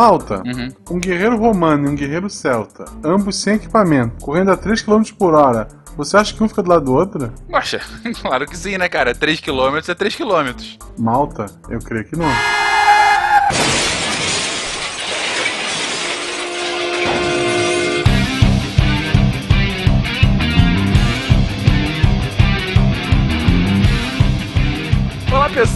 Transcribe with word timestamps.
Malta, 0.00 0.42
Uhum. 0.44 0.68
um 0.90 0.98
guerreiro 1.00 1.38
romano 1.38 1.86
e 1.86 1.88
um 1.90 1.94
guerreiro 1.94 2.28
celta, 2.28 2.84
ambos 3.02 3.34
sem 3.40 3.54
equipamento, 3.54 4.22
correndo 4.22 4.50
a 4.50 4.56
3 4.56 4.82
km 4.82 5.02
por 5.18 5.32
hora, 5.32 5.68
você 5.96 6.18
acha 6.18 6.34
que 6.34 6.44
um 6.44 6.48
fica 6.50 6.62
do 6.62 6.68
lado 6.68 6.84
do 6.84 6.92
outro? 6.92 7.32
Poxa, 7.50 7.80
claro 8.20 8.44
que 8.44 8.58
sim, 8.58 8.76
né, 8.76 8.90
cara? 8.90 9.14
3km 9.14 9.88
é 9.88 9.94
3km. 9.94 10.76
Malta, 10.98 11.46
eu 11.70 11.78
creio 11.78 12.04
que 12.04 12.14
não. 12.14 12.28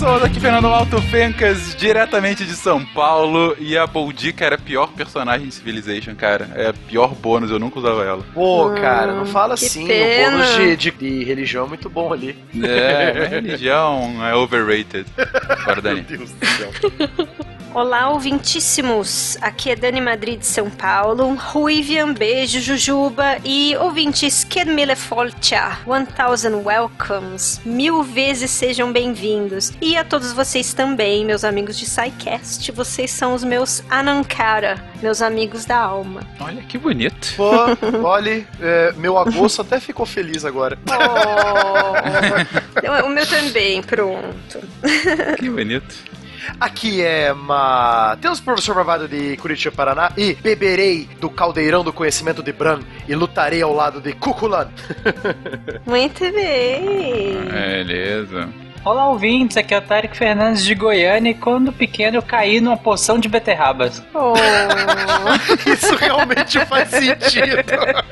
Pessoas, 0.00 0.22
aqui 0.24 0.40
Fernando 0.40 0.66
Alto 0.66 0.98
Fencas, 1.02 1.76
diretamente 1.76 2.46
de 2.46 2.54
São 2.54 2.82
Paulo. 2.82 3.54
E 3.58 3.76
a 3.76 3.86
Boldica 3.86 4.46
era 4.46 4.54
a 4.54 4.58
pior 4.58 4.86
personagem 4.94 5.46
de 5.46 5.52
Civilization, 5.54 6.14
cara. 6.14 6.48
É 6.54 6.68
a 6.68 6.72
pior 6.72 7.14
bônus, 7.14 7.50
eu 7.50 7.58
nunca 7.58 7.78
usava 7.78 8.02
ela. 8.02 8.24
Pô, 8.32 8.70
Hum, 8.70 8.74
cara, 8.76 9.12
não 9.12 9.26
fala 9.26 9.54
assim. 9.54 9.86
pena. 9.86 10.36
O 10.36 10.38
bônus 10.38 10.56
de, 10.56 10.76
de, 10.76 10.90
de 10.92 11.24
religião 11.24 11.66
é 11.66 11.68
muito 11.68 11.90
bom 11.90 12.14
ali. 12.14 12.38
É, 12.62 13.26
religião 13.28 14.26
é 14.26 14.34
overrated. 14.34 15.04
Bora, 15.66 15.82
Dani. 15.82 16.00
Deus 16.00 16.30
do 16.30 16.46
céu. 16.46 16.70
Olá, 17.72 18.10
ouvintíssimos! 18.10 19.38
Aqui 19.40 19.70
é 19.70 19.76
Dani 19.76 20.00
Madrid 20.00 20.40
de 20.40 20.46
São 20.46 20.68
Paulo. 20.68 21.36
Ruivian, 21.36 22.12
beijo, 22.12 22.58
Jujuba. 22.60 23.36
E 23.44 23.76
ouvintes, 23.76 24.42
Kedmile 24.42 24.96
Folcha, 24.96 25.78
1000 25.86 26.64
welcomes. 26.64 27.60
Mil 27.64 28.02
vezes 28.02 28.50
sejam 28.50 28.92
bem-vindos. 28.92 29.72
E 29.80 29.96
a 29.96 30.02
todos 30.02 30.32
vocês 30.32 30.74
também, 30.74 31.24
meus 31.24 31.44
amigos 31.44 31.78
de 31.78 31.86
SciCast. 31.86 32.72
Vocês 32.72 33.12
são 33.12 33.34
os 33.34 33.44
meus 33.44 33.84
Anankara, 33.88 34.84
meus 35.00 35.22
amigos 35.22 35.64
da 35.64 35.78
alma. 35.78 36.22
Olha 36.40 36.62
que 36.62 36.76
bonito. 36.76 37.34
Pô, 37.36 37.52
olha, 38.02 38.44
é, 38.60 38.92
meu 38.96 39.16
agosto 39.16 39.62
até 39.62 39.78
ficou 39.78 40.04
feliz 40.04 40.44
agora. 40.44 40.76
Oh, 42.82 43.06
o 43.06 43.08
meu 43.10 43.26
também, 43.26 43.82
pronto. 43.82 44.58
Que 45.38 45.48
bonito. 45.48 45.94
Aqui 46.58 47.02
é 47.02 47.32
Matheus, 47.32 48.40
professor 48.40 48.74
Barbado 48.74 49.08
de 49.08 49.36
Curitiba, 49.36 49.74
Paraná, 49.74 50.12
e 50.16 50.34
beberei 50.34 51.08
do 51.20 51.30
caldeirão 51.30 51.84
do 51.84 51.92
conhecimento 51.92 52.42
de 52.42 52.52
Bran 52.52 52.80
e 53.08 53.14
lutarei 53.14 53.62
ao 53.62 53.72
lado 53.72 54.00
de 54.00 54.12
Cuculan. 54.12 54.68
Muito 55.86 56.20
bem. 56.32 57.36
Beleza. 57.50 58.69
Olá, 58.82 59.10
ouvintes, 59.10 59.58
aqui 59.58 59.74
é 59.74 59.78
o 59.78 59.82
Tarek 59.82 60.16
Fernandes 60.16 60.64
de 60.64 60.74
Goiânia 60.74 61.32
e 61.32 61.34
quando 61.34 61.70
pequeno 61.70 62.16
eu 62.16 62.22
caí 62.22 62.62
numa 62.62 62.78
poção 62.78 63.18
de 63.18 63.28
beterrabas. 63.28 64.02
Oh, 64.14 64.32
Isso 65.70 65.94
realmente 65.96 66.58
faz 66.64 66.88
sentido. 66.88 67.60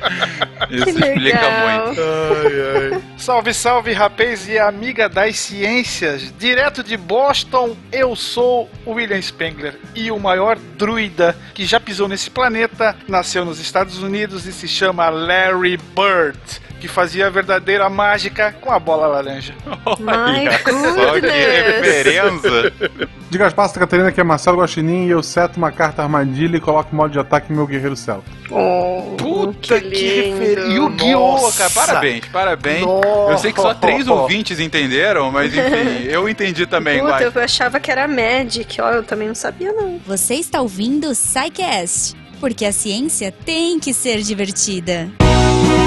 Isso 0.69 0.85
que 0.85 0.89
explica 0.91 1.17
legal. 1.17 1.85
muito. 1.85 2.01
Ai, 2.01 2.93
ai. 2.93 3.01
Salve, 3.17 3.51
salve, 3.51 3.93
rapaz 3.93 4.47
e 4.47 4.59
amiga 4.59 5.09
das 5.09 5.39
ciências. 5.39 6.31
Direto 6.37 6.83
de 6.83 6.95
Boston, 6.95 7.75
eu 7.91 8.15
sou 8.15 8.69
o 8.85 8.91
William 8.91 9.21
Spengler 9.21 9.73
e 9.95 10.11
o 10.11 10.19
maior 10.19 10.55
druida 10.77 11.35
que 11.55 11.65
já 11.65 11.79
pisou 11.79 12.07
nesse 12.07 12.29
planeta 12.29 12.95
nasceu 13.07 13.43
nos 13.43 13.59
Estados 13.59 14.03
Unidos 14.03 14.45
e 14.45 14.53
se 14.53 14.67
chama 14.67 15.09
Larry 15.09 15.77
Bird, 15.77 16.39
que 16.79 16.87
fazia 16.87 17.27
a 17.27 17.29
verdadeira 17.29 17.89
mágica 17.89 18.55
com 18.59 18.71
a 18.71 18.79
bola 18.79 19.07
laranja. 19.07 19.53
Olha 19.85 20.51
só 20.63 21.19
que. 21.19 23.07
Diga 23.29 23.45
as 23.45 23.53
passas, 23.53 23.77
Catarina, 23.77 24.11
que 24.11 24.19
é 24.19 24.23
Marcelo 24.23 24.57
Guaxinim 24.59 25.05
e 25.05 25.11
eu 25.11 25.21
seto 25.21 25.57
uma 25.57 25.71
carta 25.71 26.01
armadilha 26.01 26.57
e 26.57 26.59
coloco 26.59 26.95
modo 26.95 27.11
de 27.11 27.19
ataque 27.19 27.53
em 27.53 27.55
meu 27.55 27.67
guerreiro 27.67 27.95
celta. 27.95 28.23
Oh, 28.49 29.15
Puta 29.17 29.79
que 29.79 29.89
lindo. 29.89 30.39
referência. 30.39 30.73
Yu-Gi-Oh, 30.73 31.33
Nossa. 31.33 31.57
cara. 31.57 31.69
Parabéns, 31.87 32.25
parabéns. 32.31 32.81
Nossa. 32.85 33.31
Eu 33.31 33.37
sei 33.37 33.53
que 33.53 33.61
só 33.61 33.73
três 33.73 34.07
ouvintes 34.07 34.59
entenderam, 34.59 35.31
mas 35.31 35.53
enfim, 35.53 36.05
eu 36.09 36.27
entendi 36.27 36.65
também, 36.65 36.99
Puta, 36.99 37.21
eu 37.21 37.43
achava 37.43 37.79
que 37.79 37.91
era 37.91 38.07
Magic, 38.07 38.81
ó, 38.81 38.89
eu 38.91 39.03
também 39.03 39.27
não 39.27 39.35
sabia 39.35 39.71
não. 39.71 39.99
Você 40.07 40.35
está 40.35 40.61
ouvindo 40.61 41.09
o 41.09 41.13
SciCast, 41.15 42.15
porque 42.39 42.65
a 42.65 42.71
ciência 42.71 43.31
tem 43.31 43.79
que 43.79 43.93
ser 43.93 44.21
divertida. 44.21 45.11
Bem-vindos 45.19 45.78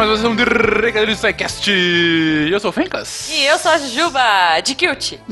mais 0.00 0.08
uma 0.08 0.16
sessão 0.16 0.34
de 0.34 0.44
Recadilho 0.44 1.14
do 1.14 1.14
SciCast. 1.14 1.70
Eu 2.50 2.58
sou 2.58 2.70
o 2.70 2.72
Fencas. 2.72 3.28
E 3.30 3.44
eu 3.44 3.58
sou 3.58 3.70
a 3.70 3.76
Jujuba, 3.76 4.60
de 4.64 4.74
Kilt. 4.74 5.12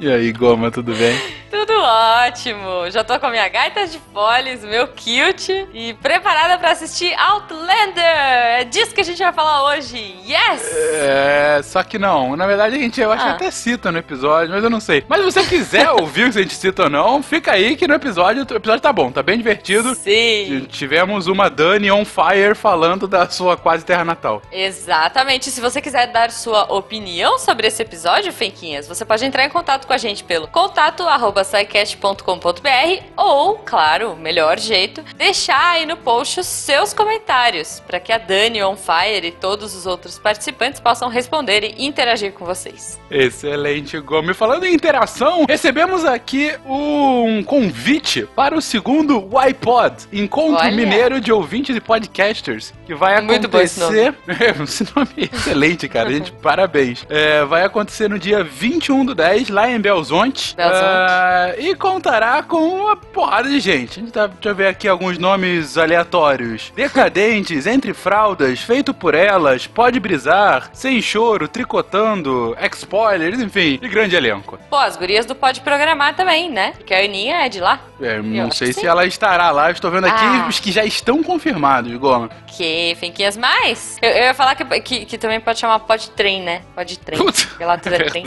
E 0.00 0.10
aí, 0.10 0.32
Goma, 0.32 0.70
tudo 0.72 0.92
bem? 0.94 1.18
Tudo 1.54 1.72
ótimo. 1.80 2.90
Já 2.90 3.04
tô 3.04 3.18
com 3.20 3.26
a 3.26 3.30
minha 3.30 3.48
gaita 3.48 3.86
de 3.86 4.00
foles, 4.12 4.64
meu 4.64 4.88
kilt 4.88 5.48
e 5.72 5.94
preparada 6.02 6.58
pra 6.58 6.72
assistir 6.72 7.14
Outlander. 7.14 8.02
É 8.04 8.64
disso 8.64 8.92
que 8.92 9.00
a 9.00 9.04
gente 9.04 9.22
vai 9.22 9.32
falar 9.32 9.62
hoje. 9.68 9.96
Yes! 10.26 10.68
É, 10.74 11.60
só 11.62 11.84
que 11.84 11.96
não. 11.96 12.34
Na 12.34 12.44
verdade, 12.44 12.74
a 12.74 12.78
gente, 12.78 13.00
eu 13.00 13.12
acho 13.12 13.22
Ah. 13.24 13.28
que 13.28 13.34
até 13.44 13.50
cita 13.52 13.92
no 13.92 13.98
episódio, 13.98 14.52
mas 14.52 14.64
eu 14.64 14.68
não 14.68 14.80
sei. 14.80 15.04
Mas 15.08 15.20
se 15.20 15.24
você 15.26 15.44
quiser 15.44 15.88
ouvir 15.94 16.32
se 16.32 16.40
a 16.40 16.42
gente 16.42 16.54
cita 16.56 16.82
ou 16.84 16.90
não, 16.90 17.22
fica 17.22 17.52
aí 17.52 17.76
que 17.76 17.86
no 17.86 17.94
episódio, 17.94 18.44
o 18.50 18.56
episódio 18.56 18.80
tá 18.80 18.92
bom, 18.92 19.12
tá 19.12 19.22
bem 19.22 19.36
divertido. 19.38 19.94
Sim. 19.94 20.66
Tivemos 20.68 21.28
uma 21.28 21.48
Dani 21.48 21.88
on 21.88 22.04
fire 22.04 22.56
falando 22.56 23.06
da 23.06 23.28
sua 23.30 23.56
quase 23.56 23.84
terra 23.84 24.04
natal. 24.04 24.42
Exatamente. 24.50 25.52
Se 25.52 25.60
você 25.60 25.80
quiser 25.80 26.08
dar 26.08 26.32
sua 26.32 26.64
opinião 26.74 27.38
sobre 27.38 27.68
esse 27.68 27.80
episódio, 27.80 28.32
Fenquinhas, 28.32 28.88
você 28.88 29.04
pode 29.04 29.24
entrar 29.24 29.44
em 29.44 29.50
contato 29.50 29.86
com 29.86 29.92
a 29.92 29.98
gente 29.98 30.24
pelo 30.24 30.48
contato 30.48 31.04
arroba 31.04 31.43
scicast.com.br 31.44 33.04
ou, 33.16 33.58
claro, 33.58 34.12
o 34.12 34.16
melhor 34.16 34.58
jeito, 34.58 35.04
deixar 35.16 35.72
aí 35.72 35.86
no 35.86 35.96
post 35.96 36.40
os 36.40 36.46
seus 36.46 36.92
comentários 36.92 37.80
para 37.86 38.00
que 38.00 38.12
a 38.12 38.18
Dani 38.18 38.62
on 38.62 38.76
Fire 38.76 39.26
e 39.26 39.30
todos 39.30 39.74
os 39.74 39.86
outros 39.86 40.18
participantes 40.18 40.80
possam 40.80 41.08
responder 41.08 41.62
e 41.64 41.84
interagir 41.84 42.32
com 42.32 42.44
vocês. 42.44 42.98
Excelente, 43.10 43.98
Gomes. 44.00 44.36
Falando 44.36 44.64
em 44.64 44.74
interação, 44.74 45.44
recebemos 45.48 46.04
aqui 46.04 46.52
um 46.66 47.42
convite 47.44 48.28
para 48.34 48.56
o 48.56 48.62
segundo 48.62 49.28
iPod, 49.38 50.08
Encontro 50.12 50.64
Olha. 50.64 50.72
Mineiro 50.72 51.20
de 51.20 51.32
Ouvintes 51.32 51.76
e 51.76 51.80
Podcasters, 51.80 52.72
que 52.86 52.94
vai 52.94 53.20
Muito 53.20 53.48
bom 53.48 53.60
esse 53.60 53.82
acontecer... 53.82 54.14
esse 54.62 54.88
nome 54.94 55.08
é 55.16 55.36
excelente, 55.36 55.88
cara. 55.88 56.10
Gente, 56.10 56.32
parabéns. 56.42 57.06
É, 57.08 57.44
vai 57.44 57.64
acontecer 57.64 58.08
no 58.08 58.18
dia 58.18 58.42
21 58.42 59.04
do 59.04 59.14
10, 59.14 59.48
lá 59.48 59.70
em 59.70 59.80
Belzonte. 59.80 60.54
Belzonte. 60.56 60.84
É, 61.34 61.60
e 61.60 61.74
contará 61.74 62.42
com 62.44 62.58
uma 62.58 62.94
porrada 62.94 63.48
de 63.48 63.58
gente. 63.58 64.00
Tá, 64.12 64.28
deixa 64.28 64.48
eu 64.50 64.54
ver 64.54 64.68
aqui 64.68 64.86
alguns 64.86 65.18
nomes 65.18 65.76
aleatórios. 65.76 66.72
Decadentes, 66.76 67.66
Entre 67.74 67.92
Fraldas, 67.92 68.60
Feito 68.60 68.94
por 68.94 69.14
Elas, 69.14 69.66
Pode 69.66 69.98
Brisar, 69.98 70.70
Sem 70.72 71.02
Choro, 71.02 71.48
Tricotando, 71.48 72.56
Spoilers, 72.74 73.40
enfim, 73.40 73.78
de 73.78 73.88
grande 73.88 74.14
elenco. 74.14 74.58
Pô, 74.70 74.76
as 74.76 74.96
gurias 74.96 75.26
do 75.26 75.34
Pode 75.34 75.60
Programar 75.60 76.14
também, 76.14 76.48
né? 76.50 76.72
Porque 76.76 76.94
a 76.94 76.98
Aninha 76.98 77.36
é 77.44 77.48
de 77.48 77.60
lá. 77.60 77.80
É, 78.00 78.20
não 78.20 78.50
sei 78.50 78.68
que 78.68 78.74
se 78.74 78.80
sim. 78.80 78.86
ela 78.86 79.04
estará 79.06 79.50
lá, 79.50 79.68
eu 79.68 79.72
estou 79.72 79.90
vendo 79.90 80.06
aqui 80.06 80.24
Ah. 80.24 80.46
os 80.48 80.60
que 80.60 80.70
já 80.70 80.84
estão 80.84 81.22
confirmados, 81.22 81.92
Goma. 81.96 82.28
Que 82.46 82.96
Fenquinhas 83.00 83.36
mais? 83.36 83.96
Eu, 84.00 84.10
eu 84.10 84.22
ia 84.24 84.34
falar 84.34 84.54
que, 84.54 84.64
que, 84.80 85.06
que 85.06 85.18
também 85.18 85.40
pode 85.40 85.58
chamar 85.58 85.80
Pode 85.80 86.10
Trem, 86.10 86.42
né? 86.42 86.62
Pode 86.74 86.98
Trem. 86.98 87.18
Lá 87.60 87.76
tudo 87.78 87.94
é 87.94 88.04
trem. 88.04 88.26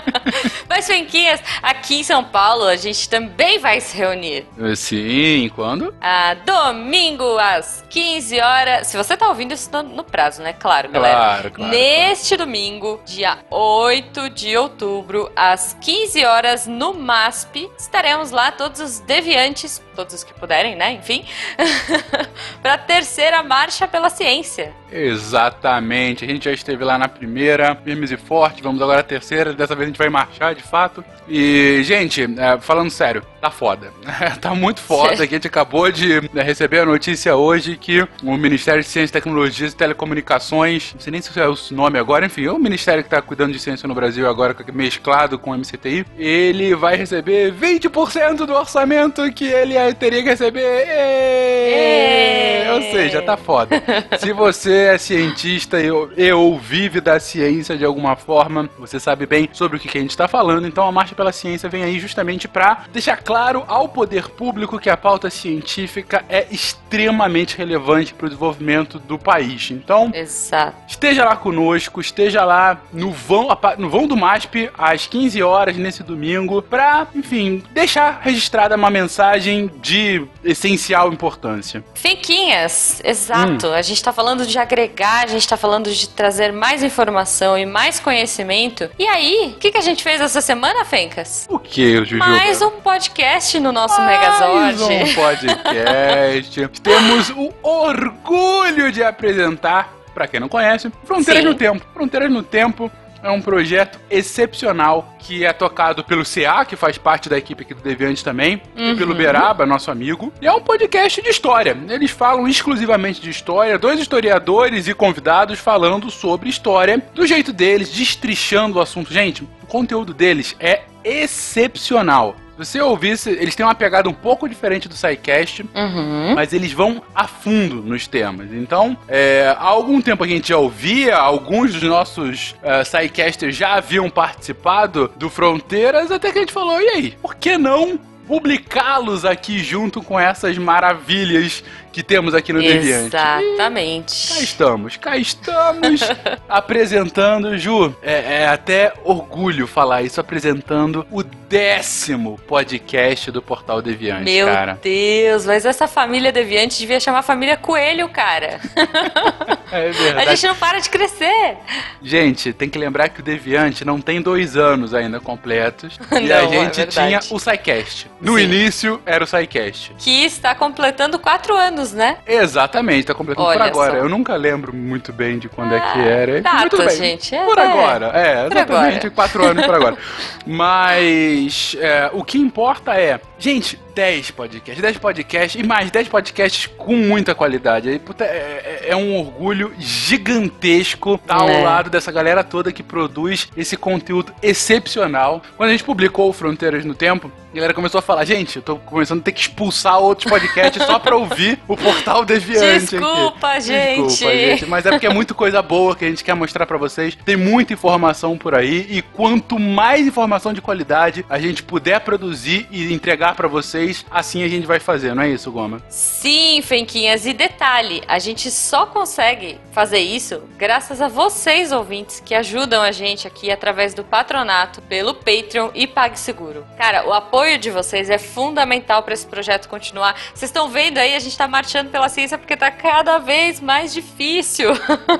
Mas, 0.68 0.86
Fenquinhas, 0.86 1.40
aqui 1.62 2.00
em 2.00 2.02
São 2.02 2.22
Paulo 2.30 2.64
a 2.64 2.76
gente 2.76 3.08
também 3.08 3.58
vai 3.58 3.80
se 3.80 3.96
reunir. 3.96 4.46
Sim, 4.76 5.50
quando? 5.54 5.94
Ah, 6.00 6.34
domingo 6.34 7.38
às 7.38 7.84
15 7.90 8.40
horas. 8.40 8.86
Se 8.86 8.96
você 8.96 9.16
tá 9.16 9.28
ouvindo 9.28 9.52
isso 9.52 9.70
no, 9.72 9.82
no 9.82 10.04
prazo, 10.04 10.42
né? 10.42 10.52
Claro, 10.52 10.90
galera. 10.90 11.16
Claro, 11.16 11.50
claro. 11.50 11.70
Neste 11.70 12.36
domingo, 12.36 13.00
dia 13.04 13.38
8 13.50 14.30
de 14.30 14.56
outubro, 14.56 15.30
às 15.34 15.76
15 15.80 16.24
horas, 16.24 16.66
no 16.66 16.94
MASP, 16.94 17.70
estaremos 17.78 18.30
lá 18.30 18.52
todos 18.52 18.80
os 18.80 19.00
deviantes, 19.00 19.82
todos 19.94 20.14
os 20.14 20.24
que 20.24 20.32
puderem, 20.32 20.76
né? 20.76 20.92
Enfim, 20.92 21.24
para 22.62 22.74
a 22.74 22.78
terceira 22.78 23.42
marcha 23.42 23.86
pela 23.86 24.08
ciência. 24.08 24.72
Exatamente, 24.90 26.24
a 26.24 26.28
gente 26.28 26.44
já 26.44 26.52
esteve 26.52 26.84
lá 26.84 26.98
na 26.98 27.08
primeira, 27.08 27.76
firmes 27.76 28.10
e 28.10 28.16
fortes, 28.16 28.60
vamos 28.60 28.82
agora 28.82 29.00
à 29.00 29.04
terceira, 29.04 29.52
dessa 29.52 29.74
vez 29.74 29.86
a 29.86 29.90
gente 29.90 29.98
vai 29.98 30.08
marchar 30.08 30.54
de 30.54 30.62
fato. 30.62 31.04
E, 31.28 31.82
gente, 31.84 32.09
é, 32.18 32.58
falando 32.60 32.90
sério, 32.90 33.22
tá 33.40 33.50
foda. 33.50 33.92
tá 34.40 34.54
muito 34.54 34.80
foda, 34.80 35.26
que 35.26 35.34
a 35.34 35.36
gente 35.36 35.46
acabou 35.46 35.90
de 35.90 36.20
né, 36.32 36.42
receber 36.42 36.80
a 36.80 36.86
notícia 36.86 37.36
hoje 37.36 37.76
que 37.76 38.06
o 38.22 38.36
Ministério 38.36 38.82
de 38.82 38.88
Ciência 38.88 39.12
Tecnologias 39.12 39.72
e 39.72 39.76
Telecomunicações, 39.76 40.92
não 40.94 41.00
sei 41.00 41.10
nem 41.10 41.20
se 41.20 41.38
é 41.38 41.48
o 41.48 41.56
nome 41.70 41.98
agora, 41.98 42.26
enfim, 42.26 42.46
é 42.46 42.52
o 42.52 42.58
ministério 42.58 43.02
que 43.02 43.08
está 43.08 43.20
cuidando 43.20 43.52
de 43.52 43.58
ciência 43.58 43.86
no 43.86 43.94
Brasil 43.94 44.28
agora, 44.28 44.56
mesclado 44.72 45.38
com 45.38 45.50
o 45.50 45.54
MCTI, 45.56 46.06
ele 46.16 46.74
vai 46.74 46.96
receber 46.96 47.52
20% 47.52 48.46
do 48.46 48.54
orçamento 48.54 49.30
que 49.32 49.44
ele 49.44 49.74
teria 49.94 50.22
que 50.22 50.28
receber. 50.28 50.60
Êêêê! 50.88 52.70
Ou 52.72 52.82
seja, 52.82 53.22
tá 53.22 53.36
foda. 53.36 53.82
se 54.18 54.32
você 54.32 54.72
é 54.94 54.98
cientista 54.98 55.80
e, 55.80 55.88
e 56.16 56.32
ou 56.32 56.58
vive 56.58 57.00
da 57.00 57.18
ciência 57.20 57.76
de 57.76 57.84
alguma 57.84 58.16
forma, 58.16 58.68
você 58.78 58.98
sabe 58.98 59.26
bem 59.26 59.48
sobre 59.52 59.76
o 59.76 59.80
que, 59.80 59.88
que 59.88 59.98
a 59.98 60.00
gente 60.00 60.10
está 60.10 60.28
falando, 60.28 60.66
então 60.66 60.86
a 60.86 60.92
Marcha 60.92 61.14
pela 61.14 61.32
Ciência 61.32 61.68
vem 61.68 61.82
aí 61.82 61.99
justamente 62.00 62.48
para 62.48 62.84
deixar 62.92 63.18
claro 63.18 63.64
ao 63.68 63.88
poder 63.88 64.28
público 64.30 64.78
que 64.78 64.90
a 64.90 64.96
pauta 64.96 65.30
científica 65.30 66.24
é 66.28 66.46
extremamente 66.50 67.56
relevante 67.56 68.12
para 68.14 68.26
o 68.26 68.28
desenvolvimento 68.28 68.98
do 68.98 69.18
país. 69.18 69.70
Então, 69.70 70.10
Exato. 70.14 70.76
esteja 70.88 71.24
lá 71.24 71.36
conosco, 71.36 72.00
esteja 72.00 72.44
lá 72.44 72.80
no 72.92 73.10
vão, 73.10 73.48
no 73.78 73.88
vão 73.88 74.06
do 74.06 74.16
MASP 74.16 74.70
às 74.76 75.06
15 75.06 75.42
horas 75.42 75.76
nesse 75.76 76.02
domingo, 76.02 76.62
para, 76.62 77.06
enfim, 77.14 77.62
deixar 77.72 78.20
registrada 78.22 78.76
uma 78.76 78.90
mensagem 78.90 79.70
de 79.80 80.26
essencial 80.42 81.12
importância. 81.12 81.84
Finquinhas, 81.94 83.00
exato. 83.04 83.68
A 83.68 83.82
gente 83.82 84.02
tá 84.02 84.12
falando 84.12 84.46
de 84.46 84.58
agregar, 84.58 85.24
a 85.24 85.26
gente 85.26 85.46
tá 85.46 85.56
falando 85.56 85.90
de 85.90 86.08
trazer 86.08 86.52
mais 86.52 86.82
informação 86.82 87.58
e 87.58 87.66
mais 87.66 88.00
conhecimento. 88.00 88.90
E 88.98 89.06
aí, 89.06 89.52
o 89.54 89.58
que, 89.58 89.70
que 89.70 89.78
a 89.78 89.82
gente 89.82 90.02
fez 90.02 90.20
essa 90.20 90.40
semana, 90.40 90.84
Fencas? 90.84 91.46
O 91.48 91.58
que, 91.90 91.96
Juju? 92.04 92.18
Mais 92.18 92.62
um 92.62 92.70
podcast 92.70 93.58
no 93.60 93.72
nosso 93.72 94.00
Mais 94.00 94.20
Megazord. 94.20 94.82
um 94.84 95.14
podcast. 95.14 96.68
Temos 96.82 97.30
o 97.30 97.52
orgulho 97.62 98.92
de 98.92 99.02
apresentar, 99.02 99.92
pra 100.14 100.26
quem 100.26 100.40
não 100.40 100.48
conhece, 100.48 100.90
Fronteiras 101.04 101.42
Sim. 101.42 101.48
no 101.48 101.54
Tempo. 101.54 101.84
Fronteiras 101.92 102.30
no 102.30 102.42
Tempo 102.42 102.90
é 103.22 103.30
um 103.30 103.40
projeto 103.40 103.98
excepcional 104.10 105.14
que 105.18 105.44
é 105.44 105.52
tocado 105.52 106.02
pelo 106.02 106.24
CA, 106.24 106.64
que 106.64 106.76
faz 106.76 106.98
parte 106.98 107.28
da 107.28 107.36
equipe 107.38 107.62
aqui 107.62 107.74
do 107.74 107.82
Deviante 107.82 108.24
também, 108.24 108.62
e 108.76 108.94
pelo 108.94 109.14
Beraba, 109.14 109.66
nosso 109.66 109.90
amigo. 109.90 110.32
E 110.40 110.46
é 110.46 110.52
um 110.52 110.60
podcast 110.60 111.20
de 111.20 111.28
história. 111.28 111.76
Eles 111.88 112.10
falam 112.10 112.48
exclusivamente 112.48 113.20
de 113.20 113.30
história, 113.30 113.78
dois 113.78 114.00
historiadores 114.00 114.88
e 114.88 114.94
convidados 114.94 115.58
falando 115.58 116.10
sobre 116.10 116.48
história, 116.48 117.02
do 117.14 117.26
jeito 117.26 117.52
deles, 117.52 117.90
destrichando 117.90 118.78
o 118.78 118.82
assunto. 118.82 119.12
Gente, 119.12 119.42
o 119.62 119.66
conteúdo 119.66 120.14
deles 120.14 120.56
é 120.58 120.82
excepcional. 121.04 122.36
Se 122.64 122.72
você 122.72 122.80
ouvisse, 122.80 123.30
eles 123.30 123.54
têm 123.54 123.64
uma 123.64 123.74
pegada 123.74 124.08
um 124.08 124.12
pouco 124.12 124.48
diferente 124.48 124.88
do 124.88 124.94
SciCast, 124.94 125.62
Uhum. 125.74 126.34
mas 126.34 126.52
eles 126.52 126.72
vão 126.72 127.02
a 127.14 127.26
fundo 127.26 127.76
nos 127.76 128.06
temas. 128.06 128.52
Então, 128.52 128.96
é, 129.08 129.54
há 129.58 129.64
algum 129.64 130.00
tempo 130.00 130.24
a 130.24 130.26
gente 130.26 130.48
já 130.50 130.58
ouvia, 130.58 131.16
alguns 131.16 131.72
dos 131.72 131.82
nossos 131.82 132.54
uh, 132.62 132.84
SciCasters 132.84 133.56
já 133.56 133.74
haviam 133.74 134.10
participado 134.10 135.10
do 135.16 135.30
Fronteiras, 135.30 136.10
até 136.10 136.30
que 136.30 136.38
a 136.38 136.40
gente 136.42 136.52
falou, 136.52 136.80
e 136.80 136.88
aí, 136.88 137.14
por 137.22 137.34
que 137.34 137.56
não 137.56 137.98
publicá-los 138.26 139.24
aqui 139.24 139.58
junto 139.58 140.00
com 140.00 140.18
essas 140.18 140.56
maravilhas 140.56 141.64
que 141.92 142.02
temos 142.02 142.34
aqui 142.34 142.52
no 142.52 142.60
Deviante? 142.60 143.10
Cá 143.10 143.42
Exatamente. 143.42 144.42
estamos, 144.42 144.96
cá 144.96 145.16
estamos 145.16 146.00
apresentando, 146.48 147.56
Ju, 147.58 147.94
é, 148.02 148.42
é 148.42 148.46
até 148.48 148.92
orgulho 149.04 149.66
falar 149.66 150.02
isso, 150.02 150.20
apresentando 150.20 151.04
o 151.10 151.22
décimo 151.22 152.38
podcast 152.46 153.30
do 153.32 153.42
Portal 153.42 153.82
Deviante, 153.82 154.22
Meu 154.24 154.46
cara. 154.46 154.78
Deus, 154.80 155.44
mas 155.46 155.64
essa 155.66 155.88
família 155.88 156.30
deviante 156.30 156.78
devia 156.78 157.00
chamar 157.00 157.22
família 157.22 157.56
Coelho, 157.56 158.08
cara. 158.08 158.60
É 159.72 159.88
A 159.88 159.92
verdade. 159.92 160.30
gente 160.30 160.46
não 160.48 160.56
para 160.56 160.80
de 160.80 160.90
crescer. 160.90 161.56
Gente, 162.02 162.52
tem 162.52 162.68
que 162.68 162.76
lembrar 162.76 163.08
que 163.08 163.20
o 163.20 163.22
Deviante 163.22 163.84
não 163.84 164.00
tem 164.00 164.20
dois 164.20 164.56
anos 164.56 164.92
ainda 164.92 165.20
completos. 165.20 165.96
e 166.10 166.26
Não, 166.26 166.34
a 166.34 166.38
é 166.42 166.48
gente 166.48 166.76
verdade. 166.78 166.90
tinha 166.90 167.20
o 167.30 167.38
SciCast. 167.38 168.10
No 168.20 168.36
Sim. 168.36 168.42
início 168.42 169.00
era 169.06 169.22
o 169.22 169.26
SciCast. 169.28 169.94
Que 169.96 170.24
está 170.24 170.56
completando 170.56 171.20
quatro 171.20 171.54
anos, 171.54 171.79
né? 171.92 172.18
Exatamente, 172.26 173.06
tá 173.06 173.14
completando 173.14 173.46
por 173.46 173.54
Olha 173.56 173.64
agora. 173.70 173.92
só. 173.92 173.96
Eu 173.98 174.08
nunca 174.08 174.34
lembro 174.36 174.74
muito 174.74 175.12
bem 175.12 175.38
de 175.38 175.48
quando 175.48 175.74
é 175.74 175.80
que 175.80 175.98
Ah, 175.98 176.04
era. 176.04 176.40
data, 176.40 176.58
muito 176.58 176.76
bem. 176.78 176.90
gente, 176.90 177.34
é, 177.34 177.44
por 177.44 177.58
é. 177.58 177.62
agora, 177.62 178.06
é, 178.14 178.44
Por 178.48 178.56
exatamente, 178.56 178.96
agora. 179.06 179.10
quatro 179.10 179.44
anos 179.46 179.66
por 179.66 179.74
agora. 179.74 179.96
Mas 180.46 181.76
é, 181.80 182.10
o 182.12 182.22
que 182.24 182.38
importa 182.38 182.94
é, 182.94 183.20
gente, 183.38 183.78
10 183.94 184.30
podcasts, 184.30 184.80
10 184.82 184.98
podcasts 184.98 185.60
e 185.60 185.66
mais 185.66 185.90
10 185.90 186.08
podcasts 186.08 186.66
com 186.78 186.94
muita 186.96 187.34
qualidade. 187.34 187.88
Aí, 187.88 187.98
puta, 187.98 188.24
é, 188.24 188.80
é- 188.86 188.90
é 188.90 188.96
um 188.96 189.16
orgulho 189.18 189.72
gigantesco 189.78 191.14
estar 191.14 191.36
ao 191.40 191.48
É. 191.48 191.62
lado 191.62 191.90
dessa 191.90 192.12
galera 192.12 192.44
toda 192.44 192.72
que 192.72 192.82
produz 192.82 193.48
esse 193.56 193.76
conteúdo 193.76 194.32
excepcional. 194.42 195.42
Quando 195.56 195.68
a 195.70 195.72
gente 195.72 195.84
publicou 195.84 196.32
Fronteiras 196.32 196.84
no 196.84 196.94
Tempo, 196.94 197.30
a 197.52 197.54
galera 197.56 197.74
começou 197.74 197.98
a 197.98 198.02
falar, 198.02 198.24
gente, 198.24 198.56
eu 198.56 198.62
tô 198.62 198.76
começando 198.76 199.20
a 199.20 199.22
ter 199.22 199.32
que 199.32 199.40
expulsar 199.40 199.98
outros 199.98 200.30
podcasts 200.30 200.84
só 200.84 200.98
pra 200.98 201.16
ouvir 201.16 201.58
o 201.66 201.76
Portal 201.76 202.24
Deviante. 202.24 202.96
aqui." 202.96 203.04
Desculpa, 203.04 203.60
gente. 203.60 204.06
Desculpa, 204.06 204.34
gente. 204.34 204.66
Mas 204.66 204.86
é 204.86 204.90
porque 204.90 205.06
é 205.06 205.12
muito 205.12 205.34
coisa 205.34 205.60
boa 205.62 205.96
que 205.96 206.04
a 206.04 206.08
gente 206.08 206.22
quer 206.22 206.34
mostrar 206.34 206.66
pra 206.66 206.78
vocês. 206.78 207.16
Tem 207.24 207.36
muita 207.36 207.72
informação 207.72 208.36
por 208.38 208.54
aí 208.54 208.86
e 208.90 209.02
quanto 209.02 209.58
mais 209.58 210.06
informação 210.06 210.52
de 210.52 210.60
qualidade 210.60 211.24
a 211.28 211.38
gente 211.38 211.62
puder 211.62 212.00
produzir 212.00 212.66
e 212.70 212.92
entregar 212.92 213.34
pra 213.34 213.48
vocês, 213.48 213.79
assim 214.10 214.42
a 214.42 214.48
gente 214.48 214.66
vai 214.66 214.80
fazer, 214.80 215.14
não 215.14 215.22
é 215.22 215.30
isso, 215.30 215.50
Goma? 215.50 215.82
Sim, 215.88 216.60
Fenquinhas. 216.62 217.26
E 217.26 217.32
detalhe, 217.32 218.02
a 218.06 218.18
gente 218.18 218.50
só 218.50 218.86
consegue 218.86 219.58
fazer 219.72 219.98
isso 219.98 220.42
graças 220.56 221.00
a 221.00 221.08
vocês, 221.08 221.72
ouvintes, 221.72 222.20
que 222.20 222.34
ajudam 222.34 222.82
a 222.82 222.92
gente 222.92 223.26
aqui 223.26 223.50
através 223.50 223.94
do 223.94 224.04
patronato, 224.04 224.82
pelo 224.82 225.14
Patreon 225.14 225.70
e 225.74 225.86
PagSeguro. 225.86 226.66
Cara, 226.76 227.06
o 227.06 227.12
apoio 227.12 227.58
de 227.58 227.70
vocês 227.70 228.10
é 228.10 228.18
fundamental 228.18 229.02
para 229.02 229.14
esse 229.14 229.26
projeto 229.26 229.68
continuar. 229.68 230.14
Vocês 230.34 230.50
estão 230.50 230.68
vendo 230.68 230.98
aí, 230.98 231.14
a 231.14 231.20
gente 231.20 231.36
tá 231.36 231.48
marchando 231.48 231.90
pela 231.90 232.08
ciência 232.08 232.38
porque 232.38 232.56
tá 232.56 232.70
cada 232.70 233.18
vez 233.18 233.60
mais 233.60 233.92
difícil. 233.92 234.70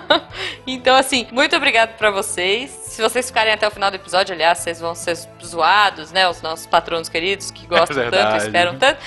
então, 0.67 0.97
assim, 0.97 1.27
muito 1.33 1.57
obrigado 1.57 1.97
para 1.97 2.11
vocês. 2.11 2.80
Se 2.91 3.01
vocês 3.01 3.29
ficarem 3.29 3.53
até 3.53 3.69
o 3.69 3.71
final 3.71 3.89
do 3.89 3.95
episódio, 3.95 4.35
aliás, 4.35 4.59
vocês 4.59 4.81
vão 4.81 4.97
ser 4.97 5.17
zoados, 5.45 6.11
né? 6.11 6.29
Os 6.29 6.43
nossos 6.43 6.67
patronos 6.67 7.09
queridos 7.09 7.53
que 7.53 7.65
gostam 7.69 7.97
tanto, 7.97 8.11
verdade. 8.11 8.45
esperam 8.45 8.79
tanto. 8.79 8.99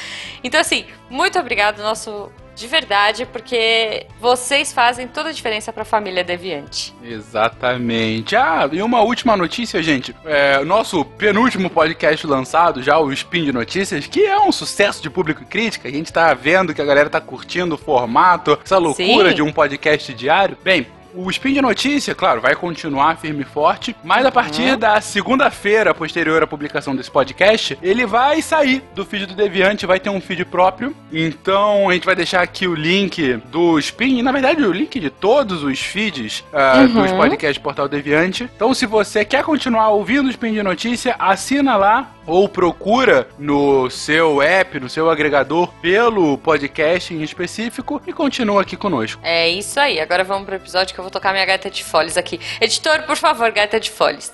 Então, 0.42 0.62
assim, 0.62 0.86
muito 1.10 1.38
obrigado, 1.38 1.84
nosso. 1.84 2.32
De 2.56 2.68
verdade, 2.68 3.26
porque 3.26 4.06
vocês 4.20 4.72
fazem 4.72 5.08
toda 5.08 5.30
a 5.30 5.32
diferença 5.32 5.74
pra 5.74 5.84
família 5.84 6.24
Deviante. 6.24 6.94
Exatamente. 7.04 8.36
Ah, 8.36 8.70
e 8.72 8.80
uma 8.82 9.02
última 9.02 9.36
notícia, 9.36 9.82
gente. 9.82 10.16
É, 10.24 10.60
o 10.60 10.66
nosso 10.66 11.04
penúltimo 11.04 11.68
podcast 11.68 12.26
lançado, 12.28 12.82
já 12.82 13.00
o 13.00 13.12
Spin 13.12 13.46
de 13.46 13.52
Notícias, 13.52 14.06
que 14.06 14.24
é 14.24 14.40
um 14.40 14.52
sucesso 14.52 15.02
de 15.02 15.10
público 15.10 15.42
e 15.42 15.46
crítica. 15.46 15.90
A 15.90 15.92
gente 15.92 16.14
tá 16.14 16.32
vendo 16.36 16.76
que 16.76 16.82
a 16.82 16.86
galera 16.86 17.10
tá 17.10 17.20
curtindo 17.20 17.74
o 17.74 17.78
formato, 17.78 18.58
essa 18.64 18.78
loucura 18.78 19.30
Sim. 19.30 19.36
de 19.36 19.42
um 19.42 19.52
podcast 19.52 20.14
diário. 20.14 20.56
Bem. 20.64 20.88
O 21.16 21.30
Spin 21.30 21.54
de 21.54 21.62
Notícia, 21.62 22.16
claro, 22.16 22.42
vai 22.42 22.56
continuar 22.56 23.18
firme 23.18 23.44
e 23.44 23.46
forte, 23.46 23.96
mas 24.04 24.26
a 24.26 24.32
partir 24.32 24.76
da 24.76 25.00
segunda-feira, 25.00 25.94
posterior 25.94 26.42
à 26.42 26.48
publicação 26.48 26.96
desse 26.96 27.12
podcast, 27.12 27.78
ele 27.82 28.06
vai 28.06 28.42
sair 28.42 28.84
do 28.96 29.06
feed 29.06 29.28
do 29.28 29.36
Deviante, 29.36 29.86
vai 29.86 30.00
ter 30.00 30.10
um 30.10 30.20
feed 30.20 30.44
próprio. 30.46 30.96
Então 31.12 31.90
a 31.90 31.94
gente 31.94 32.06
vai 32.06 32.16
deixar 32.16 32.42
aqui 32.42 32.68
o 32.68 32.74
link 32.74 33.38
do 33.52 33.78
Spin, 33.78 34.18
e 34.18 34.24
na 34.24 34.32
verdade 34.32 34.64
o 34.64 34.72
link 34.72 35.00
de 35.00 35.10
todos 35.10 35.64
os 35.64 35.80
feeds 35.80 36.44
ah, 36.52 36.84
dos 36.86 37.12
podcasts 37.12 37.62
Portal 37.62 37.88
Deviante. 37.88 38.50
Então 38.56 38.74
se 38.74 38.86
você 38.86 39.24
quer 39.24 39.44
continuar 39.44 39.90
ouvindo 39.90 40.28
o 40.28 40.32
Spin 40.32 40.54
de 40.54 40.64
Notícia, 40.64 41.16
assina 41.20 41.76
lá 41.76 42.12
ou 42.26 42.48
procura 42.48 43.28
no 43.38 43.90
seu 43.90 44.42
app, 44.42 44.80
no 44.80 44.90
seu 44.90 45.10
agregador, 45.10 45.74
pelo 45.82 46.38
podcast 46.38 47.14
em 47.14 47.22
específico 47.22 48.02
e 48.06 48.14
continua 48.14 48.62
aqui 48.62 48.76
conosco. 48.76 49.22
É 49.24 49.50
isso 49.50 49.80
aí. 49.80 50.00
Agora 50.00 50.24
vamos 50.24 50.46
pro 50.46 50.56
episódio 50.56 50.94
que 50.94 51.00
eu 51.00 51.04
vou 51.04 51.12
tocar 51.12 51.32
minha 51.32 51.46
gaita 51.46 51.70
de 51.70 51.84
folhas 51.84 52.18
aqui. 52.18 52.40
Editor, 52.60 53.04
por 53.04 53.18
favor, 53.18 53.52
gaita 53.52 53.80
de 53.80 53.92
folhas. 53.92 54.32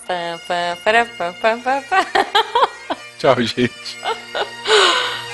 Tchau, 3.17 3.41
gente. 3.41 3.97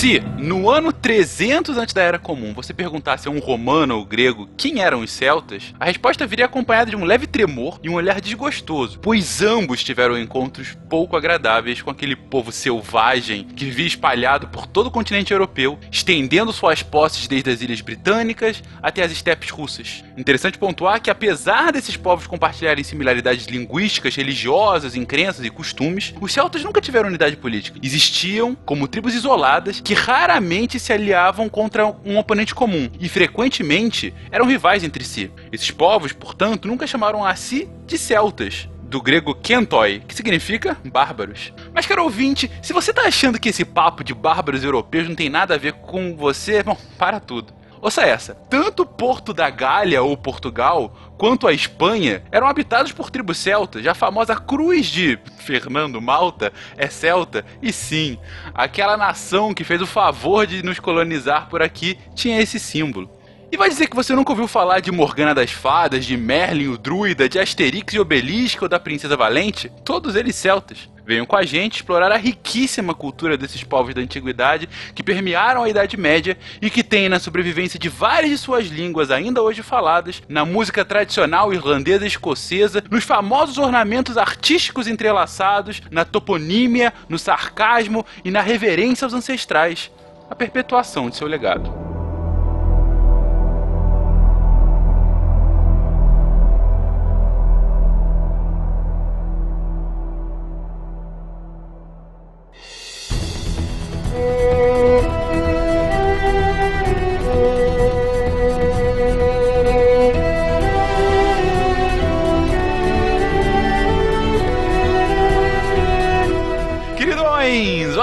Se, 0.00 0.18
no 0.38 0.70
ano 0.70 0.94
300 0.94 1.76
antes 1.76 1.92
da 1.92 2.00
Era 2.00 2.18
Comum, 2.18 2.54
você 2.54 2.72
perguntasse 2.72 3.28
a 3.28 3.30
um 3.30 3.38
romano 3.38 3.98
ou 3.98 4.06
grego 4.06 4.48
quem 4.56 4.80
eram 4.80 5.02
os 5.02 5.10
celtas, 5.10 5.74
a 5.78 5.84
resposta 5.84 6.26
viria 6.26 6.46
acompanhada 6.46 6.90
de 6.90 6.96
um 6.96 7.04
leve 7.04 7.26
tremor 7.26 7.78
e 7.82 7.90
um 7.90 7.92
olhar 7.96 8.18
desgostoso, 8.18 8.98
pois 9.00 9.42
ambos 9.42 9.84
tiveram 9.84 10.18
encontros 10.18 10.74
pouco 10.88 11.18
agradáveis 11.18 11.82
com 11.82 11.90
aquele 11.90 12.16
povo 12.16 12.50
selvagem 12.50 13.44
que 13.44 13.66
vivia 13.66 13.86
espalhado 13.86 14.48
por 14.48 14.66
todo 14.66 14.86
o 14.86 14.90
continente 14.90 15.34
europeu, 15.34 15.78
estendendo 15.92 16.50
suas 16.50 16.82
posses 16.82 17.28
desde 17.28 17.50
as 17.50 17.60
ilhas 17.60 17.82
britânicas 17.82 18.62
até 18.82 19.02
as 19.02 19.12
estepes 19.12 19.50
russas. 19.50 20.02
Interessante 20.16 20.56
pontuar 20.56 21.02
que, 21.02 21.10
apesar 21.10 21.72
desses 21.72 21.98
povos 21.98 22.26
compartilharem 22.26 22.82
similaridades 22.82 23.44
linguísticas, 23.44 24.16
religiosas, 24.16 24.96
em 24.96 25.04
crenças 25.04 25.44
e 25.44 25.50
costumes, 25.50 26.14
os 26.18 26.32
celtas 26.32 26.64
nunca 26.64 26.80
tiveram 26.80 27.10
unidade 27.10 27.36
política. 27.36 27.78
Existiam 27.82 28.54
como 28.64 28.88
tribos 28.88 29.14
isoladas 29.14 29.82
que 29.90 29.94
raramente 29.94 30.78
se 30.78 30.92
aliavam 30.92 31.48
contra 31.48 31.84
um 32.04 32.16
oponente 32.16 32.54
comum 32.54 32.88
e 33.00 33.08
frequentemente 33.08 34.14
eram 34.30 34.46
rivais 34.46 34.84
entre 34.84 35.02
si. 35.02 35.32
Esses 35.50 35.72
povos, 35.72 36.12
portanto, 36.12 36.68
nunca 36.68 36.86
chamaram 36.86 37.24
a 37.24 37.34
si 37.34 37.68
de 37.86 37.98
celtas, 37.98 38.68
do 38.82 39.02
grego 39.02 39.34
kentoi, 39.34 39.98
que 40.06 40.14
significa 40.14 40.76
bárbaros. 40.84 41.52
Mas, 41.74 41.86
caro 41.86 42.04
ouvinte, 42.04 42.48
se 42.62 42.72
você 42.72 42.92
tá 42.92 43.02
achando 43.02 43.40
que 43.40 43.48
esse 43.48 43.64
papo 43.64 44.04
de 44.04 44.14
bárbaros 44.14 44.62
europeus 44.62 45.08
não 45.08 45.16
tem 45.16 45.28
nada 45.28 45.56
a 45.56 45.58
ver 45.58 45.72
com 45.72 46.14
você, 46.14 46.62
bom, 46.62 46.78
para 46.96 47.18
tudo. 47.18 47.52
Ouça 47.80 48.02
essa: 48.02 48.34
tanto 48.34 48.84
Porto 48.84 49.32
da 49.32 49.48
Gália 49.48 50.02
ou 50.02 50.16
Portugal 50.16 50.94
quanto 51.16 51.46
a 51.46 51.52
Espanha 51.52 52.22
eram 52.30 52.46
habitados 52.46 52.92
por 52.92 53.10
tribos 53.10 53.38
celtas. 53.38 53.82
Já 53.82 53.92
a 53.92 53.94
famosa 53.94 54.36
Cruz 54.36 54.86
de 54.86 55.18
Fernando 55.38 56.00
Malta 56.00 56.52
é 56.76 56.88
celta. 56.88 57.44
E 57.62 57.72
sim, 57.72 58.18
aquela 58.54 58.96
nação 58.96 59.54
que 59.54 59.64
fez 59.64 59.80
o 59.80 59.86
favor 59.86 60.46
de 60.46 60.62
nos 60.62 60.78
colonizar 60.78 61.48
por 61.48 61.62
aqui 61.62 61.98
tinha 62.14 62.40
esse 62.40 62.58
símbolo. 62.58 63.19
E 63.52 63.56
vai 63.56 63.68
dizer 63.68 63.88
que 63.88 63.96
você 63.96 64.14
nunca 64.14 64.30
ouviu 64.30 64.46
falar 64.46 64.78
de 64.78 64.92
Morgana 64.92 65.34
das 65.34 65.50
Fadas, 65.50 66.06
de 66.06 66.16
Merlin 66.16 66.68
o 66.68 66.78
Druida, 66.78 67.28
de 67.28 67.36
Asterix 67.36 67.92
e 67.92 67.98
Obelisco 67.98 68.64
ou 68.64 68.68
da 68.68 68.78
Princesa 68.78 69.16
Valente? 69.16 69.68
Todos 69.84 70.14
eles 70.14 70.36
celtas. 70.36 70.88
Venham 71.04 71.26
com 71.26 71.34
a 71.34 71.42
gente 71.42 71.76
explorar 71.76 72.12
a 72.12 72.16
riquíssima 72.16 72.94
cultura 72.94 73.36
desses 73.36 73.64
povos 73.64 73.92
da 73.92 74.00
antiguidade 74.00 74.68
que 74.94 75.02
permearam 75.02 75.64
a 75.64 75.68
Idade 75.68 75.96
Média 75.96 76.38
e 76.62 76.70
que 76.70 76.84
têm 76.84 77.08
na 77.08 77.18
sobrevivência 77.18 77.76
de 77.76 77.88
várias 77.88 78.30
de 78.30 78.38
suas 78.38 78.66
línguas 78.66 79.10
ainda 79.10 79.42
hoje 79.42 79.64
faladas, 79.64 80.22
na 80.28 80.44
música 80.44 80.84
tradicional 80.84 81.52
irlandesa 81.52 82.04
e 82.04 82.06
escocesa, 82.08 82.84
nos 82.88 83.02
famosos 83.02 83.58
ornamentos 83.58 84.16
artísticos 84.16 84.86
entrelaçados, 84.86 85.82
na 85.90 86.04
toponímia, 86.04 86.92
no 87.08 87.18
sarcasmo 87.18 88.06
e 88.24 88.30
na 88.30 88.42
reverência 88.42 89.04
aos 89.04 89.12
ancestrais, 89.12 89.90
a 90.30 90.36
perpetuação 90.36 91.10
de 91.10 91.16
seu 91.16 91.26
legado. 91.26 91.89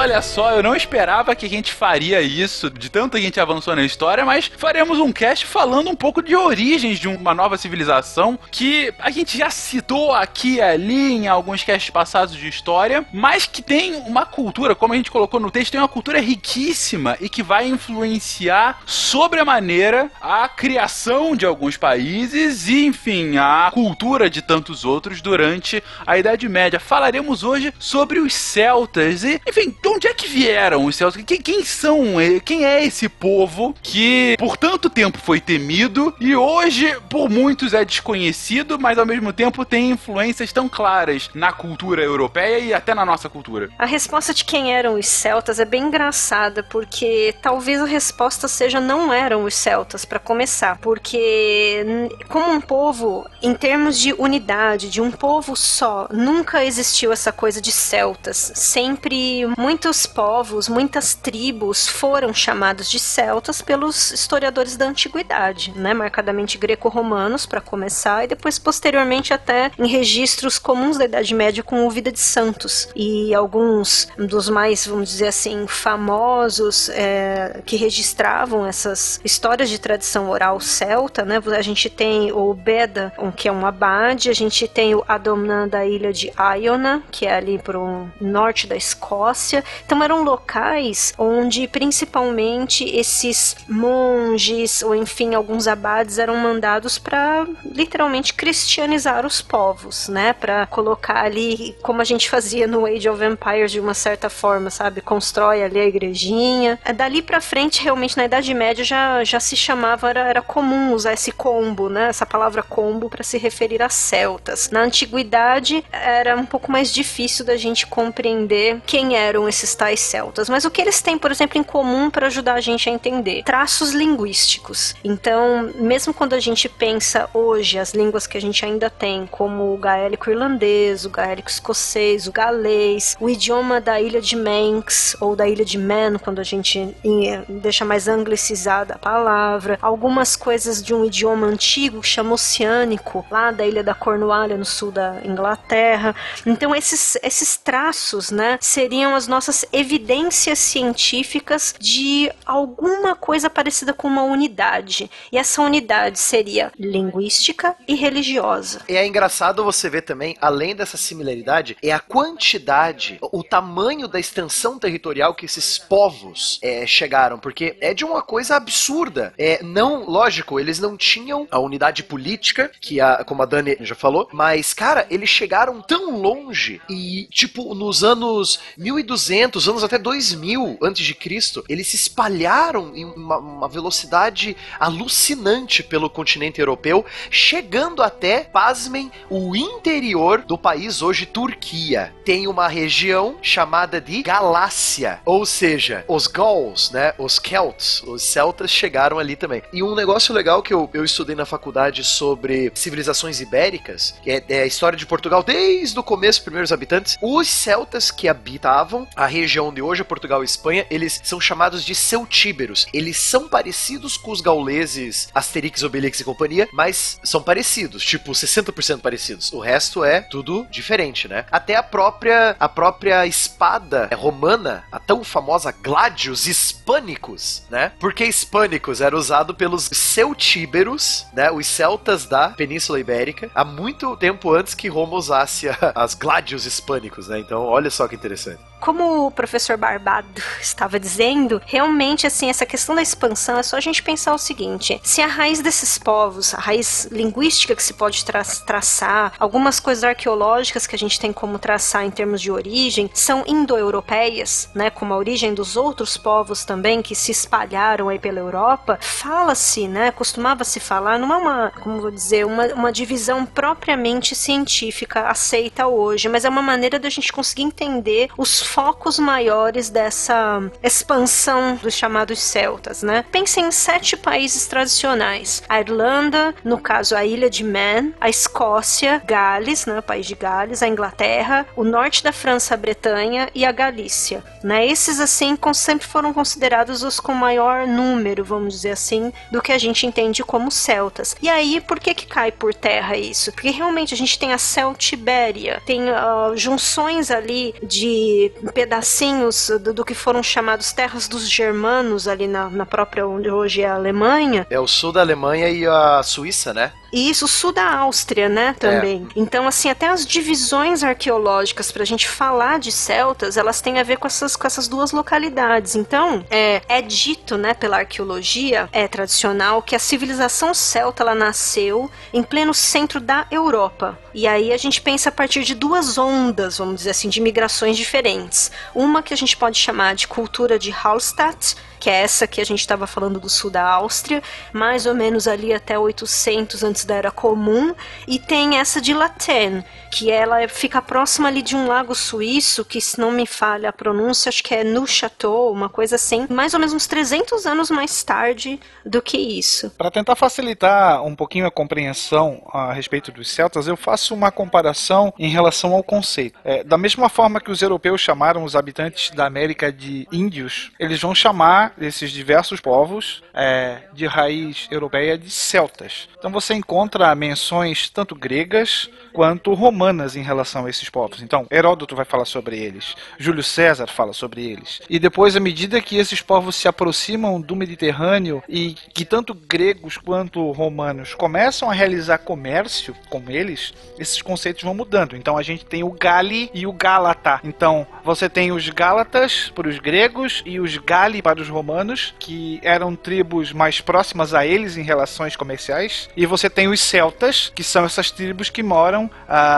Olha 0.07 0.21
só, 0.21 0.51
eu 0.51 0.63
não 0.63 0.73
esperava 0.73 1.35
que 1.35 1.45
a 1.45 1.49
gente 1.49 1.73
faria 1.73 2.21
isso, 2.21 2.69
de 2.69 2.89
tanto 2.89 3.11
que 3.11 3.17
a 3.17 3.21
gente 3.21 3.41
avançou 3.41 3.75
na 3.75 3.83
história, 3.83 4.23
mas 4.23 4.49
faremos 4.57 4.99
um 4.99 5.11
cast 5.11 5.45
falando 5.45 5.89
um 5.89 5.95
pouco 5.95 6.21
de 6.21 6.33
origens 6.33 6.97
de 6.97 7.09
uma 7.09 7.33
nova 7.33 7.57
civilização 7.57 8.39
que 8.49 8.93
a 8.99 9.11
gente 9.11 9.37
já 9.37 9.49
citou 9.49 10.13
aqui 10.13 10.55
e 10.55 10.61
ali 10.61 11.11
em 11.11 11.27
alguns 11.27 11.61
casts 11.61 11.89
passados 11.89 12.37
de 12.37 12.47
história, 12.47 13.05
mas 13.11 13.45
que 13.45 13.61
tem 13.61 13.95
uma 13.95 14.25
cultura, 14.25 14.73
como 14.73 14.93
a 14.93 14.95
gente 14.95 15.11
colocou 15.11 15.41
no 15.41 15.51
texto, 15.51 15.73
tem 15.73 15.81
uma 15.81 15.89
cultura 15.89 16.21
riquíssima 16.21 17.17
e 17.19 17.27
que 17.27 17.43
vai 17.43 17.67
influenciar 17.67 18.79
sobre 18.85 19.41
a 19.41 19.45
maneira 19.45 20.09
a 20.21 20.47
criação 20.47 21.35
de 21.35 21.45
alguns 21.45 21.75
países 21.75 22.69
e, 22.69 22.85
enfim, 22.85 23.37
a 23.37 23.69
cultura 23.73 24.29
de 24.29 24.41
tantos 24.41 24.85
outros 24.85 25.19
durante 25.19 25.83
a 26.05 26.17
Idade 26.17 26.47
Média. 26.47 26.79
Falaremos 26.79 27.43
hoje 27.43 27.73
sobre 27.77 28.19
os 28.19 28.33
celtas 28.33 29.25
e, 29.25 29.41
enfim, 29.45 29.69
onde 29.97 30.07
é 30.07 30.13
que 30.13 30.27
vieram 30.27 30.85
os 30.85 30.95
celtas? 30.95 31.23
Quem, 31.23 31.41
quem 31.41 31.63
são? 31.63 31.97
Quem 32.45 32.65
é 32.65 32.85
esse 32.85 33.09
povo 33.09 33.75
que 33.81 34.35
por 34.37 34.55
tanto 34.55 34.89
tempo 34.89 35.17
foi 35.17 35.41
temido 35.41 36.13
e 36.19 36.35
hoje 36.35 36.95
por 37.09 37.29
muitos 37.29 37.73
é 37.73 37.83
desconhecido, 37.83 38.77
mas 38.79 38.99
ao 38.99 39.05
mesmo 39.05 39.33
tempo 39.33 39.65
tem 39.65 39.89
influências 39.89 40.53
tão 40.53 40.69
claras 40.69 41.31
na 41.33 41.51
cultura 41.51 42.03
europeia 42.03 42.59
e 42.59 42.73
até 42.73 42.93
na 42.93 43.03
nossa 43.03 43.27
cultura? 43.27 43.69
A 43.77 43.85
resposta 43.85 44.33
de 44.33 44.45
quem 44.45 44.71
eram 44.71 44.99
os 44.99 45.07
celtas 45.07 45.59
é 45.59 45.65
bem 45.65 45.85
engraçada, 45.85 46.61
porque 46.61 47.33
talvez 47.41 47.81
a 47.81 47.85
resposta 47.85 48.47
seja 48.47 48.79
não 48.79 49.11
eram 49.11 49.43
os 49.43 49.55
celtas, 49.55 50.05
para 50.05 50.19
começar. 50.19 50.77
Porque, 50.77 51.83
como 52.27 52.51
um 52.51 52.61
povo, 52.61 53.27
em 53.41 53.55
termos 53.55 53.97
de 53.97 54.13
unidade, 54.13 54.89
de 54.89 55.01
um 55.01 55.11
povo 55.11 55.55
só, 55.55 56.07
nunca 56.11 56.63
existiu 56.63 57.11
essa 57.11 57.31
coisa 57.31 57.59
de 57.59 57.71
celtas. 57.71 58.51
Sempre 58.53 59.45
muitos 59.77 60.07
povos, 60.07 60.67
muitas 60.67 61.13
tribos 61.13 61.87
foram 61.87 62.33
chamados 62.33 62.89
de 62.89 62.97
celtas 62.97 63.61
pelos 63.61 64.09
historiadores 64.09 64.75
da 64.75 64.87
antiguidade, 64.87 65.71
né? 65.75 65.93
Marcadamente 65.93 66.57
greco-romanos, 66.57 67.45
para 67.45 67.61
começar, 67.61 68.23
e 68.23 68.27
depois, 68.27 68.57
posteriormente, 68.57 69.35
até 69.35 69.69
em 69.77 69.87
registros 69.87 70.57
comuns 70.57 70.97
da 70.97 71.05
Idade 71.05 71.31
Média 71.35 71.61
com 71.61 71.85
o 71.85 71.91
Vida 71.91 72.11
de 72.11 72.19
Santos. 72.19 72.89
E 72.95 73.35
alguns 73.35 74.07
dos 74.17 74.49
mais, 74.49 74.87
vamos 74.87 75.09
dizer 75.09 75.27
assim, 75.27 75.67
famosos 75.67 76.89
é, 76.89 77.61
que 77.63 77.75
registravam 77.75 78.65
essas 78.65 79.21
histórias 79.23 79.69
de 79.69 79.77
tradição 79.77 80.31
oral 80.31 80.59
celta, 80.59 81.23
né? 81.23 81.39
A 81.55 81.61
gente 81.61 81.87
tem 81.87 82.31
o 82.31 82.51
Beda, 82.55 83.13
que 83.35 83.47
é 83.47 83.51
um 83.51 83.63
abade, 83.63 84.31
a 84.31 84.33
gente 84.33 84.67
tem 84.67 84.95
o 84.95 85.05
Adomnan 85.07 85.67
da 85.67 85.85
ilha 85.85 86.11
de 86.11 86.33
Iona, 86.59 87.03
que 87.11 87.27
é 87.27 87.35
ali 87.35 87.59
pro 87.59 88.09
norte 88.19 88.65
da 88.65 88.75
Escócia. 88.75 89.63
Então 89.85 90.03
eram 90.03 90.23
locais 90.23 91.13
onde 91.17 91.67
principalmente 91.67 92.83
esses 92.83 93.55
monges, 93.67 94.81
ou 94.83 94.95
enfim, 94.95 95.33
alguns 95.33 95.67
abades 95.67 96.17
eram 96.19 96.35
mandados 96.37 96.97
para 96.97 97.47
literalmente 97.65 98.33
cristianizar 98.33 99.25
os 99.25 99.41
povos, 99.41 100.07
né? 100.07 100.33
Para 100.33 100.65
colocar 100.67 101.23
ali, 101.23 101.75
como 101.81 102.01
a 102.01 102.05
gente 102.05 102.29
fazia 102.29 102.67
no 102.67 102.85
Age 102.85 103.09
of 103.09 103.23
Empires 103.23 103.71
de 103.71 103.79
uma 103.79 103.93
certa 103.93 104.29
forma, 104.29 104.69
sabe? 104.69 105.01
Constrói 105.01 105.63
ali 105.63 105.79
a 105.79 105.85
igrejinha. 105.85 106.79
Dali 106.95 107.21
pra 107.21 107.41
frente, 107.41 107.83
realmente, 107.83 108.17
na 108.17 108.25
Idade 108.25 108.53
Média 108.53 108.83
já, 108.83 109.23
já 109.23 109.39
se 109.39 109.55
chamava, 109.55 110.09
era, 110.09 110.21
era 110.21 110.41
comum 110.41 110.93
usar 110.93 111.13
esse 111.13 111.31
combo, 111.31 111.89
né? 111.89 112.09
Essa 112.09 112.25
palavra 112.25 112.63
combo 112.63 113.09
para 113.09 113.23
se 113.23 113.37
referir 113.37 113.81
a 113.81 113.89
celtas. 113.89 114.69
Na 114.69 114.81
antiguidade 114.81 115.83
era 115.91 116.35
um 116.35 116.45
pouco 116.45 116.71
mais 116.71 116.93
difícil 116.93 117.45
da 117.45 117.57
gente 117.57 117.87
compreender 117.87 118.81
quem 118.85 119.15
eram 119.15 119.47
esses 119.47 119.56
tais 119.75 119.99
celtas, 119.99 120.49
mas 120.49 120.65
o 120.65 120.71
que 120.71 120.81
eles 120.81 121.01
têm, 121.01 121.17
por 121.17 121.31
exemplo, 121.31 121.57
em 121.57 121.63
comum 121.63 122.09
para 122.09 122.27
ajudar 122.27 122.55
a 122.55 122.61
gente 122.61 122.89
a 122.89 122.91
entender? 122.91 123.43
Traços 123.43 123.91
linguísticos. 123.91 124.95
Então, 125.03 125.71
mesmo 125.75 126.13
quando 126.13 126.33
a 126.33 126.39
gente 126.39 126.67
pensa 126.67 127.29
hoje 127.33 127.79
as 127.79 127.93
línguas 127.93 128.27
que 128.27 128.37
a 128.37 128.41
gente 128.41 128.65
ainda 128.65 128.89
tem, 128.89 129.25
como 129.27 129.73
o 129.73 129.77
gaélico 129.77 130.29
irlandês, 130.29 131.05
o 131.05 131.09
gaélico 131.09 131.49
escocês, 131.49 132.27
o 132.27 132.31
galês, 132.31 133.15
o 133.19 133.29
idioma 133.29 133.79
da 133.79 133.99
ilha 134.01 134.21
de 134.21 134.35
Manx 134.35 135.15
ou 135.19 135.35
da 135.35 135.47
ilha 135.47 135.63
de 135.63 135.77
Man, 135.77 136.17
quando 136.19 136.39
a 136.39 136.43
gente 136.43 136.95
eh, 137.03 137.43
deixa 137.47 137.85
mais 137.85 138.07
anglicizada 138.07 138.95
a 138.95 138.97
palavra, 138.97 139.77
algumas 139.81 140.35
coisas 140.35 140.83
de 140.83 140.93
um 140.93 141.05
idioma 141.05 141.47
antigo 141.47 142.01
que 142.01 142.07
chama 142.07 142.33
oceânico, 142.33 143.25
lá 143.31 143.51
da 143.51 143.65
ilha 143.65 143.83
da 143.83 143.93
Cornualha, 143.93 144.57
no 144.57 144.65
sul 144.65 144.91
da 144.91 145.21
Inglaterra. 145.23 146.15
Então, 146.45 146.75
esses, 146.75 147.17
esses 147.23 147.57
traços, 147.57 148.31
né, 148.31 148.57
seriam 148.61 149.15
as 149.15 149.27
nossas 149.27 149.46
evidências 149.71 150.59
científicas 150.59 151.73
de 151.79 152.31
alguma 152.45 153.15
coisa 153.15 153.49
parecida 153.49 153.93
com 153.93 154.07
uma 154.07 154.23
unidade. 154.23 155.09
E 155.31 155.37
essa 155.37 155.61
unidade 155.61 156.19
seria 156.19 156.71
linguística 156.77 157.75
e 157.87 157.95
religiosa. 157.95 158.81
E 158.87 158.95
é 158.95 159.05
engraçado 159.05 159.63
você 159.63 159.89
ver 159.89 160.01
também, 160.01 160.35
além 160.41 160.75
dessa 160.75 160.97
similaridade, 160.97 161.77
é 161.81 161.91
a 161.91 161.99
quantidade, 161.99 163.19
o 163.21 163.43
tamanho 163.43 164.07
da 164.07 164.19
extensão 164.19 164.79
territorial 164.79 165.35
que 165.35 165.45
esses 165.45 165.77
povos 165.77 166.59
é, 166.61 166.85
chegaram, 166.85 167.39
porque 167.39 167.77
é 167.81 167.93
de 167.93 168.05
uma 168.05 168.21
coisa 168.21 168.55
absurda. 168.55 169.33
É, 169.37 169.61
não, 169.63 170.05
lógico, 170.05 170.59
eles 170.59 170.79
não 170.79 170.97
tinham 170.97 171.47
a 171.51 171.59
unidade 171.59 172.03
política, 172.03 172.71
que 172.79 172.99
a, 172.99 173.23
como 173.23 173.43
a 173.43 173.45
Dani 173.45 173.77
já 173.81 173.95
falou, 173.95 174.27
mas, 174.31 174.73
cara, 174.73 175.05
eles 175.09 175.29
chegaram 175.29 175.81
tão 175.81 176.17
longe 176.19 176.81
e, 176.89 177.27
tipo, 177.31 177.73
nos 177.73 178.03
anos 178.03 178.59
1200 178.77 179.17
300 179.37 179.69
anos 179.69 179.83
até 179.83 179.99
2000 179.99 180.79
antes 180.81 181.05
de 181.05 181.13
Cristo, 181.13 181.63
eles 181.69 181.87
se 181.87 181.95
espalharam 181.95 182.91
em 182.95 183.05
uma, 183.05 183.37
uma 183.37 183.67
velocidade 183.67 184.57
alucinante 184.79 185.83
pelo 185.83 186.09
continente 186.09 186.59
europeu, 186.59 187.05
chegando 187.29 188.01
até, 188.01 188.45
pasmem, 188.45 189.11
o 189.29 189.55
interior 189.55 190.41
do 190.41 190.57
país 190.57 191.03
hoje 191.03 191.27
Turquia. 191.27 192.11
Tem 192.25 192.47
uma 192.47 192.67
região 192.67 193.37
chamada 193.39 194.01
de 194.01 194.23
Galácia, 194.23 195.19
ou 195.23 195.45
seja, 195.45 196.03
os 196.07 196.25
Gauls, 196.25 196.89
né, 196.89 197.13
os 197.19 197.35
Celts, 197.35 198.01
os 198.07 198.23
celtas 198.23 198.71
chegaram 198.71 199.19
ali 199.19 199.35
também. 199.35 199.61
E 199.71 199.83
um 199.83 199.93
negócio 199.93 200.33
legal 200.33 200.63
que 200.63 200.73
eu, 200.73 200.89
eu 200.93 201.05
estudei 201.05 201.35
na 201.35 201.45
faculdade 201.45 202.03
sobre 202.03 202.71
civilizações 202.73 203.39
ibéricas, 203.39 204.15
que 204.23 204.31
é, 204.31 204.43
é 204.49 204.61
a 204.63 204.65
história 204.65 204.97
de 204.97 205.05
Portugal 205.05 205.43
desde 205.43 205.99
o 205.99 206.03
começo, 206.03 206.41
primeiros 206.41 206.71
habitantes, 206.71 207.17
os 207.21 207.47
celtas 207.47 208.09
que 208.09 208.27
habitavam 208.27 209.07
a 209.15 209.26
região 209.27 209.73
de 209.73 209.81
hoje, 209.81 210.03
Portugal 210.03 210.41
e 210.41 210.45
Espanha, 210.45 210.85
eles 210.89 211.19
são 211.23 211.39
chamados 211.39 211.83
de 211.83 211.93
celtíberos. 211.93 212.87
Eles 212.93 213.17
são 213.17 213.47
parecidos 213.47 214.17
com 214.17 214.31
os 214.31 214.41
gauleses 214.41 215.29
Asterix, 215.33 215.83
Obelix 215.83 216.19
e 216.19 216.23
companhia, 216.23 216.67
mas 216.71 217.19
são 217.23 217.41
parecidos, 217.41 218.03
tipo 218.03 218.31
60% 218.31 219.01
parecidos. 219.01 219.51
O 219.51 219.59
resto 219.59 220.03
é 220.03 220.21
tudo 220.21 220.67
diferente, 220.69 221.27
né? 221.27 221.45
Até 221.51 221.75
a 221.75 221.83
própria 221.83 222.55
a 222.59 222.69
própria 222.69 223.25
espada 223.25 224.09
romana, 224.15 224.83
a 224.91 224.99
tão 224.99 225.23
famosa 225.23 225.71
Gladius 225.71 226.47
hispânicos, 226.47 227.63
né? 227.69 227.91
Porque 227.99 228.25
hispânicos 228.25 229.01
era 229.01 229.15
usado 229.15 229.53
pelos 229.53 229.89
celtíberos, 229.91 231.25
né? 231.33 231.51
Os 231.51 231.67
celtas 231.67 232.25
da 232.25 232.49
Península 232.49 232.99
Ibérica, 232.99 233.49
há 233.53 233.63
muito 233.63 234.15
tempo 234.17 234.53
antes 234.53 234.73
que 234.73 234.87
Roma 234.87 235.15
usasse 235.15 235.67
as 235.95 236.13
Gladius 236.13 236.65
hispânicos, 236.65 237.27
né? 237.27 237.39
Então, 237.39 237.63
olha 237.63 237.89
só 237.89 238.07
que 238.07 238.15
interessante. 238.15 238.59
Como 238.79 239.27
o 239.27 239.31
professor 239.31 239.77
Barbado 239.77 240.41
estava 240.61 240.99
dizendo, 240.99 241.61
realmente 241.65 242.27
assim 242.27 242.49
essa 242.49 242.65
questão 242.65 242.95
da 242.95 243.01
expansão 243.01 243.57
é 243.57 243.63
só 243.63 243.77
a 243.77 243.81
gente 243.81 244.03
pensar 244.03 244.33
o 244.33 244.37
seguinte: 244.37 244.99
se 245.03 245.21
a 245.21 245.27
raiz 245.27 245.61
desses 245.61 245.97
povos, 245.97 246.53
a 246.53 246.59
raiz 246.59 247.07
linguística 247.11 247.75
que 247.75 247.83
se 247.83 247.93
pode 247.93 248.23
tra 248.23 248.43
traçar, 248.65 249.33
algumas 249.39 249.79
coisas 249.79 250.03
arqueológicas 250.03 250.85
que 250.85 250.95
a 250.95 250.99
gente 250.99 251.19
tem 251.19 251.33
como 251.33 251.57
traçar 251.57 252.05
em 252.05 252.11
termos 252.11 252.41
de 252.41 252.51
origem 252.51 253.09
são 253.13 253.43
indo-europeias, 253.47 254.69
né, 254.73 254.89
como 254.89 255.13
a 255.13 255.17
origem 255.17 255.53
dos 255.53 255.75
outros 255.75 256.17
povos 256.17 256.63
também 256.63 257.01
que 257.01 257.15
se 257.15 257.31
espalharam 257.31 258.09
aí 258.09 258.19
pela 258.19 258.39
Europa, 258.39 258.99
fala-se, 259.01 259.87
né, 259.87 260.11
costumava-se 260.11 260.79
falar, 260.79 261.17
não 261.17 261.33
é 261.33 261.37
uma, 261.37 261.71
como 261.81 262.01
vou 262.01 262.11
dizer, 262.11 262.45
uma, 262.45 262.65
uma 262.67 262.91
divisão 262.91 263.45
propriamente 263.45 264.35
científica 264.35 265.27
aceita 265.27 265.87
hoje, 265.87 266.29
mas 266.29 266.45
é 266.45 266.49
uma 266.49 266.61
maneira 266.61 266.99
da 266.99 267.09
gente 267.09 267.33
conseguir 267.33 267.63
entender 267.63 268.29
os 268.37 268.66
focos 268.67 269.17
maiores 269.17 269.89
dessa 269.89 270.61
expansão 270.83 271.75
dos 271.75 271.93
chamados 271.93 272.39
celtas, 272.39 273.01
né? 273.01 273.25
Pensem 273.31 273.65
em 273.65 273.71
sete 273.71 274.15
países 274.15 274.67
tradicionais: 274.67 275.63
a 275.67 275.79
Irlanda, 275.79 276.53
no 276.63 276.77
caso 276.77 277.15
a 277.15 277.25
ilha 277.25 277.49
de 277.49 277.63
Man, 277.63 278.11
a 278.19 278.29
Escócia, 278.29 279.21
Gales, 279.25 279.85
né, 279.85 279.99
o 279.99 280.03
país 280.03 280.25
de 280.25 280.35
Gales, 280.35 280.83
a 280.83 280.87
Inglaterra, 280.87 281.65
o 281.75 281.83
norte 281.83 282.23
da 282.23 282.31
França, 282.31 282.73
a 282.73 282.77
Bretanha 282.77 283.49
e 283.55 283.65
a 283.65 283.71
Galícia, 283.71 284.43
né? 284.63 284.85
Esses 284.85 285.19
assim 285.19 285.57
sempre 285.73 286.07
foram 286.07 286.33
considerados 286.33 287.03
os 287.03 287.19
com 287.19 287.33
maior 287.33 287.87
número, 287.87 288.43
vamos 288.43 288.73
dizer 288.73 288.91
assim, 288.91 289.31
do 289.51 289.61
que 289.61 289.71
a 289.71 289.77
gente 289.77 290.05
entende 290.05 290.43
como 290.43 290.71
celtas. 290.71 291.35
E 291.41 291.49
aí, 291.49 291.79
por 291.81 291.99
que 291.99 292.13
que 292.13 292.25
cai 292.25 292.51
por 292.51 292.73
terra 292.73 293.15
isso? 293.15 293.51
Porque 293.51 293.69
realmente 293.69 294.13
a 294.13 294.17
gente 294.17 294.37
tem 294.37 294.53
a 294.53 294.57
Celtibéria, 294.57 295.81
tem 295.85 296.09
uh, 296.09 296.55
junções 296.55 297.31
ali 297.31 297.75
de 297.83 298.51
pedacinhos 298.73 299.71
do, 299.81 299.93
do, 299.93 300.05
que 300.05 300.13
foram 300.13 300.41
chamados 300.41 300.91
terras 300.91 301.27
dos 301.27 301.49
germanos 301.49 302.27
ali 302.27 302.47
na, 302.47 302.69
na 302.69 302.85
própria 302.85 303.27
onde 303.27 303.49
hoje 303.49 303.81
é 303.81 303.87
a 303.87 303.95
Alemanha. 303.95 304.65
É 304.69 304.79
o 304.79 304.87
sul 304.87 305.11
da 305.11 305.21
Alemanha 305.21 305.69
e 305.69 305.85
a 305.85 306.21
Suíça, 306.23 306.73
né? 306.73 306.91
E 307.11 307.29
isso, 307.29 307.47
sul 307.47 307.71
da 307.71 307.89
Áustria, 307.99 308.49
né, 308.49 308.75
também. 308.79 309.27
É. 309.29 309.39
Então, 309.39 309.67
assim, 309.67 309.89
até 309.89 310.07
as 310.07 310.25
divisões 310.25 311.03
arqueológicas 311.03 311.91
pra 311.91 312.05
gente 312.05 312.27
falar 312.27 312.79
de 312.79 312.91
celtas, 312.91 313.57
elas 313.57 313.81
têm 313.81 313.99
a 313.99 314.03
ver 314.03 314.17
com 314.17 314.27
essas, 314.27 314.55
com 314.55 314.67
essas 314.67 314.87
duas 314.87 315.11
localidades. 315.11 315.95
Então, 315.95 316.45
é, 316.49 316.81
é 316.87 317.01
dito, 317.01 317.57
né, 317.57 317.73
pela 317.73 317.97
arqueologia 317.97 318.89
é 318.91 319.07
tradicional 319.07 319.81
que 319.81 319.95
a 319.95 319.99
civilização 319.99 320.73
celta, 320.73 321.23
ela 321.23 321.35
nasceu 321.35 322.09
em 322.33 322.43
pleno 322.43 322.73
centro 322.73 323.19
da 323.19 323.47
Europa. 323.49 324.17
E 324.33 324.45
aí 324.45 324.71
a 324.71 324.77
gente 324.77 325.01
pensa 325.01 325.29
a 325.29 325.31
partir 325.31 325.63
de 325.63 325.73
duas 325.73 326.17
ondas, 326.17 326.77
vamos 326.77 326.97
dizer 326.97 327.11
assim, 327.11 327.29
de 327.29 327.41
migrações 327.41 327.97
diferentes. 327.97 328.71
Uma 328.93 329.23
que 329.23 329.33
a 329.33 329.37
gente 329.37 329.57
pode 329.57 329.79
chamar 329.79 330.13
de 330.15 330.27
cultura 330.27 330.77
de 330.77 330.91
Hallstatt, 330.91 331.75
que 331.99 332.09
é 332.09 332.21
essa 332.21 332.47
que 332.47 332.61
a 332.61 332.65
gente 332.65 332.79
estava 332.79 333.07
falando 333.07 333.39
do 333.39 333.49
sul 333.49 333.69
da 333.69 333.83
Áustria, 333.83 334.41
mais 334.71 335.05
ou 335.05 335.13
menos 335.13 335.47
ali 335.47 335.73
até 335.73 335.97
800 335.97 336.83
antes 336.83 337.05
da 337.05 337.15
Era 337.15 337.31
Comum, 337.31 337.93
e 338.27 338.39
tem 338.39 338.77
essa 338.77 339.01
de 339.01 339.13
Laten, 339.13 339.83
que 340.17 340.31
ela 340.31 340.67
fica 340.67 340.99
próxima 340.99 341.47
ali 341.47 341.61
de 341.61 341.75
um 341.75 341.85
lago 341.85 342.15
suíço, 342.15 342.83
que 342.83 342.99
se 342.99 343.19
não 343.19 343.31
me 343.31 343.45
falha 343.45 343.89
a 343.89 343.93
pronúncia, 343.93 344.49
acho 344.49 344.63
que 344.63 344.73
é 344.73 344.83
Neuchâtel, 344.83 345.71
uma 345.71 345.89
coisa 345.89 346.15
assim, 346.15 346.47
mais 346.49 346.73
ou 346.73 346.79
menos 346.79 346.95
uns 346.95 347.05
300 347.05 347.67
anos 347.67 347.91
mais 347.91 348.23
tarde 348.23 348.79
do 349.05 349.21
que 349.21 349.37
isso. 349.37 349.91
Para 349.91 350.09
tentar 350.09 350.35
facilitar 350.35 351.23
um 351.23 351.35
pouquinho 351.35 351.67
a 351.67 351.71
compreensão 351.71 352.63
a 352.73 352.91
respeito 352.91 353.31
dos 353.31 353.47
celtas, 353.47 353.87
eu 353.87 353.95
faço 353.95 354.33
uma 354.33 354.51
comparação 354.51 355.31
em 355.37 355.49
relação 355.49 355.93
ao 355.93 356.01
conceito. 356.01 356.57
É, 356.63 356.83
da 356.83 356.97
mesma 356.97 357.29
forma 357.29 357.61
que 357.61 357.69
os 357.69 357.83
europeus 357.83 358.19
chamaram 358.19 358.63
os 358.63 358.75
habitantes 358.75 359.29
da 359.29 359.45
América 359.45 359.91
de 359.91 360.27
índios, 360.31 360.91
eles 360.99 361.21
vão 361.21 361.35
chamar 361.35 361.93
esses 362.01 362.31
diversos 362.31 362.81
povos 362.81 363.43
é, 363.53 363.99
de 364.13 364.25
raiz 364.25 364.87
europeia 364.89 365.37
de 365.37 365.51
celtas. 365.51 366.27
Então 366.39 366.49
você 366.49 366.73
encontra 366.73 367.35
menções 367.35 368.09
tanto 368.09 368.33
gregas 368.33 369.07
quanto 369.31 369.75
romanas 369.75 370.06
em 370.35 370.41
relação 370.41 370.85
a 370.85 370.89
esses 370.89 371.09
povos. 371.09 371.41
Então, 371.41 371.65
Heródoto 371.71 372.15
vai 372.15 372.25
falar 372.25 372.45
sobre 372.45 372.77
eles, 372.77 373.15
Júlio 373.37 373.63
César 373.63 374.07
fala 374.07 374.33
sobre 374.33 374.65
eles. 374.65 375.01
E 375.09 375.19
depois, 375.19 375.55
à 375.55 375.59
medida 375.59 376.01
que 376.01 376.17
esses 376.17 376.41
povos 376.41 376.75
se 376.75 376.87
aproximam 376.87 377.59
do 377.59 377.75
Mediterrâneo 377.75 378.63
e 378.67 378.95
que 379.13 379.25
tanto 379.25 379.53
gregos 379.53 380.17
quanto 380.17 380.71
romanos 380.71 381.33
começam 381.33 381.89
a 381.89 381.93
realizar 381.93 382.39
comércio 382.39 383.15
com 383.29 383.43
eles, 383.49 383.93
esses 384.17 384.41
conceitos 384.41 384.83
vão 384.83 384.93
mudando. 384.93 385.35
Então 385.35 385.57
a 385.57 385.63
gente 385.63 385.85
tem 385.85 386.03
o 386.03 386.11
Gali 386.11 386.69
e 386.73 386.85
o 386.85 386.93
Gálata. 386.93 387.59
Então 387.63 388.07
você 388.23 388.49
tem 388.49 388.71
os 388.71 388.89
Gálatas 388.89 389.71
para 389.73 389.87
os 389.87 389.99
gregos 389.99 390.63
e 390.65 390.79
os 390.79 390.97
Gali 390.97 391.41
para 391.41 391.61
os 391.61 391.69
romanos, 391.69 392.33
que 392.39 392.79
eram 392.83 393.15
tribos 393.15 393.73
mais 393.73 394.01
próximas 394.01 394.53
a 394.53 394.65
eles 394.65 394.97
em 394.97 395.03
relações 395.03 395.55
comerciais. 395.55 396.29
E 396.35 396.45
você 396.45 396.69
tem 396.69 396.87
os 396.87 396.99
celtas, 396.99 397.71
que 397.73 397.83
são 397.83 398.05
essas 398.05 398.31
tribos 398.31 398.69
que 398.69 398.83
moram 398.83 399.29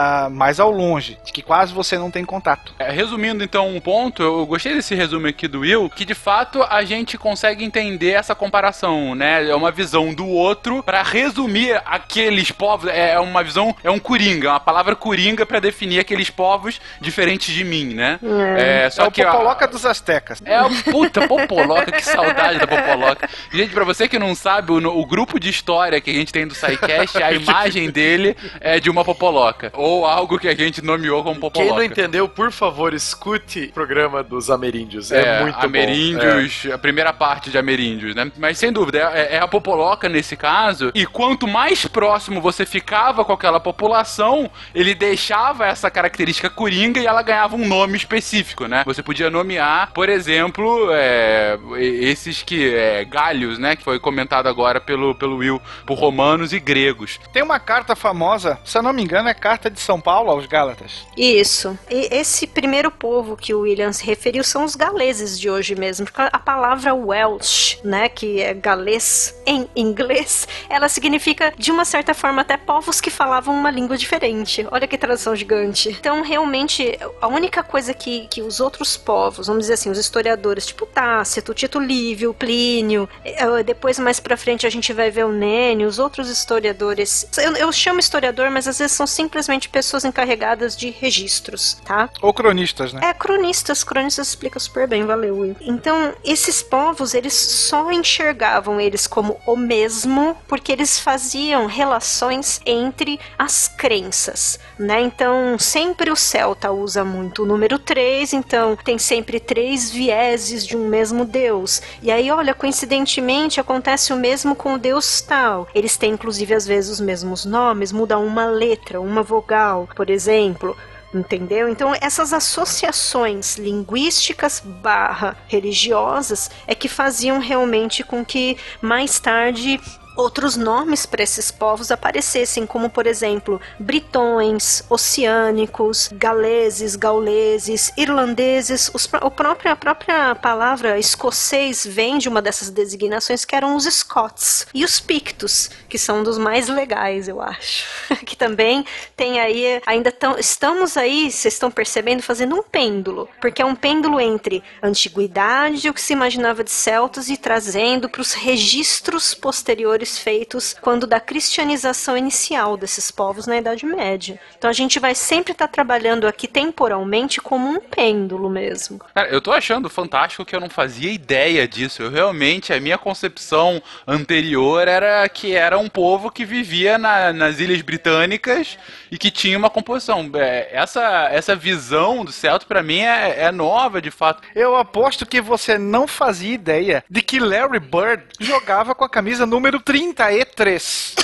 uh, 0.09 0.29
mais 0.29 0.59
ao 0.59 0.71
longe, 0.71 1.17
que 1.33 1.41
quase 1.41 1.73
você 1.73 1.97
não 1.97 2.11
tem 2.11 2.25
contato. 2.25 2.73
É, 2.79 2.91
resumindo 2.91 3.43
então 3.43 3.67
um 3.67 3.79
ponto, 3.79 4.21
eu 4.23 4.45
gostei 4.45 4.73
desse 4.73 4.95
resumo 4.95 5.27
aqui 5.27 5.47
do 5.47 5.61
Will, 5.61 5.89
que 5.89 6.05
de 6.05 6.13
fato 6.13 6.63
a 6.63 6.83
gente 6.83 7.17
consegue 7.17 7.63
entender 7.63 8.11
essa 8.11 8.35
comparação, 8.35 9.15
né? 9.15 9.47
É 9.47 9.55
uma 9.55 9.71
visão 9.71 10.13
do 10.13 10.27
outro 10.27 10.83
para 10.83 11.01
resumir 11.03 11.81
aqueles 11.85 12.51
povos. 12.51 12.89
É 12.91 13.19
uma 13.19 13.43
visão, 13.43 13.75
é 13.83 13.91
um 13.91 13.99
coringa, 13.99 14.47
é 14.47 14.51
uma 14.51 14.59
palavra 14.59 14.95
coringa 14.95 15.45
para 15.45 15.59
definir 15.59 15.99
aqueles 15.99 16.29
povos 16.29 16.79
diferentes 16.99 17.53
de 17.53 17.63
mim, 17.63 17.93
né? 17.93 18.19
É, 18.57 18.85
é 18.85 18.89
só 18.89 19.05
é 19.05 19.11
que 19.11 19.21
o 19.21 19.31
Popoloca 19.31 19.67
dos 19.67 19.85
Aztecas. 19.85 20.41
É 20.45 20.61
o 20.61 20.69
puta 20.83 21.27
Popoloca, 21.27 21.91
que 21.91 22.03
saudade 22.03 22.59
da 22.59 22.67
Popoloca. 22.67 23.29
Gente, 23.51 23.73
para 23.73 23.83
você 23.83 24.07
que 24.07 24.19
não 24.19 24.35
sabe, 24.35 24.71
o, 24.71 24.75
o, 24.75 25.05
grupo 25.05 25.39
de 25.39 25.49
história 25.49 25.99
que 26.01 26.09
a 26.09 26.13
gente 26.13 26.31
tem 26.31 26.47
do 26.47 26.53
SciCast, 26.53 27.21
a 27.21 27.31
imagem 27.33 27.89
dele 27.89 28.35
é 28.59 28.79
de 28.79 28.89
uma 28.89 29.03
Popoloca. 29.03 29.71
Ou 29.75 29.98
algo 30.05 30.37
que 30.39 30.47
a 30.47 30.55
gente 30.55 30.81
nomeou 30.81 31.23
como 31.23 31.39
Popoloca. 31.39 31.69
Quem 31.69 31.77
não 31.77 31.83
entendeu, 31.83 32.27
por 32.27 32.51
favor, 32.51 32.93
escute 32.93 33.65
o 33.65 33.73
programa 33.73 34.23
dos 34.23 34.49
Ameríndios. 34.49 35.11
É, 35.11 35.39
é 35.39 35.41
muito 35.41 35.57
Ameríndios, 35.57 36.61
bom. 36.63 36.71
É. 36.71 36.73
a 36.73 36.77
primeira 36.77 37.13
parte 37.13 37.49
de 37.49 37.57
Ameríndios, 37.57 38.15
né? 38.15 38.31
Mas 38.37 38.57
sem 38.57 38.71
dúvida, 38.71 38.99
é, 39.13 39.35
é 39.35 39.39
a 39.39 39.47
Popoloca 39.47 40.09
nesse 40.09 40.35
caso. 40.35 40.91
E 40.93 41.05
quanto 41.05 41.47
mais 41.47 41.85
próximo 41.85 42.41
você 42.41 42.65
ficava 42.65 43.23
com 43.23 43.33
aquela 43.33 43.59
população, 43.59 44.49
ele 44.73 44.93
deixava 44.93 45.65
essa 45.65 45.89
característica 45.89 46.49
coringa 46.49 46.99
e 46.99 47.05
ela 47.05 47.21
ganhava 47.21 47.55
um 47.55 47.67
nome 47.67 47.97
específico, 47.97 48.65
né? 48.65 48.83
Você 48.85 49.01
podia 49.03 49.29
nomear, 49.29 49.91
por 49.93 50.09
exemplo, 50.09 50.89
é, 50.91 51.57
esses 51.77 52.43
que 52.43 52.73
é, 52.73 53.05
galhos, 53.05 53.57
né, 53.57 53.75
que 53.75 53.83
foi 53.83 53.99
comentado 53.99 54.47
agora 54.47 54.79
pelo, 54.79 55.15
pelo 55.15 55.37
Will, 55.37 55.61
por 55.85 55.97
romanos 55.97 56.53
e 56.53 56.59
gregos. 56.59 57.19
Tem 57.31 57.43
uma 57.43 57.59
carta 57.59 57.95
famosa, 57.95 58.59
se 58.63 58.77
eu 58.77 58.83
não 58.83 58.93
me 58.93 59.03
engano, 59.03 59.29
é 59.29 59.33
carta 59.33 59.69
de 59.69 59.79
São 59.89 59.99
Paulo 59.99 60.29
aos 60.29 60.45
Gálatas. 60.45 61.07
Isso. 61.17 61.75
E 61.89 62.09
esse 62.11 62.45
primeiro 62.45 62.91
povo 62.91 63.35
que 63.35 63.55
o 63.55 63.61
William 63.61 63.91
se 63.91 64.05
referiu 64.05 64.43
são 64.43 64.63
os 64.63 64.75
galeses 64.75 65.39
de 65.39 65.49
hoje 65.49 65.73
mesmo. 65.73 66.05
Porque 66.05 66.21
a 66.21 66.37
palavra 66.37 66.93
Welsh, 66.93 67.79
né, 67.83 68.07
que 68.07 68.39
é 68.39 68.53
galês 68.53 69.35
em 69.47 69.67
inglês, 69.75 70.47
ela 70.69 70.87
significa, 70.87 71.51
de 71.57 71.71
uma 71.71 71.85
certa 71.85 72.13
forma, 72.13 72.43
até 72.43 72.55
povos 72.55 73.01
que 73.01 73.09
falavam 73.09 73.55
uma 73.55 73.71
língua 73.71 73.97
diferente. 73.97 74.63
Olha 74.69 74.87
que 74.87 74.95
tradução 74.95 75.35
gigante. 75.35 75.89
Então, 75.89 76.21
realmente, 76.21 76.95
a 77.19 77.27
única 77.27 77.63
coisa 77.63 77.91
que, 77.91 78.27
que 78.27 78.43
os 78.43 78.59
outros 78.59 78.95
povos, 78.95 79.47
vamos 79.47 79.63
dizer 79.63 79.73
assim, 79.73 79.89
os 79.89 79.97
historiadores, 79.97 80.67
tipo 80.67 80.85
Tácito, 80.85 81.51
Tito 81.51 81.79
Livio, 81.79 82.31
Plínio, 82.31 83.09
eh, 83.25 83.63
depois 83.63 83.97
mais 83.97 84.19
pra 84.19 84.37
frente 84.37 84.67
a 84.67 84.69
gente 84.69 84.93
vai 84.93 85.09
ver 85.09 85.25
o 85.25 85.31
Nênio, 85.31 85.87
os 85.87 85.97
outros 85.97 86.29
historiadores. 86.29 87.27
Eu, 87.39 87.55
eu 87.55 87.71
chamo 87.71 87.99
historiador, 87.99 88.51
mas 88.51 88.67
às 88.67 88.77
vezes 88.77 88.95
são 88.95 89.07
simplesmente 89.07 89.67
pessoas 89.67 89.78
encarregadas 90.03 90.75
de 90.75 90.89
registros, 90.89 91.77
tá? 91.85 92.09
Ou 92.21 92.33
cronistas, 92.33 92.93
né? 92.93 93.01
É, 93.03 93.13
cronistas, 93.13 93.83
cronistas 93.83 94.27
explica 94.29 94.59
super 94.59 94.87
bem, 94.87 95.05
valeu. 95.05 95.29
Will. 95.39 95.55
Então, 95.61 96.13
esses 96.23 96.61
povos, 96.61 97.13
eles 97.13 97.33
só 97.33 97.91
enxergavam 97.91 98.79
eles 98.79 99.07
como 99.07 99.39
o 99.45 99.55
mesmo 99.55 100.35
porque 100.47 100.71
eles 100.71 100.99
faziam 100.99 101.65
relações 101.65 102.61
entre 102.65 103.19
as 103.37 103.67
crenças, 103.67 104.59
né? 104.77 105.01
Então, 105.01 105.57
sempre 105.59 106.11
o 106.11 106.15
celta 106.15 106.71
usa 106.71 107.03
muito 107.03 107.43
o 107.43 107.45
número 107.45 107.77
3, 107.77 108.33
então 108.33 108.75
tem 108.75 108.97
sempre 108.97 109.39
três 109.39 109.89
vieses 109.89 110.65
de 110.65 110.75
um 110.75 110.87
mesmo 110.87 111.25
deus. 111.25 111.81
E 112.01 112.11
aí, 112.11 112.31
olha, 112.31 112.53
coincidentemente 112.53 113.59
acontece 113.59 114.13
o 114.13 114.15
mesmo 114.15 114.55
com 114.55 114.73
o 114.73 114.77
deus 114.77 115.21
tal. 115.21 115.67
Eles 115.73 115.97
têm 115.97 116.13
inclusive 116.13 116.53
às 116.53 116.65
vezes 116.65 116.91
os 116.91 116.99
mesmos 116.99 117.45
nomes, 117.45 117.91
muda 117.91 118.17
uma 118.17 118.45
letra, 118.45 118.99
uma 118.99 119.23
vogal, 119.23 119.68
por 119.95 120.09
exemplo. 120.09 120.75
Entendeu? 121.11 121.67
Então, 121.67 121.91
essas 121.99 122.33
associações 122.33 123.57
linguísticas 123.57 124.61
barra 124.63 125.35
religiosas 125.47 126.51
é 126.67 126.75
que 126.75 126.87
faziam 126.87 127.39
realmente 127.39 128.03
com 128.03 128.23
que 128.23 128.55
mais 128.79 129.19
tarde 129.19 129.81
outros 130.19 130.57
nomes 130.57 131.05
para 131.05 131.23
esses 131.23 131.49
povos 131.49 131.91
aparecessem, 131.91 132.65
como 132.65 132.89
por 132.89 133.07
exemplo, 133.07 133.59
britões, 133.79 134.83
oceânicos, 134.89 136.09
galeses, 136.13 136.95
gauleses, 136.95 137.91
irlandeses. 137.97 138.91
Os, 138.93 139.05
o 139.05 139.31
a 139.69 139.75
própria 139.75 140.35
palavra 140.35 140.99
escocês 140.99 141.85
vem 141.85 142.17
de 142.17 142.27
uma 142.27 142.41
dessas 142.41 142.69
designações 142.69 143.45
que 143.45 143.55
eram 143.55 143.75
os 143.75 143.85
Scots 143.85 144.67
e 144.73 144.83
os 144.83 144.99
Pictos, 144.99 145.69
que 145.89 145.97
são 145.97 146.23
dos 146.23 146.37
mais 146.37 146.69
legais, 146.69 147.27
eu 147.27 147.41
acho. 147.41 147.87
que 148.25 148.37
também 148.37 148.85
tem 149.15 149.39
aí, 149.39 149.81
ainda 149.85 150.11
tão, 150.11 150.37
estamos 150.37 150.95
aí, 150.95 151.31
vocês 151.31 151.55
estão 151.55 151.71
percebendo, 151.71 152.21
fazendo 152.21 152.55
um 152.55 152.63
pêndulo, 152.63 153.27
porque 153.41 153.61
é 153.61 153.65
um 153.65 153.75
pêndulo 153.75 154.19
entre 154.19 154.63
antiguidade, 154.81 155.89
o 155.89 155.93
que 155.93 156.01
se 156.01 156.13
imaginava 156.13 156.63
de 156.63 156.71
celtas 156.71 157.29
e 157.29 157.35
trazendo 157.35 158.07
para 158.07 158.21
os 158.21 158.33
registros 158.33 159.33
posteriores 159.33 160.17
feitos 160.19 160.75
quando 160.79 161.07
da 161.07 161.19
cristianização 161.19 162.15
inicial 162.15 162.77
desses 162.77 163.09
povos 163.09 163.47
na 163.47 163.57
Idade 163.57 163.85
Média. 163.85 164.39
Então 164.57 164.69
a 164.69 164.73
gente 164.73 164.99
vai 164.99 165.15
sempre 165.15 165.53
estar 165.53 165.67
trabalhando 165.67 166.27
aqui 166.27 166.47
temporalmente 166.47 167.41
como 167.41 167.67
um 167.67 167.79
pêndulo 167.79 168.49
mesmo. 168.49 168.99
Cara, 169.13 169.29
eu 169.29 169.41
tô 169.41 169.51
achando 169.51 169.89
fantástico 169.89 170.45
que 170.45 170.55
eu 170.55 170.59
não 170.59 170.69
fazia 170.69 171.11
ideia 171.11 171.67
disso. 171.67 172.03
Eu 172.03 172.11
realmente, 172.11 172.71
a 172.71 172.79
minha 172.79 172.97
concepção 172.97 173.81
anterior 174.05 174.87
era 174.87 175.27
que 175.27 175.55
era 175.55 175.78
um 175.79 175.89
povo 175.89 176.29
que 176.31 176.45
vivia 176.45 176.97
na- 176.97 177.33
nas 177.33 177.59
Ilhas 177.59 177.81
Britânicas 177.81 178.77
e 179.11 179.17
que 179.17 179.31
tinha 179.31 179.57
uma 179.57 179.69
composição. 179.69 180.29
É, 180.35 180.69
essa, 180.71 181.29
essa 181.31 181.55
visão 181.55 182.23
do 182.23 182.31
Celta, 182.31 182.65
pra 182.65 182.83
mim, 182.83 182.99
é, 182.99 183.43
é 183.45 183.51
nova, 183.51 184.01
de 184.01 184.11
fato. 184.11 184.43
Eu 184.55 184.75
aposto 184.75 185.25
que 185.25 185.41
você 185.41 185.77
não 185.77 186.07
fazia 186.07 186.53
ideia 186.53 187.03
de 187.09 187.21
que 187.21 187.39
Larry 187.39 187.79
Bird 187.79 188.23
jogava 188.39 188.93
com 188.93 189.03
a 189.03 189.09
camisa 189.09 189.45
número 189.45 189.79
30E3. 189.79 191.15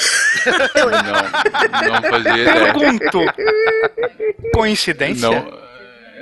Não, 0.76 1.92
não 1.94 2.02
fazia 2.10 2.32
ideia. 2.42 2.54
Pergunto. 2.74 3.20
Coincidência? 4.54 5.30
Não. 5.30 5.65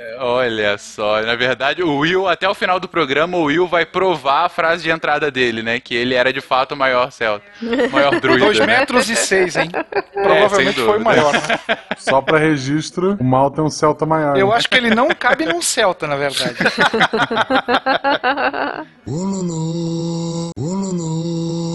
É, 0.04 0.16
Olha 0.18 0.78
só, 0.78 1.22
na 1.22 1.34
verdade, 1.34 1.82
o 1.82 1.98
Will, 1.98 2.28
até 2.28 2.48
o 2.48 2.54
final 2.54 2.78
do 2.78 2.88
programa, 2.88 3.36
o 3.36 3.44
Will 3.44 3.66
vai 3.66 3.86
provar 3.86 4.44
a 4.44 4.48
frase 4.48 4.82
de 4.82 4.90
entrada 4.90 5.30
dele, 5.30 5.62
né? 5.62 5.80
Que 5.80 5.94
ele 5.94 6.14
era 6.14 6.32
de 6.32 6.40
fato 6.40 6.72
o 6.72 6.76
maior 6.76 7.10
celta. 7.10 7.44
O 7.62 7.90
maior 7.90 8.18
druida. 8.20 8.44
2 8.44 8.58
né? 8.60 8.66
metros 8.66 9.08
e 9.08 9.16
6, 9.16 9.56
hein? 9.56 9.70
sem 9.70 10.22
Provavelmente 10.22 10.80
foi 10.80 10.98
o 10.98 11.04
maior. 11.04 11.32
né? 11.32 11.40
Só 11.98 12.20
pra 12.20 12.38
registro, 12.38 13.16
o 13.20 13.24
mal 13.24 13.50
tem 13.50 13.64
um 13.64 13.70
celta 13.70 14.06
maior. 14.06 14.36
Eu 14.36 14.52
acho 14.52 14.68
que 14.68 14.76
ele 14.76 14.94
não 14.94 15.08
cabe 15.08 15.46
num 15.46 15.62
Celta, 15.62 16.06
na 16.06 16.16
verdade. 16.16 16.54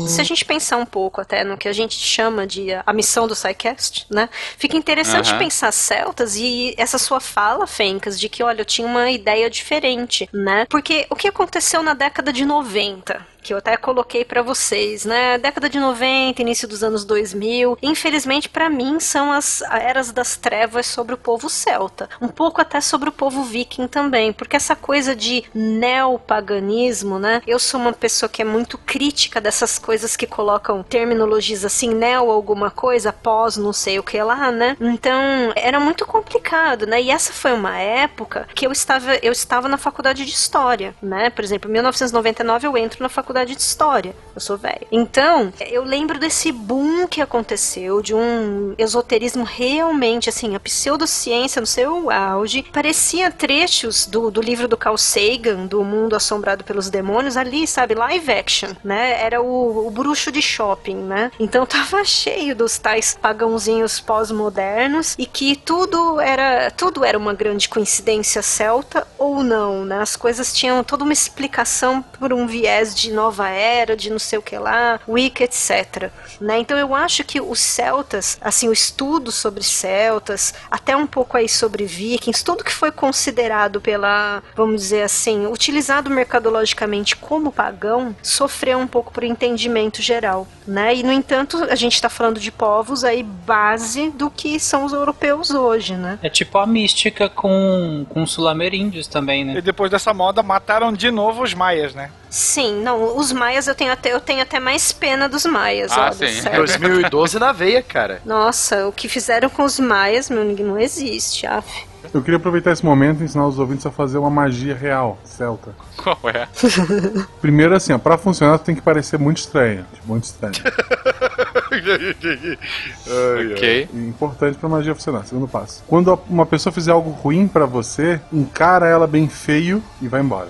Se 0.08 0.22
a 0.22 0.24
gente 0.24 0.44
pensar 0.44 0.78
um 0.78 0.86
pouco 0.86 1.22
até 1.22 1.44
no 1.44 1.58
que 1.58 1.68
a 1.68 1.74
gente 1.74 1.96
chama 1.96 2.48
de 2.48 2.74
a, 2.74 2.84
a 2.86 2.94
missão 2.94 3.28
do 3.28 3.36
SciCast, 3.36 4.08
né? 4.10 4.28
Fica 4.58 4.76
interessante 4.76 5.30
Aham. 5.30 5.40
pensar 5.40 5.72
celtas 5.72 6.36
e 6.36 6.74
essa 6.78 6.98
sua 6.98 7.20
fala, 7.20 7.68
Fencas, 7.68 8.20
de 8.20 8.28
que, 8.28 8.42
olha, 8.42 8.62
eu 8.62 8.66
tinha 8.66 8.88
uma 8.88 9.12
ideia 9.12 9.50
diferente, 9.50 10.28
né? 10.34 10.66
Porque 10.70 11.06
o 11.10 11.16
que 11.16 11.28
aconteceu 11.28 11.84
na 11.84 11.94
década 11.94 12.34
de 12.34 12.44
90? 12.46 13.26
Que 13.42 13.54
eu 13.54 13.58
até 13.58 13.78
coloquei 13.78 14.26
pra 14.26 14.42
vocês, 14.42 15.06
né? 15.06 15.38
Década 15.38 15.70
de 15.70 15.80
90, 15.80 16.42
início 16.42 16.68
dos 16.68 16.84
anos 16.84 17.06
2000. 17.06 17.78
Infelizmente, 17.82 18.50
pra 18.50 18.70
mim, 18.70 19.00
são 19.00 19.32
as 19.32 19.62
eras 19.62 20.12
das 20.12 20.36
trevas 20.36 20.86
sobre 20.86 21.14
o 21.14 21.18
povo 21.18 21.50
celta. 21.50 22.10
Um 22.22 22.28
pouco 22.28 22.62
até 22.62 22.82
sobre 22.82 23.10
o 23.10 23.14
povo 23.14 23.44
viking 23.44 23.88
também. 23.88 24.34
Porque 24.34 24.56
essa 24.56 24.76
coisa 24.76 25.16
de 25.16 25.44
neopaganismo, 25.54 27.18
né? 27.18 27.42
Eu 27.48 27.60
sou 27.60 27.80
uma 27.80 27.94
pessoa 27.94 28.30
que 28.30 28.42
é 28.42 28.46
muito 28.46 28.78
crítica 28.78 29.40
dessas 29.40 29.80
coisas 29.80 30.16
que 30.16 30.28
colocam 30.28 30.84
terminologias 30.84 31.64
assim, 31.64 31.94
neo 31.94 32.30
alguma 32.30 32.70
coisa, 32.70 33.14
pós 33.14 33.58
não 33.58 33.74
sei 33.74 34.00
o 34.00 34.04
que 34.04 34.22
lá, 34.22 34.52
né? 34.52 34.76
Então, 34.80 35.22
era 35.56 35.80
muito 35.80 36.06
complicado, 36.06 36.86
né? 36.86 37.02
E 37.02 37.10
essa 37.10 37.32
foi 37.32 37.54
uma 37.54 37.78
época 37.78 38.48
que 38.54 38.68
eu 38.68 38.72
estava, 38.72 39.16
eu 39.16 39.32
estava 39.32 39.68
na 39.68 39.78
faculdade 39.78 40.26
de 40.26 40.32
História, 40.32 40.96
né? 41.02 41.30
Por 41.30 41.44
exemplo, 41.44 41.70
em 41.70 41.74
1999 41.74 42.68
eu 42.68 42.78
entro 42.78 43.02
na 43.02 43.10
faculdade 43.10 43.29
de 43.34 43.54
História. 43.54 44.16
Eu 44.36 44.42
sou 44.42 44.58
velho. 44.58 44.88
Então, 44.92 45.54
eu 45.60 45.84
lembro 45.84 46.18
desse 46.18 46.52
boom 46.52 47.08
que 47.08 47.22
aconteceu, 47.22 48.02
de 48.02 48.14
um 48.14 48.74
esoterismo 48.78 49.44
realmente, 49.44 50.30
assim, 50.30 50.56
a 50.56 50.60
pseudociência 50.60 51.60
no 51.60 51.68
seu 51.68 52.10
auge. 52.10 52.64
Parecia 52.72 53.32
trechos 53.32 54.06
do, 54.06 54.32
do 54.32 54.42
livro 54.42 54.68
do 54.68 54.78
Carl 54.78 54.98
Sagan, 54.98 55.66
do 55.66 55.84
Mundo 55.84 56.16
Assombrado 56.16 56.64
pelos 56.64 56.90
Demônios, 56.90 57.38
ali, 57.38 57.68
sabe, 57.68 57.96
live 57.96 58.32
action, 58.32 58.70
né? 58.84 59.22
Era 59.22 59.42
o, 59.42 59.88
o 59.88 59.92
bruxo 59.92 60.32
de 60.32 60.42
shopping, 60.42 60.96
né? 60.96 61.32
Então 61.40 61.66
tava 61.68 62.04
cheio 62.04 62.56
dos 62.56 62.78
tais 62.78 63.18
pagãozinhos 63.22 64.00
pós-modernos 64.00 65.16
e 65.18 65.26
que 65.26 65.56
tudo 65.56 66.20
era 66.20 66.72
tudo 66.72 67.04
era 67.04 67.18
uma 67.18 67.34
grande 67.34 67.68
coincidência 67.68 68.42
celta 68.42 69.08
ou 69.18 69.44
não, 69.44 69.86
né? 69.86 70.00
As 70.00 70.16
coisas 70.16 70.54
tinham 70.54 70.84
toda 70.84 71.04
uma 71.04 71.14
explicação 71.14 72.02
por 72.02 72.34
um 72.34 72.48
viés 72.48 72.96
de 72.96 73.12
nova 73.20 73.50
era, 73.50 73.98
de 73.98 74.10
não 74.10 74.18
sei 74.18 74.40
o 74.40 74.42
que 74.42 74.58
lá, 74.58 75.00
Wicca, 75.08 75.44
etc. 75.44 76.10
Né? 76.40 76.60
Então 76.60 76.78
eu 76.78 76.96
acho 76.96 77.24
que 77.26 77.42
os 77.42 77.60
celtas, 77.60 78.38
assim, 78.42 78.70
o 78.70 78.74
estudo 78.74 79.30
sobre 79.30 79.62
celtas, 79.62 80.54
até 80.72 80.96
um 80.96 81.06
pouco 81.06 81.36
aí 81.36 81.50
sobre 81.50 81.86
vikings, 81.86 82.44
tudo 82.44 82.64
que 82.64 82.72
foi 82.72 82.92
considerado 82.92 83.82
pela, 83.82 84.42
vamos 84.56 84.82
dizer 84.82 85.04
assim, 85.04 85.48
utilizado 85.48 86.10
mercadologicamente 86.10 87.18
como 87.18 87.52
pagão, 87.52 88.16
sofreu 88.24 88.80
um 88.80 88.88
pouco 88.88 89.12
por 89.12 89.24
entendimento 89.24 90.02
geral, 90.02 90.48
né? 90.66 90.96
E 90.96 91.04
no 91.04 91.12
entanto, 91.12 91.58
a 91.70 91.76
gente 91.76 91.96
está 91.96 92.10
falando 92.10 92.40
de 92.40 92.52
povos 92.52 93.04
aí 93.04 93.22
base 93.22 94.10
do 94.12 94.30
que 94.32 94.60
são 94.60 94.86
os 94.86 94.94
europeus 94.94 95.52
hoje, 95.52 95.96
né? 95.96 96.18
É 96.24 96.30
tipo 96.30 96.58
a 96.58 96.66
mística 96.66 97.28
com, 97.28 98.06
com 98.10 98.24
os 98.24 98.32
sul-ameríndios 98.32 99.08
também, 99.08 99.44
né? 99.44 99.58
E 99.58 99.62
depois 99.62 99.92
dessa 99.92 100.14
moda, 100.14 100.42
mataram 100.42 100.94
de 100.94 101.12
novo 101.12 101.44
os 101.44 101.54
maias, 101.54 101.94
né? 101.94 102.12
Sim, 102.30 102.84
não, 102.84 103.09
os 103.16 103.32
maias 103.32 103.68
eu 103.68 103.76
tenho 103.76 103.92
até 103.92 104.14
eu 104.14 104.20
tenho 104.20 104.42
até 104.42 104.60
mais 104.60 104.92
pena 104.92 105.30
dos 105.30 105.46
maias, 105.46 105.92
Ah, 105.92 106.12
sim. 106.12 106.28
certo. 106.42 106.58
2012 106.58 107.40
na 107.40 107.52
veia, 107.52 107.82
cara. 107.82 108.22
Nossa, 108.26 108.88
o 108.88 108.92
que 108.92 109.08
fizeram 109.08 109.50
com 109.50 109.64
os 109.64 109.80
maias, 109.80 110.30
meu, 110.30 110.44
não 110.46 110.80
existe, 110.80 111.46
af. 111.48 111.68
Eu 112.14 112.22
queria 112.22 112.38
aproveitar 112.38 112.72
esse 112.72 112.84
momento 112.84 113.22
e 113.22 113.26
ensinar 113.26 113.46
os 113.46 113.60
ouvintes 113.60 113.86
a 113.86 113.92
fazer 113.92 114.18
uma 114.18 114.30
magia 114.30 114.74
real, 114.74 115.18
celta. 115.24 115.72
Qual 115.98 116.18
é? 116.34 116.48
Primeiro, 117.42 117.76
assim, 117.76 117.92
ó, 117.94 117.98
pra 117.98 118.18
funcionar 118.18 118.58
tem 118.60 118.74
que 118.74 118.82
parecer 118.82 119.20
muito 119.20 119.38
estranho. 119.38 119.86
Muito 120.06 120.24
estranho. 120.24 120.54
ok. 123.54 123.90
E 123.94 123.98
importante 124.08 124.58
pra 124.58 124.70
magia 124.70 124.96
funcionar. 124.96 125.26
Segundo 125.26 125.48
passo. 125.48 125.84
Quando 125.88 126.20
uma 126.30 126.46
pessoa 126.46 126.72
fizer 126.74 126.92
algo 126.92 127.10
ruim 127.12 127.48
pra 127.48 127.66
você, 127.66 128.20
encara 128.32 128.88
ela 128.88 129.06
bem 129.06 129.28
feio 129.28 129.84
e 130.02 130.08
vai 130.08 130.22
embora. 130.22 130.48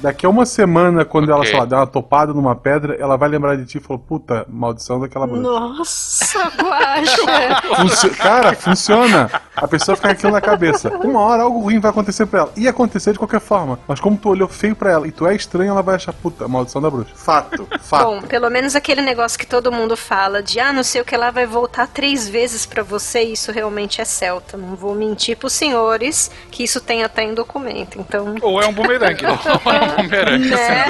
Daqui 0.00 0.24
a 0.24 0.28
uma 0.28 0.46
semana, 0.46 1.04
quando 1.04 1.30
ela, 1.30 1.40
Ok. 1.40 1.50
sei 1.50 1.58
lá, 1.58 1.64
der 1.64 1.76
uma 1.76 1.86
topada 1.86 2.32
numa 2.32 2.54
pedra, 2.54 2.94
ela 3.00 3.16
vai 3.16 3.28
lembrar 3.28 3.56
de 3.56 3.64
ti 3.66 3.78
e 3.78 3.80
falou, 3.80 3.98
puta, 3.98 4.46
maldição 4.48 5.00
daquela 5.00 5.26
bruxa. 5.26 5.42
Nossa, 5.42 6.38
guacha. 6.56 7.76
Funcio- 7.76 8.16
Cara, 8.16 8.54
funciona. 8.54 9.30
A 9.56 9.66
pessoa 9.66 9.96
fica 9.96 10.08
com 10.08 10.12
aquilo 10.14 10.32
na 10.32 10.40
cabeça. 10.40 10.88
Uma 10.98 11.20
hora 11.20 11.42
algo 11.42 11.58
ruim 11.60 11.80
vai 11.80 11.90
acontecer 11.90 12.26
pra 12.26 12.40
ela. 12.40 12.52
Ia 12.56 12.70
acontecer 12.70 13.12
de 13.12 13.18
qualquer 13.18 13.40
forma. 13.40 13.78
Mas 13.88 13.98
como 14.00 14.16
tu 14.16 14.28
olhou 14.28 14.48
feio 14.48 14.76
pra 14.76 14.90
ela 14.92 15.06
e 15.06 15.10
tu 15.12 15.26
é 15.26 15.34
estranho, 15.34 15.70
ela 15.70 15.82
vai 15.82 15.96
achar, 15.96 16.12
puta, 16.12 16.46
maldição 16.46 16.80
da 16.80 16.88
bruxa. 16.90 17.10
Fato, 17.14 17.66
fato. 17.80 18.04
Bom, 18.04 18.22
pelo 18.22 18.48
menos 18.50 18.76
aquele 18.76 19.02
negócio 19.02 19.38
que 19.38 19.46
todo 19.46 19.72
mundo 19.72 19.96
fala 19.96 20.42
de 20.42 20.60
ah, 20.60 20.72
não 20.72 20.82
sei 20.84 21.00
o 21.00 21.04
que 21.04 21.16
lá 21.16 21.30
vai 21.30 21.46
voltar 21.46 21.86
três 21.88 22.28
vezes 22.28 22.64
pra 22.64 22.82
você, 22.82 23.20
isso 23.22 23.50
realmente 23.50 24.00
é 24.00 24.04
celta. 24.04 24.56
Não 24.56 24.76
vou 24.76 24.94
mentir 24.94 25.36
pros 25.36 25.52
senhores 25.52 26.30
que 26.50 26.62
isso 26.62 26.80
tem 26.80 27.02
até 27.02 27.22
em 27.24 27.34
documento. 27.34 27.98
Então, 27.98 28.36
Ou 28.42 28.62
é 28.62 28.66
um 28.66 28.72
bumerangue. 28.72 29.24
Bumerangue. 29.96 30.50
né? 30.50 30.84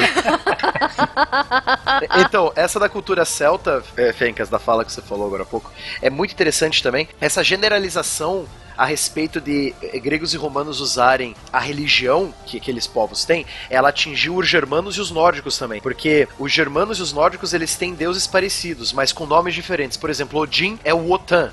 Então, 2.21 2.53
essa 2.55 2.79
da 2.79 2.89
cultura 2.89 3.25
celta, 3.25 3.83
é, 3.97 4.13
Fencas, 4.13 4.49
da 4.49 4.59
fala 4.59 4.85
que 4.85 4.93
você 4.93 5.03
falou 5.03 5.27
agora 5.27 5.43
há 5.43 5.47
pouco, 5.47 5.73
é 6.01 6.11
muito 6.11 6.33
interessante 6.33 6.83
também. 6.83 7.09
Essa 7.21 7.43
generalização 7.43 8.47
a 8.79 8.87
respeito 8.87 9.41
de 9.41 9.75
eh, 9.83 9.99
gregos 9.99 10.33
e 10.33 10.37
romanos 10.37 10.81
usarem 10.81 11.35
a 11.53 11.59
religião 11.59 12.33
que 12.47 12.57
aqueles 12.57 12.87
povos 12.87 13.25
têm, 13.25 13.45
ela 13.69 13.91
atingiu 13.91 14.37
os 14.37 14.49
germanos 14.49 14.97
e 14.97 15.01
os 15.01 15.11
nórdicos 15.11 15.59
também. 15.59 15.81
Porque 15.81 16.27
os 16.39 16.53
germanos 16.53 16.99
e 16.99 17.03
os 17.03 17.13
nórdicos, 17.13 17.53
eles 17.53 17.75
têm 17.75 17.93
deuses 17.95 18.27
parecidos, 18.27 18.93
mas 18.93 19.13
com 19.13 19.27
nomes 19.27 19.55
diferentes. 19.55 19.97
Por 19.99 20.09
exemplo, 20.09 20.41
Odin 20.41 20.79
é 20.85 20.95
o 20.95 21.09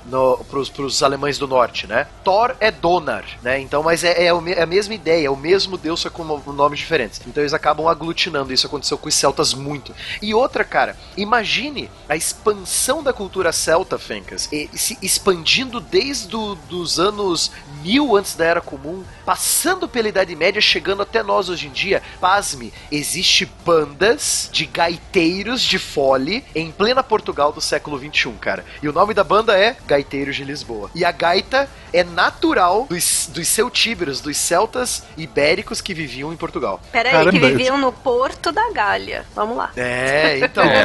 no, 0.05 0.37
pros, 0.49 0.69
pros 0.69 1.01
alemães 1.01 1.37
do 1.37 1.47
norte, 1.47 1.87
né? 1.87 2.07
Thor 2.23 2.55
é 2.59 2.69
Donar, 2.71 3.25
né? 3.41 3.59
Então, 3.59 3.81
mas 3.81 4.03
é, 4.03 4.25
é 4.25 4.25
é 4.25 4.61
a 4.61 4.65
mesma 4.65 4.93
ideia, 4.93 5.27
é 5.27 5.29
o 5.29 5.35
mesmo 5.35 5.77
deus, 5.77 6.01
só 6.01 6.09
com 6.09 6.23
no- 6.23 6.53
nomes 6.53 6.79
diferentes. 6.79 7.21
Então 7.25 7.41
eles 7.41 7.53
acabam 7.53 7.87
aglutinando, 7.87 8.53
isso 8.53 8.67
aconteceu 8.67 8.97
com 8.97 9.07
os 9.07 9.15
celtas 9.15 9.53
muito. 9.53 9.93
E 10.21 10.33
outra, 10.33 10.63
cara, 10.63 10.95
imagine 11.17 11.89
a 12.07 12.15
expansão 12.15 13.01
da 13.01 13.13
cultura 13.13 13.51
celta, 13.51 13.97
Fencas, 13.97 14.49
e 14.51 14.69
se 14.73 14.97
expandindo 15.01 15.79
desde 15.79 16.35
o, 16.35 16.55
dos 16.55 16.99
anos 17.15 17.51
mil 17.81 18.15
antes 18.15 18.35
da 18.35 18.45
Era 18.45 18.61
Comum, 18.61 19.03
passando 19.25 19.87
pela 19.87 20.09
Idade 20.09 20.35
Média, 20.35 20.59
chegando 20.59 21.01
até 21.01 21.23
nós 21.23 21.49
hoje 21.49 21.67
em 21.67 21.71
dia. 21.71 22.01
Pasme, 22.19 22.73
existe 22.91 23.49
bandas 23.65 24.49
de 24.51 24.65
gaiteiros 24.65 25.61
de 25.61 25.79
fole 25.79 26.43
em 26.53 26.71
plena 26.71 27.03
Portugal 27.03 27.51
do 27.51 27.61
século 27.61 27.97
XXI, 27.97 28.31
cara. 28.39 28.65
E 28.83 28.89
o 28.89 28.93
nome 28.93 29.13
da 29.13 29.23
banda 29.23 29.57
é 29.57 29.75
Gaiteiros 29.87 30.35
de 30.35 30.43
Lisboa. 30.43 30.89
E 30.93 31.05
a 31.05 31.11
gaita 31.11 31.69
é 31.93 32.03
natural 32.03 32.87
dos, 32.89 33.29
dos 33.31 33.47
celtíberos, 33.47 34.19
dos 34.19 34.35
celtas 34.35 35.03
ibéricos 35.15 35.79
que 35.79 35.93
viviam 35.93 36.33
em 36.33 36.35
Portugal. 36.35 36.81
Peraí, 36.91 37.13
Caramba, 37.13 37.31
que 37.31 37.39
viviam 37.39 37.77
no 37.77 37.91
Porto 37.91 38.51
da 38.51 38.71
Galha. 38.71 39.25
Vamos 39.33 39.55
lá. 39.55 39.71
É, 39.77 40.39
então. 40.39 40.65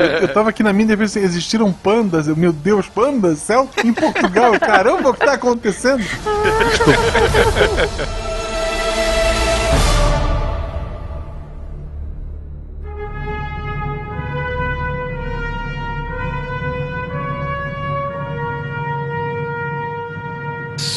Eu, 0.00 0.22
eu 0.22 0.32
tava 0.32 0.50
aqui 0.50 0.62
na 0.62 0.72
minha 0.72 0.86
defesa, 0.86 1.18
existiram 1.18 1.72
pandas, 1.72 2.26
eu, 2.28 2.36
meu 2.36 2.52
Deus, 2.52 2.86
pandas, 2.86 3.38
celta 3.38 3.86
em 3.86 3.92
Portugal, 3.92 4.52
caramba, 4.60 5.10
o 5.10 5.14
que 5.14 5.20
tá 5.20 5.32
acontecendo? 5.32 5.49
acontecendo? 5.50 6.04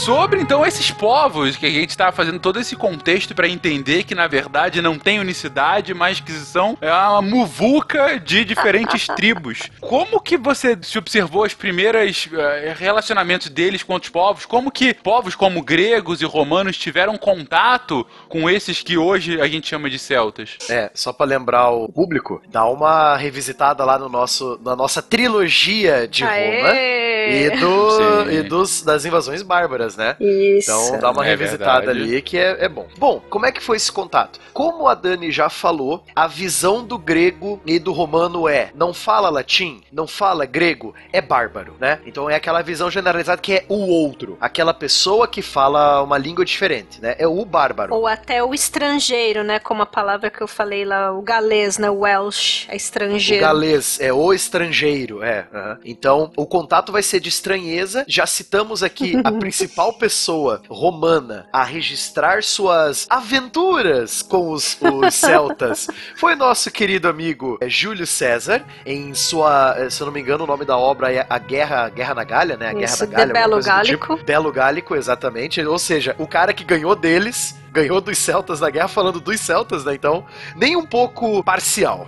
Sobre 0.03 0.41
então 0.41 0.65
esses 0.65 0.91
povos 0.91 1.55
que 1.55 1.65
a 1.65 1.69
gente 1.69 1.97
tá 1.97 2.11
fazendo 2.11 2.37
todo 2.37 2.59
esse 2.59 2.75
contexto 2.75 3.33
pra 3.33 3.47
entender 3.47 4.03
que 4.03 4.13
na 4.13 4.27
verdade 4.27 4.81
não 4.81 4.99
tem 4.99 5.17
unicidade, 5.17 5.93
mas 5.93 6.19
que 6.19 6.33
são 6.33 6.77
é 6.81 6.91
uma 6.91 7.21
muvuca 7.21 8.19
de 8.19 8.43
diferentes 8.43 9.07
tribos. 9.15 9.69
Como 9.79 10.19
que 10.19 10.35
você 10.35 10.77
se 10.81 10.97
observou 10.97 11.45
os 11.45 11.53
primeiros 11.53 12.27
eh, 12.33 12.75
relacionamentos 12.77 13.47
deles 13.47 13.81
com 13.81 13.93
outros 13.93 14.11
povos? 14.11 14.45
Como 14.45 14.69
que 14.69 14.93
povos 14.93 15.35
como 15.35 15.63
gregos 15.63 16.21
e 16.21 16.25
romanos 16.25 16.77
tiveram 16.77 17.17
contato 17.17 18.05
com 18.27 18.49
esses 18.49 18.81
que 18.81 18.97
hoje 18.97 19.39
a 19.39 19.47
gente 19.47 19.69
chama 19.69 19.89
de 19.89 19.97
celtas? 19.97 20.57
É, 20.69 20.91
só 20.93 21.13
pra 21.13 21.25
lembrar 21.25 21.69
o 21.69 21.87
público, 21.87 22.41
dá 22.49 22.65
uma 22.65 23.15
revisitada 23.15 23.85
lá 23.85 23.97
no 23.97 24.09
nosso, 24.09 24.59
na 24.65 24.75
nossa 24.75 25.01
trilogia 25.01 26.09
de 26.09 26.25
Roma 26.25 26.71
Aê! 26.71 27.03
e, 27.29 27.49
do, 27.51 28.31
e 28.31 28.43
dos, 28.43 28.81
das 28.81 29.05
invasões 29.05 29.41
bárbaras, 29.41 29.92
né? 29.97 30.15
Isso. 30.19 30.71
Então 30.71 30.99
dá 30.99 31.11
uma 31.11 31.25
É 31.25 31.29
revisitada 31.29 31.85
verdade. 31.87 31.99
ali 32.13 32.21
que 32.21 32.37
é, 32.37 32.65
é 32.65 32.69
bom. 32.69 32.87
Bom, 32.97 33.21
como 33.29 33.45
é 33.45 33.51
que 33.51 33.61
foi 33.61 33.77
esse 33.77 33.91
contato? 33.91 34.39
Como 34.53 34.87
a 34.87 34.93
Dani 34.93 35.31
já 35.31 35.49
falou, 35.49 36.03
a 36.15 36.27
visão 36.27 36.83
do 36.83 36.97
grego 36.97 37.61
e 37.65 37.79
do 37.79 37.91
romano 37.91 38.47
é 38.47 38.71
não 38.75 38.93
fala 38.93 39.29
latim, 39.29 39.81
não 39.91 40.05
fala 40.07 40.45
grego, 40.45 40.93
é 41.11 41.21
bárbaro, 41.21 41.75
né? 41.79 41.99
Então 42.05 42.29
é 42.29 42.35
aquela 42.35 42.61
visão 42.61 42.89
generalizada 42.89 43.41
que 43.41 43.53
é 43.53 43.65
o 43.67 43.75
outro, 43.87 44.37
aquela 44.39 44.73
pessoa 44.73 45.27
que 45.27 45.41
fala 45.41 46.01
uma 46.01 46.17
língua 46.17 46.45
diferente, 46.45 47.01
né? 47.01 47.15
É 47.17 47.27
o 47.27 47.43
bárbaro. 47.45 47.93
Ou 47.93 48.07
até 48.07 48.43
o 48.43 48.53
estrangeiro, 48.53 49.43
né? 49.43 49.59
Como 49.59 49.81
a 49.81 49.85
palavra 49.85 50.29
que 50.29 50.41
eu 50.41 50.47
falei 50.47 50.85
lá, 50.85 51.11
o 51.11 51.21
galês, 51.21 51.77
né? 51.77 51.89
O 51.89 51.99
Welsh, 52.01 52.67
é 52.69 52.73
O 52.73 52.75
estrangeiro. 52.77 53.41
galês 53.41 53.99
é 53.99 54.13
o 54.13 54.31
estrangeiro, 54.33 55.23
é. 55.23 55.47
aham. 55.53 55.79
Então, 55.83 56.31
o 56.37 56.45
contato 56.45 56.91
vai 56.91 57.01
ser 57.03 57.19
de 57.19 57.29
estranheza. 57.29 58.05
Já 58.07 58.25
citamos 58.27 58.83
aqui 58.83 59.19
a 59.23 59.31
principal 59.33 59.82
pessoa 59.91 60.61
romana 60.69 61.47
a 61.51 61.63
registrar 61.63 62.43
suas 62.43 63.05
aventuras 63.09 64.21
com 64.21 64.51
os, 64.51 64.77
os 64.81 65.13
celtas. 65.15 65.87
Foi 66.15 66.35
nosso 66.35 66.71
querido 66.71 67.07
amigo 67.07 67.57
eh, 67.59 67.67
Júlio 67.67 68.05
César, 68.05 68.63
em 68.85 69.13
sua, 69.13 69.75
eh, 69.77 69.89
se 69.89 70.01
eu 70.01 70.05
não 70.05 70.13
me 70.13 70.21
engano, 70.21 70.43
o 70.43 70.47
nome 70.47 70.63
da 70.63 70.77
obra 70.77 71.11
é 71.11 71.25
A 71.29 71.37
Guerra, 71.39 71.89
Guerra 71.89 72.13
na 72.13 72.23
Galha, 72.23 72.55
né? 72.55 72.69
A 72.69 72.73
Guerra 72.73 72.85
Isso, 72.85 73.07
da 73.07 73.17
Galha. 73.17 73.33
Belo 73.33 73.59
do 73.59 73.65
Gálico. 73.65 74.15
tipo. 74.15 74.25
Belo 74.25 74.51
Gálico, 74.51 74.95
exatamente. 74.95 75.61
Ou 75.65 75.79
seja, 75.79 76.15
o 76.19 76.27
cara 76.27 76.53
que 76.53 76.63
ganhou 76.63 76.95
deles. 76.95 77.55
Ganhou 77.73 77.99
dos 77.99 78.19
celtas 78.19 78.59
na 78.59 78.69
guerra, 78.69 78.87
falando 78.87 79.19
dos 79.19 79.39
celtas, 79.39 79.83
né? 79.83 79.95
Então, 79.95 80.23
nem 80.55 80.75
um 80.75 80.85
pouco 80.85 81.43
parcial. 81.43 82.07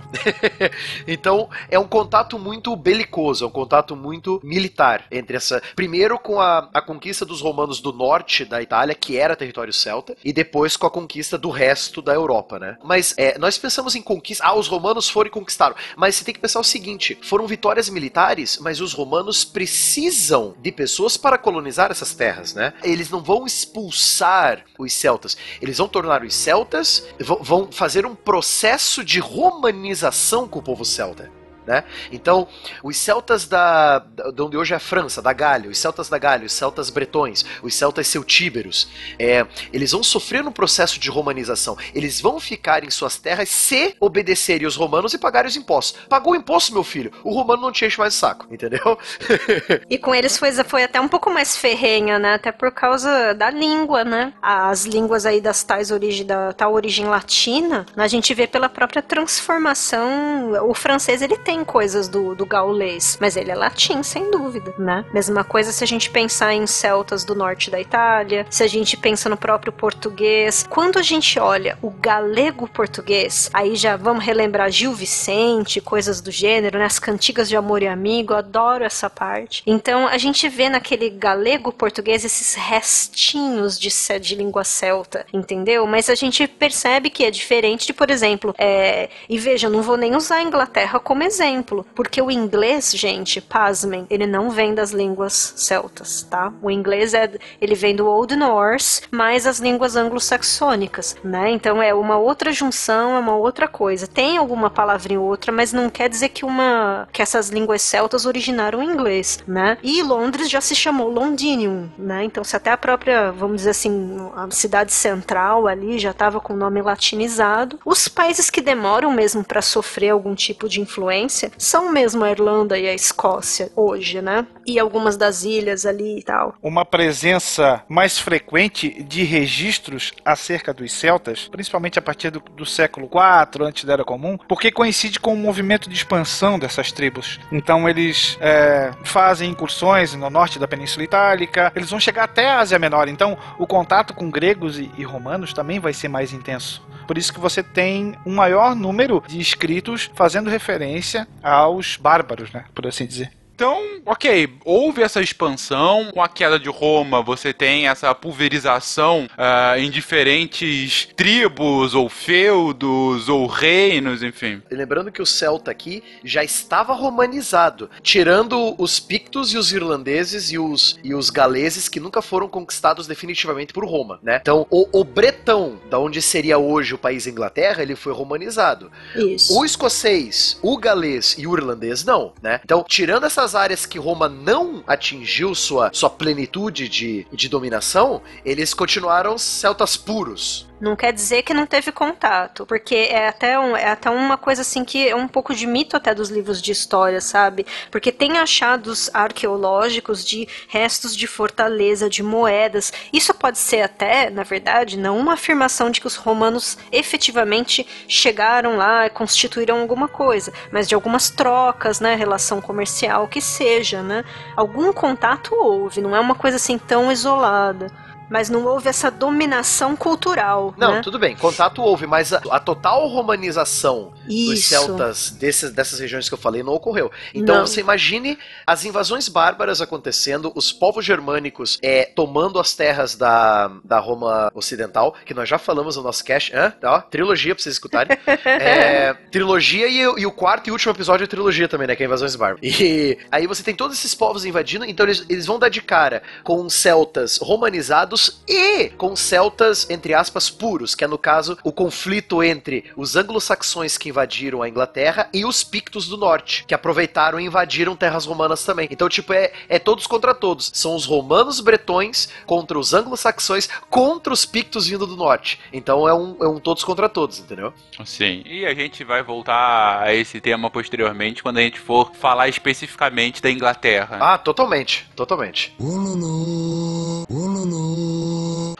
então, 1.08 1.50
é 1.68 1.76
um 1.76 1.88
contato 1.88 2.38
muito 2.38 2.74
belicoso, 2.76 3.44
é 3.44 3.48
um 3.48 3.50
contato 3.50 3.96
muito 3.96 4.40
militar 4.44 5.04
entre 5.10 5.36
essa. 5.36 5.60
Primeiro 5.74 6.20
com 6.20 6.40
a, 6.40 6.70
a 6.72 6.80
conquista 6.80 7.24
dos 7.24 7.40
romanos 7.40 7.80
do 7.80 7.92
norte 7.92 8.44
da 8.44 8.62
Itália, 8.62 8.94
que 8.94 9.18
era 9.18 9.34
território 9.34 9.72
celta, 9.72 10.16
e 10.24 10.32
depois 10.32 10.76
com 10.76 10.86
a 10.86 10.90
conquista 10.90 11.36
do 11.36 11.50
resto 11.50 12.00
da 12.00 12.14
Europa, 12.14 12.60
né? 12.60 12.78
Mas 12.84 13.12
é, 13.18 13.36
nós 13.36 13.58
pensamos 13.58 13.96
em 13.96 14.02
conquista. 14.02 14.44
Ah, 14.46 14.54
os 14.54 14.68
romanos 14.68 15.08
foram 15.08 15.26
e 15.26 15.32
conquistaram. 15.32 15.74
Mas 15.96 16.14
você 16.14 16.24
tem 16.24 16.34
que 16.34 16.40
pensar 16.40 16.60
o 16.60 16.64
seguinte: 16.64 17.18
foram 17.22 17.44
vitórias 17.44 17.88
militares, 17.88 18.58
mas 18.60 18.80
os 18.80 18.92
romanos 18.92 19.44
precisam 19.44 20.54
de 20.60 20.70
pessoas 20.70 21.16
para 21.16 21.36
colonizar 21.36 21.90
essas 21.90 22.14
terras, 22.14 22.54
né? 22.54 22.72
Eles 22.84 23.10
não 23.10 23.20
vão 23.20 23.46
expulsar 23.46 24.64
os 24.78 24.92
celtas, 24.92 25.36
eles 25.60 25.78
vão 25.78 25.88
tornar 25.88 26.22
os 26.22 26.34
celtas, 26.34 27.06
vão- 27.40 27.70
fazer 27.70 28.04
um 28.06 28.14
processo 28.14 29.04
de 29.04 29.18
romanização 29.18 30.46
com 30.48 30.58
o 30.58 30.62
povo 30.62 30.84
celta. 30.84 31.30
Né? 31.66 31.82
Então, 32.12 32.46
os 32.82 32.96
celtas 32.96 33.46
da, 33.46 33.98
da- 33.98 34.30
de 34.30 34.42
onde 34.42 34.56
hoje 34.56 34.72
é 34.72 34.76
a 34.76 34.80
França, 34.80 35.20
da 35.20 35.32
Gália, 35.32 35.68
os 35.70 35.78
celtas 35.78 36.08
da 36.08 36.16
Gália, 36.18 36.46
os 36.46 36.52
celtas 36.52 36.90
bretões, 36.90 37.44
os 37.62 37.74
celtas 37.74 38.06
celtíberos, 38.06 38.88
é, 39.18 39.44
eles 39.72 39.90
vão 39.92 40.02
sofrer 40.02 40.46
um 40.46 40.52
processo 40.52 40.98
de 41.00 41.10
romanização. 41.10 41.76
Eles 41.94 42.20
vão 42.20 42.38
ficar 42.38 42.84
em 42.84 42.90
suas 42.90 43.18
terras 43.18 43.48
se 43.48 43.96
obedecerem 44.00 44.66
os 44.66 44.76
romanos 44.76 45.12
e 45.14 45.18
pagarem 45.18 45.48
os 45.48 45.56
impostos. 45.56 46.00
Pagou 46.08 46.32
o 46.34 46.36
imposto, 46.36 46.72
meu 46.72 46.84
filho, 46.84 47.10
o 47.24 47.32
romano 47.32 47.62
não 47.62 47.72
te 47.72 47.84
enche 47.84 47.98
mais 47.98 48.14
o 48.14 48.18
saco, 48.18 48.46
entendeu? 48.50 48.98
E 49.88 49.98
com 49.98 50.14
eles 50.14 50.36
foi, 50.38 50.52
foi 50.64 50.82
até 50.84 51.00
um 51.00 51.08
pouco 51.08 51.30
mais 51.30 51.56
ferrenha, 51.56 52.18
né? 52.18 52.34
Até 52.34 52.52
por 52.52 52.70
causa 52.72 53.34
da 53.34 53.50
língua, 53.50 54.04
né? 54.04 54.32
As 54.42 54.84
línguas 54.84 55.24
aí 55.26 55.40
das 55.40 55.62
tais 55.62 55.90
origem, 55.90 56.26
da 56.26 56.52
tal 56.52 56.72
origem 56.74 57.06
latina, 57.06 57.86
a 57.96 58.06
gente 58.08 58.32
vê 58.34 58.46
pela 58.46 58.68
própria 58.68 59.02
transformação. 59.02 60.52
O 60.68 60.74
francês, 60.74 61.22
ele 61.22 61.36
tem 61.38 61.55
coisas 61.64 62.08
do, 62.08 62.34
do 62.34 62.46
gaulês, 62.46 63.18
mas 63.20 63.36
ele 63.36 63.50
é 63.50 63.54
latim, 63.54 64.02
sem 64.02 64.30
dúvida, 64.30 64.74
né? 64.78 65.04
Mesma 65.12 65.44
coisa 65.44 65.72
se 65.72 65.82
a 65.82 65.86
gente 65.86 66.10
pensar 66.10 66.54
em 66.54 66.66
celtas 66.66 67.24
do 67.24 67.34
norte 67.34 67.70
da 67.70 67.80
Itália, 67.80 68.46
se 68.50 68.62
a 68.62 68.66
gente 68.66 68.96
pensa 68.96 69.28
no 69.28 69.36
próprio 69.36 69.72
português. 69.72 70.66
Quando 70.68 70.98
a 70.98 71.02
gente 71.02 71.38
olha 71.38 71.78
o 71.82 71.90
galego 71.90 72.68
português, 72.68 73.50
aí 73.52 73.76
já 73.76 73.96
vamos 73.96 74.24
relembrar 74.24 74.70
Gil 74.70 74.92
Vicente, 74.92 75.80
coisas 75.80 76.20
do 76.20 76.30
gênero, 76.30 76.78
né? 76.78 76.84
As 76.84 76.98
cantigas 76.98 77.48
de 77.48 77.56
amor 77.56 77.82
e 77.82 77.88
amigo, 77.88 78.34
adoro 78.34 78.84
essa 78.84 79.08
parte. 79.08 79.62
Então 79.66 80.06
a 80.06 80.18
gente 80.18 80.48
vê 80.48 80.68
naquele 80.68 81.10
galego 81.10 81.72
português 81.72 82.24
esses 82.24 82.54
restinhos 82.54 83.78
de, 83.78 83.88
de 84.20 84.34
língua 84.34 84.64
celta, 84.64 85.26
entendeu? 85.32 85.86
Mas 85.86 86.08
a 86.08 86.14
gente 86.14 86.46
percebe 86.46 87.10
que 87.10 87.24
é 87.24 87.30
diferente 87.30 87.86
de, 87.86 87.92
por 87.92 88.10
exemplo, 88.10 88.54
é, 88.58 89.08
e 89.28 89.38
veja, 89.38 89.68
não 89.68 89.82
vou 89.82 89.96
nem 89.96 90.14
usar 90.14 90.36
a 90.36 90.42
Inglaterra 90.42 90.98
como 90.98 91.22
exemplo, 91.22 91.45
exemplo, 91.46 91.86
porque 91.94 92.20
o 92.20 92.30
inglês, 92.30 92.92
gente, 92.92 93.40
pasmem, 93.40 94.06
ele 94.10 94.26
não 94.26 94.50
vem 94.50 94.74
das 94.74 94.90
línguas 94.90 95.54
celtas, 95.56 96.26
tá? 96.28 96.52
O 96.60 96.70
inglês 96.70 97.14
é, 97.14 97.30
ele 97.60 97.74
vem 97.74 97.94
do 97.94 98.06
Old 98.06 98.34
Norse, 98.34 99.02
mais 99.10 99.46
as 99.46 99.58
línguas 99.60 99.94
anglo-saxônicas, 99.96 101.16
né? 101.22 101.50
Então 101.50 101.80
é 101.80 101.94
uma 101.94 102.18
outra 102.18 102.52
junção, 102.52 103.16
é 103.16 103.18
uma 103.18 103.36
outra 103.36 103.68
coisa. 103.68 104.06
Tem 104.06 104.36
alguma 104.36 104.68
palavrinha 104.68 105.20
ou 105.20 105.26
outra, 105.26 105.52
mas 105.52 105.72
não 105.72 105.88
quer 105.88 106.08
dizer 106.08 106.30
que 106.30 106.44
uma 106.44 107.08
que 107.12 107.22
essas 107.22 107.48
línguas 107.48 107.82
celtas 107.82 108.26
originaram 108.26 108.82
em 108.82 108.90
inglês, 108.90 109.38
né? 109.46 109.78
E 109.82 110.02
Londres 110.02 110.50
já 110.50 110.60
se 110.60 110.74
chamou 110.74 111.08
Londinium, 111.08 111.88
né? 111.96 112.24
Então 112.24 112.42
se 112.42 112.56
até 112.56 112.70
a 112.70 112.76
própria, 112.76 113.30
vamos 113.30 113.58
dizer 113.58 113.70
assim, 113.70 114.16
a 114.34 114.50
cidade 114.50 114.92
central 114.92 115.66
ali 115.68 115.98
já 115.98 116.10
estava 116.10 116.40
com 116.40 116.54
o 116.54 116.56
nome 116.56 116.82
latinizado. 116.82 117.78
Os 117.84 118.08
países 118.08 118.50
que 118.50 118.60
demoram 118.60 119.12
mesmo 119.12 119.44
para 119.44 119.62
sofrer 119.62 120.10
algum 120.10 120.34
tipo 120.34 120.68
de 120.68 120.80
influência 120.80 121.35
são 121.58 121.92
mesmo 121.92 122.24
a 122.24 122.30
Irlanda 122.30 122.78
e 122.78 122.88
a 122.88 122.94
Escócia 122.94 123.70
hoje, 123.76 124.20
né? 124.20 124.46
E 124.66 124.78
algumas 124.78 125.16
das 125.16 125.44
ilhas 125.44 125.86
ali 125.86 126.18
e 126.18 126.22
tal. 126.22 126.54
Uma 126.62 126.84
presença 126.84 127.82
mais 127.88 128.18
frequente 128.18 129.02
de 129.02 129.22
registros 129.24 130.12
acerca 130.24 130.72
dos 130.72 130.92
celtas, 130.92 131.48
principalmente 131.48 131.98
a 131.98 132.02
partir 132.02 132.30
do, 132.30 132.40
do 132.40 132.66
século 132.66 133.06
IV, 133.06 133.64
antes 133.64 133.84
da 133.84 133.92
Era 133.92 134.04
Comum, 134.04 134.38
porque 134.48 134.70
coincide 134.70 135.20
com 135.20 135.34
o 135.34 135.36
movimento 135.36 135.88
de 135.88 135.94
expansão 135.94 136.58
dessas 136.58 136.92
tribos. 136.92 137.38
Então 137.52 137.88
eles 137.88 138.36
é, 138.40 138.92
fazem 139.04 139.50
incursões 139.50 140.14
no 140.14 140.30
norte 140.30 140.58
da 140.58 140.68
Península 140.68 141.04
Itálica, 141.04 141.72
eles 141.74 141.90
vão 141.90 142.00
chegar 142.00 142.24
até 142.24 142.48
a 142.48 142.60
Ásia 142.60 142.78
Menor. 142.78 143.08
Então 143.08 143.36
o 143.58 143.66
contato 143.66 144.14
com 144.14 144.30
gregos 144.30 144.78
e, 144.78 144.90
e 144.96 145.04
romanos 145.04 145.52
também 145.52 145.78
vai 145.78 145.92
ser 145.92 146.08
mais 146.08 146.32
intenso. 146.32 146.84
Por 147.06 147.16
isso 147.16 147.32
que 147.32 147.40
você 147.40 147.62
tem 147.62 148.14
um 148.26 148.34
maior 148.34 148.74
número 148.74 149.22
de 149.26 149.40
escritos 149.40 150.10
fazendo 150.14 150.50
referência 150.50 151.15
aos 151.42 151.96
bárbaros, 151.96 152.50
né? 152.52 152.64
Por 152.74 152.86
assim 152.86 153.06
dizer. 153.06 153.30
Então, 153.56 154.02
ok, 154.04 154.50
houve 154.66 155.02
essa 155.02 155.22
expansão. 155.22 156.10
Com 156.12 156.22
a 156.22 156.28
queda 156.28 156.58
de 156.58 156.68
Roma, 156.68 157.22
você 157.22 157.54
tem 157.54 157.88
essa 157.88 158.14
pulverização 158.14 159.26
uh, 159.32 159.78
em 159.78 159.90
diferentes 159.90 161.08
tribos, 161.16 161.94
ou 161.94 162.10
feudos, 162.10 163.30
ou 163.30 163.46
reinos, 163.46 164.22
enfim. 164.22 164.60
Lembrando 164.70 165.10
que 165.10 165.22
o 165.22 165.26
celta 165.26 165.70
aqui 165.70 166.04
já 166.22 166.44
estava 166.44 166.92
romanizado, 166.92 167.88
tirando 168.02 168.74
os 168.76 169.00
pictos 169.00 169.54
e 169.54 169.56
os 169.56 169.72
irlandeses 169.72 170.52
e 170.52 170.58
os, 170.58 170.98
e 171.02 171.14
os 171.14 171.30
galeses 171.30 171.88
que 171.88 171.98
nunca 171.98 172.20
foram 172.20 172.50
conquistados 172.50 173.06
definitivamente 173.06 173.72
por 173.72 173.86
Roma, 173.86 174.20
né? 174.22 174.38
Então, 174.42 174.66
o, 174.70 175.00
o 175.00 175.02
bretão, 175.02 175.80
da 175.88 175.98
onde 175.98 176.20
seria 176.20 176.58
hoje 176.58 176.92
o 176.92 176.98
país 176.98 177.26
Inglaterra, 177.26 177.82
ele 177.82 177.96
foi 177.96 178.12
romanizado. 178.12 178.92
Isso. 179.14 179.58
O 179.58 179.64
escocês, 179.64 180.58
o 180.60 180.76
galês 180.76 181.34
e 181.38 181.46
o 181.46 181.56
irlandês 181.56 182.04
não, 182.04 182.34
né? 182.42 182.60
Então, 182.62 182.84
tirando 182.86 183.24
essas 183.46 183.54
áreas 183.54 183.86
que 183.86 183.98
Roma 183.98 184.28
não 184.28 184.82
atingiu 184.86 185.54
sua, 185.54 185.90
sua 185.92 186.10
plenitude 186.10 186.88
de, 186.88 187.26
de 187.32 187.48
dominação, 187.48 188.20
eles 188.44 188.74
continuaram 188.74 189.38
celtas 189.38 189.96
puros. 189.96 190.65
Não 190.78 190.94
quer 190.94 191.10
dizer 191.10 191.42
que 191.42 191.54
não 191.54 191.64
teve 191.64 191.90
contato, 191.90 192.66
porque 192.66 192.94
é 192.94 193.28
até, 193.28 193.58
um, 193.58 193.74
é 193.74 193.88
até 193.88 194.10
uma 194.10 194.36
coisa 194.36 194.60
assim 194.60 194.84
que 194.84 195.08
é 195.08 195.16
um 195.16 195.26
pouco 195.26 195.54
de 195.54 195.66
mito 195.66 195.96
até 195.96 196.14
dos 196.14 196.28
livros 196.28 196.60
de 196.60 196.70
história, 196.70 197.18
sabe? 197.18 197.64
Porque 197.90 198.12
tem 198.12 198.36
achados 198.36 199.08
arqueológicos 199.14 200.22
de 200.22 200.46
restos 200.68 201.16
de 201.16 201.26
fortaleza, 201.26 202.10
de 202.10 202.22
moedas. 202.22 202.92
Isso 203.10 203.32
pode 203.32 203.56
ser 203.56 203.80
até, 203.80 204.28
na 204.28 204.42
verdade, 204.42 204.98
não 204.98 205.18
uma 205.18 205.32
afirmação 205.32 205.90
de 205.90 205.98
que 205.98 206.06
os 206.06 206.16
romanos 206.16 206.76
efetivamente 206.92 207.86
chegaram 208.06 208.76
lá 208.76 209.06
e 209.06 209.10
constituíram 209.10 209.80
alguma 209.80 210.08
coisa, 210.08 210.52
mas 210.70 210.86
de 210.86 210.94
algumas 210.94 211.30
trocas, 211.30 212.00
né, 212.00 212.14
relação 212.14 212.60
comercial 212.60 213.26
que 213.28 213.40
seja, 213.40 214.02
né? 214.02 214.24
Algum 214.54 214.92
contato 214.92 215.54
houve, 215.54 216.02
não 216.02 216.14
é 216.14 216.20
uma 216.20 216.34
coisa 216.34 216.56
assim 216.56 216.76
tão 216.76 217.10
isolada 217.10 217.90
mas 218.28 218.48
não 218.50 218.64
houve 218.64 218.88
essa 218.88 219.10
dominação 219.10 219.94
cultural. 219.96 220.74
Não, 220.76 220.94
né? 220.96 221.00
tudo 221.02 221.18
bem, 221.18 221.36
contato 221.36 221.82
houve, 221.82 222.06
mas 222.06 222.32
a, 222.32 222.40
a 222.50 222.58
total 222.60 223.06
romanização 223.08 224.12
dos 224.24 224.34
Isso. 224.58 224.68
celtas 224.68 225.30
desses, 225.30 225.70
dessas 225.72 226.00
regiões 226.00 226.28
que 226.28 226.34
eu 226.34 226.38
falei 226.38 226.62
não 226.62 226.72
ocorreu. 226.74 227.10
Então 227.34 227.56
Não. 227.58 227.66
você 227.66 227.80
imagine 227.80 228.38
as 228.66 228.84
invasões 228.84 229.28
bárbaras 229.28 229.80
acontecendo, 229.80 230.50
os 230.54 230.72
povos 230.72 231.04
germânicos 231.04 231.78
é, 231.82 232.04
tomando 232.04 232.58
as 232.58 232.74
terras 232.74 233.14
da, 233.14 233.70
da 233.84 233.98
Roma 233.98 234.50
Ocidental, 234.54 235.14
que 235.24 235.34
nós 235.34 235.48
já 235.48 235.58
falamos 235.58 235.96
no 235.96 236.02
nosso 236.02 236.24
cast, 236.24 236.54
Hã? 236.54 236.72
Ó, 236.84 237.00
trilogia 237.00 237.54
pra 237.54 237.62
vocês 237.62 237.74
escutarem. 237.74 238.16
É, 238.46 239.12
trilogia 239.30 239.86
e, 239.88 240.06
o- 240.06 240.18
e 240.18 240.26
o 240.26 240.32
quarto 240.32 240.68
e 240.68 240.70
último 240.70 240.92
episódio 240.92 241.24
é 241.24 241.26
trilogia 241.26 241.68
também, 241.68 241.86
né? 241.86 241.94
Que 241.96 242.02
é 242.02 242.06
Invasões 242.06 242.34
Bárbaras. 242.36 242.60
E 242.80 243.18
aí 243.30 243.46
você 243.46 243.62
tem 243.62 243.74
todos 243.74 243.96
esses 243.98 244.14
povos 244.14 244.44
invadindo, 244.44 244.84
então 244.84 245.04
eles, 245.06 245.24
eles 245.28 245.46
vão 245.46 245.58
dar 245.58 245.68
de 245.68 245.80
cara 245.82 246.22
com 246.42 246.68
celtas 246.68 247.38
romanizados 247.38 248.15
e 248.48 248.90
com 248.90 249.14
celtas, 249.14 249.88
entre 249.90 250.14
aspas, 250.14 250.50
puros, 250.50 250.94
que 250.94 251.04
é 251.04 251.06
no 251.06 251.18
caso 251.18 251.56
o 251.62 251.72
conflito 251.72 252.42
entre 252.42 252.84
os 252.96 253.16
anglo-saxões 253.16 253.98
que 253.98 254.08
invadiram 254.08 254.62
a 254.62 254.68
Inglaterra 254.68 255.28
e 255.32 255.44
os 255.44 255.62
pictos 255.62 256.08
do 256.08 256.16
norte, 256.16 256.64
que 256.66 256.74
aproveitaram 256.74 257.38
e 257.38 257.44
invadiram 257.44 257.96
terras 257.96 258.24
romanas 258.24 258.64
também. 258.64 258.88
Então, 258.90 259.08
tipo, 259.08 259.32
é, 259.32 259.52
é 259.68 259.78
todos 259.78 260.06
contra 260.06 260.34
todos. 260.34 260.70
São 260.74 260.94
os 260.94 261.04
romanos 261.04 261.60
bretões 261.60 262.28
contra 262.46 262.78
os 262.78 262.94
anglo-saxões 262.94 263.68
contra 263.90 264.32
os 264.32 264.44
pictos 264.44 264.86
vindo 264.86 265.06
do 265.06 265.16
norte. 265.16 265.60
Então 265.72 266.08
é 266.08 266.14
um, 266.14 266.36
é 266.40 266.48
um 266.48 266.58
todos 266.58 266.84
contra 266.84 267.08
todos, 267.08 267.38
entendeu? 267.38 267.72
Sim. 268.04 268.42
E 268.46 268.64
a 268.66 268.74
gente 268.74 269.04
vai 269.04 269.22
voltar 269.22 270.02
a 270.02 270.14
esse 270.14 270.40
tema 270.40 270.70
posteriormente 270.70 271.42
quando 271.42 271.58
a 271.58 271.62
gente 271.62 271.78
for 271.78 272.12
falar 272.14 272.48
especificamente 272.48 273.42
da 273.42 273.50
Inglaterra. 273.50 274.18
Ah, 274.20 274.38
totalmente, 274.38 275.08
totalmente. 275.14 275.74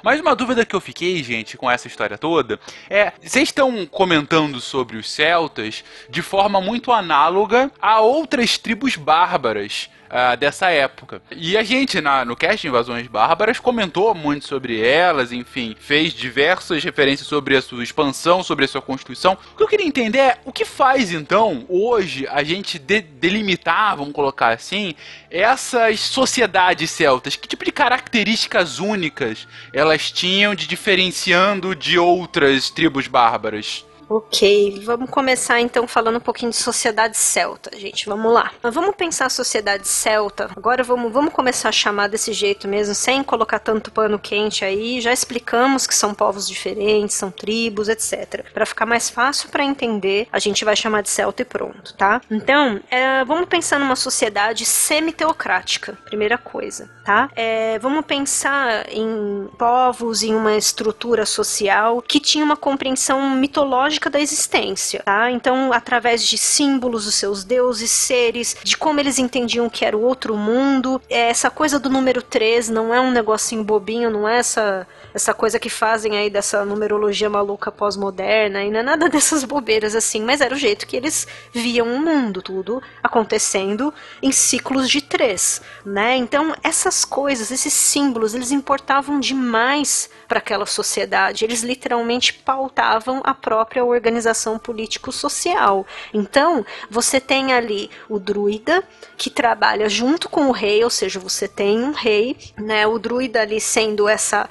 Mas 0.02 0.20
uma 0.20 0.34
dúvida 0.34 0.64
que 0.64 0.74
eu 0.74 0.80
fiquei, 0.80 1.22
gente, 1.22 1.56
com 1.56 1.70
essa 1.70 1.88
história 1.88 2.16
toda 2.16 2.58
é: 2.88 3.12
vocês 3.20 3.48
estão 3.48 3.86
comentando 3.86 4.60
sobre 4.60 4.96
os 4.96 5.10
celtas 5.10 5.84
de 6.08 6.22
forma 6.22 6.60
muito 6.60 6.92
análoga 6.92 7.70
a 7.80 8.00
outras 8.00 8.58
tribos 8.58 8.96
bárbaras. 8.96 9.90
Ah, 10.10 10.34
dessa 10.34 10.70
época. 10.70 11.22
E 11.30 11.56
a 11.56 11.62
gente, 11.62 12.00
na, 12.00 12.24
no 12.24 12.36
cast 12.36 12.66
Invasões 12.66 13.06
Bárbaras, 13.06 13.58
comentou 13.58 14.14
muito 14.14 14.46
sobre 14.46 14.80
elas, 14.80 15.32
enfim, 15.32 15.76
fez 15.78 16.12
diversas 16.12 16.82
referências 16.82 17.28
sobre 17.28 17.56
a 17.56 17.62
sua 17.62 17.82
expansão, 17.82 18.42
sobre 18.42 18.64
a 18.64 18.68
sua 18.68 18.82
constituição. 18.82 19.36
O 19.52 19.56
que 19.56 19.62
eu 19.62 19.68
queria 19.68 19.86
entender 19.86 20.18
é 20.18 20.38
o 20.44 20.52
que 20.52 20.64
faz, 20.64 21.12
então, 21.12 21.64
hoje, 21.68 22.26
a 22.28 22.42
gente 22.42 22.78
de- 22.78 23.00
delimitar, 23.02 23.96
vamos 23.96 24.12
colocar 24.14 24.48
assim, 24.52 24.94
essas 25.30 26.00
sociedades 26.00 26.90
celtas? 26.90 27.36
Que 27.36 27.48
tipo 27.48 27.64
de 27.64 27.72
características 27.72 28.78
únicas 28.78 29.46
elas 29.72 30.10
tinham 30.10 30.54
de 30.54 30.66
diferenciando 30.66 31.74
de 31.74 31.98
outras 31.98 32.70
tribos 32.70 33.06
bárbaras? 33.06 33.84
Ok, 34.08 34.82
vamos 34.84 35.10
começar 35.10 35.60
então 35.60 35.86
falando 35.88 36.16
um 36.16 36.20
pouquinho 36.20 36.52
de 36.52 36.56
sociedade 36.56 37.16
celta, 37.16 37.76
gente. 37.76 38.06
Vamos 38.06 38.32
lá. 38.32 38.52
Mas 38.62 38.72
vamos 38.72 38.94
pensar 38.94 39.26
a 39.26 39.30
sociedade 39.30 39.88
celta. 39.88 40.48
Agora 40.56 40.84
vamos, 40.84 41.12
vamos 41.12 41.32
começar 41.32 41.70
a 41.70 41.72
chamar 41.72 42.08
desse 42.08 42.32
jeito 42.32 42.68
mesmo, 42.68 42.94
sem 42.94 43.24
colocar 43.24 43.58
tanto 43.58 43.90
pano 43.90 44.16
quente 44.16 44.64
aí. 44.64 45.00
Já 45.00 45.12
explicamos 45.12 45.88
que 45.88 45.94
são 45.94 46.14
povos 46.14 46.46
diferentes, 46.46 47.16
são 47.16 47.32
tribos, 47.32 47.88
etc. 47.88 48.44
Para 48.54 48.64
ficar 48.64 48.86
mais 48.86 49.10
fácil 49.10 49.48
para 49.48 49.64
entender, 49.64 50.28
a 50.30 50.38
gente 50.38 50.64
vai 50.64 50.76
chamar 50.76 51.02
de 51.02 51.10
celta 51.10 51.42
e 51.42 51.44
pronto, 51.44 51.92
tá? 51.94 52.20
Então, 52.30 52.80
é, 52.88 53.24
vamos 53.24 53.48
pensar 53.48 53.80
numa 53.80 53.96
sociedade 53.96 54.64
semi-teocrática, 54.64 55.98
primeira 56.04 56.38
coisa, 56.38 56.88
tá? 57.04 57.28
É, 57.34 57.76
vamos 57.80 58.06
pensar 58.06 58.86
em 58.88 59.48
povos, 59.58 60.22
em 60.22 60.34
uma 60.34 60.56
estrutura 60.56 61.26
social 61.26 62.00
que 62.00 62.20
tinha 62.20 62.44
uma 62.44 62.56
compreensão 62.56 63.30
mitológica 63.30 63.95
da 64.10 64.20
existência, 64.20 65.02
tá? 65.04 65.30
Então, 65.30 65.72
através 65.72 66.22
de 66.26 66.38
símbolos 66.38 67.04
dos 67.04 67.14
seus 67.14 67.44
deuses, 67.44 67.90
seres, 67.90 68.56
de 68.62 68.76
como 68.76 69.00
eles 69.00 69.18
entendiam 69.18 69.68
que 69.68 69.84
era 69.84 69.96
o 69.96 70.02
outro 70.02 70.36
mundo, 70.36 71.00
é, 71.08 71.28
essa 71.30 71.50
coisa 71.50 71.78
do 71.78 71.88
número 71.88 72.22
3 72.22 72.68
não 72.68 72.92
é 72.94 73.00
um 73.00 73.10
negocinho 73.10 73.64
bobinho, 73.64 74.10
não 74.10 74.28
é 74.28 74.38
essa 74.38 74.86
essa 75.16 75.32
coisa 75.32 75.58
que 75.58 75.70
fazem 75.70 76.18
aí 76.18 76.28
dessa 76.28 76.62
numerologia 76.66 77.30
maluca 77.30 77.72
pós-moderna 77.72 78.62
e 78.62 78.70
não 78.70 78.80
é 78.80 78.82
nada 78.82 79.08
dessas 79.10 79.44
bobeiras 79.44 79.94
assim, 79.94 80.20
mas 80.22 80.42
era 80.42 80.54
o 80.54 80.58
jeito 80.58 80.86
que 80.86 80.94
eles 80.94 81.26
viam 81.52 81.90
o 81.90 81.98
mundo, 81.98 82.42
tudo 82.42 82.82
acontecendo 83.02 83.92
em 84.22 84.30
ciclos 84.30 84.90
de 84.90 85.00
três, 85.00 85.62
né? 85.86 86.16
Então 86.16 86.54
essas 86.62 87.02
coisas, 87.02 87.50
esses 87.50 87.72
símbolos, 87.72 88.34
eles 88.34 88.52
importavam 88.52 89.18
demais 89.18 90.10
para 90.28 90.38
aquela 90.38 90.66
sociedade. 90.66 91.44
Eles 91.44 91.62
literalmente 91.62 92.34
pautavam 92.34 93.22
a 93.24 93.32
própria 93.32 93.84
organização 93.84 94.58
político-social. 94.58 95.86
Então, 96.12 96.64
você 96.90 97.20
tem 97.20 97.52
ali 97.52 97.90
o 98.08 98.18
druida, 98.18 98.82
que 99.16 99.30
trabalha 99.30 99.88
junto 99.88 100.28
com 100.28 100.48
o 100.48 100.52
rei, 100.52 100.82
ou 100.84 100.90
seja, 100.90 101.18
você 101.18 101.48
tem 101.48 101.82
um 101.82 101.92
rei, 101.92 102.36
né? 102.56 102.86
O 102.86 102.98
druida 102.98 103.40
ali 103.40 103.60
sendo 103.60 104.08
essa 104.08 104.48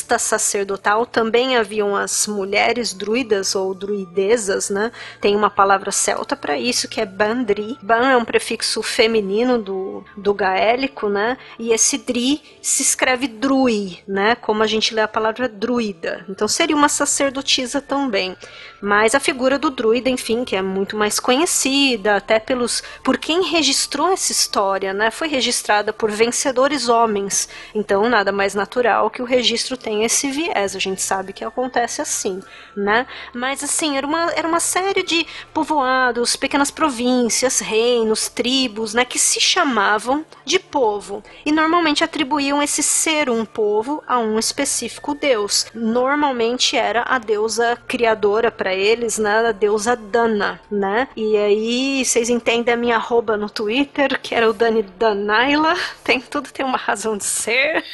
casta 0.00 0.18
sacerdotal, 0.18 1.04
também 1.04 1.56
haviam 1.56 1.94
as 1.94 2.26
mulheres 2.26 2.94
druidas 2.94 3.54
ou 3.54 3.74
druidesas, 3.74 4.70
né? 4.70 4.90
Tem 5.20 5.36
uma 5.36 5.50
palavra 5.50 5.92
celta 5.92 6.34
para 6.34 6.58
isso, 6.58 6.88
que 6.88 7.00
é 7.00 7.06
bandri. 7.06 7.76
Ban 7.82 8.10
é 8.10 8.16
um 8.16 8.24
prefixo 8.24 8.82
feminino 8.82 9.58
do, 9.58 10.04
do 10.16 10.32
gaélico, 10.32 11.08
né? 11.08 11.36
E 11.58 11.72
esse 11.72 11.98
dri 11.98 12.40
se 12.62 12.82
escreve 12.82 13.26
drui, 13.28 13.98
né? 14.06 14.34
Como 14.34 14.62
a 14.62 14.66
gente 14.66 14.94
lê 14.94 15.02
a 15.02 15.08
palavra 15.08 15.48
druida. 15.48 16.24
Então 16.28 16.48
seria 16.48 16.76
uma 16.76 16.88
sacerdotisa 16.88 17.80
também. 17.80 18.36
Mas 18.80 19.14
a 19.14 19.20
figura 19.20 19.58
do 19.58 19.70
druida, 19.70 20.08
enfim, 20.08 20.44
que 20.44 20.56
é 20.56 20.62
muito 20.62 20.96
mais 20.96 21.20
conhecida, 21.20 22.16
até 22.16 22.38
pelos 22.38 22.82
por 23.04 23.18
quem 23.18 23.42
registrou 23.42 24.10
essa 24.10 24.32
história, 24.32 24.94
né? 24.94 25.10
Foi 25.10 25.28
registrada 25.28 25.92
por 25.92 26.10
vencedores 26.10 26.88
homens. 26.88 27.48
Então, 27.74 28.08
nada 28.08 28.32
mais 28.32 28.54
natural 28.54 29.10
que 29.10 29.20
o 29.20 29.26
registro 29.26 29.76
tenha 29.76 29.89
esse 30.04 30.30
viés. 30.30 30.74
A 30.74 30.78
gente 30.78 31.02
sabe 31.02 31.32
que 31.32 31.44
acontece 31.44 32.00
assim, 32.00 32.40
né? 32.76 33.06
Mas 33.34 33.62
assim, 33.62 33.96
era 33.96 34.06
uma, 34.06 34.30
era 34.32 34.46
uma 34.46 34.60
série 34.60 35.02
de 35.02 35.26
povoados, 35.52 36.36
pequenas 36.36 36.70
províncias, 36.70 37.60
reinos, 37.60 38.28
tribos, 38.28 38.94
né, 38.94 39.04
que 39.04 39.18
se 39.18 39.40
chamavam 39.40 40.24
de 40.44 40.58
povo 40.58 41.22
e 41.44 41.52
normalmente 41.52 42.04
atribuíam 42.04 42.62
esse 42.62 42.82
ser 42.82 43.28
um 43.28 43.44
povo 43.44 44.02
a 44.06 44.18
um 44.18 44.38
específico 44.38 45.14
deus. 45.14 45.66
Normalmente 45.74 46.76
era 46.76 47.02
a 47.02 47.18
deusa 47.18 47.76
criadora 47.88 48.50
para 48.50 48.74
eles, 48.74 49.18
né, 49.18 49.48
a 49.48 49.52
deusa 49.52 49.96
Dana, 49.96 50.60
né? 50.70 51.08
E 51.16 51.36
aí 51.36 52.04
vocês 52.04 52.30
entendem 52.30 52.72
a 52.72 52.76
minha 52.76 52.96
arroba 52.96 53.36
no 53.36 53.50
Twitter, 53.50 54.20
que 54.20 54.34
era 54.34 54.48
o 54.48 54.52
Dani 54.52 54.82
Danaila, 54.82 55.74
tem 56.04 56.20
tudo 56.20 56.50
tem 56.52 56.64
uma 56.64 56.78
razão 56.78 57.16
de 57.16 57.24
ser. 57.24 57.84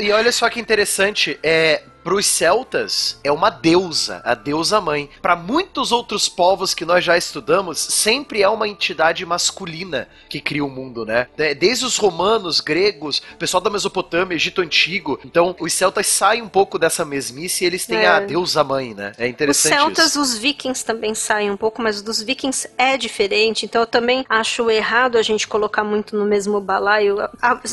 e 0.00 0.12
olha 0.12 0.32
só 0.32 0.48
que 0.48 0.60
interessante, 0.60 1.38
é 1.42 1.82
para 2.02 2.14
os 2.14 2.26
celtas 2.26 3.18
é 3.22 3.30
uma 3.30 3.50
deusa, 3.50 4.20
a 4.24 4.34
deusa 4.34 4.80
mãe. 4.80 5.08
Para 5.20 5.36
muitos 5.36 5.92
outros 5.92 6.28
povos 6.28 6.74
que 6.74 6.84
nós 6.84 7.04
já 7.04 7.16
estudamos, 7.16 7.78
sempre 7.78 8.42
é 8.42 8.48
uma 8.48 8.68
entidade 8.68 9.24
masculina 9.24 10.08
que 10.28 10.40
cria 10.40 10.64
o 10.64 10.70
mundo, 10.70 11.04
né? 11.04 11.28
Desde 11.58 11.84
os 11.84 11.96
romanos, 11.96 12.60
gregos, 12.60 13.22
pessoal 13.38 13.60
da 13.60 13.70
Mesopotâmia, 13.70 14.34
Egito 14.34 14.60
antigo. 14.60 15.20
Então, 15.24 15.54
os 15.60 15.72
celtas 15.72 16.06
saem 16.06 16.42
um 16.42 16.48
pouco 16.48 16.78
dessa 16.78 17.04
mesmice 17.04 17.64
e 17.64 17.66
eles 17.66 17.86
têm 17.86 17.98
é. 17.98 18.06
a 18.06 18.20
deusa 18.20 18.64
mãe, 18.64 18.94
né? 18.94 19.12
É 19.18 19.28
interessante 19.28 19.72
Os 19.72 19.78
celtas, 19.78 20.10
isso. 20.10 20.20
os 20.20 20.36
vikings 20.36 20.84
também 20.84 21.14
saem 21.14 21.50
um 21.50 21.56
pouco, 21.56 21.80
mas 21.80 22.02
dos 22.02 22.20
vikings 22.22 22.68
é 22.76 22.96
diferente. 22.96 23.64
Então, 23.64 23.82
eu 23.82 23.86
também 23.86 24.24
acho 24.28 24.68
errado 24.70 25.16
a 25.16 25.22
gente 25.22 25.46
colocar 25.46 25.84
muito 25.84 26.16
no 26.16 26.24
mesmo 26.24 26.60
balaio. 26.60 27.16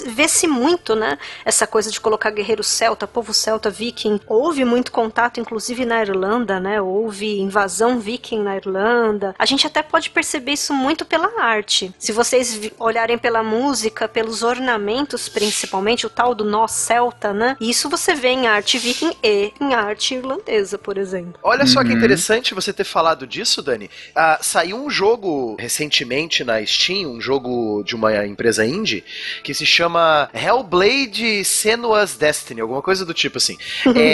Vê-se 0.08 0.48
muito, 0.48 0.96
né? 0.96 1.18
Essa 1.44 1.66
coisa 1.66 1.92
de 1.92 2.00
colocar 2.00 2.30
guerreiro 2.30 2.64
celta, 2.64 3.08
povo 3.08 3.34
celta, 3.34 3.70
viking 3.70 4.19
houve 4.28 4.64
muito 4.66 4.92
contato, 4.92 5.40
inclusive 5.40 5.86
na 5.86 6.02
Irlanda, 6.02 6.60
né? 6.60 6.82
Houve 6.82 7.40
invasão 7.40 8.00
viking 8.00 8.44
na 8.44 8.56
Irlanda. 8.56 9.36
A 9.38 9.46
gente 9.46 9.66
até 9.66 9.82
pode 9.82 10.10
perceber 10.10 10.54
isso 10.54 10.74
muito 10.74 11.06
pela 11.06 11.42
arte. 11.42 11.94
Se 11.98 12.12
vocês 12.12 12.60
olharem 12.78 13.18
pela 13.18 13.44
música, 13.44 14.08
pelos 14.08 14.44
ornamentos, 14.44 15.30
principalmente, 15.30 16.06
o 16.06 16.10
tal 16.10 16.34
do 16.34 16.44
nó 16.44 16.68
celta, 16.68 17.34
né? 17.34 17.58
Isso 17.60 17.90
você 17.90 18.14
vê 18.14 18.30
em 18.30 18.48
arte 18.48 18.78
viking 18.78 19.12
e 19.24 19.52
em 19.60 19.74
arte 19.74 20.16
irlandesa, 20.16 20.78
por 20.78 20.98
exemplo. 20.98 21.36
Olha 21.44 21.66
só 21.66 21.84
que 21.84 21.90
uhum. 21.90 21.98
interessante 21.98 22.54
você 22.54 22.72
ter 22.74 22.84
falado 22.84 23.26
disso, 23.28 23.62
Dani. 23.62 23.90
Ah, 24.16 24.40
saiu 24.42 24.78
um 24.78 24.90
jogo 24.90 25.56
recentemente 25.60 26.44
na 26.44 26.64
Steam, 26.66 27.12
um 27.12 27.22
jogo 27.22 27.84
de 27.84 27.96
uma 27.96 28.26
empresa 28.26 28.66
indie, 28.66 29.04
que 29.44 29.54
se 29.54 29.66
chama 29.66 30.30
Hellblade 30.34 31.44
Senua's 31.44 32.16
Destiny, 32.16 32.62
alguma 32.62 32.82
coisa 32.82 33.06
do 33.06 33.14
tipo 33.14 33.38
assim. 33.38 33.58
é, 33.96 34.09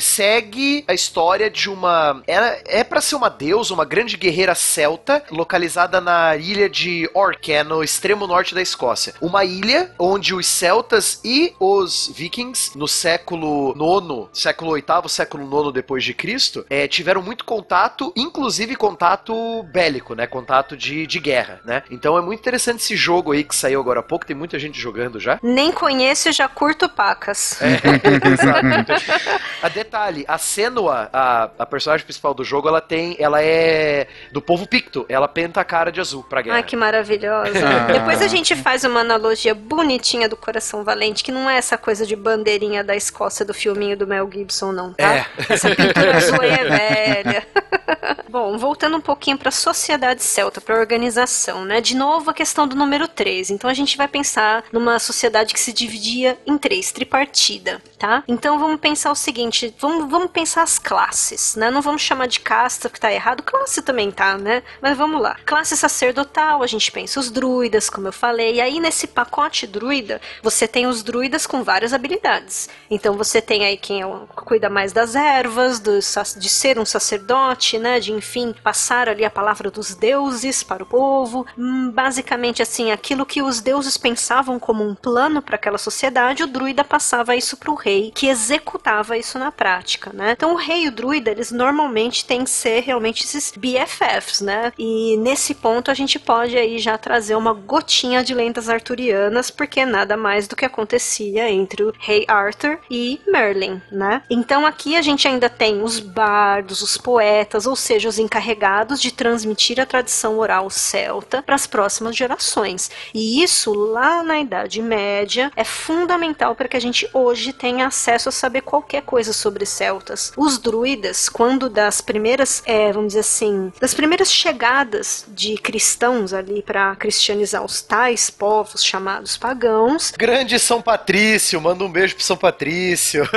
segue 0.00 0.84
a 0.88 0.94
história 0.94 1.50
de 1.50 1.68
uma. 1.68 2.22
Ela 2.26 2.58
é 2.66 2.82
para 2.82 3.00
ser 3.00 3.14
uma 3.14 3.28
deusa, 3.28 3.74
uma 3.74 3.84
grande 3.84 4.16
guerreira 4.16 4.54
celta, 4.54 5.22
localizada 5.30 6.00
na 6.00 6.36
ilha 6.36 6.68
de 6.68 7.08
Orca, 7.14 7.62
no 7.62 7.84
extremo 7.84 8.26
norte 8.26 8.54
da 8.54 8.62
Escócia. 8.62 9.14
Uma 9.20 9.44
ilha 9.44 9.92
onde 9.98 10.34
os 10.34 10.46
celtas 10.46 11.20
e 11.24 11.54
os 11.60 12.10
vikings, 12.14 12.76
no 12.76 12.88
século 12.88 13.74
IX, 13.74 14.28
século 14.32 14.74
VIII, 14.74 15.08
século 15.08 15.66
IX 15.66 15.72
depois 15.72 16.02
de 16.02 16.14
Cristo, 16.14 16.64
é, 16.68 16.88
tiveram 16.88 17.22
muito 17.22 17.44
contato, 17.44 18.12
inclusive 18.16 18.74
contato 18.76 19.62
bélico, 19.64 20.14
né? 20.14 20.26
Contato 20.26 20.76
de, 20.76 21.06
de 21.06 21.18
guerra, 21.18 21.60
né? 21.64 21.82
Então 21.90 22.16
é 22.16 22.20
muito 22.20 22.40
interessante 22.40 22.82
esse 22.82 22.96
jogo 22.96 23.32
aí 23.32 23.44
que 23.44 23.54
saiu 23.54 23.80
agora 23.80 24.00
há 24.00 24.02
pouco, 24.02 24.26
tem 24.26 24.36
muita 24.36 24.58
gente 24.58 24.80
jogando 24.80 25.20
já. 25.20 25.38
Nem 25.42 25.72
conheço 25.72 26.28
e 26.28 26.32
já 26.32 26.48
curto 26.48 26.88
pacas. 26.88 27.60
É, 27.60 27.80
exato. 28.32 29.39
A 29.62 29.68
detalhe, 29.68 30.24
a 30.26 30.38
Senua, 30.38 31.08
a, 31.12 31.50
a 31.58 31.66
personagem 31.66 32.04
principal 32.04 32.34
do 32.34 32.44
jogo, 32.44 32.68
ela 32.68 32.80
tem. 32.80 33.16
Ela 33.18 33.42
é 33.42 34.06
do 34.32 34.40
povo 34.40 34.66
Picto. 34.66 35.06
Ela 35.08 35.28
penta 35.28 35.60
a 35.60 35.64
cara 35.64 35.90
de 35.90 36.00
azul 36.00 36.22
pra 36.22 36.42
guerra. 36.42 36.56
Ai, 36.56 36.62
que 36.62 36.76
maravilhosa. 36.76 37.50
Ah. 37.66 37.92
Depois 37.92 38.22
a 38.22 38.28
gente 38.28 38.54
faz 38.56 38.84
uma 38.84 39.00
analogia 39.00 39.54
bonitinha 39.54 40.28
do 40.28 40.36
Coração 40.36 40.84
Valente, 40.84 41.22
que 41.22 41.32
não 41.32 41.48
é 41.48 41.56
essa 41.56 41.76
coisa 41.76 42.06
de 42.06 42.16
bandeirinha 42.16 42.82
da 42.82 42.96
Escócia 42.96 43.44
do 43.44 43.54
filminho 43.54 43.96
do 43.96 44.06
Mel 44.06 44.28
Gibson, 44.32 44.72
não, 44.72 44.92
tá? 44.92 45.14
É. 45.14 45.26
Essa 45.48 45.74
pintura 45.74 46.16
azul 46.16 46.42
é 46.42 46.64
velha. 46.64 47.46
Bom, 48.28 48.56
voltando 48.56 48.96
um 48.96 49.00
pouquinho 49.00 49.36
para 49.36 49.48
a 49.48 49.52
sociedade 49.52 50.22
celta, 50.22 50.60
para 50.60 50.76
a 50.76 50.78
organização, 50.78 51.64
né? 51.64 51.80
De 51.80 51.96
novo 51.96 52.30
a 52.30 52.34
questão 52.34 52.66
do 52.66 52.76
número 52.76 53.08
3. 53.08 53.50
Então 53.50 53.68
a 53.68 53.74
gente 53.74 53.96
vai 53.96 54.06
pensar 54.06 54.64
numa 54.72 54.98
sociedade 54.98 55.52
que 55.52 55.58
se 55.58 55.72
dividia 55.72 56.38
em 56.46 56.56
três, 56.56 56.92
tripartida, 56.92 57.82
tá? 57.98 58.22
Então 58.28 58.58
vamos 58.58 58.78
pensar 58.80 59.10
o 59.10 59.16
seguinte, 59.16 59.29
vamos, 59.78 60.10
vamos 60.10 60.30
pensar 60.30 60.62
as 60.62 60.78
classes, 60.78 61.56
né? 61.56 61.70
Não 61.70 61.82
vamos 61.82 62.02
chamar 62.02 62.26
de 62.26 62.40
casta, 62.40 62.88
que 62.88 63.00
tá 63.00 63.12
errado, 63.12 63.42
classe 63.42 63.82
também 63.82 64.10
tá, 64.10 64.36
né? 64.36 64.62
Mas 64.80 64.96
vamos 64.96 65.20
lá. 65.20 65.36
Classe 65.44 65.76
sacerdotal, 65.76 66.62
a 66.62 66.66
gente 66.66 66.90
pensa 66.90 67.20
os 67.20 67.30
druidas, 67.30 67.88
como 67.88 68.08
eu 68.08 68.12
falei, 68.12 68.56
e 68.56 68.60
aí 68.60 68.80
nesse 68.80 69.06
pacote 69.06 69.66
druida, 69.66 70.20
você 70.42 70.66
tem 70.66 70.86
os 70.86 71.02
druidas 71.02 71.46
com 71.46 71.62
várias 71.62 71.92
habilidades. 71.92 72.68
Então 72.90 73.16
você 73.16 73.40
tem 73.40 73.64
aí 73.64 73.76
quem 73.76 74.00
é 74.00 74.06
o, 74.06 74.26
cuida 74.28 74.68
mais 74.68 74.92
das 74.92 75.14
ervas, 75.14 75.80
do, 75.80 75.98
de 76.36 76.48
ser 76.48 76.78
um 76.78 76.84
sacerdote, 76.84 77.78
né? 77.78 78.00
De 78.00 78.12
enfim 78.12 78.54
passar 78.62 79.08
ali 79.08 79.24
a 79.24 79.30
palavra 79.30 79.70
dos 79.70 79.94
deuses 79.94 80.62
para 80.62 80.82
o 80.82 80.86
povo. 80.86 81.46
Hum, 81.56 81.90
basicamente 81.90 82.62
assim, 82.62 82.90
aquilo 82.90 83.26
que 83.26 83.42
os 83.42 83.60
deuses 83.60 83.96
pensavam 83.96 84.58
como 84.58 84.86
um 84.86 84.94
plano 84.94 85.42
para 85.42 85.56
aquela 85.56 85.78
sociedade, 85.78 86.42
o 86.42 86.46
druida 86.46 86.84
passava 86.84 87.36
isso 87.36 87.56
para 87.56 87.70
o 87.70 87.74
rei, 87.74 88.10
que 88.14 88.28
executava 88.28 89.16
isso 89.20 89.38
na 89.38 89.52
prática, 89.52 90.10
né? 90.12 90.32
Então 90.32 90.52
o 90.52 90.56
rei 90.56 90.84
e 90.84 90.88
o 90.88 90.92
druida, 90.92 91.30
eles 91.30 91.50
normalmente 91.50 92.24
têm 92.24 92.44
que 92.44 92.50
ser 92.50 92.80
realmente 92.80 93.24
esses 93.24 93.52
BFFs, 93.56 94.40
né? 94.40 94.72
E 94.78 95.16
nesse 95.18 95.54
ponto 95.54 95.90
a 95.90 95.94
gente 95.94 96.18
pode 96.18 96.56
aí 96.56 96.78
já 96.78 96.98
trazer 96.98 97.34
uma 97.34 97.52
gotinha 97.52 98.24
de 98.24 98.34
lendas 98.34 98.68
arturianas, 98.68 99.50
porque 99.50 99.84
nada 99.84 100.16
mais 100.16 100.48
do 100.48 100.56
que 100.56 100.64
acontecia 100.64 101.50
entre 101.50 101.82
o 101.82 101.92
rei 101.98 102.24
Arthur 102.26 102.78
e 102.90 103.20
Merlin, 103.26 103.80
né? 103.90 104.22
Então 104.28 104.66
aqui 104.66 104.96
a 104.96 105.02
gente 105.02 105.26
ainda 105.28 105.48
tem 105.48 105.82
os 105.82 106.00
bardos, 106.00 106.82
os 106.82 106.96
poetas, 106.96 107.66
ou 107.66 107.76
seja, 107.76 108.08
os 108.08 108.18
encarregados 108.18 109.00
de 109.00 109.12
transmitir 109.12 109.80
a 109.80 109.86
tradição 109.86 110.38
oral 110.38 110.68
celta 110.70 111.42
para 111.42 111.54
as 111.54 111.66
próximas 111.66 112.16
gerações. 112.16 112.90
E 113.14 113.42
isso 113.42 113.72
lá 113.72 114.22
na 114.22 114.40
Idade 114.40 114.82
Média 114.82 115.50
é 115.56 115.64
fundamental 115.64 116.54
para 116.54 116.68
que 116.68 116.76
a 116.76 116.80
gente 116.80 117.08
hoje 117.12 117.52
tenha 117.52 117.86
acesso 117.86 118.28
a 118.28 118.32
saber 118.32 118.62
qualquer 118.62 119.02
coisa 119.10 119.32
sobre 119.32 119.66
celtas. 119.66 120.32
Os 120.36 120.56
druidas, 120.56 121.28
quando 121.28 121.68
das 121.68 122.00
primeiras, 122.00 122.62
é, 122.64 122.92
vamos 122.92 123.08
dizer 123.08 123.20
assim, 123.20 123.72
das 123.80 123.92
primeiras 123.92 124.32
chegadas 124.32 125.24
de 125.26 125.56
cristãos 125.56 126.32
ali 126.32 126.62
para 126.62 126.94
cristianizar 126.94 127.64
os 127.64 127.82
tais 127.82 128.30
povos 128.30 128.84
chamados 128.84 129.36
pagãos. 129.36 130.12
Grande 130.16 130.60
São 130.60 130.80
Patrício, 130.80 131.60
manda 131.60 131.82
um 131.82 131.90
beijo 131.90 132.14
pro 132.14 132.22
São 132.22 132.36
Patrício. 132.36 133.28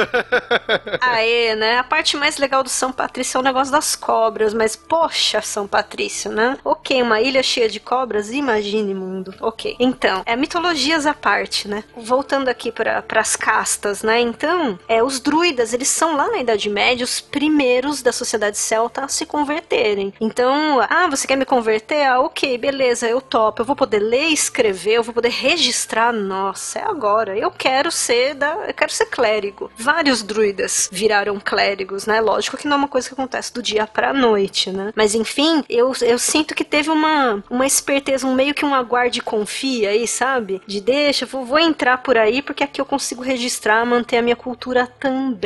Aê, 1.02 1.56
né? 1.56 1.80
A 1.80 1.84
parte 1.84 2.16
mais 2.18 2.38
legal 2.38 2.62
do 2.62 2.70
São 2.70 2.92
Patrício 2.92 3.40
é 3.40 3.42
o 3.42 3.44
negócio 3.44 3.72
das 3.72 3.96
cobras, 3.96 4.54
mas 4.54 4.76
poxa, 4.76 5.42
São 5.42 5.68
Patrício, 5.68 6.32
né? 6.32 6.56
Ok, 6.64 7.02
uma 7.02 7.20
ilha 7.20 7.42
cheia 7.42 7.68
de 7.68 7.80
cobras, 7.80 8.30
imagine 8.30 8.94
mundo. 8.94 9.34
Ok. 9.42 9.76
Então, 9.80 10.22
é 10.24 10.36
mitologias 10.36 11.08
à 11.08 11.16
parte, 11.16 11.68
né? 11.68 11.84
Voltando 11.98 12.48
aqui 12.48 12.72
para 12.72 13.04
as 13.16 13.36
castas, 13.36 14.04
né? 14.04 14.20
Então, 14.20 14.78
é 14.88 15.02
os 15.02 15.20
druidas 15.20 15.63
eles 15.72 15.88
são 15.88 16.16
lá 16.16 16.30
na 16.30 16.40
Idade 16.40 16.70
Média 16.70 17.04
os 17.04 17.22
primeiros 17.22 18.02
da 18.02 18.12
sociedade 18.12 18.58
celta 18.58 19.06
a 19.06 19.08
se 19.08 19.26
converterem. 19.26 20.14
Então, 20.20 20.82
ah, 20.90 21.08
você 21.08 21.28
quer 21.28 21.38
me 21.38 21.46
converter? 21.46 22.06
Ah, 22.06 22.20
ok, 22.20 22.58
beleza, 22.58 23.08
eu 23.08 23.22
topo. 23.22 23.62
Eu 23.62 23.66
vou 23.66 23.76
poder 23.76 24.00
ler 24.00 24.30
e 24.30 24.34
escrever, 24.34 24.94
eu 24.94 25.04
vou 25.04 25.14
poder 25.14 25.30
registrar. 25.30 26.12
Nossa, 26.12 26.80
é 26.80 26.84
agora. 26.84 27.38
Eu 27.38 27.52
quero 27.52 27.92
ser 27.92 28.34
da, 28.34 28.66
eu 28.68 28.74
quero 28.74 28.92
ser 28.92 29.06
clérigo. 29.06 29.72
Vários 29.78 30.24
druidas 30.24 30.90
viraram 30.92 31.40
clérigos, 31.40 32.06
né? 32.06 32.20
Lógico 32.20 32.58
que 32.58 32.68
não 32.68 32.76
é 32.76 32.80
uma 32.80 32.88
coisa 32.88 33.08
que 33.08 33.14
acontece 33.14 33.54
do 33.54 33.62
dia 33.62 33.86
pra 33.86 34.14
noite, 34.14 34.72
né? 34.72 34.92
Mas 34.96 35.14
enfim, 35.14 35.64
eu, 35.70 35.92
eu 36.02 36.18
sinto 36.18 36.56
que 36.56 36.64
teve 36.64 36.90
uma, 36.90 37.44
uma 37.50 37.66
esperteza, 37.66 38.26
um 38.26 38.34
meio 38.34 38.54
que 38.54 38.66
um 38.66 38.74
aguarde 38.74 39.22
confia 39.22 39.90
aí, 39.90 40.08
sabe? 40.08 40.62
De 40.66 40.82
deixa, 40.82 41.26
vou, 41.26 41.46
vou 41.46 41.60
entrar 41.60 41.98
por 42.00 42.18
aí 42.18 42.42
porque 42.42 42.64
aqui 42.64 42.80
eu 42.80 42.86
consigo 42.86 43.22
registrar, 43.22 43.86
manter 43.86 44.18
a 44.18 44.22
minha 44.22 44.36
cultura 44.36 44.88
também, 44.88 45.43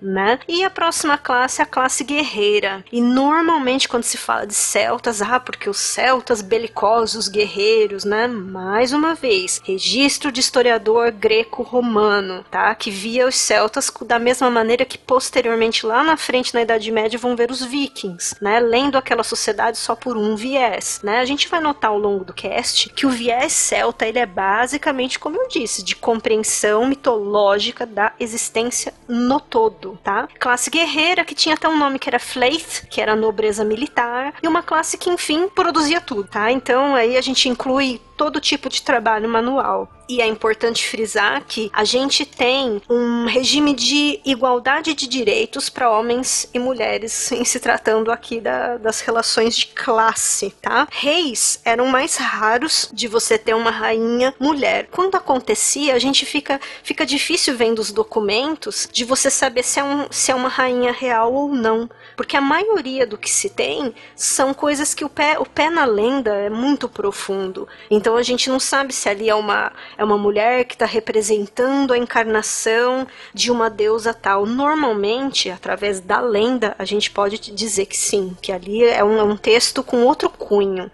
né? 0.00 0.38
E 0.46 0.64
a 0.64 0.70
próxima 0.70 1.16
classe 1.16 1.60
é 1.60 1.64
a 1.64 1.66
classe 1.66 2.04
guerreira. 2.04 2.84
E 2.92 3.00
normalmente 3.00 3.88
quando 3.88 4.04
se 4.04 4.16
fala 4.16 4.46
de 4.46 4.54
celtas, 4.54 5.22
ah, 5.22 5.40
porque 5.40 5.70
os 5.70 5.78
celtas 5.78 6.42
belicosos, 6.42 7.28
guerreiros, 7.28 8.04
né? 8.04 8.26
Mais 8.26 8.92
uma 8.92 9.14
vez, 9.14 9.60
registro 9.64 10.30
de 10.30 10.40
historiador 10.40 11.10
greco-romano, 11.10 12.44
tá? 12.50 12.74
Que 12.74 12.90
via 12.90 13.26
os 13.26 13.36
celtas 13.36 13.90
da 14.06 14.18
mesma 14.18 14.50
maneira 14.50 14.84
que 14.84 14.98
posteriormente 14.98 15.86
lá 15.86 16.02
na 16.02 16.16
frente 16.16 16.54
na 16.54 16.62
Idade 16.62 16.90
Média 16.90 17.18
vão 17.18 17.36
ver 17.36 17.50
os 17.50 17.64
vikings, 17.64 18.36
né? 18.40 18.60
Lendo 18.60 18.98
aquela 18.98 19.22
sociedade 19.22 19.78
só 19.78 19.94
por 19.94 20.16
um 20.16 20.36
viés, 20.36 21.00
né? 21.02 21.20
A 21.20 21.24
gente 21.24 21.48
vai 21.48 21.60
notar 21.60 21.90
ao 21.90 21.98
longo 21.98 22.24
do 22.24 22.34
cast 22.34 22.90
que 22.90 23.06
o 23.06 23.10
viés 23.10 23.52
celta 23.52 24.06
ele 24.06 24.18
é 24.18 24.26
basicamente, 24.26 25.18
como 25.18 25.36
eu 25.36 25.48
disse, 25.48 25.84
de 25.84 25.96
compreensão 25.96 26.86
mitológica 26.86 27.86
da 27.86 28.12
existência 28.18 28.92
no 29.06 29.37
todo, 29.40 29.98
tá? 30.02 30.28
Classe 30.38 30.70
guerreira 30.70 31.24
que 31.24 31.34
tinha 31.34 31.54
até 31.54 31.68
um 31.68 31.78
nome 31.78 31.98
que 31.98 32.08
era 32.08 32.18
Fleith, 32.18 32.86
que 32.88 33.00
era 33.00 33.16
nobreza 33.16 33.64
militar, 33.64 34.34
e 34.42 34.48
uma 34.48 34.62
classe 34.62 34.98
que 34.98 35.10
enfim 35.10 35.48
produzia 35.48 36.00
tudo, 36.00 36.24
tá? 36.24 36.50
Então 36.50 36.94
aí 36.94 37.16
a 37.16 37.20
gente 37.20 37.48
inclui 37.48 38.00
todo 38.16 38.40
tipo 38.40 38.68
de 38.68 38.82
trabalho 38.82 39.28
manual. 39.28 39.88
E 40.08 40.22
é 40.22 40.26
importante 40.26 40.88
frisar 40.88 41.44
que 41.46 41.70
a 41.70 41.84
gente 41.84 42.24
tem 42.24 42.80
um 42.88 43.26
regime 43.26 43.74
de 43.74 44.20
igualdade 44.24 44.94
de 44.94 45.06
direitos 45.06 45.68
para 45.68 45.90
homens 45.90 46.48
e 46.54 46.58
mulheres, 46.58 47.30
em 47.32 47.44
se 47.44 47.60
tratando 47.60 48.10
aqui 48.10 48.40
da, 48.40 48.78
das 48.78 49.00
relações 49.00 49.54
de 49.54 49.66
classe, 49.66 50.50
tá? 50.62 50.88
Reis 50.90 51.60
eram 51.62 51.86
mais 51.88 52.16
raros 52.16 52.88
de 52.92 53.06
você 53.06 53.36
ter 53.36 53.54
uma 53.54 53.70
rainha 53.70 54.34
mulher. 54.40 54.88
Quando 54.90 55.14
acontecia, 55.14 55.94
a 55.94 55.98
gente 55.98 56.24
fica, 56.24 56.58
fica 56.82 57.04
difícil 57.04 57.54
vendo 57.54 57.78
os 57.78 57.92
documentos 57.92 58.88
de 58.90 59.04
você 59.04 59.28
saber 59.30 59.62
se 59.62 59.78
é, 59.78 59.84
um, 59.84 60.06
se 60.10 60.32
é 60.32 60.34
uma 60.34 60.48
rainha 60.48 60.90
real 60.90 61.34
ou 61.34 61.48
não. 61.48 61.88
Porque 62.16 62.36
a 62.36 62.40
maioria 62.40 63.06
do 63.06 63.18
que 63.18 63.30
se 63.30 63.50
tem 63.50 63.94
são 64.16 64.54
coisas 64.54 64.94
que 64.94 65.04
o 65.04 65.08
pé, 65.08 65.38
o 65.38 65.44
pé 65.44 65.68
na 65.68 65.84
lenda 65.84 66.34
é 66.34 66.48
muito 66.48 66.88
profundo. 66.88 67.68
Então 67.90 68.16
a 68.16 68.22
gente 68.22 68.48
não 68.48 68.58
sabe 68.58 68.92
se 68.92 69.08
ali 69.08 69.28
é 69.28 69.34
uma, 69.34 69.70
é 69.98 70.04
uma 70.04 70.16
mulher 70.16 70.64
que 70.64 70.76
está 70.76 70.86
representando 70.86 71.92
a 71.92 71.98
encarnação 71.98 73.04
de 73.34 73.50
uma 73.50 73.68
deusa 73.68 74.14
tal. 74.14 74.46
Normalmente, 74.46 75.50
através 75.50 75.98
da 75.98 76.20
lenda, 76.20 76.76
a 76.78 76.84
gente 76.84 77.10
pode 77.10 77.36
dizer 77.52 77.86
que 77.86 77.96
sim, 77.96 78.36
que 78.40 78.52
ali 78.52 78.84
é 78.84 79.02
um, 79.02 79.18
é 79.18 79.24
um 79.24 79.36
texto 79.36 79.82
com 79.82 80.04
outro 80.04 80.30
cunho. 80.30 80.88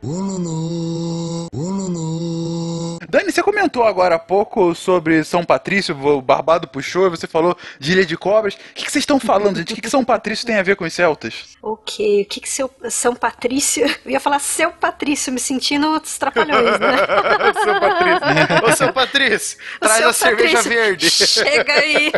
Dani, 3.15 3.31
você 3.31 3.45
comentou 3.45 3.85
agora 3.85 4.17
há 4.17 4.19
pouco 4.19 4.75
sobre 4.75 5.23
São 5.23 5.45
Patrício, 5.45 5.97
o 5.97 6.21
Barbado 6.21 6.67
puxou, 6.67 7.09
você 7.09 7.29
falou 7.29 7.57
de 7.79 7.93
Ilha 7.93 8.05
de 8.05 8.17
Cobras. 8.17 8.55
O 8.55 8.59
que, 8.75 8.85
que 8.85 8.91
vocês 8.91 9.03
estão 9.03 9.21
falando, 9.21 9.59
gente? 9.59 9.73
O 9.73 9.77
que, 9.77 9.83
que 9.83 9.89
São 9.89 10.05
Patrício 10.05 10.45
tem 10.45 10.57
a 10.57 10.65
ver 10.65 10.75
com 10.75 10.85
os 10.85 10.93
celtas? 10.93 11.55
Ok, 11.63 12.23
o 12.23 12.25
que, 12.27 12.41
que 12.41 12.49
seu, 12.49 12.69
São 12.91 13.15
Patrício. 13.15 13.87
Eu 14.05 14.11
ia 14.11 14.19
falar 14.19 14.41
seu 14.41 14.73
Patrício, 14.73 15.33
me 15.33 15.39
sentindo 15.39 15.93
os 15.93 16.19
trapalhões, 16.19 16.81
né? 16.81 16.97
seu 17.63 17.81
Patrício. 17.81 18.67
Ô, 18.67 18.73
seu 18.73 18.93
Patrício, 18.93 19.59
traz 19.79 19.97
seu 19.99 20.09
a 20.09 20.13
cerveja 20.13 20.57
Patrício, 20.57 20.83
verde. 20.83 21.11
Chega 21.11 21.73
aí. 21.73 22.13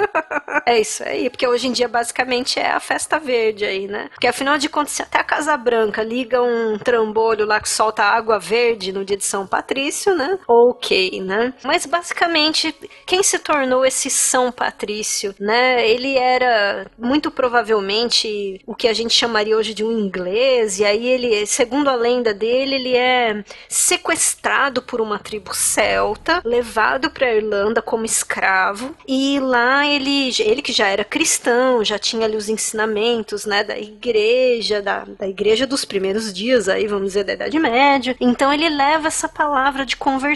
é 0.64 0.80
isso 0.80 1.04
aí, 1.04 1.28
porque 1.28 1.46
hoje 1.46 1.68
em 1.68 1.72
dia 1.72 1.88
basicamente 1.88 2.58
é 2.58 2.70
a 2.70 2.80
festa 2.80 3.18
verde 3.18 3.66
aí, 3.66 3.86
né? 3.86 4.08
Porque 4.14 4.26
afinal 4.26 4.56
de 4.56 4.70
contas, 4.70 4.92
se 4.92 5.02
até 5.02 5.18
a 5.18 5.24
Casa 5.24 5.54
Branca 5.58 6.02
liga 6.02 6.42
um 6.42 6.78
trambolho 6.78 7.44
lá 7.44 7.60
que 7.60 7.68
solta 7.68 8.02
água 8.02 8.38
verde 8.38 8.92
no 8.92 9.04
dia 9.04 9.18
de 9.18 9.26
São 9.26 9.46
Patrício, 9.46 10.16
né? 10.16 10.37
Ok, 10.46 11.20
né? 11.20 11.52
Mas 11.64 11.86
basicamente, 11.86 12.74
quem 13.06 13.22
se 13.22 13.38
tornou 13.38 13.84
esse 13.84 14.10
São 14.10 14.50
Patrício, 14.52 15.34
né? 15.38 15.88
Ele 15.88 16.16
era 16.16 16.86
muito 16.98 17.30
provavelmente 17.30 18.60
o 18.66 18.74
que 18.74 18.88
a 18.88 18.94
gente 18.94 19.14
chamaria 19.14 19.56
hoje 19.56 19.74
de 19.74 19.84
um 19.84 19.92
inglês, 19.92 20.78
e 20.78 20.84
aí 20.84 21.06
ele, 21.06 21.46
segundo 21.46 21.88
a 21.88 21.94
lenda 21.94 22.32
dele, 22.32 22.74
ele 22.74 22.96
é 22.96 23.44
sequestrado 23.68 24.82
por 24.82 25.00
uma 25.00 25.18
tribo 25.18 25.54
celta, 25.54 26.40
levado 26.44 27.10
para 27.10 27.34
Irlanda 27.34 27.82
como 27.82 28.04
escravo, 28.04 28.94
e 29.06 29.38
lá 29.40 29.86
ele, 29.86 30.30
ele 30.40 30.62
que 30.62 30.72
já 30.72 30.88
era 30.88 31.04
cristão, 31.04 31.84
já 31.84 31.98
tinha 31.98 32.26
ali 32.26 32.36
os 32.36 32.48
ensinamentos, 32.48 33.44
né, 33.46 33.64
da 33.64 33.78
igreja, 33.78 34.80
da, 34.82 35.04
da 35.04 35.28
igreja 35.28 35.66
dos 35.66 35.84
primeiros 35.84 36.32
dias 36.32 36.68
aí, 36.68 36.86
vamos 36.86 37.08
dizer, 37.08 37.24
da 37.24 37.32
Idade 37.32 37.58
Média. 37.58 38.16
Então 38.20 38.52
ele 38.52 38.68
leva 38.68 39.08
essa 39.08 39.28
palavra 39.28 39.84
de 39.84 39.96
conversão, 39.96 40.27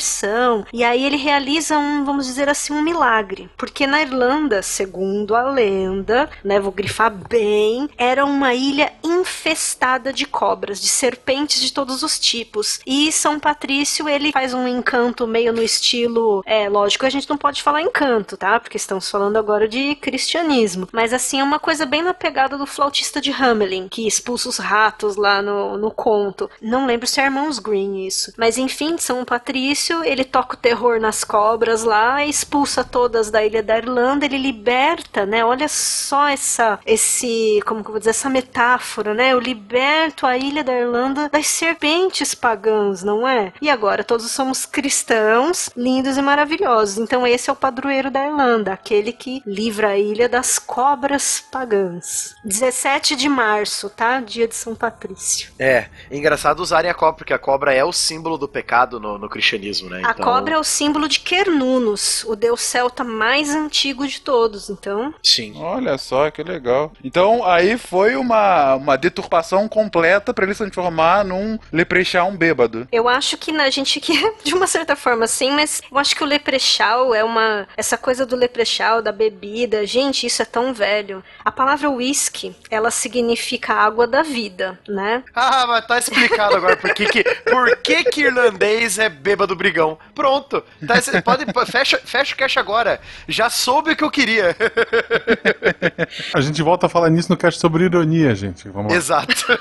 e 0.72 0.84
aí 0.84 1.04
ele 1.04 1.16
realiza 1.16 1.78
um, 1.78 2.04
vamos 2.04 2.26
dizer 2.26 2.48
assim, 2.48 2.72
um 2.72 2.82
milagre, 2.82 3.50
porque 3.56 3.86
na 3.86 4.02
Irlanda, 4.02 4.62
segundo 4.62 5.34
a 5.34 5.42
lenda, 5.50 6.28
né, 6.44 6.60
vou 6.60 6.72
grifar 6.72 7.10
bem, 7.10 7.88
era 7.96 8.24
uma 8.24 8.54
ilha 8.54 8.92
infestada 9.02 10.12
de 10.12 10.26
cobras, 10.26 10.80
de 10.80 10.88
serpentes 10.88 11.60
de 11.60 11.72
todos 11.72 12.02
os 12.02 12.18
tipos. 12.18 12.80
E 12.86 13.10
São 13.12 13.38
Patrício, 13.38 14.08
ele 14.08 14.32
faz 14.32 14.54
um 14.54 14.66
encanto 14.66 15.26
meio 15.26 15.52
no 15.52 15.62
estilo, 15.62 16.42
é, 16.46 16.68
lógico, 16.68 17.06
a 17.06 17.10
gente 17.10 17.28
não 17.28 17.36
pode 17.36 17.62
falar 17.62 17.82
encanto, 17.82 18.36
tá? 18.36 18.58
Porque 18.60 18.76
estamos 18.76 19.10
falando 19.10 19.36
agora 19.36 19.68
de 19.68 19.94
cristianismo, 19.96 20.88
mas 20.92 21.12
assim 21.12 21.40
é 21.40 21.44
uma 21.44 21.58
coisa 21.58 21.84
bem 21.84 22.02
na 22.02 22.14
pegada 22.14 22.56
do 22.56 22.66
flautista 22.66 23.20
de 23.20 23.30
Hamelin, 23.32 23.88
que 23.88 24.06
expulsa 24.06 24.48
os 24.48 24.58
ratos 24.58 25.16
lá 25.16 25.42
no, 25.42 25.76
no 25.76 25.90
conto. 25.90 26.50
Não 26.60 26.86
lembro 26.86 27.06
se 27.06 27.20
é 27.20 27.24
Irmãos 27.24 27.58
Green 27.58 28.06
isso, 28.06 28.32
mas 28.36 28.58
enfim, 28.58 28.98
São 28.98 29.24
Patrício, 29.24 29.71
ele 30.04 30.24
toca 30.24 30.54
o 30.54 30.58
terror 30.58 31.00
nas 31.00 31.24
cobras 31.24 31.82
lá, 31.82 32.24
expulsa 32.24 32.84
todas 32.84 33.30
da 33.30 33.44
ilha 33.44 33.62
da 33.62 33.78
Irlanda, 33.78 34.24
ele 34.24 34.38
liberta, 34.38 35.24
né? 35.24 35.44
Olha 35.44 35.68
só 35.68 36.28
essa 36.28 36.78
esse, 36.86 37.60
como 37.66 37.82
que 37.82 37.88
eu 37.88 37.92
vou 37.92 37.98
dizer, 37.98 38.10
essa 38.10 38.28
metáfora, 38.28 39.14
né? 39.14 39.32
Eu 39.32 39.40
liberto 39.40 40.26
a 40.26 40.36
ilha 40.36 40.62
da 40.62 40.72
Irlanda 40.72 41.28
das 41.28 41.46
serpentes 41.46 42.34
pagãs, 42.34 43.02
não 43.02 43.26
é? 43.26 43.52
E 43.60 43.70
agora 43.70 44.04
todos 44.04 44.30
somos 44.30 44.66
cristãos, 44.66 45.70
lindos 45.76 46.16
e 46.16 46.22
maravilhosos. 46.22 46.98
Então 46.98 47.26
esse 47.26 47.48
é 47.48 47.52
o 47.52 47.56
padroeiro 47.56 48.10
da 48.10 48.26
Irlanda, 48.26 48.72
aquele 48.72 49.12
que 49.12 49.42
livra 49.46 49.88
a 49.88 49.98
ilha 49.98 50.28
das 50.28 50.58
cobras 50.58 51.42
pagãs. 51.50 52.34
17 52.44 53.16
de 53.16 53.28
março, 53.28 53.88
tá? 53.88 54.20
Dia 54.20 54.46
de 54.46 54.54
São 54.54 54.74
Patrício. 54.74 55.52
É, 55.58 55.88
é 56.10 56.16
engraçado 56.16 56.60
usarem 56.60 56.90
a 56.90 56.94
cobra, 56.94 57.14
porque 57.14 57.32
a 57.32 57.38
cobra 57.38 57.72
é 57.72 57.84
o 57.84 57.92
símbolo 57.92 58.36
do 58.36 58.48
pecado 58.48 59.00
no, 59.00 59.18
no 59.18 59.28
cristianismo, 59.28 59.61
né? 59.88 60.02
A 60.04 60.14
cobra 60.14 60.54
é 60.54 60.58
o 60.58 60.64
símbolo 60.64 61.08
de 61.08 61.20
Quernunnos, 61.20 62.24
o 62.24 62.34
deus 62.34 62.60
celta 62.60 63.04
mais 63.04 63.54
antigo 63.54 64.06
de 64.06 64.20
todos, 64.20 64.70
então... 64.70 65.14
Sim. 65.22 65.54
Olha 65.56 65.96
só 65.98 66.30
que 66.30 66.42
legal. 66.42 66.92
Então 67.02 67.44
aí 67.44 67.78
foi 67.78 68.16
uma, 68.16 68.74
uma 68.74 68.96
deturpação 68.96 69.68
completa 69.68 70.32
para 70.32 70.44
ele 70.44 70.54
se 70.54 70.62
transformar 70.62 71.24
num 71.24 71.58
leprechaun 71.72 72.36
bêbado. 72.36 72.88
Eu 72.90 73.08
acho 73.08 73.36
que 73.36 73.52
na 73.52 73.70
gente 73.70 74.00
que 74.00 74.12
de 74.44 74.54
uma 74.54 74.66
certa 74.66 74.96
forma 74.96 75.26
sim, 75.26 75.52
mas 75.52 75.82
eu 75.90 75.98
acho 75.98 76.14
que 76.16 76.24
o 76.24 76.26
leprechal 76.26 77.14
é 77.14 77.22
uma 77.22 77.66
essa 77.76 77.96
coisa 77.96 78.26
do 78.26 78.36
leprechal, 78.36 79.02
da 79.02 79.12
bebida, 79.12 79.86
gente, 79.86 80.26
isso 80.26 80.42
é 80.42 80.44
tão 80.44 80.72
velho. 80.72 81.22
A 81.44 81.50
palavra 81.52 81.90
whisky, 81.90 82.54
ela 82.70 82.90
significa 82.90 83.74
água 83.74 84.06
da 84.06 84.22
vida, 84.22 84.78
né? 84.88 85.22
Ah, 85.34 85.66
mas 85.66 85.86
tá 85.86 85.98
explicado 85.98 86.56
agora 86.56 86.76
por 86.76 86.92
que 86.94 87.06
que, 87.06 87.24
por 87.24 87.76
que, 87.78 88.04
que 88.04 88.22
irlandês 88.22 88.98
é 88.98 89.08
bêbado 89.08 89.51
brigão. 89.56 89.98
Pronto. 90.14 90.62
Tá, 90.86 91.00
cê 91.00 91.22
pode, 91.22 91.44
fecha, 91.70 92.00
fecha 92.04 92.34
o 92.34 92.38
cash 92.38 92.56
agora. 92.56 93.00
Já 93.28 93.50
soube 93.50 93.92
o 93.92 93.96
que 93.96 94.04
eu 94.04 94.10
queria. 94.10 94.56
A 96.34 96.40
gente 96.40 96.62
volta 96.62 96.86
a 96.86 96.88
falar 96.88 97.10
nisso 97.10 97.30
no 97.30 97.36
cast 97.36 97.60
sobre 97.60 97.84
ironia, 97.84 98.34
gente. 98.34 98.68
Vamos 98.68 98.92
lá. 98.92 98.98
Exato. 98.98 99.32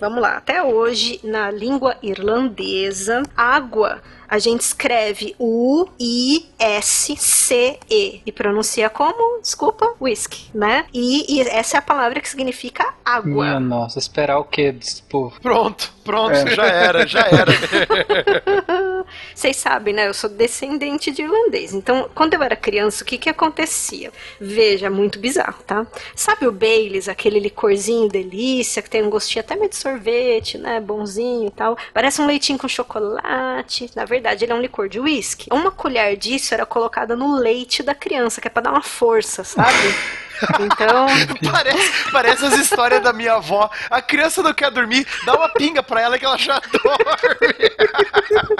Vamos 0.00 0.20
lá. 0.20 0.36
Até 0.36 0.62
hoje, 0.62 1.20
na 1.22 1.50
língua 1.50 1.96
irlandesa, 2.02 3.22
água 3.36 4.00
a 4.34 4.38
gente 4.40 4.62
escreve 4.62 5.36
U-I-S-C-E 5.38 6.50
e 8.26 8.32
pronuncia 8.32 8.90
como? 8.90 9.40
Desculpa, 9.40 9.94
whisky, 10.00 10.50
né? 10.52 10.86
E, 10.92 11.36
e 11.36 11.40
essa 11.42 11.76
é 11.76 11.78
a 11.78 11.82
palavra 11.82 12.20
que 12.20 12.28
significa 12.28 12.94
água. 13.04 13.44
Minha 13.44 13.60
nossa, 13.60 14.00
esperar 14.00 14.40
o 14.40 14.44
quê 14.44 14.72
desse 14.72 15.00
povo? 15.04 15.40
Pronto, 15.40 15.94
pronto, 16.02 16.50
já 16.50 16.66
era, 16.66 17.06
já 17.06 17.20
era. 17.20 17.52
Vocês 19.34 19.56
sabem, 19.56 19.94
né? 19.94 20.08
Eu 20.08 20.14
sou 20.14 20.30
descendente 20.30 21.10
de 21.10 21.22
irlandês. 21.22 21.72
Então, 21.72 22.08
quando 22.14 22.34
eu 22.34 22.42
era 22.42 22.56
criança, 22.56 23.04
o 23.04 23.06
que 23.06 23.18
que 23.18 23.28
acontecia? 23.28 24.10
Veja, 24.40 24.90
muito 24.90 25.18
bizarro, 25.18 25.62
tá? 25.66 25.86
Sabe 26.16 26.46
o 26.46 26.52
Baileys, 26.52 27.08
aquele 27.08 27.38
licorzinho 27.38 28.08
delícia, 28.08 28.82
que 28.82 28.90
tem 28.90 29.02
um 29.02 29.10
gostinho 29.10 29.44
até 29.44 29.54
meio 29.54 29.68
de 29.68 29.76
sorvete, 29.76 30.58
né? 30.58 30.80
Bonzinho 30.80 31.48
e 31.48 31.50
tal. 31.50 31.76
Parece 31.92 32.20
um 32.20 32.26
leitinho 32.26 32.58
com 32.58 32.66
chocolate. 32.66 33.90
Na 33.94 34.04
verdade, 34.04 34.23
ele 34.32 34.52
é 34.52 34.54
um 34.54 34.60
licor 34.60 34.88
de 34.88 35.00
uísque. 35.00 35.48
Uma 35.52 35.70
colher 35.70 36.16
disso 36.16 36.54
era 36.54 36.64
colocada 36.66 37.16
no 37.16 37.36
leite 37.36 37.82
da 37.82 37.94
criança, 37.94 38.40
que 38.40 38.48
é 38.48 38.50
pra 38.50 38.62
dar 38.62 38.70
uma 38.70 38.82
força, 38.82 39.44
sabe? 39.44 39.72
Então, 40.60 41.06
Parece, 41.50 42.10
parece 42.10 42.44
as 42.46 42.58
histórias 42.58 43.02
da 43.02 43.12
minha 43.12 43.34
avó. 43.34 43.70
A 43.90 44.02
criança 44.02 44.42
não 44.42 44.52
quer 44.52 44.70
dormir, 44.70 45.06
dá 45.24 45.34
uma 45.34 45.48
pinga 45.48 45.82
pra 45.82 46.00
ela 46.00 46.18
que 46.18 46.24
ela 46.24 46.36
já 46.36 46.60
dorme. 46.72 47.70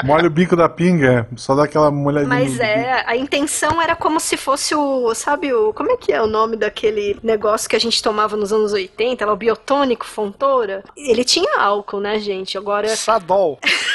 Molha 0.05 0.27
o 0.27 0.31
bico 0.31 0.57
da 0.57 0.69
pinga, 0.69 1.29
só 1.37 1.55
dá 1.55 1.65
aquela 1.65 1.91
molhadinha. 1.91 2.29
Mas 2.29 2.61
é, 2.61 3.03
a 3.07 3.17
intenção 3.17 3.81
era 3.81 3.97
como 3.97 4.21
se 4.21 4.37
fosse 4.37 4.75
o, 4.75 5.15
sabe 5.15 5.53
o, 5.53 5.73
como 5.73 5.93
é 5.93 5.97
que 5.97 6.13
é 6.13 6.23
o 6.23 6.27
nome 6.27 6.57
daquele 6.57 7.19
negócio 7.23 7.69
que 7.69 7.77
a 7.77 7.81
gente 7.81 8.03
tomava 8.03 8.37
nos 8.37 8.53
anos 8.53 8.73
80, 8.73 9.27
lá, 9.27 9.33
o 9.33 9.37
biotônico 9.37 10.07
Fontoura? 10.07 10.85
Ele 10.97 11.25
tinha 11.25 11.59
álcool, 11.59 12.01
né, 12.01 12.19
gente? 12.19 12.57
Agora 12.57 12.89
Sadol. 12.95 13.59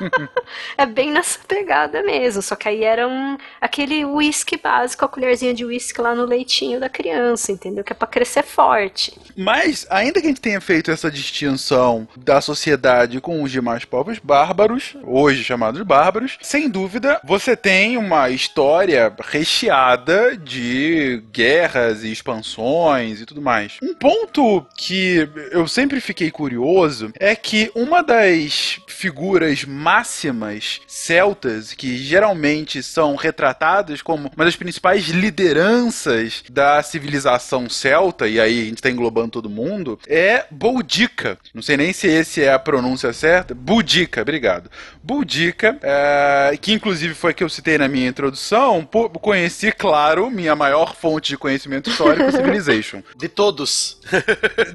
é 0.76 0.86
bem 0.86 1.10
nessa 1.10 1.38
pegada 1.46 2.02
mesmo, 2.02 2.42
só 2.42 2.54
que 2.56 2.68
aí 2.68 2.84
era 2.84 3.06
um, 3.06 3.36
aquele 3.60 4.04
whisky 4.04 4.56
básico, 4.56 5.04
a 5.04 5.08
colherzinha 5.08 5.54
de 5.54 5.64
whisky 5.64 6.00
lá 6.00 6.14
no 6.14 6.24
leitinho 6.24 6.80
da 6.80 6.88
criança, 6.88 7.52
entendeu? 7.52 7.84
Que 7.84 7.92
é 7.92 7.96
pra 7.96 8.06
crescer 8.06 8.42
forte. 8.42 9.18
Mas, 9.36 9.86
ainda 9.90 10.20
que 10.20 10.26
a 10.26 10.30
gente 10.30 10.40
tenha 10.40 10.60
feito 10.60 10.90
essa 10.90 11.10
distinção 11.10 12.08
da 12.16 12.40
sociedade 12.40 13.20
com 13.20 13.42
os 13.42 13.50
demais 13.50 13.84
povos 13.84 14.18
bárbaros, 14.18 14.96
hoje 15.04 15.44
chamados 15.44 15.80
bárbaros, 15.82 16.38
sem 16.40 16.68
dúvida 16.68 17.20
você 17.24 17.56
tem 17.56 17.96
uma 17.96 18.30
história 18.30 19.12
recheada 19.20 20.36
de 20.36 21.22
guerras 21.32 22.04
e 22.04 22.12
expansões 22.12 23.20
e 23.20 23.26
tudo 23.26 23.42
mais. 23.42 23.78
Um 23.82 23.94
ponto 23.94 24.66
que 24.76 25.28
eu 25.50 25.66
sempre 25.68 26.00
fiquei 26.00 26.30
curioso 26.30 27.12
é 27.18 27.34
que 27.34 27.70
uma 27.74 28.02
das 28.02 28.80
figuras 28.86 29.64
máximas 29.90 30.80
celtas, 30.84 31.72
que 31.72 31.96
geralmente 31.96 32.82
são 32.82 33.14
retratadas 33.14 34.02
como 34.02 34.28
uma 34.34 34.44
das 34.44 34.56
principais 34.56 35.04
lideranças 35.06 36.42
da 36.50 36.82
civilização 36.82 37.68
celta, 37.70 38.26
e 38.26 38.40
aí 38.40 38.62
a 38.62 38.64
gente 38.64 38.82
tá 38.82 38.90
englobando 38.90 39.30
todo 39.30 39.48
mundo, 39.48 39.96
é 40.08 40.44
Boudica. 40.50 41.38
Não 41.54 41.62
sei 41.62 41.76
nem 41.76 41.92
se 41.92 42.08
esse 42.08 42.42
é 42.42 42.52
a 42.52 42.58
pronúncia 42.58 43.12
certa. 43.12 43.54
Boudica, 43.54 44.22
obrigado. 44.22 44.68
Boudica, 45.02 45.78
é, 45.80 46.58
que 46.60 46.72
inclusive 46.72 47.14
foi 47.14 47.30
a 47.30 47.34
que 47.34 47.44
eu 47.44 47.48
citei 47.48 47.78
na 47.78 47.86
minha 47.86 48.08
introdução, 48.08 48.84
por- 48.84 49.08
conheci, 49.10 49.70
claro, 49.70 50.28
minha 50.30 50.56
maior 50.56 50.96
fonte 50.96 51.28
de 51.28 51.38
conhecimento 51.38 51.90
histórico, 51.90 52.28
Civilization. 52.34 53.02
De 53.16 53.28
todos. 53.28 53.98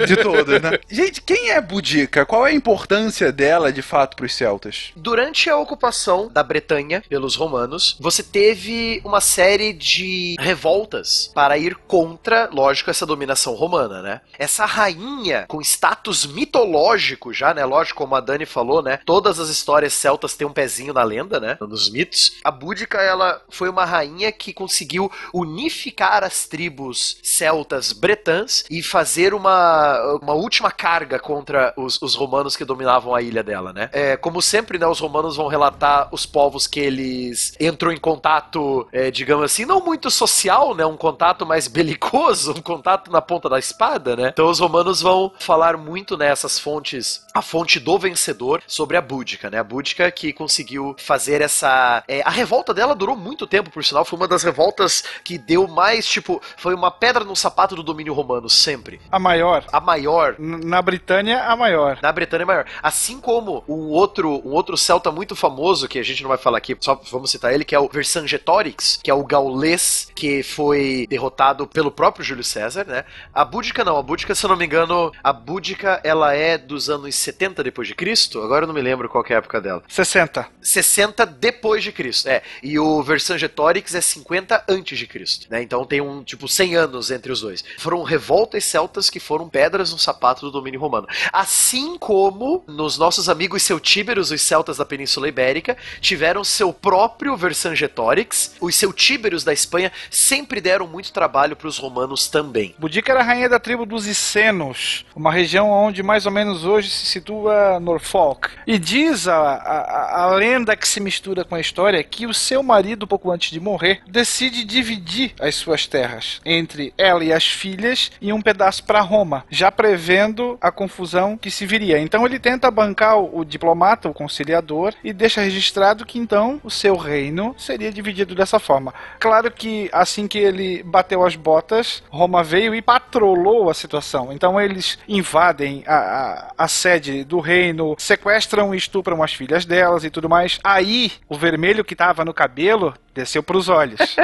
De 0.08 0.16
todas, 0.16 0.62
né? 0.62 0.80
Gente, 0.90 1.22
quem 1.22 1.50
é 1.52 1.60
Boudica? 1.60 2.26
Qual 2.26 2.48
é 2.48 2.52
a 2.52 2.54
importância 2.54 3.30
dela, 3.30 3.74
de 3.74 3.82
fato, 3.82 4.16
pros 4.16 4.34
celtas? 4.34 4.92
Durante 5.02 5.50
a 5.50 5.58
ocupação 5.58 6.30
da 6.32 6.44
Bretanha 6.44 7.04
pelos 7.10 7.36
romanos, 7.36 7.98
você 8.00 8.22
teve 8.22 9.02
uma 9.04 9.20
série 9.20 9.74
de 9.74 10.36
revoltas 10.40 11.32
para 11.34 11.58
ir 11.58 11.76
contra, 11.88 12.48
lógico, 12.54 12.92
essa 12.92 13.04
dominação 13.04 13.56
romana, 13.56 14.04
né? 14.04 14.22
Essa 14.38 14.64
rainha 14.64 15.46
com 15.48 15.60
status 15.60 16.28
mitológico 16.28 17.34
já, 17.34 17.52
né? 17.52 17.66
Lógico, 17.66 17.98
como 17.98 18.14
a 18.14 18.20
Dani 18.20 18.46
falou, 18.46 18.84
né? 18.84 19.00
Todas 19.04 19.40
as 19.40 19.50
histórias 19.50 19.94
celtas 19.94 20.36
têm 20.36 20.46
um 20.46 20.54
pezinho 20.54 20.94
na 20.94 21.02
lenda, 21.02 21.40
né? 21.40 21.58
Nos 21.60 21.90
mitos. 21.90 22.34
A 22.44 22.52
Búdica, 22.52 23.02
ela 23.02 23.42
foi 23.50 23.70
uma 23.70 23.86
rainha 23.86 24.32
que 24.32 24.54
conseguiu 24.54 25.12
unificar 25.34 26.24
as 26.24 26.46
tribos 26.46 27.18
celtas 27.24 27.92
bretãs 27.92 28.66
e 28.70 28.84
fazer 28.84 29.34
uma, 29.34 30.20
uma 30.22 30.34
última 30.34 30.70
carga 30.70 31.18
contra 31.18 31.74
os, 31.76 32.00
os 32.00 32.14
romanos 32.14 32.56
que 32.56 32.64
dominavam 32.64 33.16
a 33.16 33.22
ilha 33.24 33.42
dela, 33.42 33.74
né? 33.74 33.90
É, 33.92 34.16
como 34.16 34.44
sempre, 34.44 34.78
né? 34.78 34.91
Os 34.92 35.00
romanos 35.00 35.36
vão 35.36 35.48
relatar 35.48 36.10
os 36.12 36.26
povos 36.26 36.68
que 36.68 36.80
eles 36.80 37.54
entram 37.60 37.92
em 37.92 37.98
contato, 37.98 38.88
é, 38.92 39.10
digamos 39.10 39.46
assim, 39.46 39.66
não 39.66 39.84
muito 39.84 40.12
social, 40.12 40.76
né? 40.76 40.86
Um 40.86 40.98
contato 40.98 41.46
mais 41.46 41.68
belicoso, 41.68 42.52
um 42.52 42.62
contato 42.62 43.12
na 43.12 43.22
ponta 43.22 43.50
da 43.50 43.58
espada, 43.58 44.16
né? 44.16 44.30
Então 44.34 44.50
os 44.50 44.60
romanos 44.60 45.02
vão 45.02 45.32
falar 45.40 45.78
muito 45.78 46.18
nessas 46.18 46.60
fontes, 46.60 47.26
a 47.34 47.42
fonte 47.42 47.80
do 47.80 47.98
vencedor 47.98 48.62
sobre 48.68 48.98
a 48.98 49.02
Búdica, 49.02 49.50
né? 49.50 49.60
A 49.60 49.64
Búdica 49.64 50.12
que 50.12 50.34
conseguiu 50.34 50.96
fazer 50.98 51.42
essa. 51.42 52.04
é, 52.08 52.22
a 52.26 52.30
revolta 52.30 52.74
dela 52.74 52.94
durou 52.96 53.16
muito 53.16 53.48
tempo, 53.48 53.70
por 53.70 53.84
sinal, 53.84 54.04
foi 54.06 54.18
uma 54.18 54.28
das 54.28 54.44
revoltas 54.44 55.04
que 55.24 55.38
deu 55.38 55.68
mais, 55.68 56.06
tipo, 56.06 56.42
foi 56.58 56.74
uma 56.74 56.92
pedra 56.92 57.24
no 57.24 57.36
sapato 57.36 57.76
do 57.76 57.84
domínio 57.84 58.14
romano, 58.14 58.50
sempre. 58.50 59.00
A 59.12 59.20
maior. 59.20 59.64
A 59.72 59.80
maior 59.80 60.36
Na 60.38 60.82
Britânia, 60.82 61.44
a 61.44 61.56
maior. 61.56 61.98
na 62.02 62.12
Bretanha 62.12 62.44
é 62.44 62.46
maior. 62.46 62.66
Assim 62.84 63.20
como 63.20 63.64
um 63.68 63.90
outro, 63.90 64.42
um 64.46 64.52
outro 64.52 64.78
celta 64.82 65.12
muito 65.12 65.36
famoso, 65.36 65.88
que 65.88 66.00
a 66.00 66.04
gente 66.04 66.22
não 66.22 66.30
vai 66.30 66.38
falar 66.38 66.58
aqui, 66.58 66.76
só 66.80 67.00
vamos 67.12 67.32
citar 67.32 67.54
ele, 67.54 67.66
que 67.66 67.76
é 67.76 67.80
o 67.80 67.88
Vercingetorix, 67.88 69.00
que 69.04 69.10
é 69.10 69.14
o 69.14 69.24
gaulês 69.24 70.08
que 70.16 70.44
foi 70.44 71.06
derrotado 71.10 71.68
pelo 71.68 71.92
próprio 71.92 72.24
Júlio 72.24 72.44
César, 72.44 72.86
né? 72.86 73.06
A 73.34 73.46
Búdica 73.46 73.84
não, 73.84 73.98
a 73.98 74.04
Búdica, 74.04 74.36
se 74.36 74.46
eu 74.46 74.50
não 74.50 74.58
me 74.58 74.66
engano, 74.66 75.12
a 75.24 75.34
Búdica, 75.34 76.02
ela 76.04 76.34
é 76.34 76.58
dos 76.58 76.90
anos 76.90 77.16
70 77.16 77.64
depois 77.64 77.88
de 77.88 77.96
Cristo, 77.96 78.42
agora 78.42 78.64
eu 78.64 78.68
não 78.68 78.74
me 78.74 78.82
lembro 78.82 79.10
qual 79.10 79.24
que 79.24 79.34
é 79.34 79.36
a 79.36 79.40
época 79.40 79.62
dela. 79.62 79.84
60. 79.88 80.48
60 80.62 81.26
depois 81.26 81.84
de 81.84 81.92
Cristo, 81.92 82.28
é. 82.28 82.42
E 82.62 82.78
o 82.80 83.02
Vercingetorix 83.04 83.96
é 83.96 84.02
50 84.02 84.66
antes 84.68 84.98
de 84.98 85.08
Cristo, 85.08 85.48
né? 85.50 85.62
Então 85.62 85.86
tem 85.86 86.02
um, 86.02 86.24
tipo, 86.24 86.48
100 86.48 86.76
anos 86.76 87.12
entre 87.12 87.32
os 87.32 87.42
dois. 87.42 87.64
Foram 87.78 88.04
revoltas 88.04 88.66
celtas 88.66 89.10
que 89.10 89.20
foram 89.20 89.50
pedras 89.50 89.92
no 89.92 90.00
sapato 90.00 90.42
do 90.42 90.52
domínio 90.52 90.80
romano. 90.80 91.08
Assim 91.32 91.98
como 91.98 92.64
nos 92.68 92.98
nossos 92.98 93.30
amigos 93.30 93.64
celtíberos, 93.64 94.32
os 94.32 94.42
celtas 94.42 94.71
da 94.78 94.86
Península 94.86 95.28
Ibérica, 95.28 95.78
tiveram 96.00 96.44
seu 96.44 96.74
próprio 96.74 97.36
Vercingetorix. 97.36 98.56
Os 98.60 98.76
celtíberos 98.76 99.44
da 99.44 99.54
Espanha 99.54 99.92
sempre 100.10 100.62
deram 100.62 100.88
muito 100.88 101.12
trabalho 101.12 101.56
para 101.56 101.68
os 101.68 101.78
romanos 101.78 102.28
também. 102.28 102.76
Boudica 102.78 103.12
era 103.12 103.24
rainha 103.24 103.50
da 103.50 103.60
tribo 103.60 103.86
dos 103.86 104.08
Icenos, 104.08 105.06
uma 105.16 105.32
região 105.32 105.70
onde 105.70 106.04
mais 106.04 106.26
ou 106.26 106.32
menos 106.32 106.66
hoje 106.66 106.90
se 106.90 107.06
situa 107.06 107.80
Norfolk. 107.80 108.50
E 108.66 108.78
diz 108.78 109.28
a, 109.28 109.38
a, 109.38 110.24
a 110.24 110.36
lenda 110.36 110.76
que 110.76 110.88
se 110.88 111.00
mistura 111.00 111.44
com 111.44 111.56
a 111.56 111.60
história 111.60 112.04
que 112.04 112.26
o 112.26 112.34
seu 112.34 112.64
marido, 112.64 113.08
pouco 113.08 113.32
antes 113.32 113.52
de 113.52 113.60
morrer, 113.60 114.02
decide 114.08 114.64
dividir 114.64 115.34
as 115.40 115.56
suas 115.56 115.88
terras 115.88 116.42
entre 116.46 116.94
ela 116.98 117.24
e 117.24 117.34
as 117.34 117.46
filhas 117.46 118.12
e 118.22 118.32
um 118.34 118.42
pedaço 118.42 118.84
para 118.84 119.02
Roma, 119.02 119.46
já 119.50 119.72
prevendo 119.72 120.58
a 120.62 120.72
confusão 120.72 121.38
que 121.38 121.52
se 121.52 121.66
viria. 121.66 122.00
Então 122.00 122.26
ele 122.26 122.40
tenta 122.40 122.72
bancar 122.72 123.18
o 123.18 123.44
diplomata, 123.44 124.10
o 124.10 124.14
conciliador, 124.14 124.61
e 125.04 125.14
deixa 125.14 125.42
registrado 125.42 126.06
que 126.06 126.20
então 126.20 126.60
o 126.64 126.70
seu 126.70 126.96
reino 126.96 127.56
seria 127.58 127.92
dividido 127.92 128.36
dessa 128.36 128.60
forma. 128.60 128.94
Claro 129.20 129.52
que 129.52 129.90
assim 129.92 130.28
que 130.28 130.38
ele 130.38 130.84
bateu 130.84 131.26
as 131.26 131.36
botas, 131.36 132.04
Roma 132.10 132.44
veio 132.44 132.76
e 132.76 132.82
patrolou 132.82 133.70
a 133.70 133.74
situação. 133.74 134.32
Então 134.32 134.60
eles 134.60 135.00
invadem 135.08 135.84
a, 135.88 135.96
a, 135.96 136.54
a 136.58 136.68
sede 136.68 137.24
do 137.24 137.40
reino, 137.40 137.96
sequestram 137.98 138.74
e 138.74 138.78
estupram 138.78 139.24
as 139.24 139.34
filhas 139.34 139.66
delas 139.66 140.04
e 140.04 140.10
tudo 140.10 140.30
mais. 140.30 140.60
Aí 140.64 141.12
o 141.28 141.36
vermelho 141.36 141.84
que 141.84 141.94
estava 141.94 142.24
no 142.24 142.34
cabelo 142.34 142.94
desceu 143.14 143.44
para 143.44 143.58
os 143.58 143.70
olhos. 143.70 144.16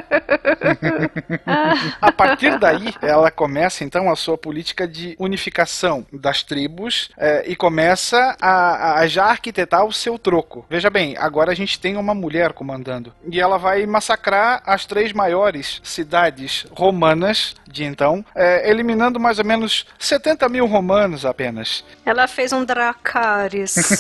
A 2.01 2.11
partir 2.11 2.57
daí, 2.59 2.93
ela 3.01 3.29
começa 3.29 3.83
então 3.83 4.09
a 4.09 4.15
sua 4.15 4.37
política 4.37 4.87
de 4.87 5.15
unificação 5.19 6.05
das 6.11 6.43
tribos 6.43 7.09
eh, 7.17 7.45
e 7.47 7.55
começa 7.55 8.35
a, 8.41 8.99
a 8.99 9.07
já 9.07 9.25
arquitetar 9.25 9.85
o 9.85 9.93
seu 9.93 10.17
troco. 10.27 10.65
Veja 10.69 10.89
bem, 10.89 11.15
agora 11.17 11.53
a 11.53 11.55
gente 11.55 11.79
tem 11.79 11.95
uma 11.95 12.13
mulher 12.13 12.51
comandando 12.51 13.13
e 13.31 13.39
ela 13.39 13.57
vai 13.57 13.85
massacrar 13.85 14.61
as 14.65 14.85
três 14.85 15.13
maiores 15.13 15.79
cidades 15.85 16.65
romanas 16.71 17.55
de 17.65 17.85
então, 17.85 18.25
eh, 18.35 18.69
eliminando 18.69 19.21
mais 19.21 19.39
ou 19.39 19.45
menos 19.45 19.85
70 19.97 20.49
mil 20.49 20.65
romanos 20.65 21.25
apenas. 21.25 21.85
Ela 22.05 22.27
fez 22.27 22.51
um 22.51 22.65
Dracarys. 22.65 23.75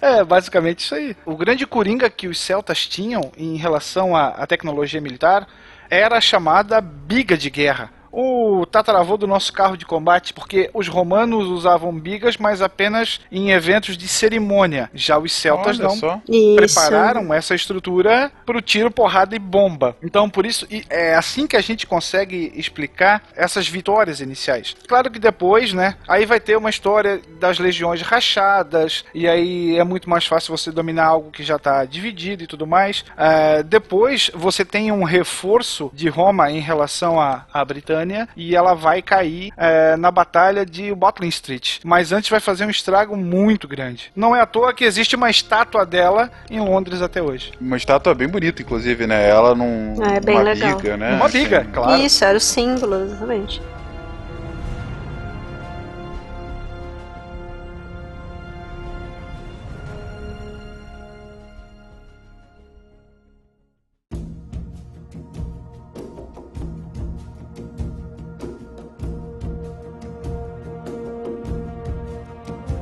É, 0.00 0.24
basicamente 0.24 0.80
isso 0.80 0.94
aí. 0.94 1.16
O 1.24 1.36
grande 1.36 1.66
coringa 1.66 2.10
que 2.10 2.26
os 2.26 2.40
celtas 2.40 2.86
tinham 2.86 3.30
em 3.36 3.56
relação 3.56 4.16
à, 4.16 4.28
à 4.28 4.46
tecnologia 4.46 5.00
militar 5.00 5.46
era 5.88 6.16
a 6.16 6.20
chamada 6.20 6.80
biga 6.80 7.36
de 7.36 7.50
guerra. 7.50 7.90
O 8.20 8.66
tataravô 8.66 9.16
do 9.16 9.28
nosso 9.28 9.52
carro 9.52 9.76
de 9.76 9.86
combate, 9.86 10.34
porque 10.34 10.68
os 10.74 10.88
romanos 10.88 11.46
usavam 11.46 11.96
bigas, 11.96 12.36
mas 12.36 12.60
apenas 12.60 13.20
em 13.30 13.52
eventos 13.52 13.96
de 13.96 14.08
cerimônia. 14.08 14.90
Já 14.92 15.18
os 15.18 15.32
celtas 15.32 15.78
Olha 15.78 15.88
não 15.88 15.96
só. 15.96 16.20
Isso. 16.28 16.56
prepararam 16.56 17.32
essa 17.32 17.54
estrutura 17.54 18.32
para 18.44 18.58
o 18.58 18.60
tiro, 18.60 18.90
porrada 18.90 19.36
e 19.36 19.38
bomba. 19.38 19.96
Então, 20.02 20.28
por 20.28 20.44
isso, 20.44 20.66
é 20.90 21.14
assim 21.14 21.46
que 21.46 21.56
a 21.56 21.60
gente 21.60 21.86
consegue 21.86 22.52
explicar 22.56 23.22
essas 23.36 23.68
vitórias 23.68 24.20
iniciais. 24.20 24.74
Claro 24.88 25.12
que 25.12 25.20
depois, 25.20 25.72
né, 25.72 25.94
aí 26.08 26.26
vai 26.26 26.40
ter 26.40 26.56
uma 26.56 26.70
história 26.70 27.20
das 27.38 27.60
legiões 27.60 28.02
rachadas, 28.02 29.04
e 29.14 29.28
aí 29.28 29.78
é 29.78 29.84
muito 29.84 30.10
mais 30.10 30.26
fácil 30.26 30.56
você 30.56 30.72
dominar 30.72 31.06
algo 31.06 31.30
que 31.30 31.44
já 31.44 31.54
está 31.54 31.84
dividido 31.84 32.42
e 32.42 32.48
tudo 32.48 32.66
mais. 32.66 33.04
É, 33.16 33.62
depois, 33.62 34.28
você 34.34 34.64
tem 34.64 34.90
um 34.90 35.04
reforço 35.04 35.88
de 35.94 36.08
Roma 36.08 36.50
em 36.50 36.58
relação 36.58 37.20
à, 37.20 37.46
à 37.52 37.62
Britânia, 38.08 38.28
e 38.36 38.56
ela 38.56 38.74
vai 38.74 39.02
cair 39.02 39.52
é, 39.56 39.96
na 39.96 40.10
batalha 40.10 40.64
de 40.64 40.90
Watling 40.92 41.28
Street. 41.28 41.78
Mas 41.84 42.10
antes 42.12 42.30
vai 42.30 42.40
fazer 42.40 42.64
um 42.64 42.70
estrago 42.70 43.16
muito 43.16 43.68
grande. 43.68 44.10
Não 44.16 44.34
é 44.34 44.40
à 44.40 44.46
toa 44.46 44.72
que 44.72 44.84
existe 44.84 45.14
uma 45.14 45.28
estátua 45.30 45.84
dela 45.84 46.30
em 46.50 46.60
Londres 46.60 47.02
até 47.02 47.22
hoje. 47.22 47.52
Uma 47.60 47.76
estátua 47.76 48.14
bem 48.14 48.28
bonita, 48.28 48.62
inclusive, 48.62 49.06
né? 49.06 49.28
Ela 49.28 49.54
num. 49.54 49.94
É, 50.02 50.20
bem 50.20 50.36
uma 50.36 50.42
legal. 50.42 50.76
biga, 50.76 50.96
né? 50.96 51.14
Uma 51.14 51.28
biga, 51.28 51.60
Assim. 51.60 51.70
claro. 51.70 52.02
Isso, 52.02 52.24
era 52.24 52.38
o 52.38 52.40
símbolo, 52.40 53.02
exatamente. 53.02 53.60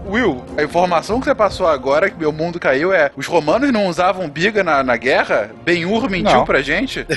Will, 0.07 0.45
a 0.57 0.63
informação 0.63 1.19
que 1.19 1.27
você 1.27 1.35
passou 1.35 1.67
agora, 1.67 2.09
que 2.09 2.19
meu 2.19 2.33
mundo 2.33 2.61
caiu, 2.61 2.93
é: 2.93 3.11
os 3.17 3.27
romanos 3.27 3.73
não 3.73 3.87
usavam 3.87 4.29
biga 4.29 4.63
na, 4.63 4.83
na 4.83 4.97
guerra? 4.97 5.51
Ben-Hur 5.65 6.09
mentiu 6.09 6.39
Não. 6.39 6.45
pra 6.45 6.63
gente? 6.63 7.05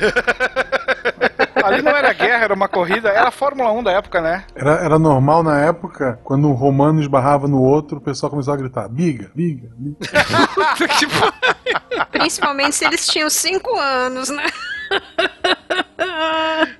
Ali 1.64 1.82
não 1.82 1.96
era 1.96 2.14
guerra, 2.14 2.46
era 2.46 2.54
uma 2.54 2.68
corrida, 2.68 3.10
era 3.10 3.28
a 3.28 3.32
Fórmula 3.32 3.72
1 3.72 3.84
da 3.84 3.92
época, 3.92 4.22
né? 4.22 4.44
Era, 4.56 4.76
era 4.76 4.98
normal 4.98 5.44
na 5.44 5.60
época, 5.60 6.20
quando 6.24 6.48
um 6.48 6.54
romano 6.54 7.02
esbarrava 7.02 7.48
no 7.48 7.62
outro, 7.62 7.98
o 7.98 8.02
pessoal 8.02 8.30
começava 8.30 8.58
a 8.58 8.62
gritar: 8.62 8.88
biga, 8.88 9.30
biga, 9.36 9.70
biga. 9.76 9.98
Principalmente 12.12 12.76
se 12.76 12.86
eles 12.86 13.06
tinham 13.08 13.30
cinco 13.30 13.78
anos, 13.78 14.30
né? 14.30 14.46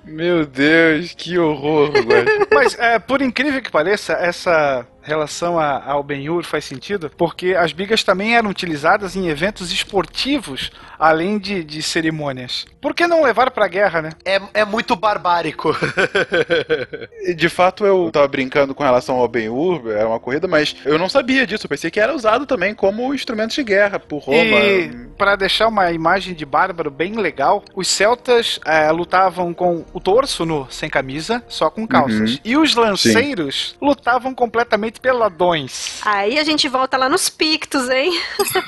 Meu 0.05 0.45
Deus, 0.45 1.14
que 1.16 1.38
horror, 1.38 1.91
velho. 1.91 2.47
Mas, 2.51 2.78
é, 2.80 2.97
por 2.97 3.22
incrível 3.22 3.62
que 3.62 3.72
pareça, 3.72 4.14
essa 4.14 4.86
relação 5.01 5.57
a- 5.59 5.83
ao 5.85 6.03
Ben-Hur 6.03 6.43
faz 6.43 6.65
sentido, 6.65 7.11
porque 7.17 7.55
as 7.55 7.71
bigas 7.73 8.03
também 8.03 8.35
eram 8.35 8.49
utilizadas 8.49 9.15
em 9.15 9.27
eventos 9.27 9.71
esportivos, 9.71 10.71
além 10.97 11.37
de, 11.37 11.63
de 11.63 11.81
cerimônias. 11.81 12.65
Por 12.81 12.93
que 12.93 13.07
não 13.07 13.23
levar 13.23 13.51
pra 13.51 13.67
guerra, 13.67 14.01
né? 14.01 14.11
É, 14.25 14.39
é 14.53 14.65
muito 14.65 14.95
barbárico. 14.95 15.75
De 17.35 17.49
fato, 17.49 17.85
eu 17.85 18.09
tava 18.11 18.27
brincando 18.27 18.73
com 18.73 18.83
relação 18.83 19.17
ao 19.17 19.27
Ben-Hur, 19.27 19.89
era 19.91 20.07
uma 20.07 20.19
corrida, 20.19 20.47
mas 20.47 20.75
eu 20.85 20.97
não 20.97 21.09
sabia 21.09 21.45
disso. 21.45 21.65
Eu 21.65 21.69
pensei 21.69 21.91
que 21.91 21.99
era 21.99 22.13
usado 22.15 22.45
também 22.45 22.73
como 22.73 23.13
instrumento 23.13 23.53
de 23.53 23.63
guerra 23.63 23.99
por 23.99 24.19
Roma. 24.19 24.37
E 24.59 25.09
para 25.17 25.35
deixar 25.35 25.67
uma 25.67 25.91
imagem 25.91 26.33
de 26.33 26.45
bárbaro 26.45 26.89
bem 26.89 27.13
legal, 27.15 27.63
os 27.75 27.87
celtas 27.87 28.59
é, 28.65 28.89
lutavam 28.91 29.53
com 29.53 29.83
o 29.93 29.99
torso 29.99 30.45
nu, 30.45 30.67
sem 30.69 30.89
camisa, 30.89 31.43
só 31.47 31.69
com 31.69 31.85
calças. 31.85 32.31
Uhum. 32.31 32.37
E 32.45 32.57
os 32.57 32.75
lanceiros 32.75 33.75
lutavam 33.81 34.33
completamente 34.33 34.88
peladões. 34.91 36.01
Aí 36.03 36.39
a 36.39 36.43
gente 36.43 36.67
volta 36.67 36.97
lá 36.97 37.09
nos 37.09 37.29
Pictos, 37.29 37.89
hein? 37.89 38.19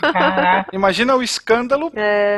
Caraca. 0.02 0.70
Imagina 0.74 1.16
o 1.16 1.24
escândalo 1.24 1.92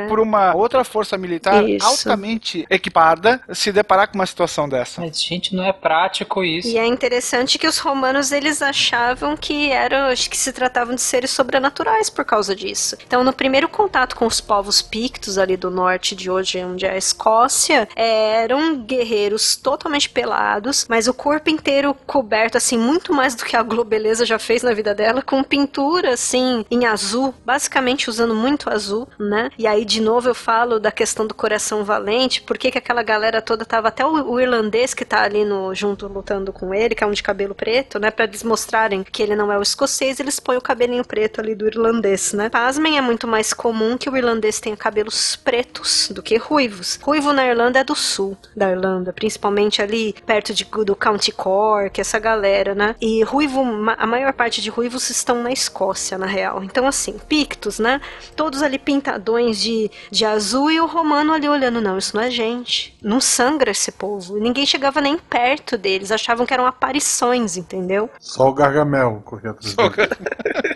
por 0.07 0.19
uma 0.19 0.55
outra 0.55 0.83
força 0.83 1.17
militar 1.17 1.67
Isso. 1.67 1.85
altamente 1.85 2.65
equipada 2.69 3.41
se 3.51 3.71
deparar 3.71 4.07
com 4.07 4.15
uma 4.15 4.25
situação 4.25 4.67
dessa. 4.67 5.01
Mas, 5.01 5.21
gente, 5.21 5.55
não 5.55 5.63
é 5.63 5.73
prático 5.73 6.43
isso. 6.43 6.67
E 6.67 6.77
é 6.77 6.85
interessante 6.85 7.57
que 7.57 7.67
os 7.67 7.77
romanos 7.77 8.31
eles 8.31 8.61
achavam 8.61 9.35
que 9.35 9.71
eram, 9.71 10.07
acho 10.07 10.29
que 10.29 10.37
se 10.37 10.51
tratavam 10.51 10.95
de 10.95 11.01
seres 11.01 11.31
sobrenaturais 11.31 12.09
por 12.09 12.25
causa 12.25 12.55
disso. 12.55 12.95
Então, 13.05 13.23
no 13.23 13.33
primeiro 13.33 13.67
contato 13.67 14.15
com 14.15 14.25
os 14.25 14.39
povos 14.39 14.81
pictos 14.81 15.37
ali 15.37 15.57
do 15.57 15.69
norte 15.69 16.15
de 16.15 16.29
hoje, 16.29 16.63
onde 16.63 16.85
é 16.85 16.91
a 16.91 16.97
Escócia, 16.97 17.87
eram 17.95 18.77
guerreiros 18.77 19.55
totalmente 19.55 20.09
pelados, 20.09 20.85
mas 20.89 21.07
o 21.07 21.13
corpo 21.13 21.49
inteiro 21.49 21.95
coberto 22.05 22.57
assim 22.57 22.77
muito 22.77 23.13
mais 23.13 23.35
do 23.35 23.45
que 23.45 23.55
a 23.55 23.63
Globeleza 23.73 24.25
já 24.25 24.39
fez 24.39 24.63
na 24.63 24.73
vida 24.73 24.93
dela, 24.93 25.21
com 25.21 25.43
pintura 25.43 26.13
assim 26.13 26.65
em 26.69 26.85
azul, 26.85 27.33
basicamente 27.45 28.09
usando 28.09 28.33
muito 28.35 28.69
azul, 28.69 29.07
né? 29.19 29.49
E 29.57 29.67
aí 29.67 29.85
de 29.85 30.01
novo 30.01 30.29
eu 30.29 30.35
falo 30.35 30.79
da 30.79 30.91
questão 30.91 31.27
do 31.27 31.33
coração 31.33 31.83
valente, 31.83 32.41
por 32.41 32.57
que 32.57 32.71
que 32.71 32.77
aquela 32.77 33.03
galera 33.03 33.41
toda 33.41 33.65
tava 33.65 33.87
até 33.89 34.05
o, 34.05 34.31
o 34.31 34.39
irlandês 34.39 34.93
que 34.93 35.05
tá 35.05 35.23
ali 35.23 35.43
no 35.45 35.73
junto 35.73 36.07
lutando 36.07 36.53
com 36.53 36.73
ele, 36.73 36.95
que 36.95 37.03
é 37.03 37.07
um 37.07 37.11
de 37.11 37.23
cabelo 37.23 37.55
preto, 37.55 37.99
né, 37.99 38.11
Pra 38.11 38.25
eles 38.25 38.43
mostrarem 38.43 39.03
que 39.03 39.23
ele 39.23 39.35
não 39.35 39.51
é 39.51 39.57
o 39.57 39.61
escocês, 39.61 40.19
eles 40.19 40.39
põem 40.39 40.57
o 40.57 40.61
cabelinho 40.61 41.03
preto 41.05 41.41
ali 41.41 41.55
do 41.55 41.67
irlandês, 41.67 42.33
né? 42.33 42.49
Pasmem, 42.49 42.97
é 42.97 43.01
muito 43.01 43.27
mais 43.27 43.53
comum 43.53 43.97
que 43.97 44.09
o 44.09 44.15
irlandês 44.15 44.59
tenha 44.59 44.77
cabelos 44.77 45.35
pretos 45.35 46.09
do 46.13 46.21
que 46.21 46.37
ruivos. 46.37 46.99
Ruivo 47.01 47.33
na 47.33 47.45
Irlanda 47.45 47.79
é 47.79 47.83
do 47.83 47.95
sul 47.95 48.37
da 48.55 48.69
Irlanda, 48.71 49.11
principalmente 49.11 49.81
ali 49.81 50.13
perto 50.25 50.53
de, 50.53 50.65
do 50.85 50.95
County 50.95 51.31
Cork, 51.31 51.99
essa 51.99 52.19
galera, 52.19 52.75
né? 52.75 52.95
E 53.01 53.23
ruivo, 53.23 53.62
a 53.97 54.05
maior 54.05 54.33
parte 54.33 54.61
de 54.61 54.69
ruivos 54.69 55.09
estão 55.09 55.41
na 55.41 55.51
Escócia, 55.51 56.17
na 56.17 56.25
real. 56.25 56.63
Então, 56.63 56.87
assim, 56.87 57.17
pictos, 57.27 57.79
né? 57.79 58.01
Todos 58.35 58.61
ali 58.61 58.77
pintadões 58.77 59.59
de, 59.59 59.89
de 60.11 60.25
azul 60.25 60.71
e 60.71 60.79
o 60.79 60.85
romano 60.85 61.33
ali 61.33 61.47
olhando, 61.47 61.81
não, 61.81 61.97
isso 61.97 62.15
não 62.15 62.23
é 62.23 62.29
gente. 62.29 62.97
Não 63.01 63.19
sangra 63.19 63.71
esse 63.71 63.91
povo. 63.91 64.37
E 64.37 64.41
ninguém 64.41 64.65
chegava 64.65 65.01
nem 65.01 65.17
perto 65.17 65.77
deles, 65.77 66.11
achavam 66.11 66.45
que 66.45 66.53
eram 66.53 66.65
aparições, 66.65 67.57
entendeu? 67.57 68.09
Só 68.19 68.49
o 68.49 68.53
Gargamel 68.53 69.21
corria 69.25 69.51
atrás. 69.51 69.75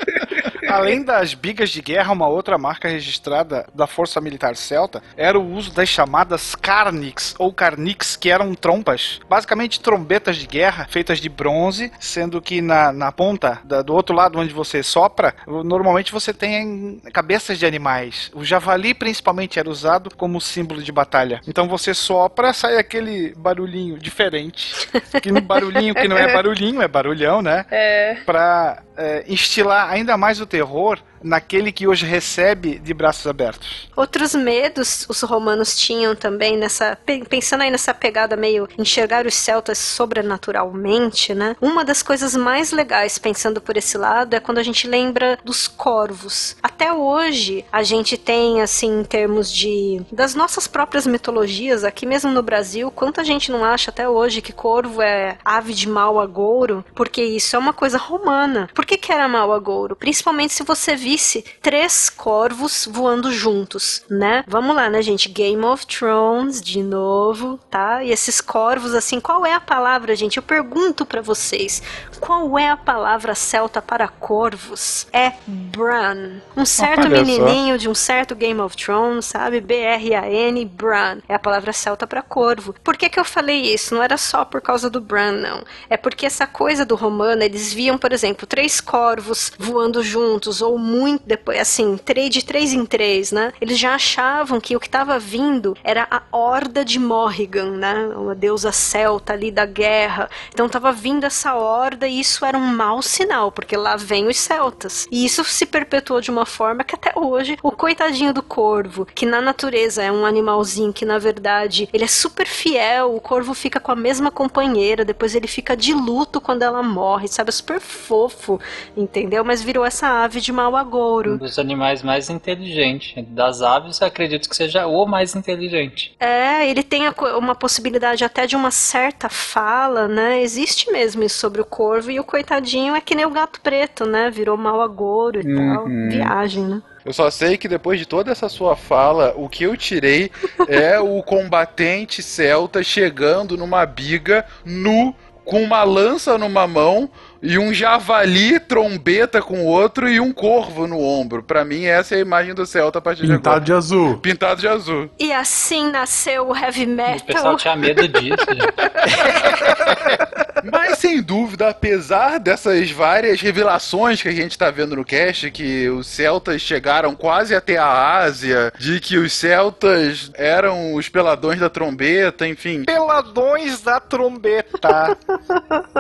Além 0.69 1.03
das 1.03 1.33
bigas 1.33 1.69
de 1.69 1.81
guerra, 1.81 2.11
uma 2.13 2.27
outra 2.27 2.57
marca 2.57 2.87
registrada 2.87 3.67
da 3.73 3.87
Força 3.87 4.19
Militar 4.21 4.55
Celta 4.55 5.01
era 5.15 5.37
o 5.39 5.53
uso 5.53 5.71
das 5.71 5.89
chamadas 5.89 6.55
carnix 6.55 7.35
ou 7.39 7.51
carnix, 7.53 8.15
que 8.15 8.29
eram 8.29 8.53
trompas, 8.53 9.19
basicamente 9.29 9.79
trombetas 9.79 10.37
de 10.37 10.47
guerra 10.47 10.87
feitas 10.89 11.19
de 11.19 11.29
bronze, 11.29 11.91
sendo 11.99 12.41
que 12.41 12.61
na, 12.61 12.91
na 12.91 13.11
ponta, 13.11 13.59
da- 13.63 13.81
do 13.81 13.93
outro 13.93 14.15
lado 14.15 14.39
onde 14.39 14.53
você 14.53 14.81
sopra, 14.83 15.33
normalmente 15.47 16.11
você 16.11 16.33
tem 16.33 17.01
cabeças 17.13 17.57
de 17.59 17.65
animais. 17.65 18.31
O 18.33 18.43
javali 18.43 18.93
principalmente 18.93 19.59
era 19.59 19.69
usado 19.69 20.09
como 20.15 20.39
símbolo 20.41 20.81
de 20.81 20.91
batalha. 20.91 21.41
Então 21.47 21.67
você 21.67 21.93
sopra, 21.93 22.53
sai 22.53 22.77
aquele 22.77 23.33
barulhinho 23.35 23.97
diferente, 23.97 24.87
que 25.21 25.31
no 25.31 25.41
barulhinho 25.41 25.93
que 25.95 26.07
não 26.07 26.17
é 26.17 26.33
barulhinho, 26.33 26.81
é 26.81 26.87
barulhão, 26.87 27.41
né? 27.41 27.65
É. 27.79 28.15
Pra 28.25 28.81
é, 28.97 29.23
instilar 29.27 29.89
ainda 29.89 30.17
mais 30.17 30.41
o 30.41 30.45
terror 30.45 30.99
naquele 31.23 31.71
que 31.71 31.87
hoje 31.87 32.05
recebe 32.05 32.79
de 32.79 32.93
braços 32.93 33.27
abertos. 33.27 33.89
Outros 33.95 34.33
medos 34.35 35.05
os 35.09 35.21
romanos 35.21 35.75
tinham 35.77 36.15
também 36.15 36.57
nessa. 36.57 36.97
pe- 37.05 37.23
Pensando 37.27 37.61
aí 37.61 37.71
nessa 37.71 37.93
pegada 37.93 38.35
meio 38.35 38.67
enxergar 38.77 39.25
os 39.25 39.33
celtas 39.35 39.77
sobrenaturalmente, 39.77 41.33
né? 41.33 41.55
Uma 41.61 41.83
das 41.83 42.01
coisas 42.01 42.35
mais 42.35 42.71
legais 42.71 43.17
pensando 43.17 43.59
por 43.61 43.75
esse 43.77 43.97
lado 43.97 44.33
é 44.35 44.39
quando 44.39 44.57
a 44.59 44.63
gente 44.63 44.87
lembra 44.87 45.37
dos 45.43 45.67
corvos. 45.67 46.55
Até 46.61 46.93
hoje 46.93 47.65
a 47.71 47.83
gente 47.83 48.17
tem, 48.17 48.61
assim, 48.61 48.99
em 48.99 49.03
termos 49.03 49.51
de. 49.51 50.01
das 50.11 50.35
nossas 50.35 50.67
próprias 50.67 51.05
mitologias, 51.07 51.83
aqui 51.83 52.05
mesmo 52.05 52.31
no 52.31 52.41
Brasil, 52.43 52.91
quanta 52.91 53.23
gente 53.23 53.51
não 53.51 53.63
acha 53.63 53.91
até 53.91 54.07
hoje 54.07 54.41
que 54.41 54.53
corvo 54.53 55.01
é 55.01 55.37
ave 55.43 55.73
de 55.73 55.87
mau 55.89 56.19
agouro? 56.19 56.83
Porque 56.95 57.23
isso 57.23 57.55
é 57.55 57.59
uma 57.59 57.73
coisa 57.73 57.97
romana. 57.97 58.69
Por 58.73 58.85
que, 58.85 58.97
que 58.97 59.11
era 59.11 59.27
mau 59.27 59.51
agouro? 59.53 59.95
Principalmente 59.95 60.53
se 60.53 60.63
você 60.63 60.95
visse 61.07 61.45
três 61.61 62.09
corvos 62.09 62.85
voando 62.91 63.31
juntos, 63.31 64.03
né? 64.09 64.43
Vamos 64.45 64.75
lá, 64.75 64.89
né, 64.89 65.01
gente? 65.01 65.29
Game 65.29 65.63
of 65.63 65.87
Thrones, 65.87 66.61
de 66.61 66.83
novo, 66.83 67.57
tá? 67.71 68.03
E 68.03 68.11
esses 68.11 68.41
corvos, 68.41 68.93
assim, 68.93 69.21
qual 69.21 69.45
é 69.45 69.53
a 69.53 69.59
palavra, 69.61 70.17
gente? 70.17 70.35
Eu 70.35 70.43
pergunto 70.43 71.05
pra 71.05 71.21
vocês, 71.21 71.81
qual 72.19 72.59
é 72.59 72.69
a 72.69 72.75
palavra 72.75 73.33
celta 73.35 73.81
para 73.81 74.09
corvos? 74.09 75.07
É 75.13 75.31
Bran. 75.47 76.41
Um 76.57 76.65
certo 76.65 77.05
Olha 77.05 77.19
só. 77.19 77.25
menininho 77.25 77.77
de 77.77 77.87
um 77.87 77.95
certo 77.95 78.35
Game 78.35 78.59
of 78.59 78.75
Thrones, 78.75 79.27
sabe? 79.27 79.61
B-R-A-N, 79.61 80.65
Bran. 80.65 81.19
É 81.29 81.35
a 81.35 81.39
palavra 81.39 81.71
celta 81.71 82.05
para 82.05 82.21
corvo. 82.21 82.75
Por 82.83 82.97
que 82.97 83.07
que 83.07 83.19
eu 83.19 83.23
falei 83.23 83.73
isso? 83.73 83.95
Não 83.95 84.03
era 84.03 84.17
só 84.17 84.43
por 84.43 84.59
causa 84.59 84.89
do 84.89 84.99
Bran, 84.99 85.31
não. 85.31 85.63
É 85.89 85.95
porque 85.95 86.25
essa 86.25 86.45
coisa 86.45 86.85
do 86.85 86.95
romano, 86.95 87.43
eles 87.43 87.73
viam, 87.73 87.97
por 87.97 88.11
exemplo, 88.11 88.45
três 88.45 88.81
corvos 88.81 89.53
voando 89.57 90.03
juntos, 90.03 90.61
ou 90.61 90.77
muito 90.97 91.23
depois, 91.25 91.59
assim, 91.59 91.99
de 92.29 92.43
três 92.43 92.73
em 92.73 92.85
três, 92.85 93.31
né? 93.31 93.53
Eles 93.61 93.77
já 93.77 93.95
achavam 93.95 94.59
que 94.59 94.75
o 94.75 94.79
que 94.79 94.87
estava 94.87 95.19
vindo 95.19 95.75
era 95.83 96.07
a 96.09 96.21
horda 96.31 96.83
de 96.83 96.99
Morrigan, 96.99 97.71
né? 97.71 97.93
Uma 98.15 98.35
deusa 98.35 98.71
celta 98.71 99.33
ali 99.33 99.51
da 99.51 99.65
guerra. 99.65 100.29
Então 100.51 100.65
estava 100.65 100.91
vindo 100.91 101.25
essa 101.25 101.55
horda 101.55 102.07
e 102.07 102.19
isso 102.19 102.45
era 102.45 102.57
um 102.57 102.67
mau 102.75 103.01
sinal, 103.01 103.51
porque 103.51 103.77
lá 103.77 103.95
vem 103.95 104.27
os 104.27 104.37
celtas. 104.37 105.07
E 105.11 105.25
isso 105.25 105.43
se 105.43 105.65
perpetuou 105.65 106.21
de 106.21 106.31
uma 106.31 106.45
forma 106.45 106.83
que 106.83 106.95
até 106.95 107.11
hoje 107.15 107.57
o 107.61 107.71
coitadinho 107.71 108.33
do 108.33 108.41
corvo, 108.41 109.05
que 109.05 109.25
na 109.25 109.41
natureza 109.41 110.01
é 110.01 110.11
um 110.11 110.25
animalzinho 110.25 110.93
que 110.93 111.05
na 111.05 111.17
verdade 111.17 111.89
ele 111.93 112.03
é 112.03 112.07
super 112.07 112.47
fiel, 112.47 113.15
o 113.15 113.21
corvo 113.21 113.53
fica 113.53 113.79
com 113.79 113.91
a 113.91 113.95
mesma 113.95 114.31
companheira, 114.31 115.05
depois 115.05 115.35
ele 115.35 115.47
fica 115.47 115.75
de 115.75 115.93
luto 115.93 116.39
quando 116.41 116.63
ela 116.63 116.81
morre, 116.81 117.27
sabe? 117.27 117.49
É 117.49 117.51
super 117.51 117.79
fofo, 117.79 118.59
entendeu? 118.95 119.43
Mas 119.43 119.61
virou 119.61 119.85
essa 119.85 120.07
ave 120.23 120.39
de 120.41 120.51
mau 120.51 120.75
agouro. 120.87 121.33
Um 121.33 121.37
dos 121.37 121.59
animais 121.59 122.01
mais 122.01 122.29
inteligentes. 122.29 123.23
Das 123.27 123.61
aves, 123.61 124.01
acredito 124.01 124.49
que 124.49 124.55
seja 124.55 124.87
o 124.87 125.05
mais 125.05 125.35
inteligente. 125.35 126.15
É, 126.19 126.69
ele 126.69 126.83
tem 126.83 127.03
uma 127.37 127.55
possibilidade 127.55 128.23
até 128.23 128.47
de 128.47 128.55
uma 128.55 128.71
certa 128.71 129.29
fala, 129.29 130.07
né? 130.07 130.41
Existe 130.41 130.91
mesmo 130.91 131.23
isso 131.23 131.37
sobre 131.37 131.61
o 131.61 131.65
corvo 131.65 132.09
e 132.09 132.19
o 132.19 132.23
coitadinho 132.23 132.95
é 132.95 133.01
que 133.01 133.15
nem 133.15 133.25
o 133.25 133.31
gato 133.31 133.61
preto, 133.61 134.05
né? 134.05 134.29
Virou 134.29 134.57
mau 134.57 134.81
agouro 134.81 135.41
e 135.41 135.47
uhum. 135.47 135.75
tal. 135.75 135.85
Viagem, 136.09 136.63
né? 136.63 136.81
Eu 137.05 137.13
só 137.13 137.29
sei 137.29 137.57
que 137.57 137.69
depois 137.69 137.99
de 137.99 138.05
toda 138.05 138.31
essa 138.31 138.49
sua 138.49 138.75
fala, 138.75 139.33
o 139.37 139.47
que 139.47 139.63
eu 139.63 139.77
tirei 139.77 140.29
é 140.67 140.99
o 140.99 141.23
combatente 141.23 142.21
celta 142.21 142.83
chegando 142.83 143.55
numa 143.55 143.85
biga 143.85 144.45
nu 144.65 145.15
com 145.45 145.63
uma 145.63 145.83
lança 145.85 146.37
numa 146.37 146.67
mão 146.67 147.09
e 147.41 147.57
um 147.57 147.73
javali 147.73 148.59
trombeta 148.59 149.41
com 149.41 149.61
o 149.61 149.65
outro 149.65 150.09
e 150.09 150.19
um 150.19 150.31
corvo 150.31 150.87
no 150.87 150.99
ombro. 151.01 151.43
Para 151.43 151.63
mim, 151.65 151.85
essa 151.85 152.15
é 152.15 152.17
a 152.17 152.21
imagem 152.21 152.53
do 152.53 152.65
Celta 152.65 152.99
a 152.99 153.01
partir 153.01 153.21
Pintado 153.21 153.41
de 153.41 153.47
agora. 153.47 153.65
de 153.65 153.73
azul. 153.73 154.17
Pintado 154.17 154.61
de 154.61 154.67
azul. 154.67 155.09
E 155.19 155.31
assim 155.31 155.91
nasceu 155.91 156.49
o 156.49 156.55
heavy 156.57 156.85
metal. 156.85 157.17
O 157.17 157.25
pessoal 157.25 157.57
tinha 157.57 157.75
medo 157.75 158.07
disso. 158.07 158.45
Mas 160.71 160.97
sem 160.97 161.21
dúvida, 161.21 161.69
apesar 161.69 162.39
dessas 162.39 162.91
várias 162.91 163.39
revelações 163.39 164.21
que 164.21 164.27
a 164.27 164.31
gente 164.33 164.57
tá 164.57 164.69
vendo 164.69 164.95
no 164.95 165.05
cast, 165.05 165.49
que 165.51 165.87
os 165.89 166.07
celtas 166.07 166.61
chegaram 166.61 167.15
quase 167.15 167.55
até 167.55 167.77
a 167.77 168.17
Ásia, 168.17 168.73
de 168.77 168.99
que 168.99 169.17
os 169.17 169.33
celtas 169.33 170.31
eram 170.33 170.93
os 170.95 171.07
peladões 171.09 171.59
da 171.59 171.69
trombeta, 171.69 172.47
enfim. 172.47 172.83
Peladões 172.83 173.81
da 173.81 173.99
trombeta. 173.99 175.17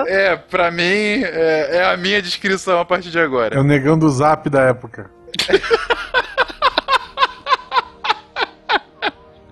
é, 0.07 0.35
pra 0.35 0.71
mim, 0.71 1.23
é, 1.27 1.77
é 1.77 1.85
a 1.85 1.97
minha 1.97 2.21
descrição 2.21 2.79
a 2.79 2.85
partir 2.85 3.09
de 3.09 3.19
agora. 3.19 3.55
É 3.55 3.59
o 3.59 3.63
negão 3.63 3.97
do 3.97 4.09
zap 4.09 4.49
da 4.49 4.61
época. 4.61 5.09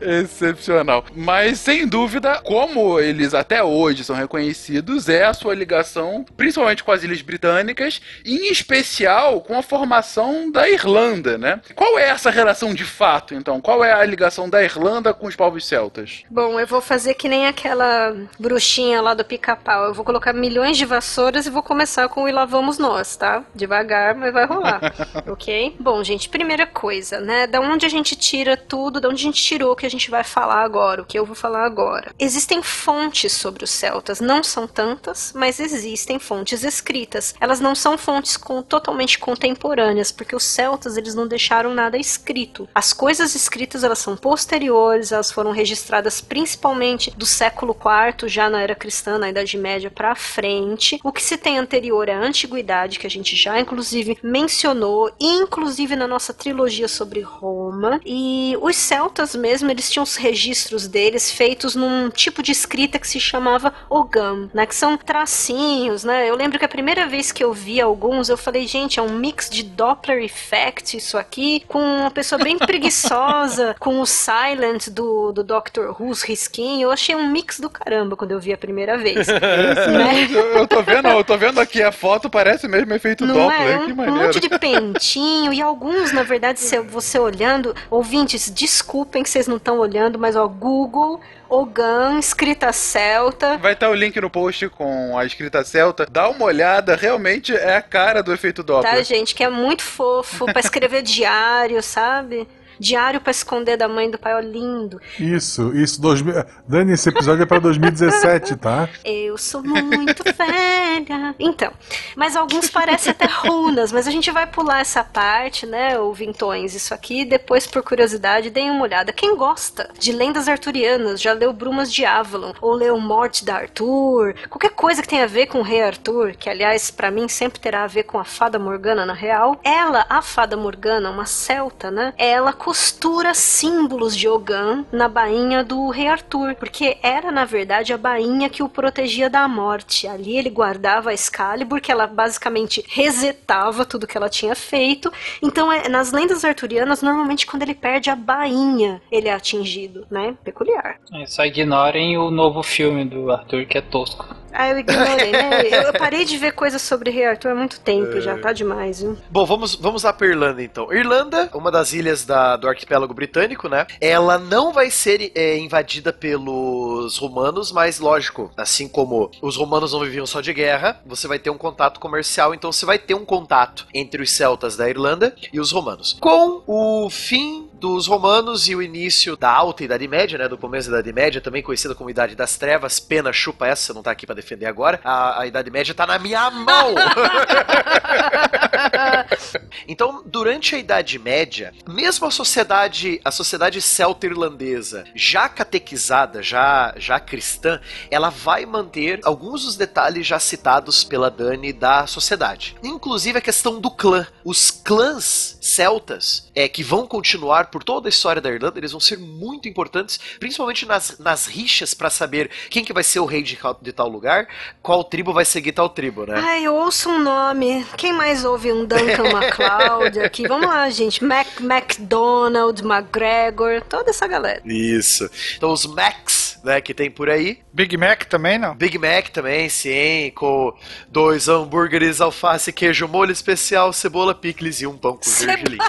Excepcional. 0.06 1.06
Mas, 1.16 1.60
sem 1.60 1.88
dúvida, 1.88 2.39
como 2.43 2.99
eles 2.99 3.34
até 3.34 3.64
hoje 3.64 4.03
são 4.03 4.16
reconhecidos, 4.16 5.10
é 5.10 5.26
a 5.26 5.34
sua 5.34 5.56
ligação, 5.56 6.26
principalmente 6.38 6.84
com 6.84 6.91
as 6.91 7.03
Ilhas 7.03 7.22
Britânicas, 7.22 8.01
em 8.26 8.51
especial 8.51 9.41
com 9.41 9.58
a 9.58 9.64
formação 9.64 10.51
da 10.51 10.70
Irlanda, 10.70 11.38
né? 11.38 11.60
Qual 11.76 11.97
é 11.97 12.10
essa 12.10 12.30
relação 12.30 12.74
de 12.74 12.84
fato, 12.84 13.34
então? 13.34 13.60
Qual 13.60 13.84
é 13.84 13.91
a 13.91 14.06
ligação 14.06 14.49
da 14.49 14.64
Irlanda 14.64 15.14
com 15.14 15.28
os 15.28 15.36
povos 15.36 15.66
celtas? 15.66 16.24
Bom, 16.30 16.60
eu 16.60 16.68
vou 16.68 16.82
fazer 16.82 17.16
que 17.16 17.28
nem 17.28 17.47
aquela 17.47 18.16
bruxinha 18.39 19.01
lá 19.01 19.14
do 19.14 19.26
pica-pau. 19.26 19.86
Eu 19.86 19.93
vou 19.93 20.06
colocar 20.06 20.34
milhões 20.34 20.78
de 20.78 20.86
vassouras 20.86 21.45
e 21.45 21.49
vou 21.49 21.64
começar 21.64 22.08
com 22.10 22.24
o 22.24 22.30
E 22.30 22.32
lá 22.32 22.45
vamos 22.45 22.78
nós, 22.78 23.16
tá? 23.16 23.43
Devagar, 23.56 24.16
mas 24.16 24.32
vai 24.32 24.45
rolar. 24.45 24.93
ok? 25.28 25.76
Bom, 25.80 26.03
gente, 26.03 26.30
primeira 26.30 26.68
coisa, 26.68 27.20
né? 27.20 27.47
Da 27.47 27.60
onde 27.60 27.86
a 27.86 27.89
gente 27.89 28.16
tira 28.16 28.56
tudo, 28.56 28.99
da 28.99 29.10
onde 29.10 29.22
a 29.22 29.26
gente 29.26 29.41
tirou 29.41 29.72
o 29.72 29.76
que 29.76 29.86
a 29.86 29.89
gente 29.89 29.95
vai 30.10 30.24
falar 30.24 30.64
agora, 30.64 31.02
o 31.02 31.06
que 31.06 31.18
eu 31.18 31.26
vou 31.26 31.36
falar 31.36 31.66
agora. 31.66 32.14
Existem 32.20 32.62
fontes 32.62 33.34
sobre 33.34 33.64
os 33.64 33.70
celtas, 33.70 34.20
não 34.20 34.43
são 34.43 34.68
tantas, 34.68 35.34
mas 35.36 35.60
existem 35.60 36.20
fontes 36.20 36.64
escritas. 36.64 37.34
Elas 37.39 37.60
não 37.60 37.76
são 37.76 37.98
fontes 37.98 38.38
com, 38.38 38.62
totalmente 38.62 39.20
contemporâneas, 39.20 40.12
porque 40.12 40.36
os 40.36 40.43
celtas 40.43 40.98
eles 40.98 41.16
não 41.16 41.28
deixaram 41.28 41.74
nada 41.74 41.98
escrito. 41.98 42.68
As 42.74 42.93
coisas 42.93 43.36
escritas 43.36 43.84
elas 43.84 44.00
são 44.00 44.16
posteriores, 44.16 45.12
elas 45.12 45.32
foram 45.32 45.52
registradas 45.52 46.22
principalmente 46.22 47.12
do 47.12 47.26
século 47.26 47.76
IV, 47.76 48.28
já 48.28 48.50
na 48.50 48.62
era 48.62 48.76
cristã, 48.76 49.18
na 49.18 49.30
Idade 49.30 49.58
Média 49.58 49.91
para 49.91 50.16
frente. 50.16 51.00
O 51.04 51.12
que 51.12 51.22
se 51.22 51.38
tem 51.38 51.58
anterior 51.58 52.10
é 52.10 52.14
a 52.14 52.20
antiguidade, 52.20 53.00
que 53.00 53.08
a 53.08 53.10
gente 53.10 53.36
já 53.36 53.60
inclusive 53.60 54.18
mencionou, 54.24 55.12
inclusive 55.20 55.96
na 55.96 56.08
nossa 56.08 56.34
trilogia 56.34 56.88
sobre 56.88 57.22
Roma. 57.22 58.00
E 58.06 58.58
os 58.62 58.76
celtas 58.76 59.36
mesmo, 59.36 59.70
eles 59.70 59.85
tinham 59.90 60.04
os 60.04 60.16
registros 60.16 60.88
deles 60.88 61.32
feitos 61.32 61.76
num 61.76 62.10
tipo 62.10 62.42
de 62.42 62.52
escrita 62.52 63.00
que 63.00 63.08
se 63.08 63.20
chamava 63.20 63.74
ogam, 63.90 64.50
né? 64.54 64.66
Que 64.66 64.76
são 64.76 64.98
tracinhos, 64.98 66.04
né? 66.04 66.30
Eu 66.30 66.36
lembro 66.36 66.60
que 66.60 66.66
a 66.66 66.70
primeira 66.70 67.08
vez 67.08 67.32
que 67.32 67.44
eu 67.44 67.54
vi 67.54 67.80
alguns, 67.82 68.30
eu 68.30 68.38
falei, 68.38 68.68
gente, 68.68 69.00
é 69.00 69.04
um 69.04 69.18
mix 69.18 69.50
de 69.50 69.64
Doppler 69.64 70.24
Effect 70.24 70.98
isso 70.98 71.18
aqui, 71.18 71.64
com 71.68 71.80
uma 71.80 72.12
pessoa 72.12 72.42
bem 72.44 72.58
preguiçosa, 72.60 73.76
com 73.80 74.00
o 74.00 74.06
Silent 74.06 74.90
do, 74.90 75.32
do 75.32 75.44
Doctor 75.44 75.96
Who's 76.00 76.24
risquinho. 76.24 76.84
Eu 76.84 76.92
achei 76.92 77.16
um 77.16 77.30
mix 77.30 77.60
do 77.60 77.70
caramba 77.70 78.16
quando 78.16 78.32
eu 78.32 78.40
vi 78.40 78.54
a 78.54 78.58
primeira 78.58 78.98
vez. 78.98 79.28
né? 79.28 80.28
eu, 80.32 80.58
eu 80.58 80.68
tô 80.68 80.82
vendo, 80.82 81.08
eu 81.08 81.24
tô 81.24 81.38
vendo 81.38 81.60
aqui 81.60 81.82
a 81.82 81.92
foto, 81.92 82.30
parece 82.30 82.68
mesmo 82.68 82.94
efeito 82.94 83.26
Não 83.26 83.34
Doppler. 83.34 83.62
É? 83.62 83.78
Um, 83.78 83.86
que 83.86 83.94
maneiro. 83.94 84.20
um 84.20 84.24
monte 84.24 84.40
de 84.40 84.50
pentinho 84.50 85.54
e 85.54 85.62
alguns, 85.62 86.12
na 86.12 86.24
verdade, 86.24 86.60
se 86.60 86.80
você 86.80 87.18
olhando, 87.20 87.76
ouvintes, 87.90 88.50
desculpem 88.50 89.24
que 89.24 89.30
vocês 89.30 89.48
não 89.48 89.60
estão 89.66 89.80
olhando, 89.80 90.20
mas 90.20 90.36
ó, 90.36 90.47
Google, 90.47 91.20
Ogan, 91.49 92.20
escrita 92.20 92.72
celta. 92.72 93.57
Vai 93.57 93.74
estar 93.74 93.89
o 93.89 93.95
link 93.95 94.20
no 94.22 94.30
post 94.30 94.70
com 94.70 95.18
a 95.18 95.26
escrita 95.26 95.63
celta. 95.63 96.05
Dá 96.09 96.30
uma 96.30 96.45
olhada, 96.45 96.95
realmente 96.95 97.55
é 97.55 97.76
a 97.76 97.82
cara 97.82 98.22
do 98.22 98.32
efeito 98.32 98.61
Doppler. 98.61 98.93
Tá, 98.93 99.01
gente, 99.01 99.34
que 99.34 99.43
é 99.43 99.49
muito 99.49 99.82
fofo 99.82 100.45
para 100.45 100.59
escrever 100.59 101.01
diário, 101.03 101.82
sabe? 101.82 102.47
Diário 102.80 103.22
para 103.22 103.32
esconder 103.32 103.78
da 103.78 103.88
mãe 103.88 104.10
do 104.10 104.18
pai, 104.18 104.36
ó, 104.36 104.40
lindo. 104.40 105.00
Isso, 105.20 105.76
isso. 105.76 106.02
Dois, 106.02 106.22
Dani, 106.68 106.94
esse 106.94 107.10
episódio 107.10 107.44
é 107.44 107.46
para 107.46 107.60
2017, 107.60 108.56
tá? 108.56 108.90
Eu 109.04 109.38
sou 109.38 109.64
muito 109.64 110.24
velha. 110.36 111.36
Então, 111.40 111.72
mas 112.16 112.36
alguns 112.36 112.70
parecem 112.70 113.12
até 113.12 113.26
runas, 113.26 113.92
mas 113.92 114.08
a 114.08 114.12
gente 114.12 114.32
vai 114.32 114.48
pular 114.48 114.80
essa 114.82 115.04
parte, 115.04 115.66
né, 115.66 116.00
ouvintões? 116.00 116.74
Isso 116.74 116.94
aqui, 116.94 117.26
depois, 117.26 117.68
por 117.68 117.84
curiosidade, 117.84 118.50
deem 118.50 118.72
uma 118.72 118.84
olhada. 118.84 119.14
Quem 119.14 119.36
gosta 119.36 119.90
de 119.98 120.12
lendas 120.12 120.48
arturianas, 120.48 121.22
já 121.22 121.34
leu 121.34 121.54
Brumas 121.54 121.92
de 121.92 122.06
Avalon, 122.06 122.54
ou 122.62 122.74
leu 122.74 123.00
Morte 123.00 123.46
da 123.46 123.56
Arthur, 123.56 124.36
qualquer 124.50 124.72
coisa 124.72 125.02
que 125.02 125.08
tenha 125.08 125.24
a 125.24 125.28
ver 125.28 125.48
com 125.48 125.60
o 125.60 125.64
rei 125.64 125.82
Arthur, 125.82 126.34
que 126.38 126.50
aliás, 126.50 126.90
para 126.92 127.12
mim, 127.12 127.28
sempre 127.28 127.60
terá 127.60 127.84
a 127.84 127.88
ver 127.88 128.04
com 128.04 128.18
a 128.20 128.24
fada 128.24 128.58
Morgana 128.58 129.06
na 129.06 129.14
real. 129.14 129.60
Ela, 129.64 130.06
a 130.10 130.22
fada 130.22 130.58
Morgana, 130.58 131.10
uma 131.10 131.26
celta, 131.26 131.92
né? 131.92 132.14
Ela 132.18 132.54
costura 132.66 133.36
símbolos 133.36 134.18
de 134.18 134.28
Ogan 134.28 134.86
na 134.91 135.07
bainha 135.07 135.63
do 135.63 135.88
rei 135.91 136.07
Arthur, 136.07 136.55
porque 136.55 136.97
era 137.03 137.32
na 137.32 137.45
verdade 137.45 137.93
a 137.93 137.97
bainha 137.97 138.49
que 138.49 138.63
o 138.63 138.68
protegia 138.68 139.30
da 139.30 139.47
morte. 139.47 140.07
Ali 140.07 140.36
ele 140.36 140.49
guardava 140.49 141.11
a 141.11 141.13
Excalibur, 141.13 141.80
que 141.80 141.91
ela 141.91 142.07
basicamente 142.07 142.84
resetava 142.88 143.86
tudo 143.86 144.07
que 144.07 144.18
ela 144.18 144.30
tinha 144.30 144.55
feito. 144.55 145.13
Então, 145.43 145.72
é, 145.72 145.88
nas 145.88 146.11
lendas 146.11 146.43
arturianas, 146.43 147.03
normalmente 147.03 147.45
quando 147.45 147.61
ele 147.61 147.76
perde 147.76 148.09
a 148.09 148.16
bainha, 148.16 148.99
ele 149.11 149.28
é 149.28 149.34
atingido, 149.34 150.07
né? 150.09 150.36
Peculiar. 150.43 150.95
É, 151.13 151.28
só 151.28 151.45
ignorem 151.45 152.18
o 152.18 152.32
novo 152.32 152.63
filme 152.63 153.05
do 153.05 153.32
Arthur 153.32 153.68
que 153.68 153.78
é 153.78 153.82
tosco. 153.82 154.26
Ah, 154.56 154.70
eu 154.70 154.80
ignorei, 154.80 155.32
né? 155.32 155.62
Eu 155.86 155.93
parei 155.93 156.24
de 156.24 156.38
ver 156.38 156.53
coisas 156.53 156.82
sobre 156.82 157.12
Rei 157.12 157.26
Arthur 157.26 157.51
há 157.51 157.56
muito 157.56 157.80
tempo, 157.80 158.18
é... 158.18 158.22
já 158.22 158.38
tá 158.38 158.53
demais, 158.53 159.01
viu? 159.01 159.18
Bom, 159.30 159.45
vamos, 159.45 159.76
vamos 159.76 160.03
lá 160.03 160.14
pra 160.14 160.28
Irlanda 160.28 160.64
então. 160.64 160.91
Irlanda, 160.91 161.49
uma 161.53 161.70
das 161.70 161.93
ilhas 161.93 162.26
da, 162.26 162.56
do 162.56 162.68
arquipélago 162.68 163.14
britânico, 163.14 163.68
né? 163.68 163.86
Ela 163.99 164.38
não 164.38 164.72
vai 164.72 164.89
ser 164.89 165.32
é, 165.36 165.58
invadida 165.58 166.14
pelos 166.14 167.18
romanos, 167.18 167.72
mas 167.72 167.99
lógico, 167.99 168.51
assim 168.56 168.88
como 168.88 169.30
os 169.41 169.58
romanos 169.58 169.91
não 169.91 169.99
viviam 169.99 170.26
só 170.26 170.39
de 170.39 170.53
guerra, 170.53 171.01
você 171.06 171.28
vai 171.28 171.38
ter 171.38 171.49
um 171.49 171.58
contato 171.58 171.99
comercial, 171.99 172.53
então 172.53 172.72
você 172.72 172.86
vai 172.86 172.97
ter 172.97 173.14
um 173.14 173.26
contato 173.26 173.86
entre 173.93 174.22
os 174.22 174.32
celtas 174.32 174.78
da 174.78 174.89
Irlanda 174.89 175.36
e 175.51 175.60
os 175.60 175.72
romanos. 175.72 176.18
Com 176.20 176.62
o 176.66 177.10
fim 177.10 177.68
dos 177.86 178.08
romanos 178.08 178.68
e 178.68 178.76
o 178.76 178.82
início 178.82 179.38
da 179.38 179.52
Alta 179.52 179.84
Idade 179.84 180.08
Média, 180.08 180.40
né? 180.40 180.48
Do 180.48 180.58
começo 180.58 180.90
da 180.90 180.98
Idade 180.98 181.14
Média, 181.14 181.40
também 181.40 181.62
conhecida 181.62 181.94
como 181.94 182.10
Idade 182.10 182.36
das 182.36 182.58
Trevas. 182.58 183.00
Pena 183.00 183.32
chupa 183.32 183.68
essa, 183.68 183.94
não 183.94 184.02
tá 184.02 184.10
aqui 184.10 184.26
pra 184.26 184.34
defender 184.34 184.66
agora. 184.66 185.00
A, 185.04 185.42
a 185.42 185.46
Idade 185.46 185.70
Média 185.70 185.94
tá 185.94 186.08
na 186.08 186.18
minha 186.18 186.50
mão! 186.50 186.96
então, 189.88 190.24
durante 190.26 190.74
a 190.74 190.80
Idade 190.80 191.20
Média, 191.20 191.72
mesmo 191.88 192.26
a 192.26 192.32
sociedade, 192.32 193.22
a 193.24 193.30
sociedade 193.30 193.80
celta-irlandesa, 193.80 195.04
já 195.14 195.48
catequizada, 195.48 196.42
já, 196.42 196.92
já 196.98 197.20
cristã, 197.20 197.80
ela 198.10 198.32
vai 198.32 198.66
manter 198.66 199.20
alguns 199.24 199.64
dos 199.64 199.78
detalhes 199.78 200.26
já 200.26 200.40
citados 200.40 201.04
pela 201.04 201.30
Dani 201.30 201.72
da 201.72 202.08
sociedade. 202.08 202.76
Inclusive 202.84 203.38
a 203.38 203.42
questão 203.42 203.80
do 203.80 203.92
clã. 203.92 204.26
Os 204.44 204.72
clãs 204.72 205.60
celtas, 205.62 206.50
é, 206.56 206.68
que 206.68 206.84
vão 206.84 207.06
continuar 207.06 207.75
por 207.76 207.84
toda 207.84 208.08
a 208.08 208.10
história 208.10 208.42
da 208.42 208.50
Irlanda, 208.50 208.80
eles 208.80 208.94
vão 208.94 209.02
ser 209.02 209.20
muito 209.20 209.68
importantes, 209.68 210.18
principalmente 210.40 210.86
nas, 210.86 211.20
nas 211.20 211.46
rixas 211.46 211.94
para 211.94 212.10
saber 212.10 212.50
quem 212.70 212.86
que 212.86 212.94
vai 212.94 213.04
ser 213.04 213.20
o 213.20 213.26
rei 213.26 213.44
de, 213.44 213.60
de 213.82 213.92
tal 213.92 214.08
lugar, 214.08 214.48
qual 214.82 215.04
tribo 215.04 215.34
vai 215.34 215.44
seguir 215.44 215.74
tal 215.74 215.90
tribo, 215.90 216.26
né? 216.26 216.42
Ai, 216.42 216.64
eu 216.64 216.74
ouço 216.74 217.10
um 217.10 217.20
nome. 217.20 217.86
Quem 217.98 218.14
mais 218.14 218.46
ouve 218.46 218.72
um 218.72 218.86
Duncan 218.86 219.30
MacLeod 219.30 220.22
aqui? 220.22 220.48
Vamos 220.48 220.68
lá, 220.68 220.90
gente. 220.90 221.22
Mac, 221.22 221.60
MacDonald, 221.60 222.82
McGregor, 222.82 223.82
toda 223.82 224.10
essa 224.10 224.26
galera. 224.26 224.62
Isso. 224.64 225.30
Então 225.58 225.70
os 225.74 225.86
Macs, 225.86 226.45
né, 226.66 226.82
que 226.82 226.93
tem 226.93 227.09
por 227.11 227.30
aí. 227.30 227.59
Big 227.72 227.95
Mac 227.95 228.24
também, 228.26 228.57
não? 228.57 228.76
Big 228.76 228.97
Mac 228.97 229.30
também, 229.30 229.70
sim, 229.70 230.32
com 230.36 230.74
dois 231.07 231.47
hambúrgueres, 231.47 232.20
alface, 232.20 232.74
queijo, 232.74 233.07
molho 233.07 233.32
especial, 233.32 233.93
cebola, 233.93 234.34
picles 234.34 234.82
e 234.82 234.88
um 234.88 234.97
pão 234.97 235.16
com 235.16 235.30
gergelim. 235.30 235.78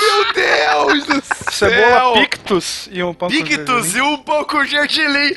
Meu 0.00 0.32
Deus 0.34 1.06
do 1.06 1.22
céu! 1.50 1.70
Cebola 1.70 2.20
Pictus 2.20 2.88
e 2.92 3.02
um 3.02 3.14
pão 3.14 3.28
com 3.28 3.34
Pictus 3.34 3.86
gergelim. 3.86 3.98
e 3.98 4.00
um 4.02 4.18
pão 4.18 4.44
com 4.44 4.64
gergelim. 4.64 5.34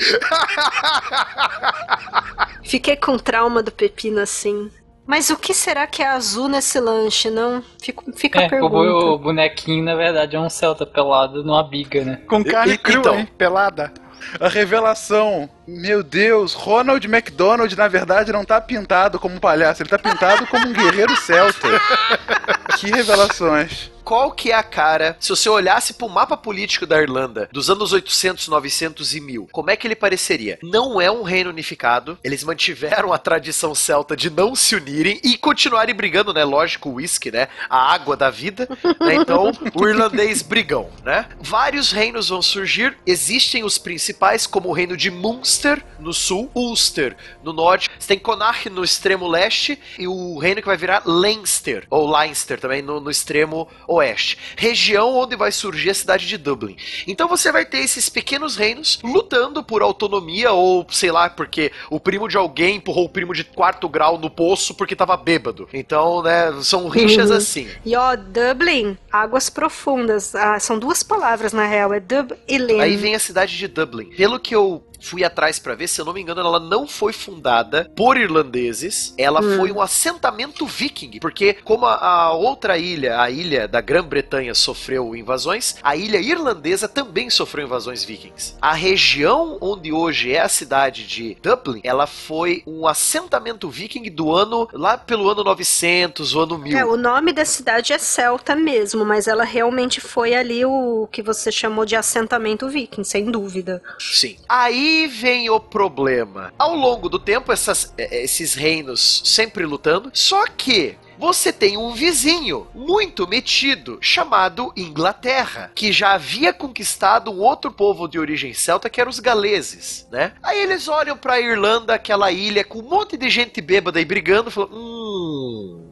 Fiquei 2.63 2.95
com 2.97 3.17
trauma 3.17 3.63
do 3.63 3.71
pepino 3.71 4.19
assim. 4.19 4.69
Mas 5.11 5.29
o 5.29 5.35
que 5.35 5.53
será 5.53 5.85
que 5.85 6.01
é 6.01 6.07
azul 6.07 6.47
nesse 6.47 6.79
lanche, 6.79 7.29
não? 7.29 7.61
Fico, 7.83 8.05
fica 8.15 8.39
a 8.39 8.43
É, 8.43 8.45
o, 8.45 8.49
pergunta. 8.49 8.75
o 8.77 9.17
bonequinho, 9.17 9.83
na 9.83 9.93
verdade, 9.93 10.37
é 10.37 10.39
um 10.39 10.49
Celta 10.49 10.85
pelado 10.85 11.43
numa 11.43 11.61
biga, 11.61 12.05
né? 12.05 12.21
Com 12.29 12.41
carne 12.45 12.75
E- 12.75 12.77
crua, 12.77 12.99
então. 12.99 13.19
hein? 13.19 13.27
Pelada. 13.37 13.91
A 14.39 14.47
revelação. 14.47 15.49
Meu 15.71 16.03
Deus, 16.03 16.53
Ronald 16.53 17.05
McDonald, 17.07 17.73
na 17.77 17.87
verdade, 17.87 18.33
não 18.33 18.43
tá 18.43 18.59
pintado 18.59 19.17
como 19.17 19.35
um 19.35 19.39
palhaço, 19.39 19.81
ele 19.81 19.89
tá 19.89 19.97
pintado 19.97 20.45
como 20.47 20.67
um 20.67 20.73
guerreiro 20.73 21.15
celta. 21.15 21.67
Que 22.77 22.89
revelações. 22.89 23.91
Qual 24.03 24.31
que 24.31 24.51
é 24.51 24.55
a 24.55 24.63
cara, 24.63 25.15
se 25.19 25.29
você 25.29 25.47
olhasse 25.47 25.93
pro 25.93 26.09
mapa 26.09 26.35
político 26.35 26.85
da 26.85 27.01
Irlanda 27.01 27.47
dos 27.51 27.69
anos 27.69 27.93
800, 27.93 28.47
900 28.47 29.13
e 29.13 29.21
1000, 29.21 29.49
como 29.51 29.69
é 29.69 29.75
que 29.75 29.87
ele 29.87 29.95
pareceria? 29.95 30.57
Não 30.63 30.99
é 30.99 31.11
um 31.11 31.21
reino 31.21 31.49
unificado, 31.49 32.17
eles 32.23 32.43
mantiveram 32.43 33.13
a 33.13 33.17
tradição 33.17 33.75
celta 33.75 34.15
de 34.15 34.29
não 34.29 34.55
se 34.55 34.75
unirem 34.75 35.19
e 35.23 35.37
continuarem 35.37 35.95
brigando, 35.95 36.33
né? 36.33 36.43
Lógico, 36.43 36.89
o 36.89 36.93
whisky, 36.95 37.31
né? 37.31 37.47
A 37.69 37.93
água 37.93 38.17
da 38.17 38.29
vida, 38.29 38.67
né? 38.99 39.15
Então, 39.15 39.51
o 39.75 39.87
irlandês 39.87 40.41
brigão, 40.41 40.89
né? 41.05 41.27
Vários 41.39 41.91
reinos 41.91 42.29
vão 42.29 42.41
surgir, 42.41 42.97
existem 43.05 43.63
os 43.63 43.77
principais, 43.77 44.47
como 44.47 44.69
o 44.69 44.73
reino 44.73 44.97
de 44.97 45.11
Munster, 45.11 45.60
no 45.99 46.13
sul, 46.13 46.49
Ulster, 46.55 47.15
no 47.43 47.53
norte, 47.53 47.89
você 47.97 48.07
tem 48.09 48.19
Connacht 48.19 48.69
no 48.69 48.83
extremo 48.83 49.27
leste 49.27 49.77
e 49.97 50.07
o 50.07 50.37
reino 50.37 50.61
que 50.61 50.67
vai 50.67 50.77
virar 50.77 51.03
Leinster, 51.05 51.85
ou 51.89 52.09
Leinster 52.09 52.59
também 52.59 52.81
no, 52.81 52.99
no 52.99 53.09
extremo 53.11 53.67
oeste. 53.87 54.37
Região 54.55 55.15
onde 55.15 55.35
vai 55.35 55.51
surgir 55.51 55.89
a 55.91 55.93
cidade 55.93 56.25
de 56.27 56.37
Dublin. 56.37 56.75
Então 57.07 57.27
você 57.27 57.51
vai 57.51 57.65
ter 57.65 57.79
esses 57.79 58.09
pequenos 58.09 58.55
reinos 58.55 58.99
lutando 59.03 59.63
por 59.63 59.81
autonomia 59.81 60.51
ou, 60.51 60.85
sei 60.89 61.11
lá, 61.11 61.29
porque 61.29 61.71
o 61.89 61.99
primo 61.99 62.27
de 62.27 62.37
alguém 62.37 62.77
empurrou 62.77 63.05
o 63.05 63.09
primo 63.09 63.33
de 63.33 63.43
quarto 63.43 63.87
grau 63.87 64.17
no 64.17 64.29
poço 64.29 64.73
porque 64.73 64.95
tava 64.95 65.15
bêbado. 65.17 65.67
Então, 65.73 66.21
né, 66.23 66.51
são 66.63 66.87
rixas 66.89 67.29
Uhum. 67.29 67.37
assim. 67.37 67.67
E 67.85 67.95
ó, 67.95 68.15
Dublin, 68.15 68.97
águas 69.11 69.49
profundas. 69.49 70.33
Ah, 70.35 70.59
são 70.59 70.77
duas 70.79 71.03
palavras 71.03 71.53
na 71.53 71.65
real, 71.65 71.93
é 71.93 71.99
Dub 71.99 72.31
e 72.47 72.57
Lin. 72.57 72.79
Aí 72.79 72.95
vem 72.95 73.15
a 73.15 73.19
cidade 73.19 73.57
de 73.57 73.67
Dublin. 73.67 74.05
Pelo 74.15 74.39
que 74.39 74.55
eu 74.55 74.83
fui 75.01 75.23
atrás 75.23 75.59
pra 75.59 75.75
ver, 75.75 75.87
se 75.87 75.99
eu 75.99 76.05
não 76.05 76.13
me 76.13 76.21
engano, 76.21 76.41
ela 76.41 76.59
não 76.59 76.87
foi 76.87 77.11
fundada 77.13 77.91
por 77.95 78.17
irlandeses, 78.17 79.13
ela 79.17 79.41
Hum. 79.41 79.57
foi 79.57 79.71
um 79.71 79.81
assentamento 79.81 80.65
viking, 80.65 81.19
porque 81.19 81.53
como 81.63 81.85
a, 81.85 81.95
a 81.95 82.33
outra 82.33 82.77
ilha, 82.77 83.19
a 83.21 83.29
ilha 83.29 83.67
da 83.67 83.81
Grã-Bretanha 83.81 84.53
sofreu 84.53 85.15
invasões, 85.15 85.75
a 85.81 85.95
ilha 85.95 86.17
irlandesa 86.19 86.87
também 86.87 87.29
sofreu 87.29 87.65
invasões 87.65 88.03
vikings. 88.03 88.55
A 88.61 88.73
região 88.73 89.57
onde 89.59 89.91
hoje 89.91 90.33
é 90.33 90.41
a 90.41 90.49
cidade 90.49 91.05
de 91.07 91.35
Dublin, 91.41 91.81
ela 91.83 92.05
foi 92.05 92.61
um 92.67 92.85
assentamento 92.87 93.69
viking 93.69 94.09
do 94.11 94.31
ano 94.33 94.67
lá 94.73 94.97
pelo 94.97 95.29
ano 95.29 95.43
900, 95.43 96.35
o 96.35 96.39
ano 96.41 96.57
1000. 96.57 96.77
É, 96.77 96.85
o 96.85 96.97
nome 96.97 97.33
da 97.33 97.45
cidade 97.45 97.93
é 97.93 97.97
Celta 97.97 98.55
mesmo, 98.55 99.05
mas 99.05 99.27
ela 99.27 99.43
realmente 99.43 99.99
foi 100.01 100.33
ali 100.35 100.65
o 100.65 101.07
que 101.11 101.21
você 101.21 101.51
chamou 101.51 101.85
de 101.85 101.95
assentamento 101.95 102.67
viking, 102.69 103.03
sem 103.03 103.25
dúvida. 103.31 103.81
Sim. 103.99 104.35
Aí 104.47 104.90
vem 105.07 105.49
o 105.49 105.59
problema. 105.59 106.53
Ao 106.57 106.75
longo 106.75 107.09
do 107.09 107.19
tempo, 107.19 107.51
essas- 107.51 107.93
eh, 107.97 108.23
esses 108.23 108.53
reinos 108.53 109.21
sempre 109.25 109.65
lutando, 109.65 110.11
só 110.13 110.45
que. 110.47 110.95
Você 111.19 111.53
tem 111.53 111.77
um 111.77 111.91
vizinho 111.91 112.67
muito 112.73 113.27
metido 113.27 113.99
chamado 114.01 114.73
Inglaterra, 114.75 115.71
que 115.75 115.91
já 115.91 116.13
havia 116.13 116.51
conquistado 116.51 117.29
um 117.29 117.37
outro 117.41 117.71
povo 117.71 118.07
de 118.07 118.17
origem 118.17 118.55
celta 118.55 118.89
que 118.89 118.99
eram 118.99 119.11
os 119.11 119.19
galeses, 119.19 120.07
né? 120.11 120.33
Aí 120.41 120.59
eles 120.63 120.87
olham 120.87 121.15
pra 121.15 121.39
Irlanda, 121.39 121.93
aquela 121.93 122.31
ilha 122.31 122.63
com 122.63 122.79
um 122.79 122.89
monte 122.89 123.17
de 123.17 123.29
gente 123.29 123.61
bêbada 123.61 124.01
e 124.01 124.05
brigando, 124.05 124.49
falam: 124.49 124.71
"Hum, 124.73 125.90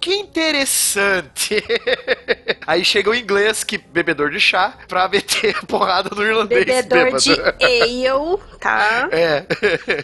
que 0.00 0.14
interessante. 0.14 1.62
Aí 2.66 2.84
chega 2.84 3.10
o 3.10 3.14
inglês, 3.14 3.62
que 3.64 3.76
bebedor 3.78 4.30
de 4.30 4.40
chá, 4.40 4.76
pra 4.88 5.08
meter 5.08 5.54
porrada 5.66 6.10
no 6.14 6.22
irlandês 6.22 6.64
Bebedor 6.64 7.04
bêbado. 7.04 7.22
de 7.22 7.32
ale, 7.64 8.38
tá? 8.60 9.08
É. 9.12 9.44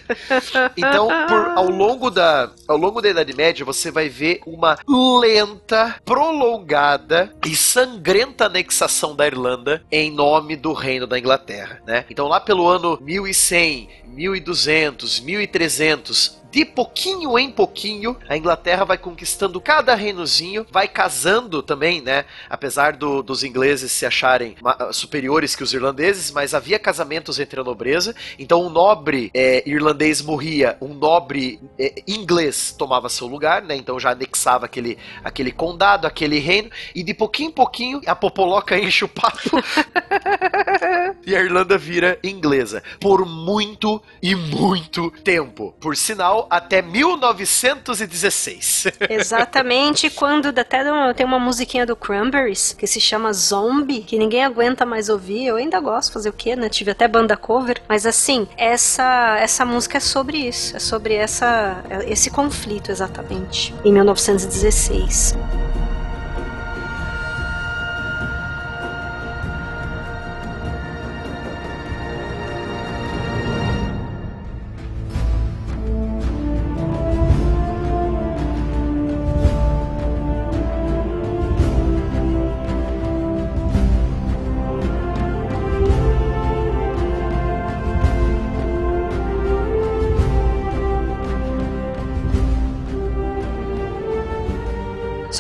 então, 0.77 1.09
por- 1.29 1.49
ao 1.57 1.71
longo 1.71 2.11
da 2.11 2.51
ao 2.69 2.77
longo 2.77 3.01
da 3.01 3.09
Idade 3.09 3.35
Média, 3.35 3.65
você 3.65 3.91
vai 3.91 4.09
ver 4.09 4.41
uma 4.47 4.79
lenta, 5.21 5.97
prolongada 6.05 7.33
e 7.47 7.57
sangrenta 7.57 8.47
anexação 8.47 9.15
da 9.17 9.27
Irlanda 9.27 9.83
em 9.91 10.11
nome 10.11 10.57
do 10.57 10.73
Reino 10.73 11.07
da 11.07 11.19
Inglaterra, 11.19 11.81
né? 11.87 12.05
Então, 12.11 12.29
lá 12.29 12.41
pelo 12.41 12.69
ano 12.69 12.99
1100, 13.01 13.89
1200, 14.07 15.21
1300, 15.21 16.40
de 16.51 16.65
pouquinho 16.65 17.39
em 17.39 17.51
pouquinho, 17.51 18.17
a 18.29 18.37
Inglaterra 18.37 18.85
vai 18.85 18.99
conquistando 18.99 19.61
cada 19.61 19.95
reinozinho, 19.95 20.67
vai 20.71 20.89
casando 20.89 21.63
também, 21.63 22.01
né? 22.01 22.25
Apesar 22.49 22.97
do- 22.97 23.23
dos 23.23 23.45
ingleses 23.45 23.93
se 23.93 24.05
acharem 24.05 24.57
superiores 24.93 25.55
que 25.55 25.63
os 25.63 25.73
irlandeses, 25.73 26.31
mas 26.31 26.53
havia 26.55 26.79
casamentos 26.79 27.39
entre 27.39 27.61
a 27.61 27.65
nobreza. 27.65 28.15
Então, 28.39 28.63
um 28.67 28.71
nobre 28.71 29.31
é, 29.33 29.63
irlandês 29.69 30.21
morria, 30.23 30.77
um 30.81 30.93
nobre 30.95 31.61
é, 31.79 32.03
inglês 32.07 32.75
tomava 32.77 33.09
seu 33.09 33.27
lugar, 33.27 33.63
né? 33.63 33.77
Então 33.77 33.99
já 34.01 34.11
anexava 34.11 34.67
aquele, 34.67 34.99
aquele 35.23 35.53
condado, 35.53 36.07
aquele 36.07 36.39
reino, 36.39 36.71
e 36.95 37.03
de 37.03 37.15
pouquinho 37.15 37.51
em 37.51 37.53
pouquinho 37.53 38.01
a 38.07 38.15
popoloca 38.17 38.77
enche 38.81 39.05
o 39.05 39.09
papo 39.09 39.39
e 41.27 41.35
a 41.37 41.43
Irlanda 41.43 41.79
vira 41.79 42.19
inglesa. 42.23 42.83
Por 43.01 43.27
muito 43.27 44.01
e 44.23 44.35
muito 44.35 45.11
tempo. 45.23 45.75
Por 45.81 45.97
sinal, 45.97 46.47
até 46.51 46.83
1916. 46.83 48.89
Exatamente 49.09 50.11
quando 50.11 50.49
até 50.49 50.85
tem 51.15 51.27
uma 51.27 51.39
musiquinha 51.39 51.87
do 51.87 51.97
Cranberries 51.97 52.73
que 52.73 52.87
se 52.87 53.01
chama 53.01 53.33
Zombie, 53.33 54.03
que 54.03 54.19
ninguém 54.19 54.45
aguenta 54.45 54.85
mais 54.85 55.09
ouvir. 55.09 55.47
Eu 55.47 55.57
ainda 55.57 55.81
gosto, 55.81 56.13
fazer 56.13 56.29
o 56.29 56.33
quê, 56.33 56.55
né? 56.57 56.69
Tive 56.69 56.91
até 56.91 57.09
banda 57.09 57.37
cover, 57.37 57.81
mas 57.89 58.07
assim, 58.07 58.47
essa 58.57 59.39
essa 59.39 59.65
música 59.65 59.99
é 59.99 60.01
sobre 60.01 60.39
isso, 60.39 60.77
é 60.77 60.79
sobre 60.79 61.15
essa 61.15 61.83
esse 62.07 62.31
conflito 62.31 62.91
exatamente, 62.91 63.75
em 63.85 63.93
1916. 63.93 65.37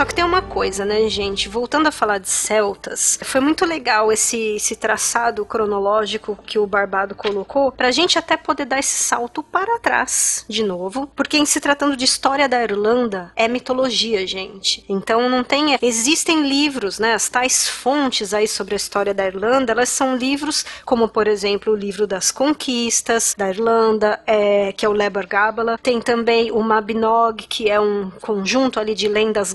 Só 0.00 0.06
que 0.06 0.14
tem 0.14 0.24
uma 0.24 0.40
coisa, 0.40 0.82
né, 0.82 1.06
gente? 1.10 1.46
Voltando 1.46 1.86
a 1.86 1.92
falar 1.92 2.16
de 2.16 2.30
celtas, 2.30 3.18
foi 3.22 3.38
muito 3.38 3.66
legal 3.66 4.10
esse, 4.10 4.56
esse 4.56 4.74
traçado 4.74 5.44
cronológico 5.44 6.38
que 6.46 6.58
o 6.58 6.66
Barbado 6.66 7.14
colocou, 7.14 7.70
pra 7.70 7.90
gente 7.90 8.18
até 8.18 8.34
poder 8.34 8.64
dar 8.64 8.78
esse 8.78 8.96
salto 8.96 9.42
para 9.42 9.78
trás 9.78 10.46
de 10.48 10.64
novo, 10.64 11.06
porque 11.14 11.36
em 11.36 11.44
se 11.44 11.60
tratando 11.60 11.98
de 11.98 12.06
história 12.06 12.48
da 12.48 12.62
Irlanda, 12.62 13.30
é 13.36 13.46
mitologia, 13.46 14.26
gente. 14.26 14.82
Então 14.88 15.28
não 15.28 15.44
tem. 15.44 15.76
Existem 15.82 16.48
livros, 16.48 16.98
né? 16.98 17.12
As 17.12 17.28
tais 17.28 17.68
fontes 17.68 18.32
aí 18.32 18.48
sobre 18.48 18.72
a 18.72 18.78
história 18.78 19.12
da 19.12 19.26
Irlanda, 19.26 19.72
elas 19.72 19.90
são 19.90 20.16
livros 20.16 20.64
como, 20.82 21.10
por 21.10 21.28
exemplo, 21.28 21.74
o 21.74 21.76
livro 21.76 22.06
das 22.06 22.30
conquistas 22.30 23.34
da 23.36 23.50
Irlanda, 23.50 24.18
é, 24.26 24.72
que 24.72 24.86
é 24.86 24.88
o 24.88 24.92
Leber 24.92 25.28
Gabala. 25.28 25.76
Tem 25.76 26.00
também 26.00 26.50
o 26.50 26.62
Mabinogi, 26.62 27.46
que 27.46 27.68
é 27.68 27.78
um 27.78 28.10
conjunto 28.22 28.80
ali 28.80 28.94
de 28.94 29.06
lendas 29.06 29.52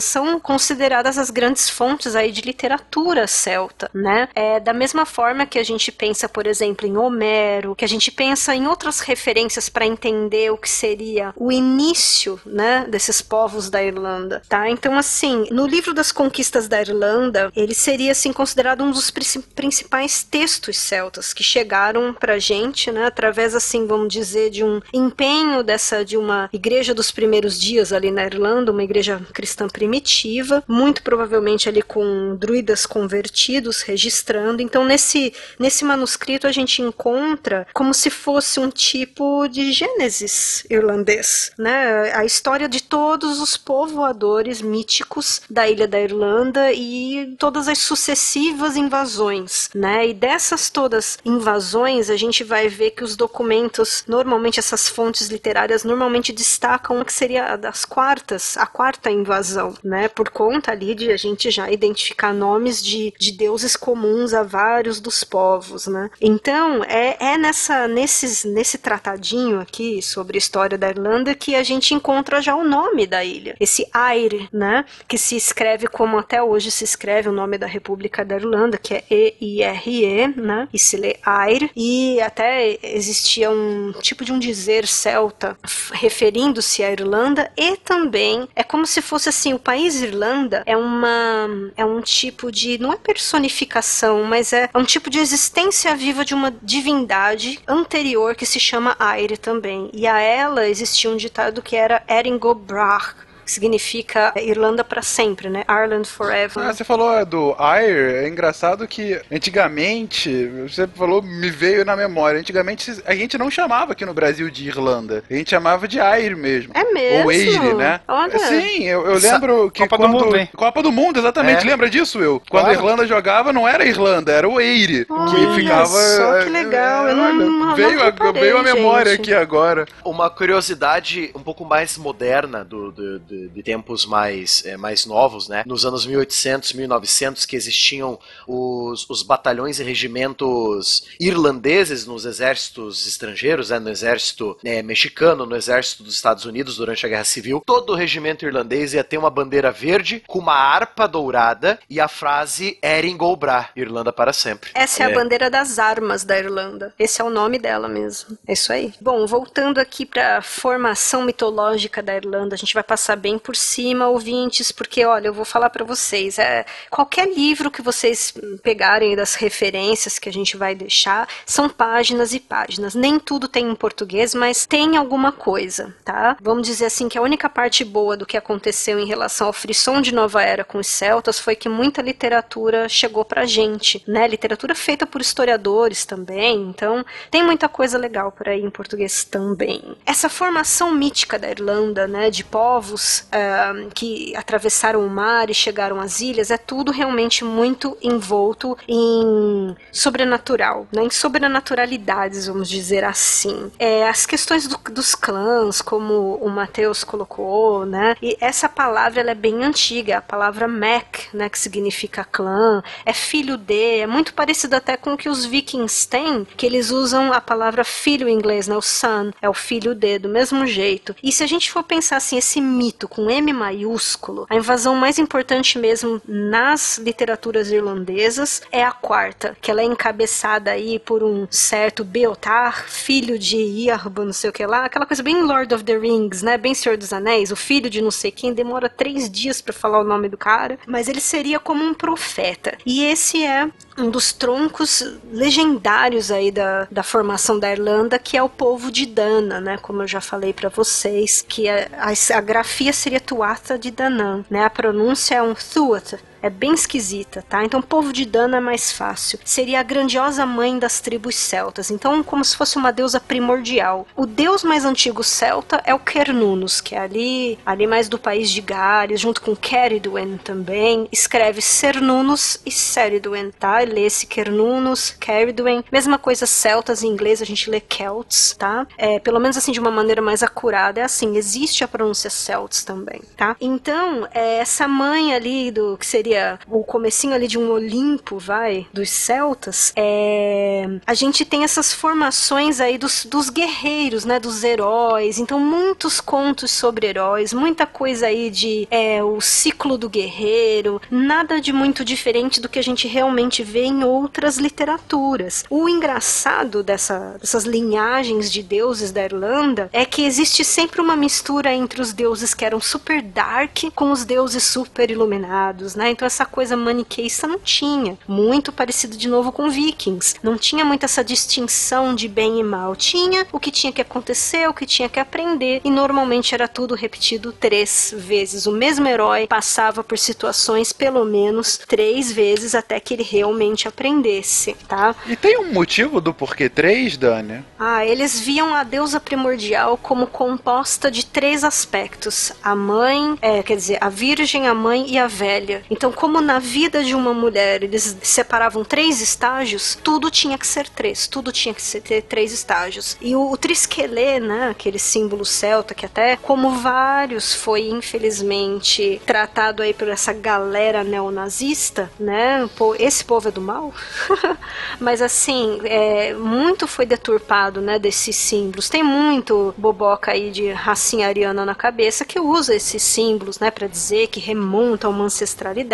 São 0.00 0.38
consideradas 0.40 1.18
as 1.18 1.30
grandes 1.30 1.68
fontes 1.70 2.14
aí 2.14 2.30
de 2.30 2.40
literatura 2.40 3.26
celta, 3.26 3.90
né? 3.94 4.28
É, 4.34 4.60
da 4.60 4.72
mesma 4.72 5.06
forma 5.06 5.46
que 5.46 5.58
a 5.58 5.62
gente 5.62 5.90
pensa, 5.92 6.28
por 6.28 6.46
exemplo, 6.46 6.86
em 6.86 6.96
Homero, 6.96 7.74
que 7.74 7.84
a 7.84 7.88
gente 7.88 8.10
pensa 8.10 8.54
em 8.54 8.66
outras 8.66 9.00
referências 9.00 9.68
para 9.68 9.86
entender 9.86 10.50
o 10.50 10.56
que 10.56 10.68
seria 10.68 11.32
o 11.36 11.50
início, 11.50 12.40
né, 12.44 12.86
desses 12.88 13.20
povos 13.20 13.70
da 13.70 13.82
Irlanda, 13.82 14.42
tá? 14.48 14.68
Então, 14.68 14.96
assim, 14.96 15.46
no 15.50 15.66
livro 15.66 15.94
das 15.94 16.12
conquistas 16.12 16.68
da 16.68 16.80
Irlanda, 16.80 17.50
ele 17.54 17.74
seria 17.74 18.12
assim 18.12 18.32
considerado 18.32 18.82
um 18.82 18.90
dos 18.90 19.10
principais 19.10 20.22
textos 20.22 20.76
celtas 20.76 21.32
que 21.32 21.42
chegaram 21.42 22.12
pra 22.12 22.38
gente, 22.38 22.90
né, 22.90 23.06
através 23.06 23.54
assim, 23.54 23.86
vamos 23.86 24.08
dizer, 24.08 24.50
de 24.50 24.64
um 24.64 24.80
empenho 24.92 25.62
dessa 25.62 26.04
de 26.04 26.16
uma 26.16 26.48
igreja 26.52 26.94
dos 26.94 27.10
primeiros 27.10 27.60
dias 27.60 27.92
ali 27.92 28.10
na 28.10 28.24
Irlanda, 28.24 28.72
uma 28.72 28.82
igreja 28.82 29.20
cristã 29.54 29.68
primitiva, 29.68 30.64
muito 30.66 31.02
provavelmente 31.02 31.68
ali 31.68 31.80
com 31.80 32.36
druidas 32.36 32.84
convertidos 32.84 33.82
registrando. 33.82 34.60
Então, 34.60 34.84
nesse 34.84 35.32
nesse 35.58 35.84
manuscrito 35.84 36.46
a 36.46 36.52
gente 36.52 36.82
encontra 36.82 37.66
como 37.72 37.94
se 37.94 38.10
fosse 38.10 38.58
um 38.58 38.68
tipo 38.68 39.46
de 39.48 39.72
Gênesis 39.72 40.66
irlandês, 40.68 41.52
né? 41.56 42.12
A 42.14 42.24
história 42.24 42.68
de 42.68 42.82
todos 42.82 43.40
os 43.40 43.56
povoadores 43.56 44.60
míticos 44.60 45.42
da 45.48 45.68
ilha 45.68 45.86
da 45.86 46.00
Irlanda 46.00 46.72
e 46.72 47.34
todas 47.38 47.68
as 47.68 47.78
sucessivas 47.78 48.76
invasões, 48.76 49.70
né? 49.74 50.08
E 50.08 50.14
dessas 50.14 50.68
todas 50.68 51.18
invasões, 51.24 52.10
a 52.10 52.16
gente 52.16 52.42
vai 52.42 52.68
ver 52.68 52.90
que 52.90 53.04
os 53.04 53.16
documentos, 53.16 54.04
normalmente 54.08 54.58
essas 54.58 54.88
fontes 54.88 55.28
literárias 55.28 55.84
normalmente 55.84 56.32
destacam 56.32 57.00
o 57.00 57.04
que 57.04 57.12
seria 57.12 57.56
das 57.56 57.84
quartas, 57.84 58.56
a 58.56 58.66
quarta 58.66 59.10
invasão, 59.10 59.43
né? 59.82 60.08
Por 60.08 60.30
conta 60.30 60.72
ali 60.72 60.94
de 60.94 61.10
a 61.10 61.16
gente 61.16 61.50
já 61.50 61.70
identificar 61.70 62.32
nomes 62.32 62.82
de, 62.82 63.12
de 63.18 63.32
deuses 63.32 63.76
comuns 63.76 64.32
a 64.32 64.42
vários 64.42 65.00
dos 65.00 65.24
povos, 65.24 65.86
né? 65.86 66.10
Então, 66.20 66.82
é, 66.84 67.32
é 67.32 67.38
nessa 67.38 67.88
nesses 67.88 68.44
nesse 68.44 68.78
tratadinho 68.78 69.60
aqui 69.60 70.00
sobre 70.02 70.36
a 70.36 70.38
história 70.38 70.78
da 70.78 70.88
Irlanda 70.88 71.34
que 71.34 71.54
a 71.54 71.62
gente 71.62 71.94
encontra 71.94 72.40
já 72.40 72.54
o 72.54 72.64
nome 72.64 73.06
da 73.06 73.24
ilha. 73.24 73.56
Esse 73.60 73.86
Aire, 73.92 74.48
né? 74.52 74.84
Que 75.08 75.18
se 75.18 75.36
escreve 75.36 75.86
como 75.86 76.18
até 76.18 76.42
hoje 76.42 76.70
se 76.70 76.84
escreve 76.84 77.28
o 77.28 77.32
nome 77.32 77.58
da 77.58 77.66
República 77.66 78.24
da 78.24 78.36
Irlanda, 78.36 78.78
que 78.78 78.94
é 78.94 79.04
E-I-R-E, 79.10 80.28
né? 80.40 80.68
E 80.72 80.78
se 80.78 80.96
lê 80.96 81.16
Aire. 81.24 81.70
E 81.76 82.20
até 82.20 82.78
existia 82.82 83.50
um 83.50 83.92
tipo 84.00 84.24
de 84.24 84.32
um 84.32 84.38
dizer 84.38 84.86
celta 84.86 85.56
referindo-se 85.92 86.82
à 86.82 86.90
Irlanda 86.90 87.50
e 87.56 87.76
também 87.76 88.48
é 88.54 88.62
como 88.62 88.86
se 88.86 89.02
fosse 89.02 89.23
assim, 89.28 89.54
o 89.54 89.58
país 89.58 90.00
Irlanda 90.00 90.62
é 90.66 90.76
uma 90.76 91.48
é 91.76 91.84
um 91.84 92.00
tipo 92.00 92.50
de 92.50 92.78
não 92.78 92.92
é 92.92 92.96
personificação, 92.96 94.24
mas 94.24 94.52
é, 94.52 94.68
é 94.72 94.78
um 94.78 94.84
tipo 94.84 95.10
de 95.10 95.18
existência 95.18 95.94
viva 95.96 96.24
de 96.24 96.34
uma 96.34 96.52
divindade 96.62 97.60
anterior 97.66 98.34
que 98.34 98.46
se 98.46 98.60
chama 98.60 98.96
Aire 98.98 99.36
também. 99.36 99.90
E 99.92 100.06
a 100.06 100.20
ela 100.20 100.68
existia 100.68 101.10
um 101.10 101.16
ditado 101.16 101.62
que 101.62 101.76
era 101.76 102.02
Eringo 102.08 102.54
Brach, 102.54 103.14
que 103.44 103.50
significa 103.52 104.32
Irlanda 104.36 104.82
para 104.84 105.02
sempre, 105.02 105.48
né? 105.48 105.64
Ireland 105.68 106.08
forever. 106.08 106.62
Ah, 106.64 106.72
você 106.72 106.84
falou 106.84 107.24
do 107.24 107.50
Ire, 107.78 108.24
é 108.24 108.28
engraçado 108.28 108.86
que 108.88 109.20
antigamente, 109.30 110.46
você 110.68 110.86
falou, 110.86 111.22
me 111.22 111.50
veio 111.50 111.84
na 111.84 111.96
memória, 111.96 112.38
antigamente 112.40 113.02
a 113.04 113.14
gente 113.14 113.36
não 113.38 113.50
chamava 113.50 113.92
aqui 113.92 114.04
no 114.04 114.14
Brasil 114.14 114.50
de 114.50 114.66
Irlanda, 114.68 115.22
a 115.30 115.34
gente 115.34 115.50
chamava 115.50 115.86
de 115.88 115.98
Ire 115.98 116.34
mesmo. 116.34 116.72
É 116.74 116.84
mesmo? 116.92 117.24
Ou 117.24 117.32
Eire, 117.32 117.74
né? 117.74 118.00
Olha. 118.06 118.38
Sim, 118.38 118.84
eu, 118.84 119.06
eu 119.06 119.18
lembro 119.18 119.70
que 119.70 119.82
Copa 119.82 119.96
quando... 119.96 120.18
do 120.18 120.24
Mundo, 120.24 120.36
hein? 120.36 120.48
Copa 120.54 120.82
do 120.82 120.92
Mundo, 120.92 121.18
exatamente, 121.18 121.66
É. 121.66 121.70
lembra 121.70 121.88
disso, 121.90 122.20
eu? 122.20 122.40
Quando 122.48 122.64
Claro. 122.64 122.68
a 122.70 122.72
Irlanda 122.82 123.06
jogava, 123.06 123.52
não 123.52 123.66
era 123.66 123.84
Irlanda, 123.84 124.32
era 124.32 124.48
o 124.48 124.60
Eire, 124.60 125.04
que 125.04 125.54
ficava... 125.60 125.86
só 125.86 126.38
que 126.44 126.50
legal, 126.50 127.08
eu 127.08 127.16
não- 127.16 127.24
Olha, 127.24 127.34
não 127.34 127.74
veio, 127.76 128.00
a, 128.00 128.04
reparei, 128.06 128.40
veio 128.42 128.58
a 128.58 128.62
memória 128.62 129.10
gente. 129.12 129.20
aqui 129.22 129.34
agora. 129.34 129.86
Uma 130.04 130.30
curiosidade 130.30 131.30
um 131.34 131.40
pouco 131.42 131.64
mais 131.64 131.96
moderna 131.98 132.64
do, 132.64 132.90
do- 132.92 133.18
do- 133.18 133.33
de 133.52 133.62
tempos 133.62 134.06
mais, 134.06 134.62
eh, 134.64 134.76
mais 134.76 135.06
novos, 135.06 135.48
né? 135.48 135.62
Nos 135.66 135.84
anos 135.84 136.06
1800, 136.06 136.72
1900, 136.72 137.44
que 137.46 137.56
existiam 137.56 138.18
os, 138.46 139.08
os 139.08 139.22
batalhões 139.22 139.78
e 139.80 139.84
regimentos 139.84 141.04
irlandeses 141.20 142.06
nos 142.06 142.24
exércitos 142.24 143.06
estrangeiros, 143.06 143.70
né? 143.70 143.78
No 143.78 143.90
exército 143.90 144.56
eh, 144.64 144.82
mexicano, 144.82 145.46
no 145.46 145.56
exército 145.56 146.02
dos 146.02 146.14
Estados 146.14 146.44
Unidos 146.44 146.76
durante 146.76 147.04
a 147.04 147.08
Guerra 147.08 147.24
Civil. 147.24 147.62
Todo 147.64 147.90
o 147.92 147.96
regimento 147.96 148.44
irlandês 148.44 148.94
ia 148.94 149.04
ter 149.04 149.18
uma 149.18 149.30
bandeira 149.30 149.70
verde 149.70 150.22
com 150.26 150.38
uma 150.38 150.54
harpa 150.54 151.06
dourada 151.06 151.78
e 151.88 152.00
a 152.00 152.08
frase 152.08 152.78
Erin 152.82 153.16
Golbra, 153.16 153.68
Irlanda 153.76 154.12
para 154.12 154.32
sempre. 154.32 154.70
Essa 154.74 155.02
é, 155.04 155.06
É. 155.06 155.12
a 155.12 155.14
bandeira 155.14 155.50
das 155.50 155.78
armas 155.78 156.24
da 156.24 156.38
Irlanda. 156.38 156.92
Esse 156.98 157.20
é 157.20 157.24
o 157.24 157.30
nome 157.30 157.58
dela 157.58 157.88
mesmo. 157.88 158.36
É 158.46 158.52
isso 158.52 158.72
aí. 158.72 158.92
Bom, 159.00 159.26
voltando 159.26 159.78
aqui 159.78 160.06
para 160.06 160.40
formação 160.42 161.22
mitológica 161.24 162.02
da 162.02 162.14
Irlanda, 162.16 162.54
a 162.54 162.58
gente 162.58 162.74
vai 162.74 162.82
passar 162.82 163.16
bem 163.24 163.38
por 163.38 163.56
cima, 163.56 164.06
ouvintes, 164.06 164.70
porque 164.70 165.02
olha, 165.02 165.28
eu 165.28 165.32
vou 165.32 165.46
falar 165.46 165.70
para 165.70 165.82
vocês, 165.82 166.38
é 166.38 166.66
qualquer 166.90 167.26
livro 167.26 167.70
que 167.70 167.80
vocês 167.80 168.34
pegarem 168.62 169.16
das 169.16 169.34
referências 169.34 170.18
que 170.18 170.28
a 170.28 170.32
gente 170.32 170.58
vai 170.58 170.74
deixar, 170.74 171.26
são 171.46 171.66
páginas 171.66 172.34
e 172.34 172.38
páginas. 172.38 172.94
Nem 172.94 173.18
tudo 173.18 173.48
tem 173.48 173.66
em 173.66 173.74
português, 173.74 174.34
mas 174.34 174.66
tem 174.66 174.98
alguma 174.98 175.32
coisa, 175.32 175.96
tá? 176.04 176.36
Vamos 176.38 176.66
dizer 176.66 176.84
assim 176.84 177.08
que 177.08 177.16
a 177.16 177.22
única 177.22 177.48
parte 177.48 177.82
boa 177.82 178.14
do 178.14 178.26
que 178.26 178.36
aconteceu 178.36 178.98
em 178.98 179.06
relação 179.06 179.46
ao 179.46 179.54
frisson 179.54 180.02
de 180.02 180.12
Nova 180.12 180.42
Era 180.42 180.62
com 180.62 180.76
os 180.76 180.86
celtas 180.86 181.38
foi 181.40 181.56
que 181.56 181.68
muita 181.68 182.02
literatura 182.02 182.90
chegou 182.90 183.24
pra 183.24 183.46
gente, 183.46 184.04
né? 184.06 184.28
Literatura 184.28 184.74
feita 184.74 185.06
por 185.06 185.22
historiadores 185.22 186.04
também, 186.04 186.60
então 186.68 187.02
tem 187.30 187.42
muita 187.42 187.70
coisa 187.70 187.96
legal 187.96 188.30
por 188.30 188.50
aí 188.50 188.60
em 188.60 188.68
português 188.68 189.24
também. 189.24 189.96
Essa 190.04 190.28
formação 190.28 190.92
mítica 190.92 191.38
da 191.38 191.50
Irlanda, 191.50 192.06
né, 192.06 192.28
de 192.28 192.44
povos 192.44 193.13
ah, 193.32 193.72
que 193.94 194.34
atravessaram 194.36 195.04
o 195.04 195.10
mar 195.10 195.50
e 195.50 195.54
chegaram 195.54 196.00
às 196.00 196.20
ilhas, 196.20 196.50
é 196.50 196.56
tudo 196.58 196.90
realmente 196.92 197.44
muito 197.44 197.96
envolto 198.02 198.76
em 198.88 199.74
sobrenatural, 199.92 200.86
né, 200.92 201.02
em 201.04 201.10
sobrenaturalidades, 201.10 202.46
vamos 202.46 202.68
dizer 202.68 203.04
assim. 203.04 203.70
É, 203.78 204.08
as 204.08 204.26
questões 204.26 204.66
do- 204.66 204.78
dos 204.92 205.14
clãs, 205.14 205.80
como 205.80 206.36
o 206.40 206.48
Mateus 206.48 207.04
colocou, 207.04 207.84
né, 207.86 208.16
e 208.22 208.36
essa 208.40 208.68
palavra 208.68 209.20
ela 209.20 209.30
é 209.30 209.34
bem 209.34 209.62
antiga, 209.64 210.18
a 210.18 210.22
palavra 210.22 210.68
Mac, 210.68 211.32
né, 211.32 211.48
que 211.48 211.58
significa 211.58 212.24
clã, 212.24 212.82
é 213.04 213.12
filho 213.12 213.56
de, 213.56 214.00
é 214.00 214.06
muito 214.06 214.34
parecido 214.34 214.76
até 214.76 214.96
com 214.96 215.14
o 215.14 215.16
que 215.16 215.28
os 215.28 215.44
vikings 215.44 216.08
têm, 216.08 216.46
que 216.56 216.66
eles 216.66 216.90
usam 216.90 217.32
a 217.32 217.40
palavra 217.40 217.84
filho 217.84 218.28
em 218.28 218.34
inglês, 218.34 218.68
né, 218.68 218.76
o 218.76 218.82
son, 218.82 219.30
é 219.40 219.48
o 219.48 219.54
filho 219.54 219.94
de, 219.94 220.18
do 220.18 220.28
mesmo 220.28 220.66
jeito. 220.66 221.14
E 221.22 221.32
se 221.32 221.42
a 221.42 221.46
gente 221.46 221.70
for 221.70 221.82
pensar 221.82 222.16
assim, 222.16 222.36
esse 222.36 222.60
mito 222.60 223.03
com 223.08 223.30
M 223.30 223.52
maiúsculo, 223.52 224.46
a 224.48 224.56
invasão 224.56 224.94
mais 224.94 225.18
importante 225.18 225.78
mesmo 225.78 226.20
nas 226.26 226.98
literaturas 226.98 227.70
irlandesas 227.70 228.62
é 228.70 228.84
a 228.84 228.92
quarta, 228.92 229.56
que 229.60 229.70
ela 229.70 229.80
é 229.80 229.84
encabeçada 229.84 230.70
aí 230.70 230.98
por 230.98 231.22
um 231.22 231.46
certo 231.50 232.04
Beotar, 232.04 232.84
filho 232.88 233.38
de 233.38 233.56
Iarba, 233.56 234.24
não 234.24 234.32
sei 234.32 234.50
o 234.50 234.52
que 234.52 234.66
lá, 234.66 234.84
aquela 234.84 235.06
coisa 235.06 235.22
bem 235.22 235.42
Lord 235.42 235.74
of 235.74 235.84
the 235.84 235.96
Rings, 235.96 236.42
né, 236.42 236.56
bem 236.56 236.74
Senhor 236.74 236.96
dos 236.96 237.12
Anéis, 237.12 237.50
o 237.50 237.56
filho 237.56 237.90
de 237.90 238.00
não 238.00 238.10
sei 238.10 238.30
quem, 238.30 238.52
demora 238.52 238.88
três 238.88 239.30
dias 239.30 239.60
pra 239.60 239.72
falar 239.72 240.00
o 240.00 240.04
nome 240.04 240.28
do 240.28 240.36
cara, 240.36 240.78
mas 240.86 241.08
ele 241.08 241.20
seria 241.20 241.58
como 241.58 241.84
um 241.84 241.94
profeta. 241.94 242.76
E 242.84 243.04
esse 243.04 243.44
é 243.44 243.68
um 243.96 244.10
dos 244.10 244.32
troncos 244.32 245.02
legendários 245.30 246.30
aí 246.30 246.50
da, 246.50 246.86
da 246.90 247.02
formação 247.02 247.58
da 247.58 247.70
Irlanda, 247.70 248.18
que 248.18 248.36
é 248.36 248.42
o 248.42 248.48
povo 248.48 248.90
de 248.90 249.06
Dana, 249.06 249.60
né? 249.60 249.78
Como 249.78 250.02
eu 250.02 250.08
já 250.08 250.20
falei 250.20 250.52
pra 250.52 250.68
vocês, 250.68 251.44
que 251.46 251.68
a, 251.68 251.88
a, 251.92 252.36
a 252.36 252.40
grafia 252.40 252.92
seria 252.92 253.20
Tuatha 253.20 253.78
de 253.78 253.90
Danann, 253.90 254.44
né? 254.50 254.64
A 254.64 254.70
pronúncia 254.70 255.36
é 255.36 255.42
um 255.42 255.54
Tuatha, 255.54 256.18
É 256.44 256.50
bem 256.50 256.74
esquisita, 256.74 257.42
tá? 257.48 257.64
Então, 257.64 257.80
povo 257.80 258.12
de 258.12 258.26
Dana 258.26 258.58
é 258.58 258.60
mais 258.60 258.92
fácil. 258.92 259.38
Seria 259.46 259.80
a 259.80 259.82
grandiosa 259.82 260.44
mãe 260.44 260.78
das 260.78 261.00
tribos 261.00 261.36
celtas. 261.36 261.90
Então, 261.90 262.22
como 262.22 262.44
se 262.44 262.54
fosse 262.54 262.76
uma 262.76 262.92
deusa 262.92 263.18
primordial. 263.18 264.06
O 264.14 264.26
deus 264.26 264.62
mais 264.62 264.84
antigo 264.84 265.24
celta 265.24 265.80
é 265.86 265.94
o 265.94 265.98
Cernunnos, 265.98 266.82
que 266.82 266.94
é 266.94 266.98
ali, 266.98 267.58
ali 267.64 267.86
mais 267.86 268.10
do 268.10 268.18
país 268.18 268.50
de 268.50 268.60
Gales, 268.60 269.22
junto 269.22 269.40
com 269.40 269.56
Ceridwen 269.56 270.36
também. 270.36 271.08
Escreve 271.10 271.62
Cernunnos 271.62 272.60
e 272.66 272.70
Ceridwen, 272.70 273.50
tá? 273.58 273.78
Lê-se 273.78 274.26
Cernunnos, 274.26 275.16
Ceridwen. 275.18 275.82
Mesma 275.90 276.18
coisa 276.18 276.44
celtas 276.44 277.02
em 277.02 277.08
inglês, 277.08 277.40
a 277.40 277.46
gente 277.46 277.70
lê 277.70 277.80
Celts, 277.80 278.54
tá? 278.58 278.86
É, 278.98 279.18
pelo 279.18 279.40
menos 279.40 279.56
assim, 279.56 279.72
de 279.72 279.80
uma 279.80 279.90
maneira 279.90 280.20
mais 280.20 280.42
acurada, 280.42 281.00
é 281.00 281.04
assim, 281.04 281.38
existe 281.38 281.82
a 281.82 281.88
pronúncia 281.88 282.28
Celts 282.28 282.84
também, 282.84 283.22
tá? 283.34 283.56
Então, 283.58 284.28
é, 284.30 284.58
essa 284.58 284.86
mãe 284.86 285.32
ali 285.32 285.70
do 285.70 285.96
que 285.96 286.06
seria 286.06 286.33
o 286.68 286.82
comecinho 286.84 287.34
ali 287.34 287.46
de 287.46 287.58
um 287.58 287.70
Olimpo, 287.70 288.38
vai, 288.38 288.86
dos 288.92 289.10
celtas, 289.10 289.92
é, 289.96 290.86
a 291.06 291.14
gente 291.14 291.44
tem 291.44 291.64
essas 291.64 291.92
formações 291.92 292.80
aí 292.80 292.98
dos, 292.98 293.24
dos 293.24 293.50
guerreiros, 293.50 294.24
né, 294.24 294.38
dos 294.38 294.62
heróis. 294.64 295.38
Então, 295.38 295.58
muitos 295.58 296.20
contos 296.20 296.70
sobre 296.70 297.06
heróis, 297.06 297.52
muita 297.52 297.86
coisa 297.86 298.26
aí 298.26 298.50
de 298.50 298.86
é, 298.90 299.22
o 299.22 299.40
ciclo 299.40 299.96
do 299.96 300.08
guerreiro, 300.08 301.00
nada 301.10 301.60
de 301.60 301.72
muito 301.72 302.04
diferente 302.04 302.60
do 302.60 302.68
que 302.68 302.78
a 302.78 302.82
gente 302.82 303.08
realmente 303.08 303.62
vê 303.62 303.84
em 303.84 304.04
outras 304.04 304.56
literaturas. 304.58 305.64
O 305.68 305.88
engraçado 305.88 306.82
dessa, 306.82 307.36
dessas 307.40 307.64
linhagens 307.64 308.50
de 308.50 308.62
deuses 308.62 309.12
da 309.12 309.24
Irlanda 309.24 309.88
é 309.92 310.04
que 310.04 310.24
existe 310.24 310.64
sempre 310.64 311.00
uma 311.00 311.16
mistura 311.16 311.74
entre 311.74 312.00
os 312.00 312.12
deuses 312.12 312.54
que 312.54 312.64
eram 312.64 312.80
super 312.80 313.22
dark 313.22 313.84
com 313.94 314.10
os 314.10 314.24
deuses 314.24 314.62
super 314.62 315.10
iluminados, 315.10 315.94
né? 315.94 316.10
Então 316.10 316.23
essa 316.26 316.44
coisa 316.44 316.76
maniqueísta 316.76 317.46
não 317.46 317.58
tinha. 317.58 318.18
Muito 318.26 318.72
parecido 318.72 319.16
de 319.16 319.28
novo 319.28 319.52
com 319.52 319.70
Vikings. 319.70 320.36
Não 320.42 320.56
tinha 320.56 320.84
muito 320.84 321.04
essa 321.04 321.24
distinção 321.24 322.14
de 322.14 322.28
bem 322.28 322.60
e 322.60 322.62
mal. 322.62 322.96
Tinha 322.96 323.46
o 323.52 323.60
que 323.60 323.70
tinha 323.70 323.92
que 323.92 324.00
acontecer, 324.00 324.68
o 324.68 324.74
que 324.74 324.86
tinha 324.86 325.08
que 325.08 325.20
aprender, 325.20 325.80
e 325.84 325.90
normalmente 325.90 326.54
era 326.54 326.68
tudo 326.68 326.94
repetido 326.94 327.52
três 327.52 328.14
vezes. 328.16 328.66
O 328.66 328.72
mesmo 328.72 329.06
herói 329.06 329.46
passava 329.46 330.02
por 330.02 330.18
situações 330.18 330.92
pelo 330.92 331.24
menos 331.24 331.78
três 331.78 332.30
vezes 332.30 332.74
até 332.74 332.98
que 333.00 333.14
ele 333.14 333.22
realmente 333.22 333.88
aprendesse, 333.88 334.74
tá? 334.88 335.14
E 335.26 335.36
tem 335.36 335.58
um 335.58 335.72
motivo 335.72 336.20
do 336.20 336.32
porquê 336.32 336.68
três, 336.68 337.16
Dani? 337.16 337.64
Ah, 337.78 338.04
eles 338.04 338.40
viam 338.40 338.74
a 338.74 338.82
deusa 338.82 339.20
primordial 339.20 339.96
como 339.96 340.26
composta 340.26 341.10
de 341.10 341.26
três 341.26 341.64
aspectos: 341.64 342.52
a 342.62 342.74
mãe, 342.74 343.36
é, 343.40 343.62
quer 343.62 343.76
dizer, 343.76 343.98
a 344.00 344.08
virgem, 344.08 344.66
a 344.68 344.74
mãe 344.74 345.06
e 345.08 345.18
a 345.18 345.26
velha. 345.26 345.82
Então, 345.90 346.03
como 346.12 346.40
na 346.40 346.58
vida 346.58 347.02
de 347.02 347.14
uma 347.14 347.32
mulher 347.32 347.82
eles 347.82 348.16
separavam 348.22 348.84
três 348.84 349.20
estágios, 349.20 349.98
tudo 350.02 350.30
tinha 350.30 350.58
que 350.58 350.66
ser 350.66 350.88
três, 350.88 351.26
tudo 351.26 351.52
tinha 351.52 351.74
que 351.74 351.82
ter 352.00 352.22
três 352.22 352.52
estágios. 352.52 353.16
E 353.20 353.34
o, 353.34 353.50
o 353.50 353.56
triskelê, 353.56 354.40
né, 354.40 354.68
aquele 354.70 354.98
símbolo 354.98 355.44
celta 355.44 355.94
que 355.94 356.06
até, 356.06 356.36
como 356.36 356.70
vários, 356.70 357.54
foi 357.54 357.88
infelizmente 357.88 359.20
tratado 359.26 359.82
aí 359.82 359.94
por 359.94 360.08
essa 360.08 360.32
galera 360.32 361.04
neonazista, 361.04 362.10
né? 362.18 362.68
Esse 362.98 363.24
povo 363.24 363.48
é 363.48 363.50
do 363.50 363.60
mal. 363.60 363.92
Mas 365.00 365.22
assim, 365.22 365.80
é, 365.84 366.34
muito 366.34 366.86
foi 366.86 367.06
deturpado, 367.06 367.80
né, 367.80 367.98
desses 367.98 368.36
símbolos. 368.36 368.88
Tem 368.88 369.02
muito 369.02 369.74
boboca 369.76 370.32
aí 370.32 370.50
de 370.50 370.70
racinha 370.72 371.28
ariana 371.28 371.64
na 371.64 371.74
cabeça 371.74 372.24
que 372.24 372.38
usa 372.40 372.74
esses 372.74 373.02
símbolos, 373.02 373.58
né, 373.58 373.70
para 373.70 373.86
dizer 373.86 374.28
que 374.28 374.40
remonta 374.40 375.06
a 375.06 375.10
uma 375.10 375.24
ancestralidade, 375.24 375.93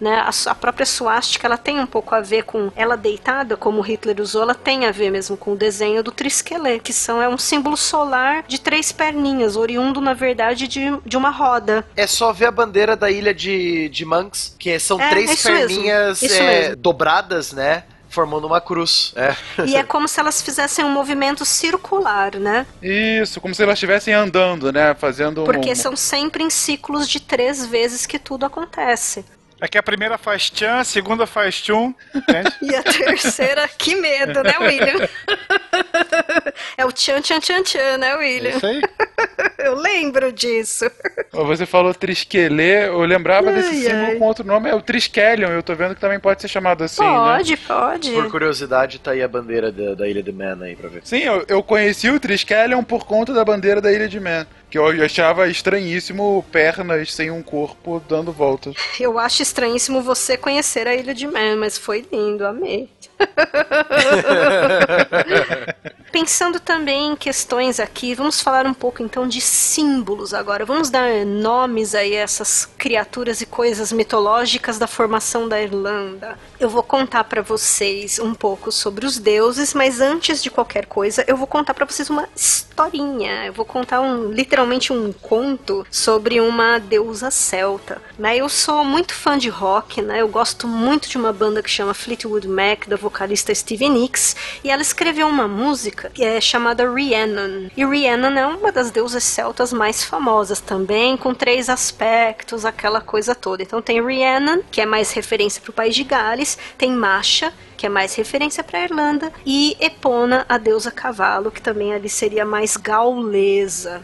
né? 0.00 0.16
A, 0.16 0.30
a 0.50 0.54
própria 0.54 0.86
suástica 0.86 1.46
ela 1.46 1.58
tem 1.58 1.80
um 1.80 1.86
pouco 1.86 2.14
a 2.14 2.20
ver 2.20 2.44
com 2.44 2.70
ela 2.76 2.96
deitada, 2.96 3.56
como 3.56 3.80
Hitler 3.80 4.20
usou, 4.20 4.42
ela 4.42 4.54
tem 4.54 4.86
a 4.86 4.92
ver 4.92 5.10
mesmo 5.10 5.36
com 5.36 5.52
o 5.52 5.56
desenho 5.56 6.02
do 6.02 6.10
triskelê, 6.10 6.78
que 6.78 6.92
são 6.92 7.20
é 7.20 7.28
um 7.28 7.38
símbolo 7.38 7.76
solar 7.76 8.44
de 8.46 8.60
três 8.60 8.92
perninhas, 8.92 9.56
oriundo 9.56 10.00
na 10.00 10.14
verdade 10.14 10.68
de, 10.68 10.80
de 11.04 11.16
uma 11.16 11.30
roda. 11.30 11.84
É 11.96 12.06
só 12.06 12.32
ver 12.32 12.46
a 12.46 12.50
bandeira 12.50 12.96
da 12.96 13.10
ilha 13.10 13.34
de, 13.34 13.88
de 13.88 14.04
Manx, 14.04 14.54
que 14.58 14.78
são 14.78 15.00
É, 15.00 15.10
três 15.10 15.44
mesmo, 15.44 15.50
perninhas 15.50 16.22
é, 16.22 16.76
dobradas, 16.76 17.52
né? 17.52 17.84
Formando 18.14 18.46
uma 18.46 18.60
cruz. 18.60 19.12
É. 19.16 19.34
E 19.66 19.74
é 19.74 19.82
como 19.82 20.06
se 20.06 20.20
elas 20.20 20.40
fizessem 20.40 20.84
um 20.84 20.90
movimento 20.90 21.44
circular, 21.44 22.36
né? 22.36 22.64
Isso, 22.80 23.40
como 23.40 23.54
se 23.54 23.62
elas 23.62 23.74
estivessem 23.74 24.14
andando, 24.14 24.72
né? 24.72 24.94
Fazendo 24.94 25.42
um. 25.42 25.44
Porque 25.44 25.74
são 25.74 25.96
sempre 25.96 26.44
em 26.44 26.48
ciclos 26.48 27.08
de 27.08 27.18
três 27.20 27.66
vezes 27.66 28.06
que 28.06 28.18
tudo 28.18 28.46
acontece. 28.46 29.24
É 29.64 29.68
que 29.68 29.78
a 29.78 29.82
primeira 29.82 30.18
faz 30.18 30.50
tchan, 30.50 30.80
a 30.80 30.84
segunda 30.84 31.26
faz 31.26 31.58
tchum, 31.62 31.94
entende? 32.14 32.52
E 32.60 32.76
a 32.76 32.82
terceira, 32.82 33.66
que 33.66 33.96
medo, 33.96 34.42
né, 34.42 34.58
William? 34.60 35.08
É 36.76 36.84
o 36.84 36.92
tchan, 36.92 37.20
tchan, 37.22 37.40
tchan, 37.40 37.62
tchan, 37.62 37.96
né, 37.96 38.10
É 38.10 38.16
William? 38.16 38.56
isso 38.56 38.66
aí. 38.66 38.82
Eu 39.58 39.74
lembro 39.76 40.30
disso. 40.30 40.84
Você 41.32 41.64
falou 41.64 41.94
trisquelê, 41.94 42.86
eu 42.88 43.00
lembrava 43.00 43.50
desse 43.50 43.68
Ai, 43.70 43.74
símbolo 43.76 44.06
ai. 44.08 44.16
com 44.16 44.24
outro 44.26 44.46
nome, 44.46 44.68
é 44.68 44.74
o 44.74 44.82
Triskelion, 44.82 45.48
eu 45.50 45.62
tô 45.62 45.74
vendo 45.74 45.94
que 45.94 46.00
também 46.00 46.20
pode 46.20 46.42
ser 46.42 46.48
chamado 46.48 46.84
assim, 46.84 47.02
né? 47.02 47.08
Pode, 47.08 47.56
pode. 47.56 48.12
Por 48.12 48.30
curiosidade, 48.30 48.98
tá 48.98 49.12
aí 49.12 49.22
a 49.22 49.28
bandeira 49.28 49.72
da, 49.72 49.94
da 49.94 50.06
ilha 50.06 50.22
de 50.22 50.30
Man 50.32 50.58
aí 50.60 50.76
pra 50.76 50.90
ver. 50.90 51.00
Sim, 51.04 51.20
eu, 51.20 51.44
eu 51.48 51.62
conheci 51.62 52.10
o 52.10 52.20
Triskelion 52.20 52.82
por 52.84 53.06
conta 53.06 53.32
da 53.32 53.42
bandeira 53.42 53.80
da 53.80 53.90
Ilha 53.90 54.06
de 54.06 54.20
Man, 54.20 54.46
que 54.70 54.78
eu 54.78 54.86
achava 55.04 55.48
estranhíssimo 55.48 56.44
pernas 56.50 57.12
sem 57.12 57.30
um 57.30 57.42
corpo 57.42 58.02
dando 58.08 58.32
voltas. 58.32 58.74
Eu 58.98 59.18
acho 59.18 59.42
estranhíssimo 59.42 60.02
você 60.02 60.36
conhecer 60.36 60.86
a 60.86 60.94
Ilha 60.94 61.14
de 61.14 61.26
Man, 61.26 61.56
mas 61.56 61.78
foi 61.78 62.04
lindo, 62.12 62.46
amei. 62.46 62.88
Pensando 66.14 66.60
também 66.60 67.08
em 67.08 67.16
questões 67.16 67.80
aqui, 67.80 68.14
vamos 68.14 68.40
falar 68.40 68.66
um 68.66 68.72
pouco 68.72 69.02
então 69.02 69.26
de 69.26 69.40
símbolos 69.40 70.32
agora. 70.32 70.64
Vamos 70.64 70.88
dar 70.88 71.26
nomes 71.26 71.92
aí 71.92 72.16
a 72.16 72.20
essas 72.20 72.68
criaturas 72.78 73.40
e 73.40 73.46
coisas 73.46 73.90
mitológicas 73.90 74.78
da 74.78 74.86
formação 74.86 75.48
da 75.48 75.60
Irlanda. 75.60 76.38
Eu 76.60 76.68
vou 76.68 76.84
contar 76.84 77.24
para 77.24 77.42
vocês 77.42 78.20
um 78.20 78.32
pouco 78.32 78.70
sobre 78.70 79.04
os 79.04 79.18
deuses, 79.18 79.74
mas 79.74 80.00
antes 80.00 80.40
de 80.40 80.52
qualquer 80.52 80.86
coisa, 80.86 81.24
eu 81.26 81.36
vou 81.36 81.48
contar 81.48 81.74
para 81.74 81.84
vocês 81.84 82.08
uma 82.08 82.28
historinha. 82.36 83.46
Eu 83.46 83.52
vou 83.52 83.64
contar 83.64 84.00
um 84.00 84.30
literalmente 84.30 84.92
um 84.92 85.12
conto 85.12 85.84
sobre 85.90 86.40
uma 86.40 86.78
deusa 86.78 87.28
celta. 87.32 88.00
Né? 88.16 88.36
Eu 88.36 88.48
sou 88.48 88.84
muito 88.84 89.12
fã 89.12 89.36
de 89.36 89.48
rock, 89.48 90.00
né? 90.00 90.20
Eu 90.20 90.28
gosto 90.28 90.68
muito 90.68 91.08
de 91.08 91.18
uma 91.18 91.32
banda 91.32 91.60
que 91.60 91.68
chama 91.68 91.92
Fleetwood 91.92 92.46
Mac, 92.46 92.86
da 92.86 92.96
vocalista 92.96 93.52
Stevie 93.52 93.88
Nicks, 93.88 94.36
e 94.62 94.70
ela 94.70 94.80
escreveu 94.80 95.26
uma 95.26 95.48
música 95.48 96.03
que 96.10 96.24
é 96.24 96.40
chamada 96.40 96.88
Rhiannon. 96.90 97.68
E 97.76 97.84
Rhiannon 97.84 98.38
é 98.38 98.46
uma 98.46 98.72
das 98.72 98.90
deusas 98.90 99.24
celtas 99.24 99.72
mais 99.72 100.04
famosas 100.04 100.60
também, 100.60 101.16
com 101.16 101.34
três 101.34 101.68
aspectos, 101.68 102.64
aquela 102.64 103.00
coisa 103.00 103.34
toda. 103.34 103.62
Então 103.62 103.80
tem 103.80 104.04
Rhiannon, 104.04 104.62
que 104.70 104.80
é 104.80 104.86
mais 104.86 105.12
referência 105.12 105.60
para 105.60 105.70
o 105.70 105.74
país 105.74 105.94
de 105.94 106.04
Gales, 106.04 106.58
tem 106.76 106.92
Masha, 106.92 107.52
que 107.76 107.86
é 107.86 107.88
mais 107.88 108.14
referência 108.14 108.64
para 108.64 108.78
a 108.78 108.84
Irlanda, 108.84 109.32
e 109.44 109.76
Epona, 109.80 110.46
a 110.48 110.56
deusa 110.56 110.90
cavalo, 110.90 111.50
que 111.50 111.60
também 111.60 111.92
ali 111.92 112.08
seria 112.08 112.44
mais 112.44 112.76
gaulesa. 112.76 114.02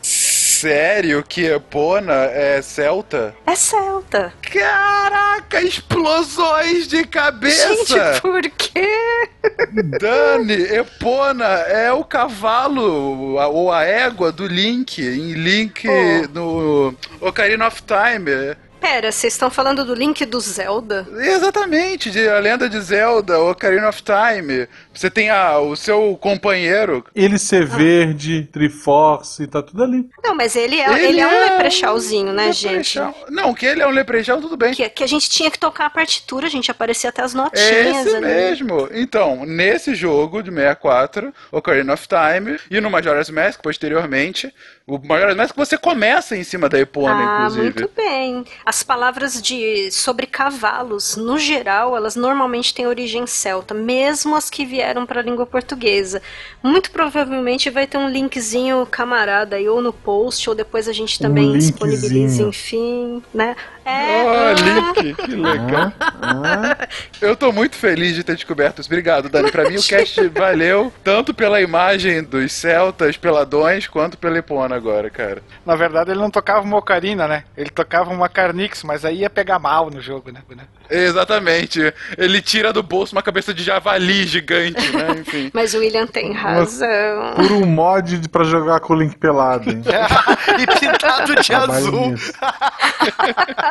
Sério 0.61 1.25
que 1.27 1.47
Epona 1.47 2.13
é 2.27 2.61
celta? 2.61 3.35
É 3.47 3.55
celta. 3.55 4.31
Caraca, 4.43 5.63
explosões 5.63 6.87
de 6.87 7.03
cabeça! 7.07 7.75
Gente, 7.87 8.21
por 8.21 8.43
quê? 8.43 9.27
Dani, 9.99 10.53
Epona 10.77 11.47
é 11.47 11.91
o 11.91 12.05
cavalo 12.05 13.39
a- 13.39 13.49
ou 13.49 13.73
a 13.73 13.85
égua 13.85 14.31
do 14.31 14.47
Link, 14.47 14.99
em 15.01 15.33
Link 15.33 15.89
Oh. 15.89 16.29
no 16.35 16.95
Ocarina 17.27 17.67
of 17.67 17.83
Time. 17.83 18.55
Pera, 18.81 19.13
vocês 19.13 19.35
estão 19.35 19.51
falando 19.51 19.85
do 19.85 19.95
Link 19.95 20.25
do 20.25 20.41
Zelda? 20.41 21.07
Exatamente, 21.19 22.11
de 22.11 22.27
A 22.29 22.39
Lenda 22.39 22.69
de 22.69 22.81
Zelda, 22.81 23.39
Ocarina 23.39 23.89
of 23.89 24.03
Time. 24.03 24.67
Você 24.93 25.11
tem 25.11 25.29
a, 25.31 25.59
o 25.59 25.77
seu 25.77 26.17
companheiro. 26.21 27.05
Ele 27.15 27.39
ser 27.39 27.67
verde, 27.67 28.49
Triforce, 28.51 29.47
tá 29.47 29.63
tudo 29.63 29.85
ali. 29.85 30.09
Não, 30.25 30.35
mas 30.35 30.57
ele 30.57 30.77
é, 30.81 31.09
ele 31.09 31.21
é 31.21 31.27
um 31.27 31.41
leprechauzinho, 31.53 32.33
né, 32.33 32.53
gente? 32.53 32.99
Não, 33.29 33.53
que 33.55 33.67
ele 33.67 33.83
é 33.83 33.87
um 33.87 33.91
leprechão, 33.91 34.41
tudo 34.41 34.57
bem. 34.57 34.73
Que, 34.73 34.89
que 34.89 35.05
a 35.05 35.07
gente 35.07 35.29
tinha 35.29 35.51
que 35.51 35.59
tocar 35.59 35.87
a 35.87 35.91
partitura, 35.91 36.47
a 36.47 36.51
gente 36.51 36.71
aparecia 36.71 37.11
até 37.11 37.23
as 37.23 37.35
É 37.35 37.37
notinhas 37.37 38.07
esse 38.07 38.17
ali. 38.17 38.27
mesmo. 38.27 38.89
Então, 38.93 39.45
nesse 39.45 39.95
jogo 39.95 40.43
de 40.43 40.51
64, 40.51 41.33
Ocarina 41.53 41.93
of 41.93 42.07
Time, 42.09 42.59
e 42.71 42.81
no 42.81 42.91
Majora's 42.91 43.29
Mask, 43.31 43.61
posteriormente, 43.63 44.53
o 44.87 44.99
Majora's 44.99 45.37
Mask 45.37 45.55
você 45.55 45.77
começa 45.77 46.37
em 46.37 46.43
cima 46.43 46.69
da 46.69 46.79
Epona, 46.81 47.15
Ah, 47.15 47.37
inclusive. 47.47 47.63
muito 47.65 47.91
bem. 47.95 48.45
As 48.71 48.85
palavras 48.85 49.43
de 49.43 49.91
sobre 49.91 50.27
cavalos, 50.27 51.17
no 51.17 51.37
geral, 51.37 51.97
elas 51.97 52.15
normalmente 52.15 52.73
têm 52.73 52.87
origem 52.87 53.27
celta, 53.27 53.75
mesmo 53.75 54.37
as 54.37 54.49
que 54.49 54.65
vieram 54.65 55.05
para 55.05 55.19
a 55.19 55.25
língua 55.25 55.45
portuguesa. 55.45 56.23
Muito 56.63 56.93
provavelmente 56.93 57.69
vai 57.69 57.89
ter 57.89 57.99
um 57.99 58.09
linkzinho 58.09 58.87
camarada 58.89 59.57
aí, 59.57 59.69
ou 59.69 59.83
no 59.83 59.93
post, 59.93 60.49
ou 60.49 60.55
depois 60.55 60.87
a 60.87 60.93
gente 60.93 61.19
também 61.19 61.51
Um 61.51 61.59
disponibiliza, 61.59 62.45
enfim, 62.45 63.21
né? 63.35 63.57
É. 63.85 64.23
Oh, 64.23 65.01
Link, 65.03 65.15
que 65.15 65.35
legal. 65.35 65.93
Eu 67.21 67.37
tô 67.37 67.53
muito 67.53 67.77
feliz 67.77 68.15
de 68.15 68.23
ter 68.23 68.35
descoberto 68.35 68.81
isso. 68.81 68.89
Obrigado, 68.89 69.29
Dani. 69.29 69.51
Pra 69.51 69.69
mim 69.69 69.77
o 69.77 69.83
cast 69.83 70.29
valeu 70.29 70.93
tanto 71.03 71.33
pela 71.33 71.61
imagem 71.61 72.23
dos 72.23 72.53
celtas 72.53 73.17
peladões 73.17 73.87
quanto 73.87 74.19
pela 74.19 74.39
Epona 74.39 74.77
agora, 74.77 75.11
cara. 75.11 75.43
Na 75.65 75.75
verdade, 75.75 76.11
ele 76.11 76.21
não 76.21 76.31
tocava 76.31 76.61
uma 76.65 76.79
ocarina, 76.79 77.27
né? 77.27 77.45
Ele 77.57 77.71
tocava 77.71 78.11
uma 78.11 78.29
carnix, 78.29 78.83
mas 78.83 79.05
aí 79.05 79.21
ia 79.21 79.31
pegar 79.31 79.59
mal 79.59 79.91
no 79.91 80.01
jogo, 80.01 80.31
né? 80.31 80.41
Exatamente. 80.91 81.93
Ele 82.19 82.43
tira 82.43 82.73
do 82.73 82.83
bolso 82.83 83.15
uma 83.15 83.23
cabeça 83.23 83.55
de 83.55 83.63
javali 83.63 84.27
gigante, 84.27 84.95
né? 84.97 85.11
Enfim. 85.21 85.51
Mas 85.53 85.75
o 85.75 85.79
William 85.79 86.07
tem 86.07 86.33
razão. 86.33 87.35
Por 87.37 87.53
um 87.53 87.67
mod 87.67 88.29
pra 88.29 88.45
jogar 88.45 88.81
com 88.81 88.95
o 88.95 88.97
Link 88.97 89.17
pelado, 89.17 89.71
hein? 89.71 89.83
e 90.59 90.67
pintado 90.67 91.35
de 91.37 91.55
azul. 91.55 92.15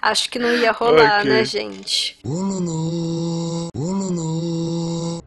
Acho 0.00 0.28
que 0.30 0.38
não 0.38 0.50
ia 0.52 0.72
rolar, 0.72 1.20
Ok. 1.20 1.30
né, 1.30 1.44
gente? 1.44 2.16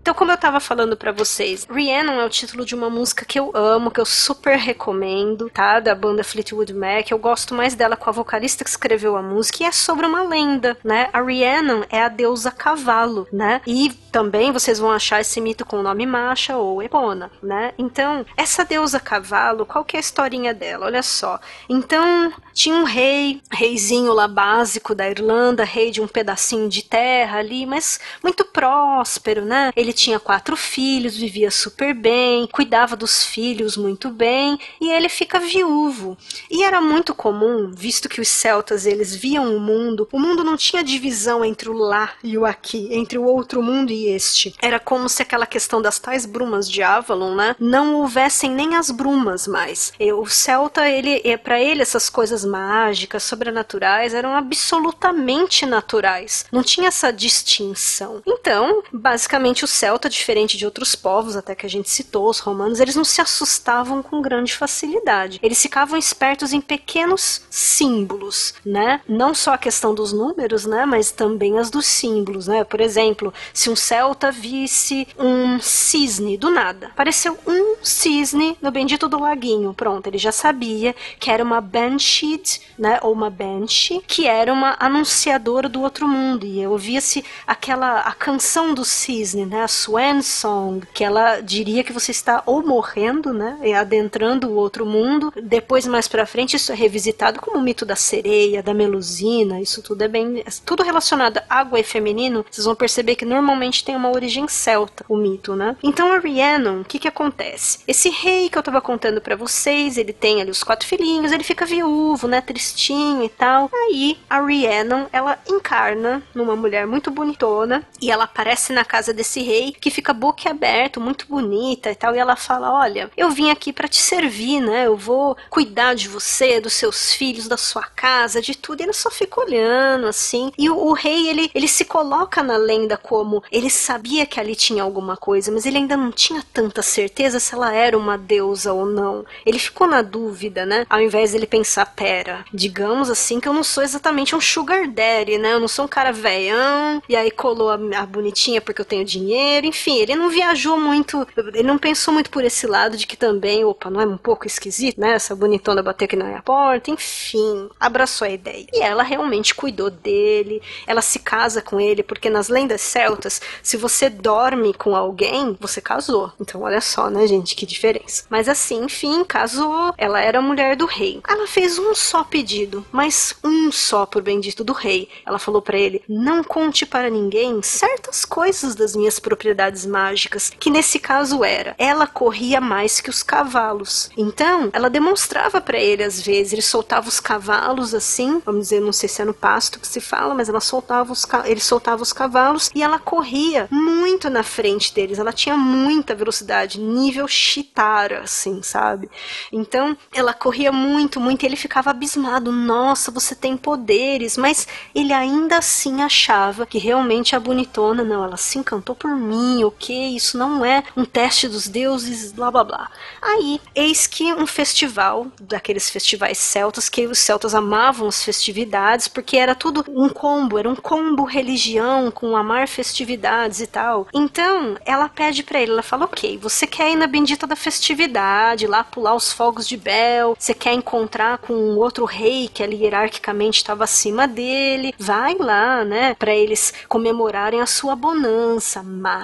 Então, 0.05 0.13
como 0.13 0.31
eu 0.31 0.37
tava 0.37 0.59
falando 0.59 0.95
pra 0.95 1.11
vocês, 1.11 1.65
Rhiannon 1.67 2.21
é 2.21 2.23
o 2.23 2.29
título 2.29 2.63
de 2.63 2.75
uma 2.75 2.91
música 2.91 3.25
que 3.25 3.39
eu 3.39 3.51
amo, 3.55 3.89
que 3.89 3.99
eu 3.99 4.05
super 4.05 4.55
recomendo, 4.55 5.49
tá? 5.49 5.79
Da 5.79 5.95
banda 5.95 6.23
Fleetwood 6.23 6.71
Mac. 6.75 7.09
Eu 7.09 7.17
gosto 7.17 7.55
mais 7.55 7.73
dela 7.73 7.97
com 7.97 8.07
a 8.07 8.13
vocalista 8.13 8.63
que 8.63 8.69
escreveu 8.69 9.17
a 9.17 9.23
música 9.23 9.63
e 9.63 9.65
é 9.65 9.71
sobre 9.71 10.05
uma 10.05 10.21
lenda, 10.21 10.77
né? 10.83 11.09
A 11.11 11.23
Rhiannon 11.23 11.85
é 11.89 12.03
a 12.03 12.07
deusa 12.07 12.51
cavalo, 12.51 13.27
né? 13.33 13.61
E 13.65 13.89
também 14.11 14.51
vocês 14.51 14.77
vão 14.77 14.91
achar 14.91 15.21
esse 15.21 15.41
mito 15.41 15.65
com 15.65 15.79
o 15.79 15.83
nome 15.83 16.05
Masha 16.05 16.55
ou 16.55 16.83
Epona, 16.83 17.31
né? 17.41 17.73
Então, 17.75 18.23
essa 18.37 18.63
deusa 18.63 18.99
cavalo, 18.99 19.65
qual 19.65 19.83
que 19.83 19.97
é 19.97 19.99
a 19.99 20.01
historinha 20.01 20.53
dela? 20.53 20.85
Olha 20.85 21.01
só. 21.01 21.39
Então, 21.67 22.31
tinha 22.53 22.75
um 22.75 22.83
rei, 22.83 23.41
reizinho 23.51 24.13
lá 24.13 24.27
básico 24.27 24.93
da 24.93 25.09
Irlanda, 25.09 25.63
rei 25.63 25.89
de 25.89 25.99
um 25.99 26.07
pedacinho 26.07 26.69
de 26.69 26.83
terra 26.83 27.39
ali, 27.39 27.65
mas 27.65 27.99
muito 28.21 28.45
próspero, 28.45 29.43
né? 29.43 29.71
Ele 29.75 29.94
tinha 29.95 30.19
quatro 30.19 30.55
filhos, 30.55 31.17
vivia 31.17 31.49
super 31.49 31.93
bem, 31.95 32.47
cuidava 32.47 32.95
dos 32.95 33.23
filhos 33.23 33.75
muito 33.75 34.09
bem, 34.09 34.59
e 34.79 34.91
ele 34.91 35.09
fica 35.09 35.39
viúvo. 35.39 36.15
E 36.51 36.63
era 36.63 36.79
muito 36.79 37.15
comum, 37.15 37.71
visto 37.73 38.07
que 38.07 38.21
os 38.21 38.27
celtas 38.27 38.85
eles 38.85 39.15
viam 39.15 39.55
o 39.55 39.59
mundo, 39.59 40.07
o 40.11 40.19
mundo 40.19 40.43
não 40.43 40.55
tinha 40.55 40.83
divisão 40.83 41.43
entre 41.43 41.69
o 41.69 41.73
lá 41.73 42.13
e 42.23 42.37
o 42.37 42.45
aqui, 42.45 42.87
entre 42.91 43.17
o 43.17 43.23
outro 43.23 43.63
mundo 43.63 43.91
e 43.91 44.07
este. 44.07 44.53
Era 44.61 44.79
como 44.79 45.09
se 45.09 45.21
aquela 45.21 45.45
questão 45.45 45.81
das 45.81 45.97
tais 45.97 46.25
brumas 46.25 46.69
de 46.69 46.83
Avalon, 46.83 47.35
né, 47.35 47.55
não 47.59 47.95
houvessem 47.95 48.51
nem 48.51 48.75
as 48.75 48.91
brumas 48.91 49.47
mais. 49.47 49.93
E 49.99 50.11
o 50.11 50.25
celta, 50.25 50.87
ele, 50.89 51.21
para 51.37 51.59
ele 51.59 51.81
essas 51.81 52.09
coisas 52.09 52.43
mágicas, 52.45 53.23
sobrenaturais 53.23 54.13
eram 54.13 54.35
absolutamente 54.35 55.65
naturais. 55.65 56.45
Não 56.51 56.63
tinha 56.63 56.89
essa 56.89 57.11
distinção. 57.11 58.21
Então, 58.25 58.83
basicamente 58.91 59.63
o 59.63 59.67
celta, 59.85 60.09
diferente 60.09 60.57
de 60.57 60.65
outros 60.65 60.95
povos, 60.95 61.35
até 61.35 61.53
que 61.53 61.63
a 61.63 61.69
gente 61.69 61.91
citou, 61.91 62.27
os 62.27 62.39
romanos, 62.39 62.79
eles 62.79 62.95
não 62.95 63.03
se 63.03 63.21
assustavam 63.21 64.01
com 64.01 64.19
grande 64.19 64.55
facilidade. 64.55 65.39
Eles 65.43 65.61
ficavam 65.61 65.95
espertos 65.95 66.53
em 66.53 66.59
pequenos 66.59 67.43
símbolos, 67.51 68.55
né? 68.65 69.01
Não 69.07 69.35
só 69.35 69.53
a 69.53 69.59
questão 69.59 69.93
dos 69.93 70.11
números, 70.11 70.65
né, 70.65 70.87
mas 70.87 71.11
também 71.11 71.59
as 71.59 71.69
dos 71.69 71.85
símbolos, 71.85 72.47
né? 72.47 72.63
Por 72.63 72.81
exemplo, 72.81 73.31
se 73.53 73.69
um 73.69 73.75
celta 73.75 74.31
visse 74.31 75.07
um 75.19 75.59
cisne 75.59 76.35
do 76.35 76.49
nada, 76.49 76.87
apareceu 76.87 77.37
um 77.45 77.75
cisne 77.83 78.57
no 78.59 78.71
bendito 78.71 79.07
do 79.07 79.19
laguinho, 79.19 79.71
pronto, 79.71 80.07
ele 80.07 80.17
já 80.17 80.31
sabia 80.31 80.95
que 81.19 81.29
era 81.29 81.43
uma 81.43 81.61
banshee, 81.61 82.41
né, 82.79 82.97
ou 83.03 83.13
uma 83.13 83.29
banshee, 83.29 84.01
que 84.07 84.25
era 84.25 84.51
uma 84.51 84.75
anunciadora 84.79 85.69
do 85.69 85.81
outro 85.81 86.07
mundo, 86.07 86.43
e 86.43 86.65
ouvia-se 86.65 87.23
aquela 87.45 87.99
a 87.99 88.13
canção 88.13 88.73
do 88.73 88.83
cisne, 88.83 89.45
né, 89.45 89.67
swan 89.75 90.21
song, 90.21 90.85
que 90.93 91.03
ela 91.03 91.41
diria 91.41 91.83
que 91.83 91.93
você 91.93 92.11
está 92.11 92.41
ou 92.45 92.65
morrendo, 92.65 93.33
né, 93.33 93.57
e 93.63 93.73
adentrando 93.73 94.49
o 94.49 94.55
outro 94.55 94.85
mundo. 94.85 95.33
Depois 95.41 95.85
mais 95.85 96.07
para 96.07 96.25
frente 96.25 96.55
isso 96.55 96.71
é 96.71 96.75
revisitado 96.75 97.41
como 97.41 97.57
o 97.57 97.61
mito 97.61 97.85
da 97.85 97.95
sereia, 97.95 98.63
da 98.63 98.73
melusina, 98.73 99.61
isso 99.61 99.81
tudo 99.81 100.03
é 100.03 100.07
bem 100.07 100.43
tudo 100.65 100.83
relacionado 100.83 101.37
a 101.37 101.59
água 101.59 101.79
e 101.79 101.83
feminino. 101.83 102.45
Vocês 102.49 102.65
vão 102.65 102.75
perceber 102.75 103.15
que 103.15 103.25
normalmente 103.25 103.83
tem 103.83 103.95
uma 103.95 104.11
origem 104.11 104.47
celta, 104.47 105.03
o 105.09 105.17
mito, 105.17 105.55
né? 105.55 105.75
Então 105.83 106.11
a 106.11 106.19
Rhiannon, 106.19 106.81
o 106.81 106.85
que 106.85 106.99
que 106.99 107.07
acontece? 107.07 107.79
Esse 107.87 108.09
rei 108.09 108.49
que 108.49 108.57
eu 108.57 108.63
tava 108.63 108.81
contando 108.81 109.19
para 109.19 109.35
vocês, 109.35 109.97
ele 109.97 110.13
tem 110.13 110.41
ali 110.41 110.51
os 110.51 110.63
quatro 110.63 110.87
filhinhos, 110.87 111.31
ele 111.31 111.43
fica 111.43 111.65
viúvo, 111.65 112.27
né, 112.27 112.41
tristinho 112.41 113.23
e 113.23 113.29
tal. 113.29 113.69
Aí 113.73 114.17
a 114.29 114.39
Rhiannon, 114.39 115.05
ela 115.11 115.37
encarna 115.47 116.23
numa 116.33 116.55
mulher 116.55 116.87
muito 116.87 117.11
bonitona 117.11 117.83
e 118.01 118.11
ela 118.11 118.25
aparece 118.25 118.71
na 118.73 118.85
casa 118.85 119.13
desse 119.13 119.41
rei 119.41 119.64
que 119.71 119.89
fica 119.89 120.13
boquiaberto, 120.13 121.01
muito 121.01 121.25
bonita 121.27 121.91
e 121.91 121.95
tal, 121.95 122.15
e 122.15 122.19
ela 122.19 122.35
fala: 122.35 122.71
"Olha, 122.71 123.09
eu 123.15 123.29
vim 123.29 123.49
aqui 123.49 123.71
para 123.73 123.87
te 123.87 123.97
servir, 123.97 124.61
né? 124.61 124.87
Eu 124.87 124.97
vou 124.97 125.37
cuidar 125.49 125.93
de 125.95 126.07
você, 126.07 126.59
dos 126.59 126.73
seus 126.73 127.13
filhos, 127.13 127.47
da 127.47 127.57
sua 127.57 127.83
casa, 127.83 128.41
de 128.41 128.55
tudo". 128.57 128.81
E 128.81 128.83
ele 128.83 128.93
só 128.93 129.09
fica 129.09 129.41
olhando 129.41 130.07
assim. 130.07 130.51
E 130.57 130.69
o, 130.69 130.77
o 130.77 130.93
rei, 130.93 131.29
ele 131.29 131.49
ele 131.53 131.67
se 131.67 131.85
coloca 131.85 132.43
na 132.43 132.57
lenda 132.57 132.97
como 132.97 133.43
ele 133.51 133.69
sabia 133.69 134.25
que 134.25 134.39
ali 134.39 134.55
tinha 134.55 134.83
alguma 134.83 135.15
coisa, 135.17 135.51
mas 135.51 135.65
ele 135.65 135.77
ainda 135.77 135.95
não 135.97 136.11
tinha 136.11 136.43
tanta 136.53 136.81
certeza 136.81 137.39
se 137.39 137.53
ela 137.53 137.73
era 137.73 137.97
uma 137.97 138.17
deusa 138.17 138.73
ou 138.73 138.85
não. 138.85 139.25
Ele 139.45 139.59
ficou 139.59 139.87
na 139.87 140.01
dúvida, 140.01 140.65
né? 140.65 140.85
Ao 140.89 141.01
invés 141.01 141.31
dele 141.31 141.47
pensar, 141.47 141.85
pera, 141.95 142.43
digamos 142.53 143.09
assim 143.09 143.39
que 143.39 143.47
eu 143.47 143.53
não 143.53 143.63
sou 143.63 143.83
exatamente 143.83 144.35
um 144.35 144.41
sugar 144.41 144.87
daddy, 144.87 145.37
né? 145.37 145.53
Eu 145.53 145.59
não 145.59 145.67
sou 145.67 145.85
um 145.85 145.87
cara 145.87 146.11
velhão, 146.11 147.01
e 147.07 147.15
aí 147.15 147.31
colou 147.31 147.69
a, 147.69 147.79
a 148.01 148.05
bonitinha 148.05 148.61
porque 148.61 148.81
eu 148.81 148.85
tenho 148.85 149.05
dinheiro, 149.05 149.54
enfim, 149.63 149.99
ele 149.99 150.15
não 150.15 150.29
viajou 150.29 150.77
muito, 150.79 151.25
ele 151.53 151.63
não 151.63 151.77
pensou 151.77 152.13
muito 152.13 152.29
por 152.29 152.43
esse 152.43 152.67
lado 152.67 152.97
de 152.97 153.07
que 153.07 153.15
também, 153.15 153.63
opa, 153.63 153.89
não 153.89 154.01
é 154.01 154.05
um 154.05 154.17
pouco 154.17 154.47
esquisito, 154.47 154.99
né? 154.99 155.13
Essa 155.13 155.35
bonitona 155.35 155.81
bater 155.81 156.05
aqui 156.05 156.15
na 156.15 156.25
minha 156.25 156.41
porta, 156.41 156.91
enfim, 156.91 157.69
abraçou 157.79 158.27
a 158.27 158.31
ideia. 158.31 158.67
E 158.73 158.81
ela 158.81 159.03
realmente 159.03 159.53
cuidou 159.55 159.89
dele, 159.89 160.61
ela 160.87 161.01
se 161.01 161.19
casa 161.19 161.61
com 161.61 161.79
ele, 161.79 162.03
porque 162.03 162.29
nas 162.29 162.49
lendas 162.49 162.81
celtas, 162.81 163.41
se 163.61 163.77
você 163.77 164.09
dorme 164.09 164.73
com 164.73 164.95
alguém, 164.95 165.55
você 165.59 165.79
casou. 165.79 166.31
Então 166.39 166.61
olha 166.61 166.81
só, 166.81 167.09
né, 167.09 167.27
gente, 167.27 167.55
que 167.55 167.65
diferença. 167.65 168.25
Mas 168.29 168.49
assim, 168.49 168.85
enfim, 168.85 169.23
casou, 169.23 169.93
ela 169.97 170.19
era 170.19 170.41
mulher 170.41 170.75
do 170.75 170.85
rei. 170.85 171.21
Ela 171.27 171.47
fez 171.47 171.77
um 171.77 171.93
só 171.93 172.23
pedido, 172.23 172.85
mas 172.91 173.35
um 173.43 173.71
só 173.71 174.05
por 174.05 174.21
bendito 174.21 174.63
do 174.63 174.73
rei. 174.73 175.07
Ela 175.25 175.39
falou 175.39 175.61
para 175.61 175.77
ele: 175.77 176.03
"Não 176.07 176.43
conte 176.43 176.85
para 176.85 177.09
ninguém 177.09 177.61
certas 177.61 178.25
coisas 178.25 178.75
das 178.75 178.95
minhas 178.95 179.19
propriedades 179.35 179.85
mágicas", 179.85 180.51
que 180.59 180.69
nesse 180.69 180.99
caso 180.99 181.43
era, 181.43 181.75
ela 181.77 182.07
corria 182.07 182.61
mais 182.61 183.01
que 183.01 183.09
os 183.09 183.21
cavalos. 183.21 184.09
Então, 184.17 184.69
ela 184.73 184.89
demonstrava 184.89 185.59
para 185.61 185.77
ele 185.77 186.03
às 186.03 186.21
vezes, 186.21 186.53
ele 186.53 186.61
soltava 186.61 187.07
os 187.07 187.19
cavalos 187.19 187.93
assim, 187.93 188.41
vamos 188.45 188.61
dizer, 188.61 188.79
não 188.79 188.93
sei 188.93 189.09
se 189.09 189.21
é 189.21 189.25
no 189.25 189.33
pasto 189.33 189.79
que 189.79 189.87
se 189.87 189.99
fala, 189.99 190.33
mas 190.33 190.49
ela 190.49 190.59
soltava 190.59 191.11
os 191.11 191.25
ele 191.45 191.59
soltava 191.59 192.01
os 192.01 192.13
cavalos 192.13 192.69
e 192.73 192.81
ela 192.81 192.99
corria 192.99 193.67
muito 193.71 194.29
na 194.29 194.43
frente 194.43 194.93
deles. 194.93 195.19
Ela 195.19 195.33
tinha 195.33 195.57
muita 195.57 196.15
velocidade, 196.15 196.79
nível 196.79 197.27
Chitara, 197.27 198.21
assim, 198.21 198.61
sabe? 198.61 199.09
Então, 199.51 199.97
ela 200.13 200.33
corria 200.33 200.71
muito, 200.71 201.19
muito 201.19 201.43
e 201.43 201.45
ele 201.45 201.55
ficava 201.55 201.89
abismado. 201.89 202.51
Nossa, 202.51 203.11
você 203.11 203.35
tem 203.35 203.57
poderes, 203.57 204.37
mas 204.37 204.67
ele 204.93 205.13
ainda 205.13 205.57
assim 205.57 206.01
achava 206.01 206.65
que 206.65 206.77
realmente 206.77 207.35
a 207.35 207.39
bonitona, 207.39 208.03
não, 208.03 208.23
ela 208.23 208.37
se 208.37 208.57
encantou 208.57 208.95
por 208.95 209.11
mim, 209.25 209.63
ok? 209.63 210.15
Isso 210.15 210.37
não 210.37 210.63
é 210.63 210.83
um 210.95 211.03
teste 211.03 211.47
dos 211.47 211.67
deuses, 211.67 212.31
blá 212.31 212.51
blá 212.51 212.63
blá. 212.63 212.91
Aí, 213.21 213.59
eis 213.73 214.07
que 214.07 214.31
um 214.33 214.47
festival, 214.47 215.27
daqueles 215.41 215.89
festivais 215.89 216.37
celtas, 216.37 216.87
que 216.87 217.05
os 217.05 217.19
celtas 217.19 217.55
amavam 217.55 218.07
as 218.07 218.23
festividades, 218.23 219.07
porque 219.07 219.37
era 219.37 219.55
tudo 219.55 219.83
um 219.89 220.09
combo, 220.09 220.57
era 220.57 220.69
um 220.69 220.75
combo 220.75 221.23
religião 221.23 222.11
com 222.11 222.37
amar 222.37 222.67
festividades 222.67 223.59
e 223.59 223.67
tal. 223.67 224.07
Então, 224.13 224.77
ela 224.85 225.09
pede 225.09 225.43
pra 225.43 225.59
ele, 225.59 225.71
ela 225.71 225.83
fala: 225.83 226.05
Ok, 226.05 226.37
você 226.37 226.67
quer 226.67 226.91
ir 226.91 226.95
na 226.95 227.07
bendita 227.07 227.47
da 227.47 227.55
festividade, 227.55 228.67
lá 228.67 228.83
pular 228.83 229.15
os 229.15 229.31
fogos 229.31 229.67
de 229.67 229.77
Bel, 229.77 230.35
você 230.37 230.53
quer 230.53 230.73
encontrar 230.73 231.37
com 231.39 231.53
um 231.53 231.77
outro 231.77 232.05
rei 232.05 232.47
que 232.47 232.63
ali 232.63 232.75
hierarquicamente 232.77 233.57
estava 233.57 233.83
acima 233.83 234.27
dele, 234.27 234.93
vai 234.97 235.35
lá, 235.35 235.83
né, 235.83 236.15
pra 236.15 236.35
eles 236.35 236.73
comemorarem 236.87 237.61
a 237.61 237.65
sua 237.65 237.95
bonança, 237.95 238.83
mas 238.83 239.14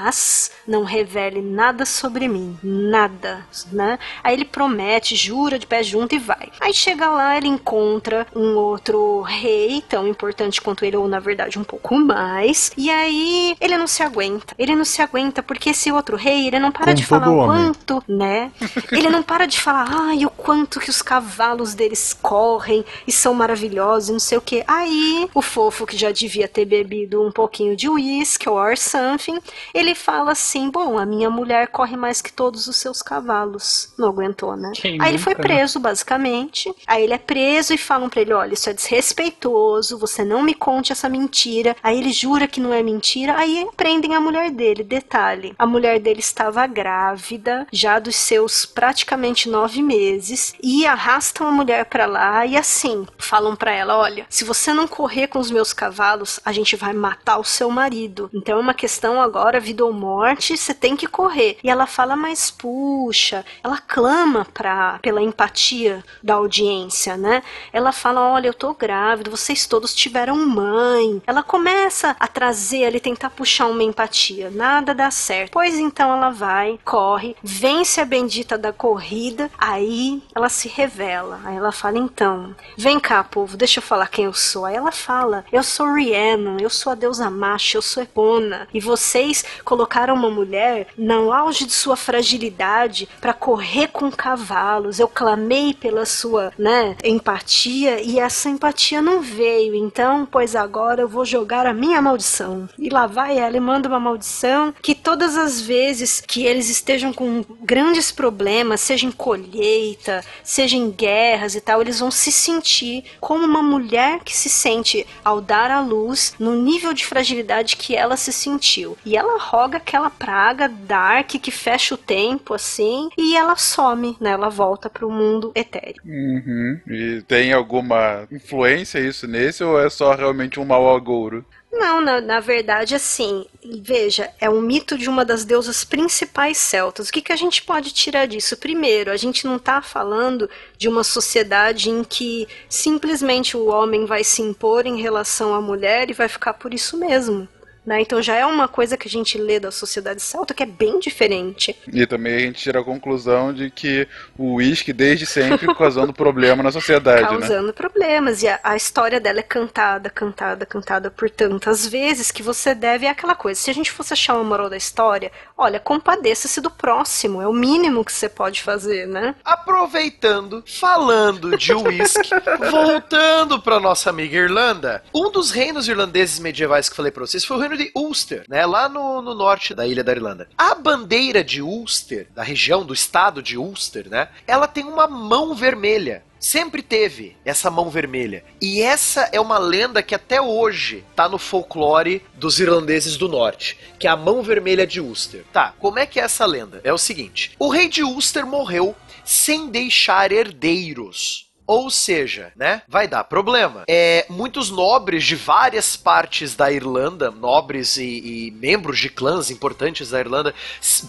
não 0.68 0.84
revele 0.84 1.42
nada 1.42 1.86
sobre 1.86 2.28
mim, 2.28 2.58
nada, 2.64 3.46
né? 3.72 4.00
Aí 4.24 4.34
ele 4.34 4.46
promete, 4.46 5.16
jura 5.16 5.58
de 5.58 5.68
pé 5.68 5.84
junto 5.84 6.16
e 6.16 6.20
vai. 6.20 6.50
Aí 6.60 6.74
chega 6.74 7.10
lá, 7.10 7.38
ele 7.38 7.48
encontra 7.48 8.28
um 8.36 8.56
outro 8.56 9.22
rei, 9.22 9.84
tão 9.88 10.08
importante 10.08 10.62
quanto 10.62 10.86
ele, 10.86 10.98
ou 10.98 11.08
na 11.08 11.20
verdade 11.20 11.60
um 11.60 11.64
pouco 11.64 11.96
mais, 11.96 12.72
e 12.78 12.90
aí 12.90 13.56
ele 13.60 13.78
não 13.78 13.88
se 13.88 14.04
aguenta. 14.04 14.54
Ele 14.58 14.76
não 14.76 14.86
se 14.86 15.02
aguenta 15.02 15.44
porque 15.44 15.70
esse 15.70 15.92
outro 15.92 16.16
rei, 16.16 16.48
ele 16.48 16.60
não 16.60 16.72
para 16.72 16.86
Como 16.86 16.96
de 16.96 17.06
falar 17.06 17.30
o 17.30 17.46
quanto, 17.46 18.04
né? 18.08 18.52
Ele 18.92 19.10
não 19.10 19.24
para 19.24 19.46
de 19.46 19.60
falar, 19.60 19.88
ai, 19.90 20.26
o 20.26 20.30
quanto 20.30 20.80
que 20.80 20.90
os 20.90 21.02
cavalos 21.02 21.74
deles 21.74 22.18
correm 22.22 22.84
e 23.08 23.12
são 23.12 23.34
maravilhosos 23.34 24.10
e 24.10 24.14
não 24.14 24.20
sei 24.20 24.38
o 24.38 24.42
que. 24.42 24.64
Aí, 24.68 25.30
o 25.34 25.42
fofo 25.42 25.86
que 25.86 25.98
já 25.98 26.12
devia 26.12 26.48
ter 26.48 26.66
bebido 26.66 27.26
um 27.26 27.32
pouquinho 27.32 27.76
de 27.76 27.90
uísque 27.90 28.50
or 28.50 28.78
something, 28.78 29.40
ele 29.82 29.96
fala 29.96 30.32
assim: 30.32 30.70
Bom, 30.70 30.98
a 30.98 31.06
minha 31.06 31.30
mulher 31.30 31.68
corre 31.68 31.98
mais 31.98 32.22
que 32.22 32.32
todos 32.32 32.68
os 32.68 32.76
seus 32.78 33.02
cavalos. 33.02 33.94
Não 33.98 34.10
aguentou, 34.10 34.56
né? 34.56 34.72
Quem 34.76 35.02
Aí 35.02 35.10
ele 35.12 35.18
foi 35.18 35.34
nunca, 35.34 35.48
né? 35.48 35.56
preso, 35.56 35.80
basicamente. 35.80 36.74
Aí 36.88 37.04
ele 37.04 37.14
é 37.14 37.18
preso 37.18 37.74
e 37.74 37.78
falam 37.78 38.10
pra 38.10 38.22
ele: 38.22 38.34
Olha, 38.34 38.54
isso 38.54 38.70
é 38.70 38.74
desrespeitoso, 38.74 39.98
você 39.98 40.24
não 40.24 40.42
me 40.42 40.54
conte 40.54 40.92
essa 40.92 41.10
mentira. 41.10 41.76
Aí 41.84 41.98
ele 41.98 42.12
jura 42.12 42.48
que 42.48 42.60
não 42.60 42.74
é 42.74 42.82
mentira. 42.82 43.38
Aí 43.38 43.68
prendem 43.76 44.16
a 44.16 44.22
mulher 44.22 44.52
dele. 44.52 44.84
Detalhe: 44.84 45.54
a 45.58 45.66
mulher 45.66 46.00
dele 46.00 46.20
estava 46.20 46.66
grávida, 46.68 47.68
já 47.72 48.00
dos 48.00 48.16
seus 48.16 48.66
praticamente 48.66 49.50
nove 49.50 49.82
meses, 49.82 50.54
e 50.62 50.86
arrastam 50.86 51.48
a 51.48 51.52
mulher 51.52 51.86
pra 51.86 52.06
lá 52.06 52.46
e 52.46 52.56
assim 52.58 53.06
falam 53.18 53.56
pra 53.56 53.72
ela: 53.72 53.98
Olha, 53.98 54.26
se 54.30 54.44
você 54.44 54.74
não 54.74 54.88
correr 54.88 55.28
com 55.28 55.40
os 55.40 55.52
meus 55.52 55.74
cavalos, 55.74 56.40
a 56.46 56.52
gente 56.52 56.76
vai 56.76 56.94
matar 56.94 57.38
o 57.38 57.44
seu 57.44 57.70
marido. 57.70 58.30
Então 58.34 58.58
é 58.58 58.62
uma 58.62 58.74
questão 58.74 59.22
agora, 59.22 59.60
vida 59.72 59.86
ou 59.86 59.94
morte, 59.94 60.58
você 60.58 60.74
tem 60.74 60.96
que 60.98 61.08
correr. 61.08 61.58
E 61.64 61.70
ela 61.70 61.88
fala: 61.88 62.16
Mas 62.16 62.52
puxa, 62.52 63.46
ela 63.64 63.78
clama 63.78 64.46
pra, 64.54 65.00
pela 65.02 65.22
empatia 65.22 66.04
da 66.22 66.36
audiência, 66.36 67.16
né? 67.16 67.42
Ela 67.72 67.92
fala: 67.92 68.34
Olha, 68.34 68.48
eu 68.48 68.54
tô 68.54 68.74
grávida, 68.74 69.32
vocês 69.32 69.66
todos 69.66 69.96
tiveram 69.96 70.36
mãe. 70.36 71.22
Ela 71.26 71.42
começa 71.42 72.16
a 72.20 72.28
trazer 72.28 72.86
ali, 72.86 73.00
tentar 73.00 73.30
puxar 73.30 73.68
uma 73.68 73.84
empatia. 73.84 74.50
Nada 74.50 74.94
dá 74.94 75.10
certo. 75.10 75.52
Pois 75.54 75.80
então 75.80 76.14
ela 76.14 76.30
vai, 76.30 76.78
corre, 76.84 77.36
vence 77.42 78.02
a 78.02 78.06
bendita 78.06 78.58
da 78.58 78.74
corrida, 78.74 79.50
aí 79.58 80.22
ela 80.36 80.50
se 80.50 80.68
revela. 80.68 81.40
Aí 81.46 81.56
ela 81.56 81.72
fala: 81.72 81.98
Então, 81.98 82.54
vem 82.78 83.00
cá, 83.00 83.24
povo, 83.24 83.56
deixa 83.56 83.80
eu 83.80 83.84
falar 83.84 84.10
quem 84.10 84.26
eu 84.26 84.34
sou. 84.34 84.66
Aí 84.66 84.76
ela 84.76 84.92
fala: 84.92 85.46
Eu 85.52 85.64
sou 85.64 85.94
Rhiannon, 85.94 86.58
eu 86.60 86.70
sou 86.70 86.92
a 86.92 86.96
deusa 86.96 87.30
Macha, 87.30 87.78
eu 87.78 87.82
sou 87.82 88.04
Epona. 88.04 88.68
E 88.74 88.82
vocês 88.82 89.46
colocaram 89.64 90.14
uma 90.16 90.30
mulher 90.30 90.88
no 90.98 91.32
auge 91.32 91.66
de 91.66 91.74
sua 91.74 91.96
fragilidade 91.96 93.08
para 93.20 93.34
correr 93.34 93.88
com 93.88 94.12
cavalos. 94.12 95.00
Eu 95.00 95.08
clamei 95.08 95.74
pela 95.74 96.06
sua, 96.06 96.52
né, 96.58 96.96
empatia 97.04 98.02
e 98.02 98.20
essa 98.20 98.50
empatia 98.50 99.02
não 99.02 99.22
veio. 99.22 99.76
Então, 99.76 100.28
pois 100.30 100.56
agora 100.56 101.02
eu 101.02 101.08
vou 101.08 101.26
jogar 101.26 101.66
a 101.66 101.74
minha 101.74 102.02
maldição. 102.02 102.68
E 102.78 102.90
lá 102.90 103.08
vai 103.08 103.38
ela 103.38 103.58
e 103.58 103.60
manda 103.60 103.88
uma 103.88 104.00
maldição 104.00 104.74
que 104.82 104.96
todas 104.96 105.38
as 105.38 105.62
vezes 105.62 106.22
que 106.22 106.46
eles 106.46 106.70
estejam 106.70 107.14
com 107.14 107.44
grandes 107.62 108.12
problemas, 108.12 108.82
seja 108.82 109.06
em 109.06 109.12
colheita, 109.12 110.24
seja 110.44 110.76
em 110.76 110.90
guerras 110.90 111.56
e 111.56 111.62
tal, 111.62 111.82
eles 111.82 112.00
vão 112.00 112.12
se 112.12 112.32
sentir 112.32 113.04
como 113.20 113.46
uma 113.46 113.62
mulher 113.62 114.20
que 114.24 114.36
se 114.36 114.50
sente 114.50 115.06
ao 115.24 115.42
dar 115.42 115.72
à 115.72 115.82
luz 115.82 116.34
no 116.40 116.56
nível 116.56 116.94
de 116.94 117.06
fragilidade 117.06 117.76
que 117.76 117.96
ela 117.96 118.18
se 118.18 118.32
sentiu. 118.32 118.98
E 119.06 119.18
ela 119.18 119.40
roga 119.52 119.78
aquela 119.78 120.10
praga 120.10 120.70
dark 120.70 121.32
que 121.32 121.52
fecha 121.52 121.94
o 121.94 121.98
tempo 121.98 122.54
assim 122.54 123.10
e 123.18 123.36
ela 123.36 123.58
some, 123.58 124.16
né? 124.18 124.32
Ela 124.32 124.48
volta 124.48 124.90
pro 124.90 125.12
mundo 125.12 125.52
etéreo. 125.54 126.02
Uhum. 126.06 126.80
E 126.88 127.22
tem 127.28 127.52
alguma 127.52 128.26
influência 128.32 129.00
isso 129.00 129.28
nesse 129.28 129.62
ou 129.62 129.78
é 129.78 129.90
só 129.90 130.16
realmente 130.16 130.58
um 130.58 130.64
mau 130.64 130.96
agouro? 130.96 131.46
Não, 131.70 132.02
na, 132.02 132.22
na 132.22 132.40
verdade, 132.40 132.96
assim, 132.96 133.46
veja, 133.82 134.30
é 134.40 134.50
um 134.50 134.62
mito 134.62 134.98
de 134.98 135.10
uma 135.10 135.24
das 135.24 135.46
deusas 135.46 135.84
principais 135.84 136.58
celtas. 136.58 137.10
O 137.10 137.12
que, 137.12 137.22
que 137.22 137.32
a 137.32 137.38
gente 137.38 137.64
pode 137.64 137.94
tirar 137.94 138.28
disso? 138.28 138.58
Primeiro, 138.58 139.10
a 139.10 139.18
gente 139.18 139.46
não 139.46 139.56
está 139.56 139.82
falando 139.82 140.50
de 140.78 140.90
uma 140.90 141.04
sociedade 141.04 141.90
em 141.90 142.04
que 142.04 142.48
simplesmente 142.70 143.56
o 143.56 143.68
homem 143.68 144.06
vai 144.06 144.24
se 144.24 144.42
impor 144.42 144.86
em 144.86 145.02
relação 145.02 145.54
à 145.54 145.62
mulher 145.62 146.10
e 146.10 146.14
vai 146.14 146.28
ficar 146.28 146.54
por 146.54 146.74
isso 146.74 146.98
mesmo. 146.98 147.48
Né? 147.86 148.02
Então 148.02 148.22
já 148.22 148.36
é 148.36 148.46
uma 148.46 148.68
coisa 148.68 148.96
que 148.96 149.08
a 149.08 149.12
gente 149.12 149.40
lê 149.40 149.60
da 149.60 149.72
sociedade 149.72 150.22
celta 150.22 150.54
que 150.54 150.62
é 150.62 150.68
bem 150.68 151.00
diferente. 151.00 151.76
E 151.92 152.06
também 152.06 152.36
a 152.36 152.40
gente 152.40 152.62
tira 152.62 152.80
a 152.80 152.84
conclusão 152.84 153.52
de 153.52 153.72
que 153.72 154.08
o 154.38 154.56
uísque 154.56 154.94
desde 154.94 155.26
sempre 155.26 155.74
causando 155.74 156.14
problema 156.14 156.62
na 156.62 156.72
sociedade, 156.72 157.24
né? 157.24 157.28
causando 157.28 157.74
problemas. 157.74 158.44
E 158.44 158.48
a, 158.48 158.60
a 158.64 158.76
história 158.76 159.20
dela 159.20 159.40
é 159.40 159.44
cantada, 159.44 160.10
cantada, 160.10 160.66
cantada 160.66 161.10
por 161.10 161.30
tantas 161.30 161.88
vezes 161.88 162.32
que 162.32 162.44
você 162.44 162.76
deve 162.76 163.08
é 163.08 163.10
aquela 163.10 163.34
coisa. 163.34 163.60
Se 163.60 163.72
a 163.72 163.74
gente 163.74 163.92
fosse 163.92 164.14
achar 164.14 164.36
uma 164.36 164.44
moral 164.44 164.70
da 164.70 164.78
história, 164.78 165.32
olha, 165.58 165.80
compadeça-se 165.80 166.62
do 166.62 166.70
próximo. 166.70 167.42
É 167.42 167.48
o 167.48 167.54
mínimo 167.54 168.06
que 168.06 168.14
você 168.14 168.30
pode 168.30 168.62
fazer, 168.62 169.08
né? 169.08 169.34
Aproveitando, 169.44 170.64
falando 170.68 171.58
de 171.58 171.74
uísque, 171.74 172.30
voltando 172.70 173.60
pra 173.60 173.80
nossa 173.80 174.12
amiga 174.12 174.38
Irlanda, 174.38 175.04
um 175.14 175.32
dos 175.32 175.50
reinos 175.50 175.88
irlandeses 175.88 176.40
medievais 176.40 176.88
que 176.88 176.96
falei 176.96 177.12
pra 177.12 177.26
vocês 177.26 177.44
foi 177.44 177.58
o 177.58 177.71
de 177.78 177.92
Ulster, 177.96 178.46
né? 178.48 178.66
Lá 178.66 178.88
no, 178.88 179.22
no 179.22 179.34
norte 179.34 179.74
da 179.74 179.88
ilha 179.88 180.04
da 180.04 180.12
Irlanda. 180.12 180.48
A 180.58 180.76
bandeira 180.76 181.44
de 181.44 181.62
Ulster, 181.62 182.28
da 182.34 182.44
região, 182.44 182.86
do 182.86 182.94
estado 182.94 183.42
de 183.42 183.58
Ulster, 183.58 184.10
né? 184.10 184.30
Ela 184.48 184.68
tem 184.68 184.86
uma 184.86 185.08
mão 185.08 185.54
vermelha. 185.54 186.24
Sempre 186.40 186.82
teve 186.82 187.38
essa 187.46 187.70
mão 187.70 187.92
vermelha. 187.92 188.44
E 188.60 188.82
essa 188.82 189.30
é 189.32 189.40
uma 189.40 189.60
lenda 189.60 190.02
que 190.02 190.16
até 190.16 190.42
hoje 190.42 191.06
tá 191.16 191.30
no 191.30 191.38
folclore 191.38 192.24
dos 192.34 192.60
irlandeses 192.60 193.16
do 193.16 193.30
norte, 193.30 193.78
que 194.00 194.08
é 194.08 194.10
a 194.10 194.16
mão 194.16 194.42
vermelha 194.42 194.88
de 194.88 195.00
Ulster. 195.00 195.46
Tá, 195.54 195.76
como 195.78 196.00
é 196.00 196.08
que 196.08 196.20
é 196.20 196.24
essa 196.24 196.44
lenda? 196.48 196.82
É 196.84 196.92
o 196.92 196.98
seguinte: 196.98 197.56
o 197.60 197.70
rei 197.70 197.88
de 197.88 198.04
Ulster 198.04 198.48
morreu 198.48 198.96
sem 199.24 199.70
deixar 199.70 200.32
herdeiros. 200.32 201.51
Ou 201.72 201.90
seja, 201.90 202.52
né, 202.56 202.82
vai 202.88 203.08
dar 203.08 203.24
problema. 203.24 203.84
É, 203.88 204.26
muitos 204.30 204.70
nobres 204.70 205.24
de 205.24 205.36
várias 205.36 205.96
partes 205.96 206.54
da 206.56 206.70
Irlanda, 206.72 207.32
nobres 207.32 207.96
e, 207.96 208.04
e 208.48 208.52
membros 208.52 209.00
de 209.00 209.10
clãs 209.10 209.50
importantes 209.50 210.10
da 210.10 210.20
Irlanda, 210.20 210.54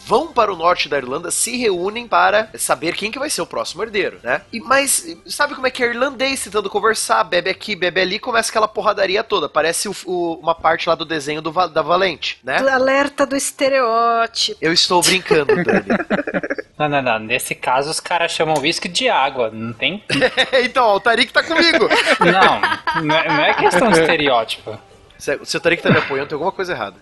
vão 0.07 0.29
para 0.29 0.53
o 0.53 0.57
norte 0.57 0.89
da 0.89 0.97
Irlanda, 0.99 1.31
se 1.33 1.57
reúnem 1.57 2.07
para 2.07 2.49
saber 2.57 2.95
quem 2.95 3.11
que 3.11 3.19
vai 3.19 3.29
ser 3.29 3.43
o 3.43 3.47
próximo 3.47 3.83
herdeiro, 3.83 4.21
né? 4.23 4.43
E, 4.53 4.61
mas 4.61 5.17
sabe 5.27 5.55
como 5.55 5.67
é 5.67 5.71
que 5.71 5.83
é 5.83 5.87
irlandês 5.89 6.45
tentando 6.45 6.71
conversar, 6.71 7.25
bebe 7.25 7.51
aqui, 7.51 7.75
bebe 7.75 8.01
ali, 8.01 8.19
começa 8.21 8.51
aquela 8.51 8.69
porradaria 8.69 9.25
toda. 9.25 9.49
Parece 9.49 9.89
o- 9.89 9.97
o- 10.07 10.35
uma 10.41 10.55
parte 10.55 10.89
lá 10.89 10.95
do 10.95 11.05
desenho 11.05 11.43
do, 11.43 11.51
da 11.69 11.83
Valente, 11.83 12.39
né? 12.45 12.59
Alerta 12.59 13.27
do 13.27 13.35
estereótipo. 13.37 14.59
Eu 14.61 14.73
estou 14.73 15.03
brincando, 15.03 15.55
Dani. 15.65 15.87
Não, 16.79 16.89
não, 16.89 17.03
não. 17.03 17.19
Nesse 17.19 17.55
caso, 17.55 17.91
os 17.91 18.01
caras 18.01 18.33
chamam 18.33 18.59
whisky 18.59 18.89
de 18.89 19.09
água. 19.09 19.51
Não 19.53 19.73
tem. 19.73 20.03
então, 20.65 20.87
ó, 20.87 20.97
o 20.97 21.01
Tarik 21.01 21.33
tá 21.33 21.43
comigo. 21.43 21.89
Não, 22.21 23.03
não 23.03 23.17
é, 23.17 23.29
não 23.29 23.45
é 23.45 23.55
questão 23.55 23.91
de 23.91 24.01
estereótipo. 24.01 24.79
Se 25.19 25.39
se 25.45 25.57
o 25.57 25.61
Tarik 25.61 25.83
tá 25.83 25.91
me 25.91 25.99
apoiando, 25.99 26.29
tem 26.29 26.35
alguma 26.35 26.53
coisa 26.53 26.73
errada. 26.73 26.97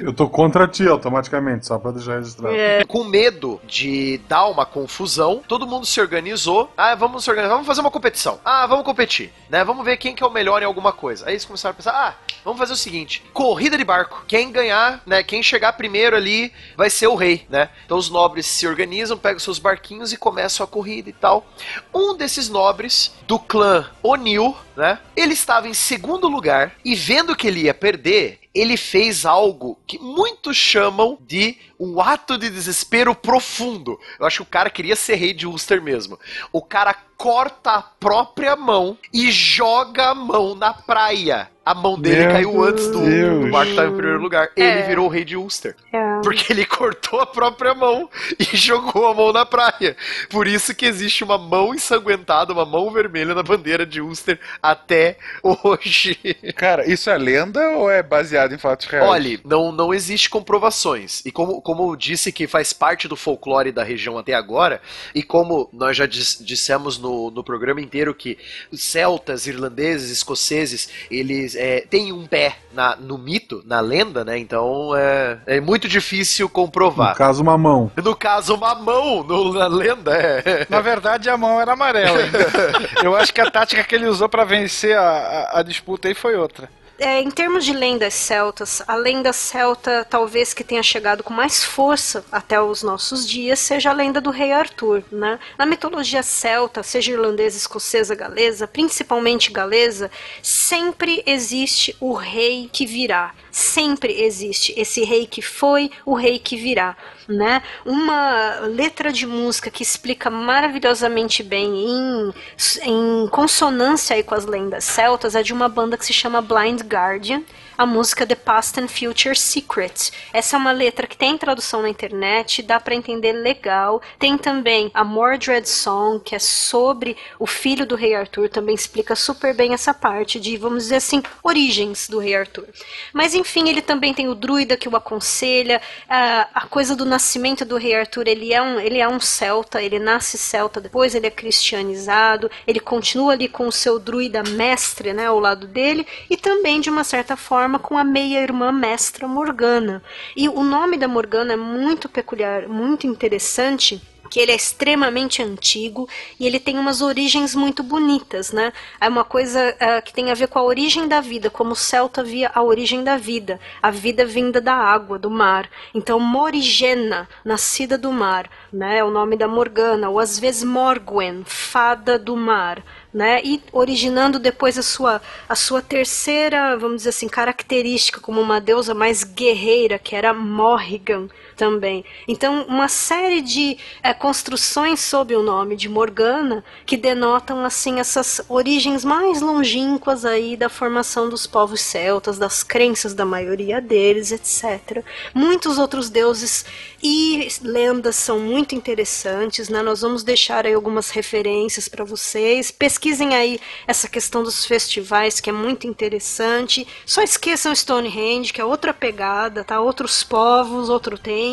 Eu 0.00 0.12
tô 0.12 0.28
contra 0.28 0.66
ti 0.66 0.86
automaticamente, 0.86 1.66
só 1.66 1.78
pra 1.78 1.90
deixar 1.90 2.16
registrado. 2.16 2.54
É, 2.54 2.84
Com 2.84 3.04
medo 3.04 3.60
de 3.66 4.18
dar 4.28 4.46
uma 4.46 4.64
confusão, 4.64 5.42
todo 5.46 5.66
mundo 5.66 5.86
se 5.86 6.00
organizou. 6.00 6.70
Ah, 6.76 6.94
vamos 6.94 7.24
se 7.24 7.30
organizar, 7.30 7.54
vamos 7.54 7.66
fazer 7.66 7.80
uma 7.80 7.90
competição. 7.90 8.40
Ah, 8.44 8.66
vamos 8.66 8.84
competir, 8.84 9.32
né? 9.48 9.64
Vamos 9.64 9.84
ver 9.84 9.96
quem 9.96 10.14
que 10.14 10.22
é 10.22 10.26
o 10.26 10.30
melhor 10.30 10.62
em 10.62 10.66
alguma 10.66 10.92
coisa. 10.92 11.26
Aí 11.26 11.32
eles 11.32 11.44
começaram 11.44 11.72
a 11.72 11.76
pensar, 11.76 11.92
ah, 11.92 12.14
vamos 12.44 12.58
fazer 12.58 12.72
o 12.72 12.76
seguinte, 12.76 13.22
corrida 13.32 13.76
de 13.76 13.84
barco. 13.84 14.24
Quem 14.26 14.50
ganhar, 14.50 15.02
né, 15.06 15.22
quem 15.22 15.42
chegar 15.42 15.72
primeiro 15.74 16.16
ali 16.16 16.52
vai 16.76 16.90
ser 16.90 17.06
o 17.06 17.14
rei, 17.14 17.46
né? 17.48 17.68
Então 17.84 17.98
os 17.98 18.10
nobres 18.10 18.46
se 18.46 18.66
organizam, 18.66 19.18
pegam 19.18 19.38
seus 19.38 19.58
barquinhos 19.58 20.12
e 20.12 20.16
começam 20.16 20.64
a 20.64 20.66
corrida 20.66 21.10
e 21.10 21.12
tal. 21.12 21.46
Um 21.94 22.16
desses 22.16 22.48
nobres 22.48 23.14
do 23.26 23.38
clã 23.38 23.86
O'Neill, 24.02 24.56
né? 24.76 24.98
Ele 25.16 25.34
estava 25.34 25.68
em 25.68 25.74
segundo 25.74 26.28
lugar 26.28 26.72
e 26.84 26.94
vendo 26.94 27.36
que 27.38 27.46
ele 27.46 27.62
ia 27.62 27.72
perder, 27.72 28.40
ele 28.54 28.76
fez 28.76 29.24
algo 29.26 29.78
que 29.86 29.98
muitos 29.98 30.56
chamam 30.56 31.18
de 31.20 31.56
um 31.78 32.00
ato 32.00 32.36
de 32.36 32.50
desespero 32.50 33.14
profundo. 33.14 33.98
Eu 34.18 34.26
acho 34.26 34.38
que 34.38 34.42
o 34.42 34.46
cara 34.46 34.68
queria 34.70 34.96
ser 34.96 35.14
rei 35.14 35.32
de 35.32 35.46
Ulster 35.46 35.80
mesmo. 35.80 36.18
O 36.52 36.60
cara 36.60 36.94
corta 37.16 37.70
a 37.72 37.82
própria 37.82 38.56
mão 38.56 38.96
e 39.12 39.30
joga 39.30 40.10
a 40.10 40.14
mão 40.14 40.54
na 40.54 40.72
praia. 40.72 41.50
A 41.64 41.74
mão 41.74 42.00
dele 42.00 42.22
Meu 42.22 42.32
caiu 42.32 42.62
antes 42.64 42.86
do, 42.88 43.00
do 43.44 43.50
barco 43.50 43.70
estar 43.70 43.86
em 43.86 43.92
primeiro 43.94 44.20
lugar. 44.20 44.48
Ele 44.56 44.66
É. 44.66 44.82
virou 44.86 45.06
o 45.06 45.08
rei 45.08 45.24
de 45.24 45.36
Ulster. 45.36 45.76
é. 45.92 46.08
Porque 46.22 46.52
ele 46.52 46.64
cortou 46.64 47.20
a 47.20 47.26
própria 47.26 47.74
mão 47.74 48.08
e 48.38 48.44
jogou 48.56 49.06
a 49.06 49.14
mão 49.14 49.32
na 49.32 49.44
praia. 49.46 49.96
Por 50.30 50.46
isso 50.48 50.74
que 50.74 50.86
existe 50.86 51.22
uma 51.22 51.38
mão 51.38 51.72
ensanguentada, 51.74 52.52
uma 52.52 52.64
mão 52.64 52.90
vermelha 52.90 53.34
na 53.34 53.42
bandeira 53.42 53.84
de 53.86 54.00
Ulster 54.00 54.40
até 54.60 55.16
hoje. 55.42 56.16
Cara, 56.56 56.88
isso 56.90 57.08
é 57.10 57.18
lenda 57.18 57.60
ou 57.70 57.88
é 57.90 58.02
baseado 58.02 58.37
baseado 58.38 58.54
em 58.54 58.58
fatos 58.58 58.86
reais. 58.86 59.08
Olha, 59.08 59.40
não, 59.44 59.72
não 59.72 59.92
existe 59.92 60.30
comprovações. 60.30 61.22
E 61.24 61.32
como, 61.32 61.60
como 61.60 61.90
eu 61.90 61.96
disse 61.96 62.30
que 62.30 62.46
faz 62.46 62.72
parte 62.72 63.08
do 63.08 63.16
folclore 63.16 63.72
da 63.72 63.82
região 63.82 64.16
até 64.16 64.34
agora, 64.34 64.80
e 65.14 65.22
como 65.22 65.68
nós 65.72 65.96
já 65.96 66.06
dis, 66.06 66.38
dissemos 66.40 66.98
no, 66.98 67.30
no 67.30 67.42
programa 67.42 67.80
inteiro 67.80 68.14
que 68.14 68.38
os 68.70 68.82
celtas, 68.82 69.46
irlandeses, 69.46 70.10
escoceses, 70.10 70.88
eles 71.10 71.56
é, 71.56 71.80
têm 71.80 72.12
um 72.12 72.26
pé 72.26 72.56
na, 72.72 72.94
no 72.96 73.18
mito, 73.18 73.62
na 73.66 73.80
lenda, 73.80 74.24
né? 74.24 74.38
Então 74.38 74.94
é, 74.94 75.38
é 75.46 75.60
muito 75.60 75.88
difícil 75.88 76.48
comprovar. 76.48 77.10
No 77.10 77.16
caso, 77.16 77.42
uma 77.42 77.58
mão. 77.58 77.90
No 77.96 78.14
caso, 78.14 78.54
uma 78.54 78.74
mão 78.74 79.24
no, 79.24 79.52
na 79.52 79.66
lenda, 79.66 80.14
é. 80.14 80.66
Na 80.68 80.80
verdade, 80.80 81.28
a 81.28 81.36
mão 81.36 81.60
era 81.60 81.72
amarela. 81.72 82.18
ainda. 82.18 82.38
Eu 83.02 83.16
acho 83.16 83.32
que 83.32 83.40
a 83.40 83.50
tática 83.50 83.82
que 83.82 83.94
ele 83.94 84.06
usou 84.06 84.28
pra 84.28 84.44
vencer 84.44 84.96
a, 84.96 85.02
a, 85.02 85.60
a 85.60 85.62
disputa 85.62 86.08
aí 86.08 86.14
foi 86.14 86.36
outra. 86.36 86.68
É, 87.00 87.20
em 87.20 87.30
termos 87.30 87.64
de 87.64 87.72
lendas 87.72 88.12
celtas, 88.12 88.82
a 88.84 88.96
lenda 88.96 89.32
celta 89.32 90.04
talvez 90.04 90.52
que 90.52 90.64
tenha 90.64 90.82
chegado 90.82 91.22
com 91.22 91.32
mais 91.32 91.64
força 91.64 92.24
até 92.30 92.60
os 92.60 92.82
nossos 92.82 93.24
dias 93.24 93.60
seja 93.60 93.90
a 93.90 93.92
lenda 93.92 94.20
do 94.20 94.30
rei 94.30 94.50
Arthur. 94.50 95.04
Né? 95.12 95.38
Na 95.56 95.64
mitologia 95.64 96.24
celta, 96.24 96.82
seja 96.82 97.12
irlandesa, 97.12 97.56
escocesa, 97.56 98.16
galesa, 98.16 98.66
principalmente 98.66 99.52
galesa, 99.52 100.10
sempre 100.42 101.22
existe 101.24 101.96
o 102.00 102.14
rei 102.14 102.68
que 102.72 102.84
virá. 102.84 103.32
Sempre 103.50 104.22
existe 104.22 104.74
esse 104.76 105.04
rei 105.04 105.26
que 105.26 105.42
foi, 105.42 105.90
o 106.04 106.14
rei 106.14 106.38
que 106.38 106.56
virá. 106.56 106.96
Né? 107.28 107.62
Uma 107.84 108.60
letra 108.60 109.12
de 109.12 109.26
música 109.26 109.70
que 109.70 109.82
explica 109.82 110.30
maravilhosamente 110.30 111.42
bem, 111.42 111.86
em, 111.86 112.34
em 112.82 113.28
consonância 113.28 114.16
aí 114.16 114.22
com 114.22 114.34
as 114.34 114.46
lendas 114.46 114.84
celtas, 114.84 115.34
é 115.34 115.42
de 115.42 115.52
uma 115.52 115.68
banda 115.68 115.96
que 115.96 116.06
se 116.06 116.12
chama 116.12 116.40
Blind 116.40 116.82
Guardian, 116.82 117.42
a 117.78 117.86
música 117.86 118.26
The 118.26 118.34
Past 118.34 118.80
and 118.80 118.88
Future 118.88 119.36
Secret. 119.36 120.10
Essa 120.32 120.56
é 120.56 120.58
uma 120.58 120.72
letra 120.72 121.06
que 121.06 121.16
tem 121.16 121.38
tradução 121.38 121.80
na 121.80 121.88
internet, 121.88 122.60
dá 122.60 122.80
para 122.80 122.92
entender 122.92 123.30
legal. 123.30 124.02
Tem 124.18 124.36
também 124.36 124.90
a 124.92 125.04
Mordred 125.04 125.68
Song, 125.68 126.18
que 126.18 126.34
é 126.34 126.40
sobre 126.40 127.16
o 127.38 127.46
filho 127.46 127.86
do 127.86 127.94
rei 127.94 128.16
Arthur, 128.16 128.48
também 128.48 128.74
explica 128.74 129.14
super 129.14 129.54
bem 129.54 129.74
essa 129.74 129.94
parte 129.94 130.40
de, 130.40 130.56
vamos 130.56 130.84
dizer 130.84 130.96
assim, 130.96 131.22
origens 131.40 132.08
do 132.08 132.18
rei 132.18 132.34
Arthur. 132.34 132.66
Mas 133.12 133.32
enfim, 133.32 133.68
ele 133.68 133.80
também 133.80 134.12
tem 134.12 134.28
o 134.28 134.34
druida 134.34 134.76
que 134.76 134.88
o 134.88 134.96
aconselha, 134.96 135.80
a, 136.08 136.48
a 136.52 136.66
coisa 136.66 136.96
do 136.96 137.04
nascimento 137.04 137.64
do 137.64 137.76
rei 137.76 137.94
Arthur, 137.94 138.26
ele 138.26 138.52
é 138.52 138.60
um, 138.60 138.80
ele 138.80 138.98
é 138.98 139.08
um 139.08 139.20
celta, 139.20 139.80
ele 139.80 140.00
nasce 140.00 140.36
celta, 140.36 140.80
depois 140.80 141.14
ele 141.14 141.28
é 141.28 141.30
cristianizado, 141.30 142.50
ele 142.66 142.80
continua 142.80 143.34
ali 143.34 143.46
com 143.46 143.68
o 143.68 143.72
seu 143.72 144.00
druida 144.00 144.42
mestre, 144.42 145.12
né, 145.12 145.26
ao 145.26 145.38
lado 145.38 145.68
dele, 145.68 146.04
e 146.28 146.36
também 146.36 146.80
de 146.80 146.90
uma 146.90 147.04
certa 147.04 147.36
forma 147.36 147.67
com 147.76 147.98
a 147.98 148.04
meia-irmã 148.04 148.70
mestra 148.70 149.26
Morgana. 149.26 150.00
E 150.36 150.48
o 150.48 150.62
nome 150.62 150.96
da 150.96 151.08
Morgana 151.08 151.54
é 151.54 151.56
muito 151.56 152.08
peculiar, 152.08 152.68
muito 152.68 153.04
interessante 153.04 154.00
que 154.28 154.38
ele 154.38 154.52
é 154.52 154.56
extremamente 154.56 155.42
antigo 155.42 156.08
e 156.38 156.46
ele 156.46 156.60
tem 156.60 156.78
umas 156.78 157.00
origens 157.00 157.54
muito 157.54 157.82
bonitas, 157.82 158.52
né? 158.52 158.72
É 159.00 159.08
uma 159.08 159.24
coisa 159.24 159.74
uh, 159.74 160.02
que 160.02 160.12
tem 160.12 160.30
a 160.30 160.34
ver 160.34 160.48
com 160.48 160.58
a 160.58 160.62
origem 160.62 161.08
da 161.08 161.20
vida, 161.20 161.50
como 161.50 161.72
o 161.72 161.76
Celta 161.76 162.22
via 162.22 162.50
a 162.54 162.62
origem 162.62 163.02
da 163.02 163.16
vida, 163.16 163.58
a 163.82 163.90
vida 163.90 164.24
vinda 164.24 164.60
da 164.60 164.74
água, 164.74 165.18
do 165.18 165.30
mar. 165.30 165.68
Então, 165.94 166.20
Morigena, 166.20 167.28
nascida 167.44 167.96
do 167.96 168.12
mar, 168.12 168.48
né? 168.72 168.98
É 168.98 169.04
o 169.04 169.10
nome 169.10 169.36
da 169.36 169.48
Morgana, 169.48 170.08
ou 170.08 170.18
às 170.18 170.38
vezes 170.38 170.62
Morgwen, 170.62 171.42
fada 171.44 172.18
do 172.18 172.36
mar. 172.36 172.82
Né, 173.12 173.40
e 173.42 173.62
originando 173.72 174.38
depois 174.38 174.76
a 174.76 174.82
sua, 174.82 175.22
a 175.48 175.54
sua 175.54 175.80
terceira, 175.80 176.76
vamos 176.76 176.98
dizer 176.98 177.08
assim, 177.08 177.26
característica 177.26 178.20
como 178.20 178.38
uma 178.38 178.60
deusa 178.60 178.92
mais 178.92 179.24
guerreira, 179.24 179.98
que 179.98 180.14
era 180.14 180.34
Morrigan, 180.34 181.26
também. 181.58 182.04
Então, 182.28 182.64
uma 182.68 182.86
série 182.86 183.42
de 183.42 183.76
é, 184.00 184.14
construções 184.14 185.00
sob 185.00 185.34
o 185.34 185.42
nome 185.42 185.74
de 185.76 185.88
Morgana 185.88 186.64
que 186.86 186.96
denotam 186.96 187.64
assim 187.64 187.98
essas 187.98 188.40
origens 188.48 189.04
mais 189.04 189.42
longínquas 189.42 190.24
aí 190.24 190.56
da 190.56 190.68
formação 190.68 191.28
dos 191.28 191.46
povos 191.48 191.80
celtas, 191.80 192.38
das 192.38 192.62
crenças 192.62 193.12
da 193.12 193.24
maioria 193.24 193.80
deles, 193.80 194.30
etc. 194.30 195.04
Muitos 195.34 195.78
outros 195.78 196.08
deuses 196.08 196.64
e 197.02 197.48
lendas 197.60 198.14
são 198.14 198.38
muito 198.38 198.76
interessantes, 198.76 199.68
né? 199.68 199.82
Nós 199.82 200.00
vamos 200.02 200.22
deixar 200.22 200.64
aí 200.64 200.74
algumas 200.74 201.10
referências 201.10 201.88
para 201.88 202.04
vocês. 202.04 202.70
Pesquisem 202.70 203.34
aí 203.34 203.58
essa 203.86 204.08
questão 204.08 204.44
dos 204.44 204.64
festivais, 204.64 205.40
que 205.40 205.50
é 205.50 205.52
muito 205.52 205.88
interessante. 205.88 206.86
Só 207.04 207.20
esqueçam 207.20 207.74
Stonehenge, 207.74 208.52
que 208.52 208.60
é 208.60 208.64
outra 208.64 208.94
pegada, 208.94 209.64
tá? 209.64 209.80
Outros 209.80 210.22
povos, 210.22 210.88
outro 210.88 211.18
tempo. 211.18 211.47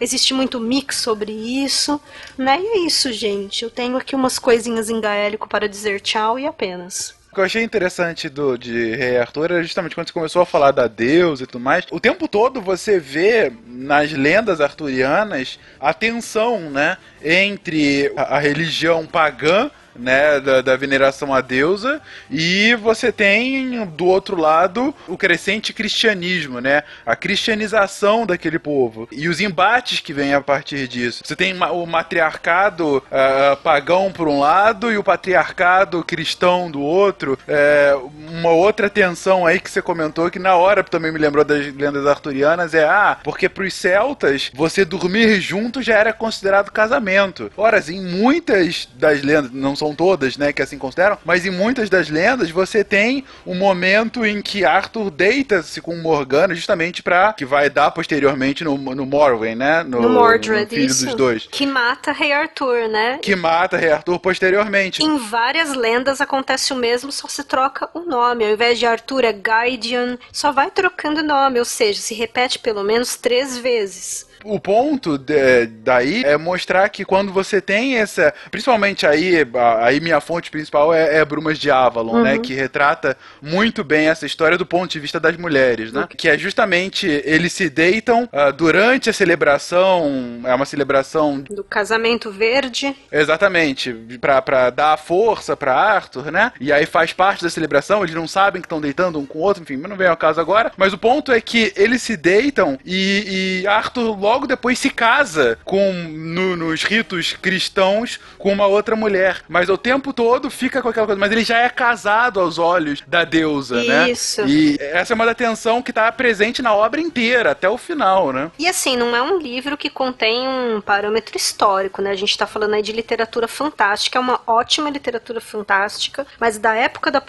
Existe 0.00 0.34
muito 0.34 0.60
mix 0.60 0.96
sobre 0.96 1.32
isso, 1.32 2.00
né? 2.36 2.58
E 2.60 2.66
é 2.66 2.78
isso, 2.86 3.12
gente. 3.12 3.62
Eu 3.62 3.70
tenho 3.70 3.96
aqui 3.96 4.14
umas 4.14 4.38
coisinhas 4.38 4.90
em 4.90 5.00
gaélico 5.00 5.48
para 5.48 5.68
dizer 5.68 6.00
tchau 6.00 6.38
e 6.38 6.46
apenas. 6.46 7.14
O 7.30 7.34
que 7.34 7.40
eu 7.40 7.44
achei 7.44 7.62
interessante 7.62 8.28
do, 8.28 8.56
de 8.56 8.96
Rei 8.96 9.18
Arthur 9.18 9.50
era 9.50 9.62
justamente 9.62 9.94
quando 9.94 10.08
você 10.08 10.12
começou 10.12 10.40
a 10.40 10.46
falar 10.46 10.70
da 10.70 10.86
deusa 10.86 11.44
e 11.44 11.46
tudo 11.46 11.62
mais. 11.62 11.84
O 11.90 12.00
tempo 12.00 12.26
todo 12.26 12.62
você 12.62 12.98
vê 12.98 13.52
nas 13.66 14.10
lendas 14.12 14.60
arturianas 14.60 15.58
a 15.78 15.92
tensão, 15.92 16.70
né? 16.70 16.96
Entre 17.22 18.12
a, 18.16 18.36
a 18.36 18.38
religião 18.38 19.06
pagã 19.06 19.70
né, 19.98 20.40
da, 20.40 20.60
da, 20.62 20.76
veneração 20.76 21.34
à 21.34 21.40
deusa, 21.40 22.00
e 22.30 22.74
você 22.76 23.10
tem 23.10 23.84
do 23.86 24.06
outro 24.06 24.36
lado 24.40 24.94
o 25.08 25.16
crescente 25.16 25.72
cristianismo, 25.72 26.60
né, 26.60 26.82
a 27.04 27.16
cristianização 27.16 28.26
daquele 28.26 28.58
povo 28.58 29.08
e 29.10 29.28
os 29.28 29.40
embates 29.40 30.00
que 30.00 30.12
vêm 30.12 30.34
a 30.34 30.40
partir 30.40 30.86
disso. 30.88 31.22
Você 31.24 31.36
tem 31.36 31.54
o 31.54 31.86
matriarcado 31.86 32.98
uh, 32.98 33.56
pagão 33.62 34.12
por 34.12 34.28
um 34.28 34.40
lado 34.40 34.90
e 34.92 34.98
o 34.98 35.04
patriarcado 35.04 36.04
cristão 36.04 36.70
do 36.70 36.80
outro. 36.80 37.38
É, 37.46 37.96
uma 38.28 38.50
outra 38.50 38.88
tensão 38.88 39.46
aí 39.46 39.60
que 39.60 39.70
você 39.70 39.82
comentou 39.82 40.30
que 40.30 40.38
na 40.38 40.54
hora 40.56 40.82
também 40.82 41.12
me 41.12 41.18
lembrou 41.18 41.44
das 41.44 41.74
lendas 41.74 42.06
arturianas 42.06 42.74
é 42.74 42.84
ah, 42.84 43.18
porque 43.22 43.48
para 43.48 43.64
os 43.64 43.74
celtas 43.74 44.50
você 44.54 44.84
dormir 44.84 45.40
junto 45.40 45.82
já 45.82 45.94
era 45.94 46.12
considerado 46.12 46.70
casamento. 46.70 47.50
Ora, 47.56 47.82
em 47.88 48.02
muitas 48.02 48.88
das 48.94 49.22
lendas 49.22 49.50
não 49.52 49.76
são 49.76 49.85
são 49.86 49.94
todas, 49.94 50.36
né, 50.36 50.52
que 50.52 50.60
assim 50.60 50.78
consideram, 50.78 51.18
mas 51.24 51.46
em 51.46 51.50
muitas 51.50 51.88
das 51.88 52.08
lendas 52.08 52.50
você 52.50 52.82
tem 52.82 53.24
um 53.46 53.54
momento 53.54 54.24
em 54.24 54.42
que 54.42 54.64
Arthur 54.64 55.10
deita-se 55.10 55.80
com 55.80 55.96
Morgana 55.96 56.54
justamente 56.54 57.02
para 57.02 57.32
que 57.32 57.44
vai 57.44 57.70
dar 57.70 57.90
posteriormente 57.92 58.64
no, 58.64 58.76
no 58.76 59.06
Morwen, 59.06 59.54
né, 59.54 59.84
no, 59.84 60.00
no 60.00 60.08
Mordred, 60.08 60.64
no 60.64 60.68
filho 60.68 60.86
isso. 60.86 61.06
dos 61.06 61.14
dois. 61.14 61.48
Que 61.50 61.66
mata 61.66 62.10
Rei 62.10 62.32
Arthur, 62.32 62.88
né? 62.88 63.18
Que 63.22 63.36
mata 63.36 63.76
Rei 63.76 63.92
Arthur 63.92 64.18
posteriormente. 64.18 65.02
Em 65.02 65.18
várias 65.18 65.74
lendas 65.74 66.20
acontece 66.20 66.72
o 66.72 66.76
mesmo, 66.76 67.12
só 67.12 67.28
se 67.28 67.44
troca 67.44 67.88
o 67.94 68.00
nome. 68.00 68.44
Ao 68.44 68.50
invés 68.50 68.78
de 68.78 68.86
Arthur 68.86 69.24
é 69.24 69.32
Gaidian, 69.32 70.18
só 70.32 70.50
vai 70.50 70.70
trocando 70.70 71.22
nome, 71.22 71.58
ou 71.58 71.64
seja, 71.64 72.00
se 72.00 72.14
repete 72.14 72.58
pelo 72.58 72.82
menos 72.82 73.16
três 73.16 73.56
vezes 73.56 74.26
o 74.46 74.60
ponto 74.60 75.18
de, 75.18 75.66
daí 75.66 76.22
é 76.24 76.36
mostrar 76.36 76.88
que 76.88 77.04
quando 77.04 77.32
você 77.32 77.60
tem 77.60 77.98
essa. 77.98 78.32
Principalmente 78.50 79.06
aí, 79.06 79.46
aí 79.80 80.00
minha 80.00 80.20
fonte 80.20 80.50
principal 80.50 80.92
é, 80.92 81.18
é 81.18 81.24
Brumas 81.24 81.58
de 81.58 81.70
Avalon, 81.70 82.22
né, 82.22 82.32
uhum. 82.32 82.36
né? 82.36 82.38
Que 82.38 82.54
retrata 82.54 83.16
muito 83.40 83.82
bem 83.82 84.08
essa 84.08 84.26
história 84.26 84.58
do 84.58 84.66
ponto 84.66 84.90
de 84.90 85.00
vista 85.00 85.18
das 85.18 85.36
mulheres, 85.36 85.92
né? 85.92 86.02
Uhum. 86.02 86.06
Que 86.06 86.28
é 86.28 86.38
justamente 86.38 87.06
eles 87.24 87.52
se 87.52 87.68
deitam 87.68 88.24
uh, 88.24 88.52
durante 88.52 89.10
a 89.10 89.12
celebração. 89.12 90.40
É 90.44 90.54
uma 90.54 90.66
celebração. 90.66 91.40
Do 91.40 91.64
casamento 91.64 92.30
verde. 92.30 92.94
Exatamente. 93.10 93.92
Pra, 94.20 94.42
pra 94.42 94.70
dar 94.70 94.96
força 94.96 95.56
pra 95.56 95.74
Arthur, 95.74 96.30
né? 96.30 96.52
E 96.60 96.72
aí 96.72 96.86
faz 96.86 97.12
parte 97.12 97.42
da 97.42 97.50
celebração, 97.50 98.02
eles 98.02 98.14
não 98.14 98.28
sabem 98.28 98.60
que 98.60 98.66
estão 98.66 98.80
deitando 98.80 99.18
um 99.18 99.26
com 99.26 99.38
o 99.38 99.42
outro, 99.42 99.62
enfim, 99.62 99.76
não 99.76 99.96
vem 99.96 100.08
ao 100.08 100.16
caso 100.16 100.40
agora. 100.40 100.72
Mas 100.76 100.92
o 100.92 100.98
ponto 100.98 101.32
é 101.32 101.40
que 101.40 101.72
eles 101.76 102.02
se 102.02 102.16
deitam 102.16 102.78
e, 102.84 103.62
e 103.62 103.66
Arthur 103.66 104.18
logo 104.18 104.35
logo 104.36 104.46
depois 104.46 104.78
se 104.78 104.90
casa 104.90 105.58
com 105.64 105.92
no, 105.92 106.56
nos 106.56 106.84
ritos 106.84 107.32
cristãos 107.40 108.20
com 108.36 108.52
uma 108.52 108.66
outra 108.66 108.94
mulher. 108.94 109.42
Mas 109.48 109.70
o 109.70 109.78
tempo 109.78 110.12
todo 110.12 110.50
fica 110.50 110.82
com 110.82 110.90
aquela 110.90 111.06
coisa. 111.06 111.18
Mas 111.18 111.32
ele 111.32 111.42
já 111.42 111.58
é 111.58 111.68
casado 111.70 112.38
aos 112.38 112.58
olhos 112.58 113.02
da 113.06 113.24
deusa, 113.24 113.78
Isso. 113.78 113.88
né? 113.88 114.10
Isso. 114.10 114.46
E 114.46 114.76
essa 114.78 115.12
é 115.12 115.14
uma 115.14 115.24
da 115.24 115.34
tensão 115.34 115.80
que 115.80 115.90
está 115.90 116.12
presente 116.12 116.60
na 116.60 116.74
obra 116.74 117.00
inteira, 117.00 117.52
até 117.52 117.68
o 117.68 117.78
final, 117.78 118.30
né? 118.30 118.50
E 118.58 118.68
assim, 118.68 118.94
não 118.94 119.16
é 119.16 119.22
um 119.22 119.38
livro 119.38 119.76
que 119.76 119.88
contém 119.88 120.46
um 120.46 120.82
parâmetro 120.82 121.36
histórico, 121.36 122.02
né? 122.02 122.10
A 122.10 122.16
gente 122.16 122.30
está 122.30 122.46
falando 122.46 122.74
aí 122.74 122.82
de 122.82 122.92
literatura 122.92 123.48
fantástica, 123.48 124.18
é 124.18 124.20
uma 124.20 124.40
ótima 124.46 124.90
literatura 124.90 125.40
fantástica, 125.40 126.26
mas 126.38 126.58
da 126.58 126.74
época 126.74 127.10
da, 127.10 127.22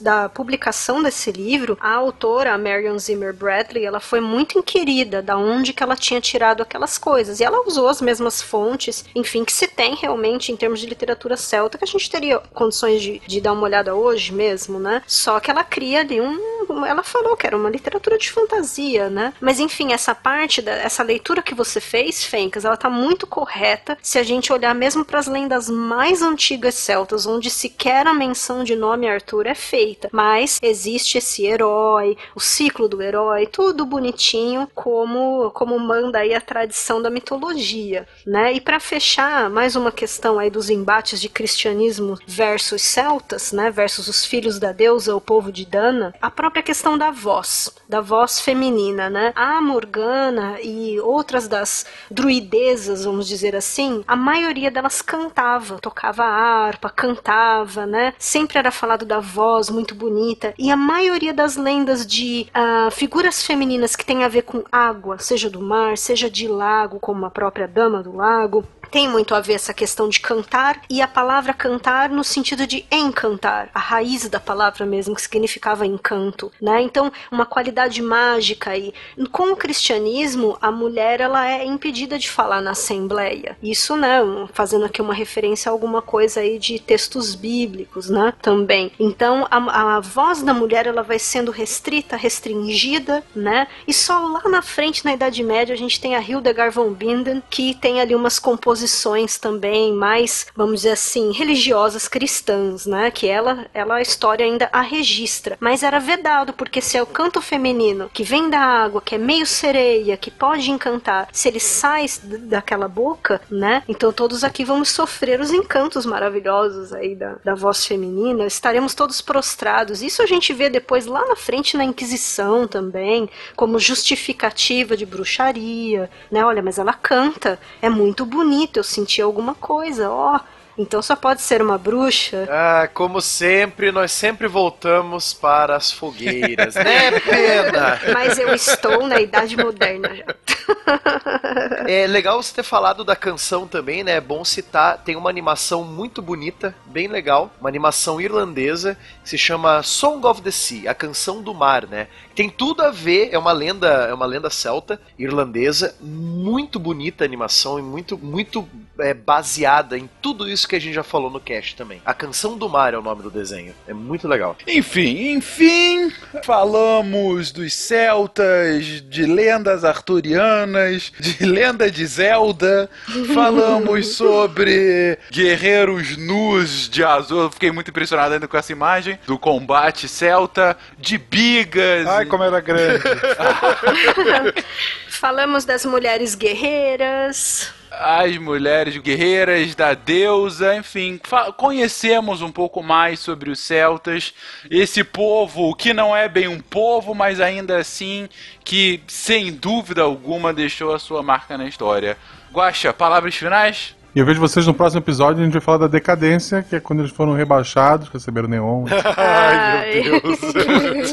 da 0.00 0.28
publicação 0.30 1.02
desse 1.02 1.30
livro, 1.30 1.76
a 1.78 1.92
autora, 1.92 2.54
a 2.54 2.58
Marion 2.58 2.98
Zimmer 2.98 3.34
Bradley, 3.34 3.84
ela 3.84 4.00
foi 4.00 4.20
muito 4.20 4.58
inquirida 4.58 5.20
da 5.20 5.36
onde 5.36 5.74
que 5.74 5.82
ela 5.82 5.96
tinha 5.96 6.20
tirado 6.20 6.53
aquelas 6.62 6.98
coisas. 6.98 7.40
E 7.40 7.44
ela 7.44 7.66
usou 7.66 7.88
as 7.88 8.00
mesmas 8.00 8.42
fontes, 8.42 9.04
enfim, 9.14 9.44
que 9.44 9.52
se 9.52 9.66
tem 9.66 9.94
realmente 9.94 10.52
em 10.52 10.56
termos 10.56 10.80
de 10.80 10.86
literatura 10.86 11.36
celta, 11.36 11.78
que 11.78 11.84
a 11.84 11.86
gente 11.86 12.10
teria 12.10 12.38
condições 12.52 13.02
de, 13.02 13.20
de 13.20 13.40
dar 13.40 13.52
uma 13.52 13.62
olhada 13.62 13.94
hoje 13.94 14.32
mesmo, 14.32 14.78
né? 14.78 15.02
Só 15.06 15.40
que 15.40 15.50
ela 15.50 15.64
cria 15.64 16.00
ali 16.00 16.20
um, 16.20 16.38
ela 16.86 17.02
falou 17.02 17.36
que 17.36 17.46
era 17.46 17.56
uma 17.56 17.70
literatura 17.70 18.18
de 18.18 18.30
fantasia, 18.30 19.08
né? 19.10 19.32
Mas 19.40 19.60
enfim, 19.60 19.92
essa 19.92 20.14
parte, 20.14 20.62
da, 20.62 20.72
essa 20.72 21.02
leitura 21.02 21.42
que 21.42 21.54
você 21.54 21.80
fez, 21.80 22.24
Fencas, 22.24 22.64
ela 22.64 22.76
tá 22.76 22.88
muito 22.88 23.26
correta 23.26 23.96
se 24.02 24.18
a 24.18 24.22
gente 24.22 24.52
olhar 24.52 24.74
mesmo 24.74 25.04
para 25.04 25.18
as 25.18 25.26
lendas 25.26 25.68
mais 25.68 26.22
antigas 26.22 26.74
celtas, 26.74 27.26
onde 27.26 27.50
sequer 27.50 28.06
a 28.06 28.14
menção 28.14 28.64
de 28.64 28.74
nome 28.74 29.08
Arthur 29.08 29.46
é 29.46 29.54
feita. 29.54 30.08
Mas 30.12 30.58
existe 30.62 31.18
esse 31.18 31.44
herói, 31.44 32.16
o 32.34 32.40
ciclo 32.40 32.88
do 32.88 33.02
herói, 33.02 33.46
tudo 33.46 33.84
bonitinho, 33.84 34.68
como, 34.74 35.50
como 35.50 35.78
manda 35.78 36.18
aí 36.18 36.33
a 36.34 36.40
tradição 36.40 37.00
da 37.00 37.10
mitologia, 37.10 38.06
né? 38.26 38.52
E 38.52 38.60
para 38.60 38.80
fechar, 38.80 39.48
mais 39.50 39.76
uma 39.76 39.92
questão 39.92 40.38
aí 40.38 40.50
dos 40.50 40.70
embates 40.70 41.20
de 41.20 41.28
cristianismo 41.28 42.18
versus 42.26 42.82
celtas, 42.82 43.52
né? 43.52 43.70
Versus 43.70 44.08
os 44.08 44.24
filhos 44.24 44.58
da 44.58 44.72
deusa, 44.72 45.14
o 45.14 45.20
povo 45.20 45.52
de 45.52 45.64
Dana, 45.64 46.14
a 46.20 46.30
própria 46.30 46.62
questão 46.62 46.96
da 46.96 47.10
voz, 47.10 47.74
da 47.88 48.00
voz 48.00 48.40
feminina, 48.40 49.08
né? 49.10 49.32
A 49.34 49.60
Morgana 49.60 50.60
e 50.60 50.98
outras 51.00 51.48
das 51.48 51.86
druidezas, 52.10 53.04
vamos 53.04 53.26
dizer 53.26 53.56
assim, 53.56 54.04
a 54.06 54.16
maioria 54.16 54.70
delas 54.70 55.02
cantava, 55.02 55.78
tocava 55.78 56.24
harpa, 56.24 56.90
cantava, 56.90 57.86
né? 57.86 58.14
Sempre 58.18 58.58
era 58.58 58.70
falado 58.70 59.04
da 59.04 59.20
voz 59.20 59.70
muito 59.70 59.94
bonita. 59.94 60.54
E 60.58 60.70
a 60.70 60.76
maioria 60.76 61.32
das 61.32 61.56
lendas 61.56 62.06
de 62.06 62.46
uh, 62.54 62.90
figuras 62.90 63.42
femininas 63.42 63.96
que 63.96 64.04
tem 64.04 64.24
a 64.24 64.28
ver 64.28 64.42
com 64.42 64.64
água, 64.70 65.18
seja 65.18 65.48
do 65.50 65.60
mar, 65.60 65.96
seja 65.96 66.23
de 66.30 66.48
lago, 66.48 66.98
como 66.98 67.24
a 67.26 67.30
própria 67.30 67.68
Dama 67.68 68.02
do 68.02 68.16
Lago, 68.16 68.66
tem 68.94 69.08
muito 69.08 69.34
a 69.34 69.40
ver 69.40 69.54
essa 69.54 69.74
questão 69.74 70.08
de 70.08 70.20
cantar 70.20 70.80
e 70.88 71.02
a 71.02 71.08
palavra 71.08 71.52
cantar 71.52 72.08
no 72.08 72.22
sentido 72.22 72.64
de 72.64 72.86
encantar, 72.92 73.68
a 73.74 73.80
raiz 73.80 74.28
da 74.28 74.38
palavra 74.38 74.86
mesmo, 74.86 75.16
que 75.16 75.22
significava 75.22 75.84
encanto, 75.84 76.52
né? 76.62 76.80
Então, 76.80 77.10
uma 77.28 77.44
qualidade 77.44 78.00
mágica 78.00 78.70
aí. 78.70 78.94
Com 79.32 79.50
o 79.50 79.56
cristianismo, 79.56 80.56
a 80.62 80.70
mulher 80.70 81.20
ela 81.20 81.44
é 81.44 81.64
impedida 81.64 82.16
de 82.16 82.30
falar 82.30 82.60
na 82.60 82.70
assembleia. 82.70 83.56
Isso, 83.60 83.96
né, 83.96 84.20
fazendo 84.52 84.84
aqui 84.84 85.02
uma 85.02 85.12
referência 85.12 85.70
a 85.70 85.72
alguma 85.72 86.00
coisa 86.00 86.38
aí 86.38 86.56
de 86.56 86.78
textos 86.78 87.34
bíblicos, 87.34 88.08
né, 88.08 88.32
também. 88.40 88.92
Então, 89.00 89.44
a, 89.50 89.96
a 89.96 90.00
voz 90.00 90.40
da 90.40 90.54
mulher 90.54 90.86
ela 90.86 91.02
vai 91.02 91.18
sendo 91.18 91.50
restrita, 91.50 92.16
restringida, 92.16 93.24
né? 93.34 93.66
E 93.88 93.92
só 93.92 94.20
lá 94.20 94.48
na 94.48 94.62
frente, 94.62 95.04
na 95.04 95.14
Idade 95.14 95.42
Média, 95.42 95.74
a 95.74 95.78
gente 95.78 96.00
tem 96.00 96.13
a 96.14 96.20
Hildegard 96.20 96.74
von 96.74 96.92
Bingen, 96.92 97.42
que 97.50 97.74
tem 97.74 98.00
ali 98.00 98.14
umas 98.14 98.38
composições 98.38 98.84
posições 98.84 99.38
também 99.38 99.92
mais, 99.92 100.46
vamos 100.54 100.80
dizer 100.80 100.90
assim, 100.90 101.32
religiosas 101.32 102.08
cristãs, 102.08 102.86
né? 102.86 103.10
Que 103.10 103.28
ela, 103.28 103.66
ela 103.72 103.96
a 103.96 104.02
história 104.02 104.44
ainda 104.44 104.68
a 104.72 104.80
registra. 104.80 105.56
Mas 105.60 105.82
era 105.82 105.98
vedado, 105.98 106.52
porque 106.52 106.80
se 106.80 106.96
é 106.96 107.02
o 107.02 107.06
canto 107.06 107.40
feminino 107.40 108.10
que 108.12 108.22
vem 108.22 108.50
da 108.50 108.58
água, 108.58 109.00
que 109.00 109.14
é 109.14 109.18
meio 109.18 109.46
sereia, 109.46 110.16
que 110.16 110.30
pode 110.30 110.70
encantar, 110.70 111.28
se 111.32 111.48
ele 111.48 111.60
sai 111.60 112.06
daquela 112.40 112.88
boca, 112.88 113.40
né? 113.50 113.82
Então 113.88 114.12
todos 114.12 114.44
aqui 114.44 114.64
vamos 114.64 114.90
sofrer 114.90 115.40
os 115.40 115.52
encantos 115.52 116.04
maravilhosos 116.04 116.92
aí 116.92 117.14
da, 117.14 117.36
da 117.44 117.54
voz 117.54 117.86
feminina, 117.86 118.46
estaremos 118.46 118.94
todos 118.94 119.20
prostrados. 119.20 120.02
Isso 120.02 120.22
a 120.22 120.26
gente 120.26 120.52
vê 120.52 120.68
depois 120.68 121.06
lá 121.06 121.24
na 121.26 121.36
frente 121.36 121.76
na 121.76 121.84
Inquisição 121.84 122.66
também, 122.66 123.28
como 123.56 123.78
justificativa 123.78 124.96
de 124.96 125.06
bruxaria, 125.06 126.03
né? 126.30 126.44
Olha, 126.44 126.62
mas 126.62 126.78
ela 126.78 126.92
canta, 126.92 127.58
é 127.82 127.88
muito 127.88 128.24
bonito 128.24 128.78
eu 128.78 128.84
senti 128.84 129.20
alguma 129.22 129.54
coisa, 129.54 130.10
ó. 130.10 130.36
Oh, 130.36 130.40
então 130.76 131.00
só 131.00 131.14
pode 131.14 131.42
ser 131.42 131.62
uma 131.62 131.78
bruxa. 131.78 132.48
Ah, 132.50 132.88
como 132.92 133.20
sempre, 133.20 133.92
nós 133.92 134.12
sempre 134.12 134.48
voltamos 134.48 135.32
para 135.32 135.76
as 135.76 135.92
fogueiras, 135.92 136.74
né, 136.74 137.18
pena? 137.20 138.00
Mas 138.12 138.38
eu 138.38 138.52
estou 138.54 139.06
na 139.06 139.20
idade 139.20 139.56
moderna 139.56 140.14
já. 140.14 140.24
É 141.86 142.06
legal 142.06 142.42
você 142.42 142.54
ter 142.54 142.62
falado 142.62 143.04
da 143.04 143.14
canção 143.14 143.66
também, 143.66 144.02
né? 144.02 144.12
É 144.12 144.20
bom 144.20 144.44
citar, 144.44 144.98
tem 144.98 145.16
uma 145.16 145.30
animação 145.30 145.84
muito 145.84 146.22
bonita, 146.22 146.74
bem 146.86 147.06
legal, 147.08 147.50
uma 147.60 147.68
animação 147.68 148.20
irlandesa 148.20 148.96
que 149.22 149.28
se 149.28 149.38
chama 149.38 149.82
Song 149.82 150.26
of 150.26 150.42
the 150.42 150.50
Sea, 150.50 150.90
a 150.90 150.94
canção 150.94 151.42
do 151.42 151.54
mar, 151.54 151.86
né? 151.86 152.08
Tem 152.34 152.48
tudo 152.48 152.82
a 152.82 152.90
ver, 152.90 153.28
é 153.32 153.38
uma 153.38 153.52
lenda, 153.52 153.88
é 153.88 154.14
uma 154.14 154.26
lenda 154.26 154.50
celta 154.50 155.00
irlandesa, 155.18 155.94
muito 156.00 156.78
bonita 156.78 157.24
a 157.24 157.26
animação 157.26 157.78
e 157.78 157.82
muito 157.82 158.18
muito 158.18 158.68
é, 158.98 159.12
baseada 159.12 159.98
em 159.98 160.08
tudo 160.20 160.48
isso 160.48 160.63
que 160.66 160.76
a 160.76 160.80
gente 160.80 160.94
já 160.94 161.02
falou 161.02 161.30
no 161.30 161.40
cast 161.40 161.76
também. 161.76 162.00
A 162.04 162.14
Canção 162.14 162.56
do 162.56 162.68
Mar 162.68 162.94
é 162.94 162.98
o 162.98 163.02
nome 163.02 163.22
do 163.22 163.30
desenho. 163.30 163.74
É 163.86 163.92
muito 163.92 164.28
legal. 164.28 164.56
Enfim, 164.66 165.32
enfim, 165.32 166.12
falamos 166.44 167.50
dos 167.50 167.74
celtas, 167.74 169.02
de 169.08 169.26
lendas 169.26 169.84
arturianas, 169.84 171.12
de 171.18 171.44
lenda 171.44 171.90
de 171.90 172.06
Zelda, 172.06 172.88
falamos 173.34 174.08
sobre 174.16 175.18
guerreiros 175.30 176.16
nus 176.16 176.88
de 176.88 177.04
azul. 177.04 177.50
Fiquei 177.50 177.70
muito 177.70 177.90
impressionado 177.90 178.34
ainda 178.34 178.48
com 178.48 178.56
essa 178.56 178.72
imagem 178.72 179.18
do 179.26 179.38
combate 179.38 180.08
celta, 180.08 180.76
de 180.98 181.18
bigas. 181.18 182.06
Ai, 182.06 182.26
como 182.26 182.42
era 182.42 182.60
grande. 182.60 183.04
falamos 185.08 185.64
das 185.64 185.84
mulheres 185.84 186.34
guerreiras 186.34 187.72
as 188.00 188.36
mulheres 188.38 188.96
guerreiras 188.98 189.74
da 189.74 189.94
deusa, 189.94 190.76
enfim, 190.76 191.20
conhecemos 191.56 192.42
um 192.42 192.50
pouco 192.50 192.82
mais 192.82 193.20
sobre 193.20 193.50
os 193.50 193.58
celtas, 193.58 194.34
esse 194.70 195.02
povo 195.04 195.74
que 195.74 195.92
não 195.92 196.16
é 196.16 196.28
bem 196.28 196.48
um 196.48 196.60
povo, 196.60 197.14
mas 197.14 197.40
ainda 197.40 197.78
assim 197.78 198.28
que 198.64 199.02
sem 199.06 199.52
dúvida 199.52 200.02
alguma 200.02 200.52
deixou 200.52 200.94
a 200.94 200.98
sua 200.98 201.22
marca 201.22 201.56
na 201.56 201.66
história. 201.66 202.16
Guaxa, 202.52 202.92
palavras 202.92 203.34
finais? 203.34 203.94
E 204.14 204.20
eu 204.20 204.24
vejo 204.24 204.40
vocês 204.40 204.64
no 204.64 204.72
próximo 204.72 205.00
episódio, 205.00 205.42
a 205.42 205.44
gente 205.44 205.54
vai 205.54 205.60
falar 205.60 205.78
da 205.78 205.86
decadência, 205.88 206.62
que 206.62 206.76
é 206.76 206.80
quando 206.80 207.00
eles 207.00 207.10
foram 207.10 207.32
rebaixados, 207.32 208.08
receberam 208.08 208.46
neon. 208.46 208.84
Ai, 209.16 210.02
meu 210.02 210.20
Deus. 210.20 211.12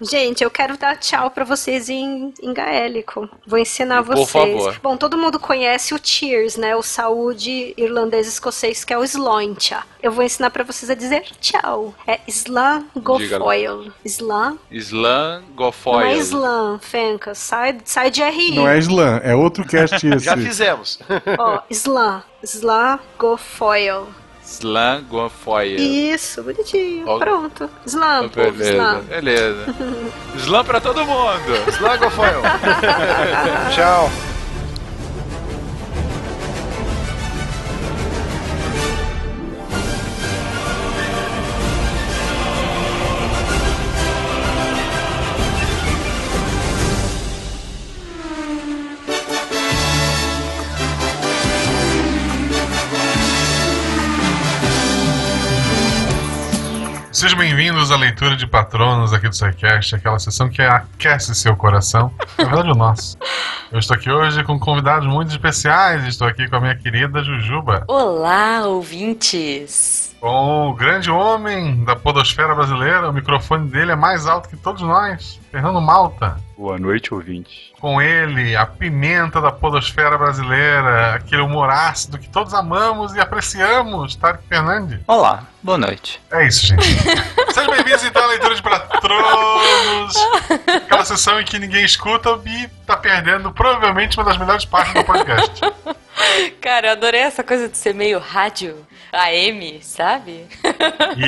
gente, 0.10 0.44
eu 0.44 0.50
quero 0.50 0.76
dar 0.76 0.98
tchau 0.98 1.30
para 1.30 1.44
vocês 1.44 1.88
em, 1.88 2.34
em 2.42 2.52
gaélico. 2.52 3.26
Vou 3.46 3.58
ensinar 3.58 4.04
Por 4.04 4.16
vocês. 4.16 4.30
Favor. 4.30 4.80
Bom, 4.82 4.96
todo 4.98 5.16
mundo 5.16 5.40
conhece 5.40 5.94
o 5.94 6.00
Cheers, 6.02 6.58
né? 6.58 6.76
O 6.76 6.82
saúde 6.82 7.72
irlandês-escocês, 7.78 8.84
que 8.84 8.92
é 8.92 8.98
o 8.98 9.02
Sloincha. 9.02 9.82
Eu 10.02 10.12
vou 10.12 10.22
ensinar 10.22 10.50
para 10.50 10.64
vocês 10.64 10.90
a 10.90 10.94
dizer 10.94 11.22
tchau. 11.40 11.94
É 12.06 12.20
Slan 12.28 12.84
Gofoil. 12.96 13.90
Slan? 14.04 14.58
Slan 14.70 15.42
Gofoil. 15.56 16.00
Não 16.00 16.06
é 16.06 16.16
Slan, 16.18 16.78
Fenca. 16.80 17.34
Sai, 17.34 17.78
sai 17.82 18.10
de 18.10 18.22
RI. 18.22 18.54
Não 18.54 18.68
é 18.68 18.78
Slan, 18.78 19.20
é 19.24 19.34
outro 19.34 19.64
cast 19.64 19.94
esse. 20.06 20.26
Já 20.26 20.36
fizemos. 20.36 21.00
Ó, 21.38 21.62
Slan. 21.78 22.22
Slagofoil. 22.42 24.08
Slagofoil. 24.42 25.78
Isso, 25.78 26.42
bonitinho. 26.42 27.04
Oh. 27.08 27.18
Pronto. 27.18 27.70
Slam, 27.86 28.24
oh, 28.24 28.28
beleza, 28.28 28.72
Slam. 28.72 29.02
Beleza. 29.02 29.74
Slam 30.36 30.64
pra 30.64 30.80
todo 30.80 31.04
mundo. 31.04 31.70
Slagofoil. 31.70 32.42
Tchau. 33.74 34.10
Sejam 57.18 57.36
bem-vindos 57.36 57.90
à 57.90 57.96
leitura 57.96 58.36
de 58.36 58.46
patronos 58.46 59.12
aqui 59.12 59.28
do 59.28 59.34
SciCast, 59.34 59.96
aquela 59.96 60.20
sessão 60.20 60.48
que 60.48 60.62
aquece 60.62 61.34
seu 61.34 61.56
coração. 61.56 62.14
Na 62.38 62.44
verdade, 62.44 62.70
o 62.70 62.76
nosso. 62.76 63.18
Eu 63.72 63.80
estou 63.80 63.96
aqui 63.96 64.08
hoje 64.08 64.44
com 64.44 64.56
convidados 64.56 65.08
muito 65.08 65.32
especiais. 65.32 66.06
Estou 66.06 66.28
aqui 66.28 66.46
com 66.46 66.54
a 66.54 66.60
minha 66.60 66.76
querida 66.76 67.20
Jujuba. 67.24 67.82
Olá, 67.88 68.64
ouvintes! 68.64 70.14
Com 70.20 70.68
o 70.68 70.74
grande 70.74 71.10
homem 71.10 71.82
da 71.82 71.96
podosfera 71.96 72.54
brasileira, 72.54 73.10
o 73.10 73.12
microfone 73.12 73.68
dele 73.68 73.90
é 73.90 73.96
mais 73.96 74.28
alto 74.28 74.48
que 74.48 74.56
todos 74.56 74.82
nós, 74.82 75.40
Fernando 75.50 75.80
Malta. 75.80 76.36
Boa 76.58 76.76
noite, 76.76 77.14
ouvinte. 77.14 77.72
Com 77.80 78.02
ele, 78.02 78.56
a 78.56 78.66
pimenta 78.66 79.40
da 79.40 79.52
podosfera 79.52 80.18
brasileira, 80.18 81.14
aquele 81.14 81.40
humor 81.40 81.70
ácido 81.70 82.18
que 82.18 82.28
todos 82.28 82.52
amamos 82.52 83.14
e 83.14 83.20
apreciamos, 83.20 84.16
Tarek 84.16 84.42
Fernandes. 84.48 84.98
Olá, 85.06 85.44
boa 85.62 85.78
noite. 85.78 86.20
É 86.32 86.44
isso, 86.48 86.66
gente. 86.66 86.82
Sejam 87.54 87.72
bem-vindos 87.72 88.02
então 88.02 88.24
à 88.24 88.26
leitura 88.26 88.56
de 88.56 88.62
patronos. 88.62 90.16
Aquela 90.66 91.04
sessão 91.04 91.40
em 91.40 91.44
que 91.44 91.60
ninguém 91.60 91.84
escuta 91.84 92.36
e 92.44 92.66
tá 92.84 92.96
perdendo 92.96 93.52
provavelmente 93.52 94.18
uma 94.18 94.24
das 94.24 94.36
melhores 94.36 94.64
partes 94.64 94.92
do 94.94 95.04
podcast. 95.04 95.60
Cara, 96.60 96.88
eu 96.88 96.92
adorei 96.94 97.20
essa 97.20 97.44
coisa 97.44 97.68
de 97.68 97.78
ser 97.78 97.94
meio 97.94 98.18
rádio 98.18 98.84
AM, 99.12 99.80
sabe? 99.82 100.44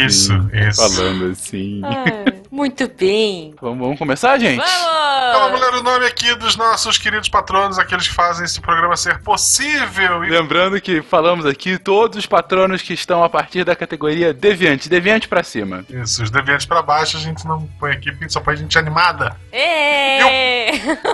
Isso, 0.07 0.33
isso. 0.53 0.81
Falando 0.97 1.33
assim. 1.33 1.81
Ai, 1.85 2.41
muito 2.51 2.89
bem. 2.89 3.55
Vamos, 3.61 3.79
vamos 3.79 3.99
começar, 3.99 4.39
gente? 4.39 4.61
Então 4.61 5.41
vamos 5.41 5.61
Vamos! 5.61 5.61
ler 5.61 5.81
o 5.81 5.83
nome 5.83 6.07
aqui 6.07 6.35
dos 6.35 6.57
nossos 6.57 6.99
queridos 6.99 7.29
patronos, 7.29 7.79
aqueles 7.79 8.09
que 8.09 8.15
fazem 8.15 8.45
esse 8.45 8.61
programa 8.61 8.97
ser 8.97 9.21
possível. 9.23 10.25
E 10.25 10.31
Lembrando 10.31 10.81
que 10.81 11.01
falamos 11.03 11.47
aqui 11.47 11.79
todos 11.79 12.19
os 12.19 12.27
patronos 12.27 12.83
que 12.83 12.93
estão 12.93 13.23
a 13.25 13.29
partir 13.29 13.65
da 13.65 13.75
categoria 13.77 14.33
Deviante. 14.35 14.89
Deviante 14.89 15.29
pra 15.29 15.43
cima. 15.43 15.85
isso, 15.89 16.23
os 16.23 16.31
deviantes 16.31 16.67
pra 16.67 16.83
baixo 16.83 17.17
a 17.17 17.21
gente 17.21 17.47
não 17.47 17.67
põe 17.79 17.93
aqui, 17.93 18.11
porque 18.11 18.29
só 18.29 18.41
põe 18.41 18.57
gente 18.57 18.79
animada. 18.79 19.37
Ê! 19.53 20.71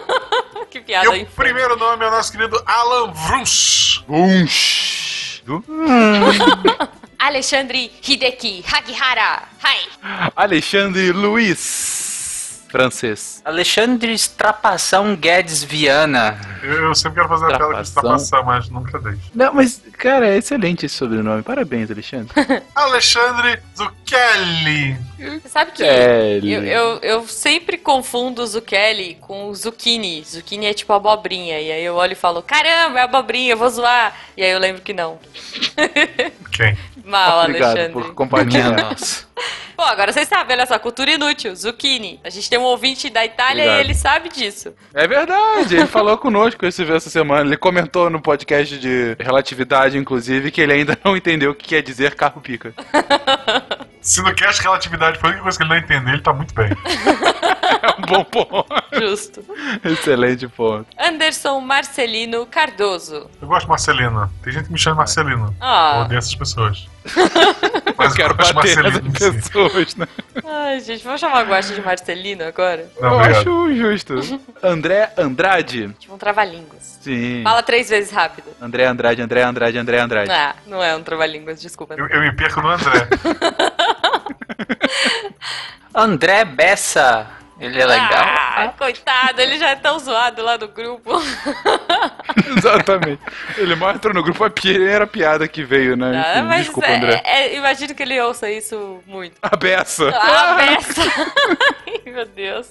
que 0.70 0.78
E 0.78 0.80
piada 0.82 1.10
o 1.10 1.14
infame. 1.16 1.28
primeiro 1.36 1.76
nome 1.76 2.05
é 2.05 2.09
o 2.09 2.10
nosso 2.10 2.32
querido 2.32 2.60
Alan 2.66 3.12
Vrus. 3.12 4.05
Alexandre 7.18 7.90
Hideki 8.02 8.62
Hagihara. 8.66 9.48
Hi! 9.62 9.78
Alexandre 10.36 11.12
Luiz. 11.12 12.15
Francês. 12.77 13.40
Alexandre 13.43 14.12
Estrapação 14.12 15.16
Guedes 15.16 15.65
Viana. 15.65 16.39
Eu, 16.62 16.89
eu 16.89 16.94
sempre 16.94 17.23
quero 17.23 17.28
fazer 17.31 17.55
a 17.55 17.57
tela 17.57 17.82
passando, 18.03 18.44
mas 18.44 18.69
nunca 18.69 18.98
deixo. 18.98 19.31
Não, 19.35 19.55
mas, 19.55 19.82
cara, 19.97 20.28
é 20.28 20.36
excelente 20.36 20.85
esse 20.85 20.94
sobrenome. 20.94 21.43
Parabéns, 21.43 21.90
Alexandre. 21.90 22.35
Alexandre 22.74 23.62
Zucchelli. 23.74 24.94
Você 25.40 25.48
sabe 25.48 25.73
que 25.73 25.82
Kelly. 25.82 26.53
eu, 26.53 26.65
eu, 26.65 26.98
eu 27.01 27.27
sempre 27.27 27.78
confundo 27.78 28.43
o 28.43 28.47
Zucchini 28.47 29.15
com 29.23 29.48
o 29.48 29.55
zucchini. 29.55 30.23
Zucchini 30.23 30.66
é 30.66 30.74
tipo 30.74 30.93
abobrinha. 30.93 31.59
E 31.59 31.73
aí 31.73 31.82
eu 31.82 31.94
olho 31.94 32.12
e 32.12 32.16
falo, 32.16 32.43
caramba, 32.43 32.98
é 32.98 33.03
abobrinha, 33.05 33.55
eu 33.55 33.57
vou 33.57 33.70
zoar. 33.70 34.15
E 34.36 34.43
aí 34.44 34.51
eu 34.51 34.59
lembro 34.59 34.82
que 34.82 34.93
não. 34.93 35.19
Quem? 36.53 36.77
Mal, 37.07 37.44
Obrigado 37.44 37.70
Alexandre. 37.70 37.93
por 37.93 38.15
compartilhar. 38.15 38.94
Pô, 39.77 39.82
agora 39.82 40.11
vocês 40.12 40.27
sabem, 40.28 40.57
olha 40.57 40.65
só, 40.66 40.78
cultura 40.78 41.11
inútil, 41.11 41.55
zucchini. 41.55 42.19
A 42.24 42.31
gente 42.31 42.48
tem 42.48 42.59
um 42.59 42.62
ouvinte 42.62 43.11
da 43.11 43.24
Itália 43.24 43.65
Obrigado. 43.65 43.78
e 43.78 43.81
ele 43.85 43.94
sabe 43.94 44.28
disso. 44.31 44.74
É 44.94 45.07
verdade, 45.07 45.77
ele 45.77 45.86
falou 45.86 46.16
conosco 46.19 46.65
esse 46.65 46.82
essa 46.90 47.11
semana. 47.11 47.43
Ele 47.47 47.57
comentou 47.59 48.09
no 48.09 48.20
podcast 48.20 48.78
de 48.78 49.16
relatividade, 49.20 49.98
inclusive, 49.98 50.51
que 50.51 50.61
ele 50.62 50.73
ainda 50.73 50.98
não 51.05 51.16
entendeu 51.16 51.51
o 51.51 51.55
que 51.55 51.69
quer 51.69 51.82
dizer 51.82 52.15
carro 52.15 52.40
pica. 52.40 52.73
Se 54.01 54.23
no 54.23 54.32
cast 54.35 54.62
relatividade 54.62 55.19
foi 55.19 55.28
a 55.28 55.32
única 55.32 55.43
coisa 55.43 55.59
que 55.59 55.65
ele 55.65 55.70
não 55.70 55.77
entendeu, 55.78 56.15
ele 56.15 56.23
tá 56.23 56.32
muito 56.32 56.55
bem. 56.55 56.70
É 57.82 57.89
um 57.98 58.03
bom 58.03 58.24
ponto. 58.24 58.66
Justo. 58.93 59.44
Excelente 59.85 60.48
ponto. 60.48 60.86
Anderson 60.98 61.61
Marcelino 61.61 62.47
Cardoso. 62.47 63.28
Eu 63.40 63.47
gosto 63.48 63.62
de 63.65 63.69
Marcelino. 63.69 64.32
Tem 64.43 64.53
gente 64.53 64.66
que 64.66 64.73
me 64.73 64.78
chama 64.78 64.94
de 64.94 64.98
Marcelino. 65.01 65.47
Eu 65.48 65.55
Ah, 65.61 66.03
odeio 66.05 66.19
essas 66.19 66.35
pessoas. 66.35 66.86
Mas 67.97 68.11
Eu 68.11 68.16
quero 68.16 68.35
bater 68.35 68.93
sim. 68.93 69.33
pessoas, 69.33 69.95
né? 69.97 70.07
ai, 70.45 70.81
gente, 70.81 71.03
vamos 71.05 71.20
chamar 71.20 71.41
a 71.41 71.45
Guaxa 71.45 71.74
de 71.74 71.81
Marcelino 71.81 72.45
agora? 72.45 72.89
Não, 73.01 73.09
Eu 73.11 73.15
obrigado. 73.16 73.41
acho 73.41 73.74
justo. 73.74 74.41
André 74.62 75.11
Andrade. 75.16 75.89
Tipo 75.99 76.15
um 76.15 76.19
trava-línguas. 76.19 76.99
Sim. 77.01 77.43
Fala 77.43 77.62
três 77.62 77.89
vezes 77.89 78.11
rápido. 78.11 78.47
André 78.61 78.85
Andrade, 78.87 79.23
André 79.23 79.43
Andrade, 79.43 79.78
André 79.78 80.01
Andrade. 80.01 80.31
Ah, 80.31 80.55
não 80.66 80.83
é 80.83 80.95
um 80.97 81.03
trava-línguas, 81.03 81.61
desculpa. 81.61 81.95
Eu, 81.97 82.07
eu 82.09 82.20
me 82.20 82.33
perco 82.33 82.61
no 82.61 82.69
André. 82.69 83.09
André 85.95 86.45
Bessa. 86.45 87.27
Ele 87.59 87.81
é 87.81 87.87
legal. 87.87 88.09
Ah, 88.12 88.73
coitado, 88.77 89.41
ele 89.41 89.59
já 89.59 89.70
é 89.70 89.77
tão 89.77 89.99
zoado 89.99 90.43
lá 90.43 90.57
do 90.59 90.69
grupo. 90.69 91.11
Exatamente. 92.57 93.20
Ele 93.57 93.74
mal 93.74 93.93
entrou 93.95 94.12
no 94.12 94.23
grupo, 94.23 94.45
a 94.45 94.51
primeira 94.51 95.07
piada 95.07 95.49
que 95.49 95.65
veio, 95.65 95.97
né? 95.97 96.23
Ah, 96.24 96.39
Enfim, 96.39 96.49
mas 96.49 96.65
desculpa, 96.66 96.89
é- 96.89 96.97
André. 96.97 97.23
é- 97.24 97.55
imagino 97.57 97.95
que 97.95 98.03
ele 98.03 98.20
ouça 98.20 98.51
isso 98.51 99.03
muito. 99.07 99.37
A 99.43 99.57
beça. 99.57 100.09
Ah, 100.15 100.55
besta! 100.57 101.01
Ai, 101.87 102.12
meu 102.12 102.27
Deus. 102.27 102.69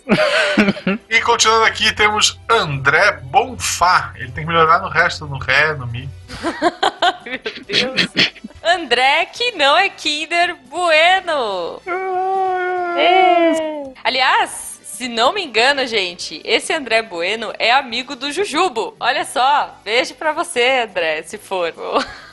E 1.09 1.21
continuando 1.21 1.65
aqui, 1.65 1.91
temos 1.93 2.39
André 2.49 3.13
Bonfá. 3.23 4.13
Ele 4.15 4.31
tem 4.31 4.43
que 4.45 4.47
melhorar 4.51 4.79
no 4.79 4.89
resto, 4.89 5.25
no 5.25 5.37
Ré, 5.39 5.73
no 5.73 5.87
Mi. 5.87 6.07
Meu 7.25 7.39
Deus. 7.65 8.07
André, 8.63 9.25
que 9.25 9.51
não 9.53 9.77
é 9.77 9.89
Kinder 9.89 10.55
Bueno. 10.69 11.81
É. 12.97 13.53
Aliás, 14.03 14.74
se 14.95 15.09
não 15.09 15.33
me 15.33 15.43
engano, 15.43 15.85
gente, 15.85 16.41
esse 16.45 16.71
André 16.71 17.01
Bueno 17.01 17.51
é 17.59 17.69
amigo 17.69 18.15
do 18.15 18.31
Jujubo. 18.31 18.95
Olha 18.97 19.25
só, 19.25 19.77
beijo 19.83 20.15
pra 20.15 20.31
você, 20.31 20.85
André, 20.87 21.21
se 21.23 21.37
for. 21.37 21.73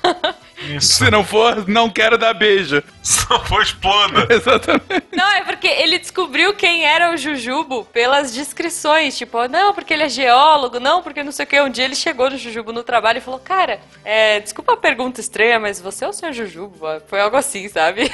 Isso. 0.69 0.95
Se 0.95 1.11
não 1.11 1.25
for, 1.25 1.67
não 1.69 1.91
quero 1.91 2.17
dar 2.17 2.35
beijo. 2.35 2.83
Se 3.03 3.29
não 3.29 3.41
for, 3.41 3.63
exploda. 3.63 4.27
Exatamente. 4.33 5.07
Não, 5.13 5.29
é 5.33 5.43
porque 5.43 5.67
ele 5.67 5.99
descobriu 5.99 6.55
quem 6.55 6.85
era 6.85 7.13
o 7.13 7.17
Jujubo 7.17 7.85
pelas 7.87 8.33
descrições. 8.33 9.19
Tipo, 9.19 9.49
não, 9.49 9.75
porque 9.75 9.93
ele 9.93 10.05
é 10.05 10.09
geólogo, 10.09 10.79
não, 10.79 11.03
porque 11.03 11.25
não 11.25 11.33
sei 11.33 11.45
o 11.45 11.49
que. 11.49 11.61
Um 11.61 11.69
dia 11.69 11.85
ele 11.85 11.97
chegou 11.97 12.31
no 12.31 12.39
Jujubo 12.39 12.73
no 12.73 12.85
trabalho 12.85 13.19
e 13.19 13.21
falou: 13.21 13.41
Cara, 13.41 13.81
é, 14.05 14.39
desculpa 14.39 14.75
a 14.75 14.77
pergunta 14.77 15.21
estranha, 15.21 15.59
mas 15.59 15.81
você 15.81 16.05
é 16.05 16.09
o 16.09 16.13
senhor 16.13 16.33
Jujubo? 16.33 16.79
Foi 17.09 17.21
algo 17.21 17.37
assim, 17.37 17.69
sabe? 17.69 18.09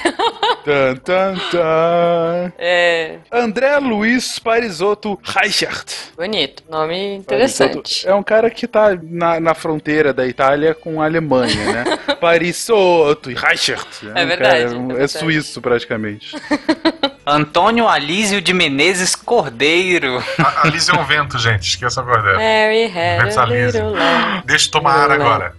Tan, 0.65 0.97
tan, 0.97 1.35
tan. 1.51 2.53
É. 2.59 3.19
André 3.31 3.79
Luiz 3.79 4.39
Parisotto 4.39 5.19
Reichert. 5.23 5.87
Bonito, 6.17 6.63
nome 6.69 7.17
interessante. 7.17 8.09
É 8.09 8.15
um 8.15 8.23
cara 8.23 8.51
que 8.51 8.67
tá 8.67 8.99
na, 9.03 9.39
na 9.39 9.55
fronteira 9.55 10.15
da 10.15 10.27
Itália 10.27 10.75
com 10.75 11.03
a 11.03 11.05
Alemanha, 11.05 11.73
né? 11.73 11.78
Parisotto 12.21 13.31
e 13.31 13.35
Reichert. 13.35 13.87
É 14.15 14.25
um 14.25 14.27
verdade, 14.27 14.39
cara- 14.39 14.59
é 14.61 14.65
é 14.65 14.87
verdade. 14.87 15.13
suíço, 15.13 15.61
praticamente. 15.61 16.37
Antônio 17.27 17.87
Alísio 17.87 18.41
de 18.41 18.55
Menezes 18.55 19.15
Cordeiro. 19.15 20.23
A, 20.39 20.63
a 20.67 20.71
Liz 20.71 20.89
é 20.89 20.93
um 20.95 21.05
vento, 21.05 21.39
gente. 21.39 21.69
Esqueça 21.69 22.01
agora. 22.01 22.35
Mary 22.35 22.85
had. 22.87 24.43
Deixa 24.47 24.67
eu 24.69 24.71
tomar 24.71 24.95
ar 24.95 25.11
agora. 25.11 25.53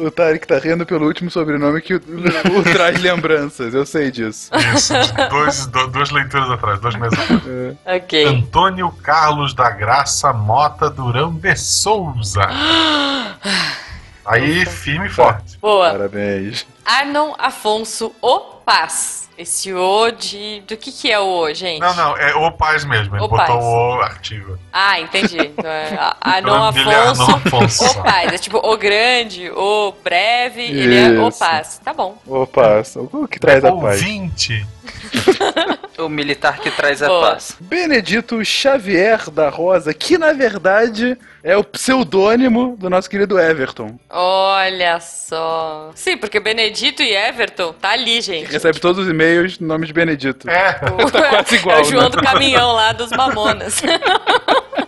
O, 0.00 0.10
Tarek 0.10 0.46
tá 0.46 0.58
rindo 0.58 0.86
pelo 0.86 1.04
último 1.06 1.30
sobrenome 1.30 1.82
que 1.82 1.94
o, 1.96 1.98
o 1.98 2.62
traz 2.72 2.98
lembranças, 3.02 3.74
eu 3.74 3.84
sei 3.84 4.10
disso. 4.10 4.50
Isso. 4.74 4.94
Dois, 5.28 5.66
do- 5.66 5.88
duas 5.88 6.10
leituras 6.10 6.48
atrás, 6.50 6.80
dois 6.80 6.94
meses 6.94 7.18
atrás. 7.18 7.42
Ok. 7.84 8.24
Antônio 8.24 8.90
Carlos 9.02 9.52
da 9.52 9.68
Graça 9.68 10.32
Mota 10.32 10.88
Durão 10.88 11.34
de 11.34 11.54
Souza. 11.54 12.48
Aí, 14.24 14.64
firme 14.66 15.06
e 15.06 15.10
forte. 15.10 15.58
Boa. 15.58 15.90
Parabéns. 15.90 16.66
Arnon 16.84 17.34
Afonso 17.38 18.12
O 18.22 18.38
Paz. 18.64 19.24
Esse 19.36 19.72
O 19.74 20.10
de. 20.12 20.62
Do 20.66 20.76
que 20.76 20.92
que 20.92 21.10
é 21.10 21.18
o 21.18 21.24
O, 21.26 21.52
gente? 21.52 21.80
Não, 21.80 21.92
não, 21.94 22.16
é 22.16 22.34
o 22.36 22.52
Paz 22.52 22.84
mesmo. 22.84 23.16
Ele 23.16 23.24
O 23.24 23.28
botou 23.28 23.46
Paz. 23.46 23.64
o 23.64 24.00
artigo. 24.00 24.58
Ah, 24.72 25.00
entendi. 25.00 25.36
Então 25.58 25.70
é 25.70 25.94
O 25.94 26.28
Arnon 26.28 26.64
é 26.66 26.68
Afonso 26.68 26.90
Arnon 27.22 27.36
Afonso. 27.36 27.84
O 27.98 28.02
Paz. 28.04 28.32
É 28.32 28.38
tipo 28.38 28.58
o 28.58 28.76
grande, 28.76 29.50
o 29.50 29.92
breve, 30.04 30.62
ele 30.62 30.96
é 30.96 31.08
o 31.20 31.28
Isso. 31.28 31.38
Paz. 31.40 31.80
Tá 31.84 31.92
bom. 31.92 32.16
Opa, 32.26 32.82
o 33.12 33.26
que 33.26 33.40
traz 33.40 33.64
a 33.64 33.72
paz? 33.72 34.00
Ouvinte. 34.00 34.64
O 35.96 36.08
militar 36.08 36.58
que 36.58 36.72
traz 36.72 37.00
a 37.04 37.06
Boa. 37.06 37.30
paz. 37.30 37.56
Benedito 37.60 38.44
Xavier 38.44 39.30
da 39.30 39.48
Rosa, 39.48 39.94
que 39.94 40.18
na 40.18 40.32
verdade 40.32 41.16
é 41.42 41.56
o 41.56 41.62
pseudônimo 41.62 42.76
do 42.76 42.90
nosso 42.90 43.08
querido 43.08 43.38
Everton, 43.38 43.96
Olha 44.10 44.98
só. 44.98 45.92
Sim, 45.94 46.16
porque 46.16 46.40
Benedito 46.40 47.00
e 47.00 47.14
Everton 47.14 47.72
tá 47.74 47.90
ali, 47.90 48.20
gente. 48.20 48.50
recebe 48.50 48.80
todos 48.80 49.04
os 49.04 49.08
e-mails 49.08 49.60
no 49.60 49.68
nome 49.68 49.86
de 49.86 49.92
Benedito. 49.92 50.50
É. 50.50 50.72
Tá 50.72 50.90
quase 51.30 51.54
igual, 51.54 51.78
É 51.78 51.80
o 51.80 51.84
João 51.84 52.02
né? 52.04 52.10
do 52.10 52.22
caminhão 52.22 52.72
lá 52.72 52.92
dos 52.92 53.10
Mamonas. 53.10 53.80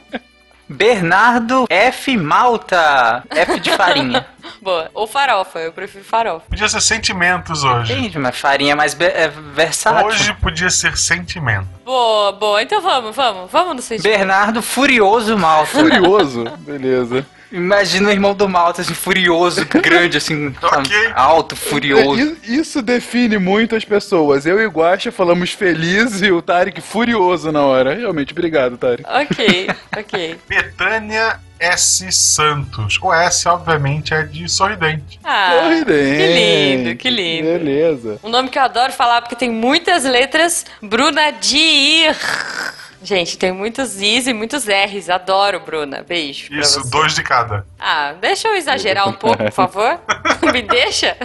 Bernardo 0.77 1.67
F. 1.71 2.17
Malta. 2.19 3.25
F 3.31 3.61
de 3.61 3.71
farinha. 3.73 4.27
Boa. 4.61 4.91
Ou 4.95 5.07
farofa, 5.07 5.59
eu 5.59 5.73
prefiro 5.73 6.05
farofa. 6.05 6.45
Podia 6.49 6.69
ser 6.69 6.81
sentimentos 6.81 7.65
hoje. 7.65 7.93
Entendi, 7.93 8.19
mas 8.19 8.39
farinha 8.39 8.73
é 8.73 8.75
mais 8.75 8.97
é 9.01 9.29
versátil. 9.29 10.07
Hoje 10.07 10.35
podia 10.35 10.71
ser 10.71 10.97
sentimento. 10.97 11.67
Boa, 11.85 12.33
boa. 12.33 12.63
Então 12.63 12.81
vamos, 12.81 13.17
vamos. 13.17 13.51
Vamos 13.51 13.77
no 13.77 13.83
sentido. 13.83 14.05
Bernardo 14.05 14.61
Furioso 14.63 15.37
Malta. 15.39 15.67
Furioso, 15.67 16.45
beleza. 16.59 17.27
Imagina 17.57 18.09
o 18.09 18.13
irmão 18.13 18.35
do 18.35 18.49
Malta, 18.49 18.83
assim, 18.83 18.93
furioso, 18.95 19.65
grande, 19.83 20.19
assim, 20.19 20.55
sabe? 20.61 20.89
Ok. 20.89 21.13
alto, 21.15 21.57
furioso. 21.57 22.37
Isso 22.45 22.83
define 22.83 23.39
muito 23.39 23.75
as 23.75 23.85
pessoas. 23.85 24.45
Eu 24.45 24.61
e 24.61 24.67
o 24.67 24.71
Guaxa 24.71 25.11
falamos 25.11 25.53
feliz 25.53 26.21
e 26.21 26.31
o 26.31 26.43
Tarek 26.43 26.81
furioso 26.81 27.51
na 27.51 27.63
hora. 27.63 27.95
Realmente, 27.95 28.33
obrigado, 28.33 28.77
Tarek. 28.77 29.05
Ok, 29.09 29.69
ok. 29.97 30.39
Betânia 30.47 31.41
S. 31.59 32.13
Santos. 32.13 32.99
O 33.01 33.13
S, 33.13 33.49
obviamente, 33.49 34.13
é 34.13 34.23
de 34.23 34.47
sorridente. 34.49 35.19
Ah, 35.25 35.61
Sorridente. 35.63 36.17
que 36.19 36.27
lindo, 36.35 36.97
que 36.97 37.11
lindo. 37.11 37.49
Beleza. 37.59 38.19
Um 38.23 38.29
nome 38.29 38.51
que 38.51 38.59
eu 38.59 38.63
adoro 38.63 38.93
falar 38.93 39.23
porque 39.23 39.35
tem 39.37 39.51
muitas 39.51 40.05
letras. 40.05 40.67
Bruna 40.83 41.31
Dir. 41.33 42.15
Gente, 43.07 43.39
tem 43.39 43.53
muitos 43.53 44.03
Is 44.03 44.27
e 44.27 44.33
muitos 44.33 44.67
R's. 44.67 45.09
Adoro, 45.09 45.61
Bruna. 45.61 46.03
Beijo. 46.03 46.53
Isso, 46.53 46.83
você. 46.83 46.91
dois 46.91 47.15
de 47.15 47.23
cada. 47.23 47.65
Ah, 47.79 48.15
deixa 48.21 48.49
eu 48.49 48.57
exagerar 48.57 49.09
um 49.09 49.13
pouco, 49.13 49.39
por 49.45 49.53
favor. 49.53 50.01
Me 50.53 50.61
deixa. 50.61 51.17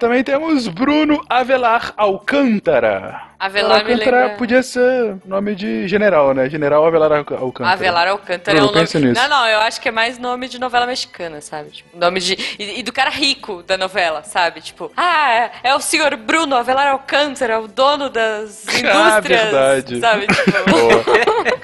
Também 0.00 0.24
temos 0.24 0.66
Bruno 0.66 1.24
Avelar 1.28 1.94
Alcântara. 1.96 3.22
Avelar 3.38 3.80
Alcântara 3.80 4.20
lembra... 4.22 4.36
podia 4.36 4.62
ser 4.62 5.16
nome 5.24 5.54
de 5.54 5.86
general, 5.86 6.32
né? 6.32 6.48
General 6.48 6.84
Avelar 6.86 7.12
Alc- 7.12 7.32
Alcântara. 7.32 7.74
Avelar 7.74 8.08
Alcântara 8.08 8.56
é 8.56 8.60
Bruno, 8.60 8.72
um 8.72 8.74
nome. 8.74 9.06
nisso. 9.06 9.22
Não, 9.22 9.28
não, 9.28 9.46
eu 9.48 9.58
acho 9.60 9.80
que 9.80 9.88
é 9.88 9.92
mais 9.92 10.18
nome 10.18 10.48
de 10.48 10.58
novela 10.58 10.86
mexicana, 10.86 11.40
sabe? 11.40 11.70
Tipo, 11.70 11.98
nome 11.98 12.20
de. 12.20 12.34
E, 12.58 12.80
e 12.80 12.82
do 12.82 12.92
cara 12.92 13.10
rico 13.10 13.62
da 13.62 13.76
novela, 13.76 14.22
sabe? 14.22 14.60
Tipo, 14.60 14.90
ah, 14.96 15.50
é 15.62 15.74
o 15.74 15.80
senhor 15.80 16.16
Bruno 16.16 16.56
Avelar 16.56 16.88
Alcântara, 16.88 17.60
o 17.60 17.68
dono 17.68 18.08
das 18.08 18.62
indústrias. 18.72 18.94
Ah, 18.94 19.20
verdade. 19.20 20.00
Sabe? 20.00 20.26
Tipo, 20.26 20.70
Boa. 20.70 21.04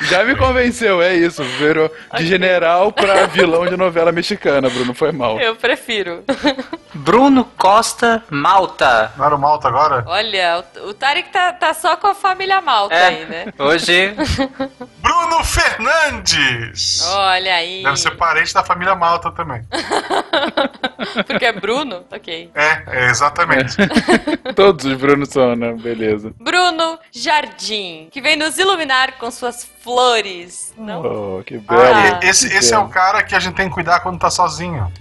Já 0.03 0.25
me 0.25 0.37
convenceu, 0.37 1.01
é 1.03 1.15
isso. 1.15 1.43
Virou 1.43 1.91
de 2.17 2.27
general 2.27 2.93
pra 2.93 3.27
vilão 3.33 3.67
de 3.67 3.77
novela 3.77 4.13
mexicana, 4.13 4.69
Bruno. 4.69 4.93
Foi 4.95 5.11
mal. 5.13 5.41
eu 5.41 5.57
prefiro. 5.57 6.23
Bruno 6.95 7.45
Costa 7.57 8.23
Malta. 8.29 9.13
Não 9.17 9.25
era 9.25 9.35
o 9.35 9.39
Malta 9.39 9.69
agora? 9.69 10.05
Olha, 10.07 10.63
o, 10.83 10.89
o 10.91 10.95
Tarek 10.95 11.31
tá, 11.31 11.53
tá 11.63 11.73
só 11.73 11.97
com 11.97 12.09
a 12.09 12.15
família 12.15 12.61
Malta 12.61 12.93
É. 12.93 13.07
aí, 13.07 13.25
né? 13.25 13.45
Hoje, 13.57 14.17
Bruno 15.01 15.45
Fernandes! 15.45 17.07
Olha 17.07 17.55
aí. 17.55 17.85
Deve 17.85 17.97
ser 17.99 18.11
parente 18.17 18.53
da 18.53 18.65
família 18.65 18.97
Malta 18.97 19.31
também. 19.31 19.63
Porque 21.25 21.45
é 21.45 21.53
Bruno? 21.53 22.05
Ok. 22.11 22.51
É, 22.53 22.83
é 22.89 23.11
exatamente. 23.11 23.77
Todos 24.57 24.85
os 24.85 24.97
Brunos 24.97 25.29
são, 25.29 25.55
né? 25.55 25.73
Beleza. 25.75 26.35
Bruno 26.41 26.99
Jardim, 27.13 28.09
que 28.11 28.21
vem 28.21 28.35
nos 28.35 28.59
iluminar 28.59 29.13
com 29.13 29.31
suas 29.31 29.65
flores. 29.85 30.75
Não? 30.77 31.39
Oh, 31.39 31.45
que 31.45 31.59
belo. 31.59 31.81
Ah. 31.81 32.19
Esse, 32.25 32.49
esse 32.53 32.75
é 32.75 32.79
o 32.79 32.89
cara 32.89 33.23
que 33.23 33.37
a 33.37 33.41
gente 33.41 33.55
tem 33.55 33.69
que 33.69 33.75
cuidar 33.75 34.01
quando 34.01 34.19
tá 34.19 34.31
sozinho. 34.31 34.93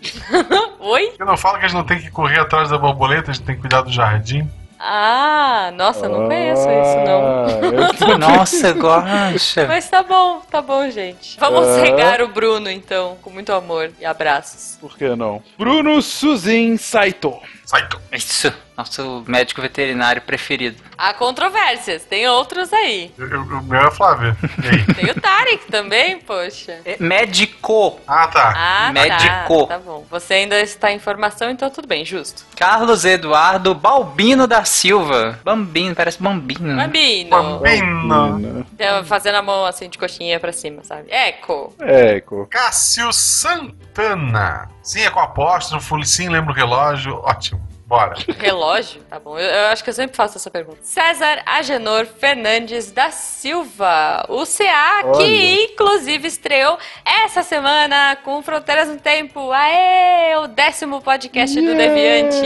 Oi? 0.79 1.13
Eu 1.17 1.25
não 1.25 1.37
falo 1.37 1.57
que 1.57 1.65
a 1.65 1.67
gente 1.67 1.77
não 1.77 1.85
tem 1.85 1.99
que 1.99 2.11
correr 2.11 2.39
atrás 2.39 2.69
da 2.69 2.77
borboleta, 2.77 3.31
a 3.31 3.33
gente 3.33 3.45
tem 3.45 3.55
que 3.55 3.61
cuidar 3.61 3.81
do 3.81 3.91
jardim. 3.91 4.47
Ah, 4.83 5.71
nossa, 5.75 6.07
eu 6.07 6.09
não 6.09 6.25
conheço 6.27 6.61
isso, 6.61 6.97
não. 7.05 7.45
Ah, 7.45 8.09
eu- 8.09 8.17
nossa, 8.17 8.73
gosta. 8.73 9.67
Mas 9.67 9.87
tá 9.87 10.01
bom, 10.01 10.41
tá 10.49 10.59
bom, 10.59 10.89
gente. 10.89 11.37
Vamos 11.39 11.67
Ah. 11.67 11.81
regar 11.81 12.21
o 12.21 12.27
Bruno, 12.27 12.69
então, 12.69 13.15
com 13.21 13.29
muito 13.29 13.53
amor 13.53 13.91
e 13.99 14.05
abraços. 14.05 14.77
Por 14.81 14.97
que 14.97 15.15
não? 15.15 15.41
Bruno 15.57 16.01
Suzin 16.01 16.77
Saito. 16.77 17.35
Saito. 17.71 18.01
Isso, 18.11 18.53
nosso 18.77 19.23
médico 19.25 19.61
veterinário 19.61 20.21
preferido. 20.23 20.75
Há 20.97 21.13
controvérsias, 21.13 22.03
tem 22.03 22.27
outros 22.27 22.73
aí. 22.73 23.13
Eu- 23.17 23.29
eu- 23.29 23.41
O 23.43 23.63
meu 23.63 23.79
é 23.79 23.91
Flávio. 23.91 24.35
E 24.61 24.67
aí? 24.67 24.93
Tem 24.93 25.09
o 25.09 25.15
Tarek 25.21 25.71
também, 25.71 26.19
poxa. 26.19 26.79
É 26.83 26.97
Médico. 26.99 27.97
Ah, 28.05 28.27
tá. 28.27 28.53
Ah, 28.57 28.91
Médico. 28.91 29.67
Tá, 29.67 29.75
tá 29.75 29.79
bom. 29.79 30.05
Você 30.11 30.33
ainda 30.33 30.59
está 30.59 30.91
em 30.91 30.99
formação, 30.99 31.49
então 31.49 31.69
tudo 31.69 31.87
bem, 31.87 32.03
justo. 32.03 32.43
Carlos 32.57 33.05
Eduardo 33.05 33.73
Balbino 33.73 34.45
da 34.47 34.65
Silva. 34.65 35.39
Bambino, 35.45 35.95
parece 35.95 36.21
Bambino. 36.21 36.75
Bambino. 36.75 37.29
Bambino. 37.29 38.65
Então, 38.73 39.05
Fazendo 39.05 39.35
a 39.35 39.41
mão 39.41 39.65
assim 39.65 39.87
de 39.87 39.97
coxinha 39.97 40.41
pra 40.41 40.51
cima, 40.51 40.83
sabe? 40.83 41.09
Eco. 41.09 41.73
Eco. 41.79 42.47
Cássio 42.49 43.13
Santana. 43.13 44.69
Sim, 44.83 45.01
é 45.03 45.09
com 45.09 45.19
apóstrofo, 45.19 46.03
sim, 46.03 46.27
lembra 46.27 46.51
o 46.51 46.55
relógio. 46.55 47.15
Ótimo. 47.23 47.60
Bora. 47.91 48.15
Relógio? 48.39 49.01
Tá 49.09 49.19
bom. 49.19 49.37
Eu, 49.37 49.45
eu 49.45 49.65
acho 49.67 49.83
que 49.83 49.89
eu 49.89 49.93
sempre 49.93 50.15
faço 50.15 50.37
essa 50.37 50.49
pergunta. 50.49 50.77
César 50.81 51.41
Agenor 51.45 52.05
Fernandes 52.05 52.89
da 52.89 53.11
Silva. 53.11 54.25
O 54.29 54.45
CA, 54.45 55.01
Olha. 55.03 55.17
que 55.17 55.63
inclusive 55.65 56.25
estreou 56.25 56.77
essa 57.03 57.43
semana 57.43 58.15
com 58.23 58.41
Fronteiras 58.41 58.87
no 58.87 58.95
Tempo. 58.95 59.51
Aê! 59.51 60.37
O 60.37 60.47
décimo 60.47 61.01
podcast 61.01 61.59
do 61.59 61.75
Deviante. 61.75 62.37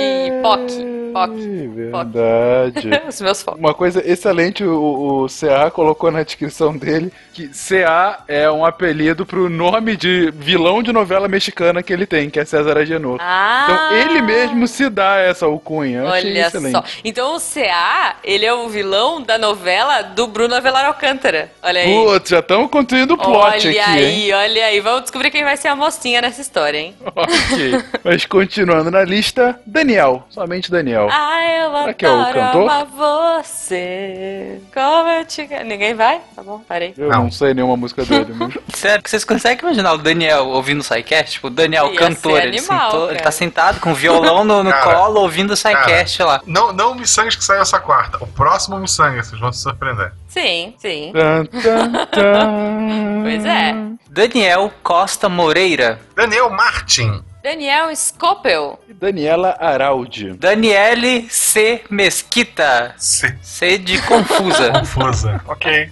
POC. 0.41 1.13
POC. 1.13 1.67
Verdade. 1.67 2.89
Os 3.07 3.21
meus 3.21 3.43
focos. 3.43 3.59
Uma 3.59 3.75
coisa 3.75 4.01
excelente, 4.03 4.63
o, 4.63 5.25
o 5.25 5.27
CA 5.27 5.69
colocou 5.69 6.09
na 6.09 6.23
descrição 6.23 6.75
dele 6.75 7.13
que 7.35 7.49
CA 7.49 8.23
é 8.27 8.49
um 8.49 8.65
apelido 8.65 9.25
pro 9.25 9.47
nome 9.47 9.95
de 9.95 10.31
vilão 10.31 10.81
de 10.81 10.91
novela 10.91 11.27
mexicana 11.27 11.83
que 11.83 11.93
ele 11.93 12.07
tem, 12.07 12.31
que 12.31 12.39
é 12.39 12.45
César 12.45 12.77
Agenor. 12.77 13.17
Ah! 13.21 13.67
Então 13.67 13.91
ele 13.91 14.21
mesmo 14.21 14.67
se 14.67 14.89
dá 14.89 15.17
essa 15.17 15.34
alcunha. 15.43 15.99
Eu 15.99 16.07
achei 16.07 16.31
Olha 16.31 16.47
excelente. 16.47 16.71
só. 16.71 16.83
Então 17.03 17.35
o 17.35 17.39
CA, 17.39 18.15
ele 18.23 18.45
é 18.45 18.53
o 18.53 18.69
vilão 18.69 19.21
da 19.21 19.37
novela 19.37 20.01
do 20.01 20.27
Bruno 20.27 20.55
Avelar 20.55 20.85
Alcântara. 20.85 21.51
Olha 21.61 21.81
aí. 21.81 21.93
Putz, 21.93 22.29
já 22.29 22.39
estamos 22.39 22.69
construindo 22.71 23.11
o 23.11 23.17
plot 23.17 23.35
olha 23.37 23.55
aqui, 23.57 23.79
aí, 23.79 24.05
hein? 24.29 24.33
olha 24.33 24.65
aí. 24.65 24.79
Vamos 24.79 25.01
descobrir 25.01 25.31
quem 25.31 25.43
vai 25.43 25.57
ser 25.57 25.67
a 25.67 25.75
mocinha 25.75 26.21
nessa 26.21 26.41
história, 26.41 26.77
hein? 26.77 26.95
ok. 27.05 27.83
Mas 28.03 28.25
continuando 28.25 28.89
na 28.91 29.03
lista, 29.03 29.59
Daniel. 29.65 30.25
Somente 30.29 30.71
Daniel. 30.71 31.09
Ah, 31.11 31.41
eu 31.43 31.71
Será 31.81 31.93
que 31.93 32.05
é 32.05 32.09
o 32.09 32.25
cantor? 32.33 32.61
amar 32.63 32.85
você. 32.85 34.59
Como 34.73 35.09
eu 35.09 35.25
te. 35.25 35.47
Ninguém 35.65 35.93
vai? 35.93 36.21
Tá 36.35 36.43
bom, 36.43 36.59
parei. 36.67 36.93
Eu 36.97 37.09
não, 37.09 37.23
Não. 37.25 37.31
sei 37.31 37.53
nenhuma 37.53 37.75
música 37.77 38.03
dele. 38.05 38.33
Mas... 38.35 38.53
Sério, 38.79 39.01
vocês 39.05 39.23
conseguem 39.25 39.59
imaginar 39.63 39.93
o 39.93 39.97
Daniel 39.97 40.47
ouvindo 40.47 40.81
o 40.81 40.83
SciCast? 40.83 41.33
Tipo, 41.33 41.47
o 41.47 41.49
Daniel 41.49 41.91
Ia 41.93 41.99
cantor, 41.99 42.33
ser 42.39 42.47
ele, 42.47 42.57
animal, 42.59 42.91
sentou- 42.91 43.09
ele 43.11 43.19
tá 43.19 43.31
sentado 43.31 43.79
com 43.79 43.91
o 43.91 43.95
violão 43.95 44.43
no, 44.43 44.63
no 44.63 44.73
colo 44.73 45.24
ouvindo 45.25 45.51
o 45.51 45.57
SciCast 45.57 46.21
lá. 46.23 46.41
Não, 46.45 46.71
não 46.71 46.91
o 46.91 46.95
Missangas 46.95 47.35
que 47.35 47.43
saiu 47.43 47.61
essa 47.61 47.79
quarta. 47.79 48.17
O 48.23 48.27
próximo 48.27 48.77
Missangas, 48.79 49.27
vocês 49.27 49.39
vão 49.41 49.51
se 49.51 49.61
surpreender. 49.61 50.11
Sim, 50.27 50.73
sim. 50.77 51.11
Pois 53.23 53.43
é. 53.45 53.73
Daniel 54.09 54.71
Costa 54.83 55.27
Moreira. 55.27 55.99
Daniel 56.15 56.49
Martin. 56.49 57.23
Daniel 57.43 57.95
Scopel. 57.95 58.79
Daniela 58.89 59.55
Araldi. 59.59 60.33
Daniele 60.33 61.27
C. 61.29 61.83
Mesquita. 61.89 62.93
C. 62.97 63.37
C 63.41 63.77
de 63.77 64.01
confusa. 64.03 64.71
Confusa. 64.79 65.41
ok. 65.47 65.91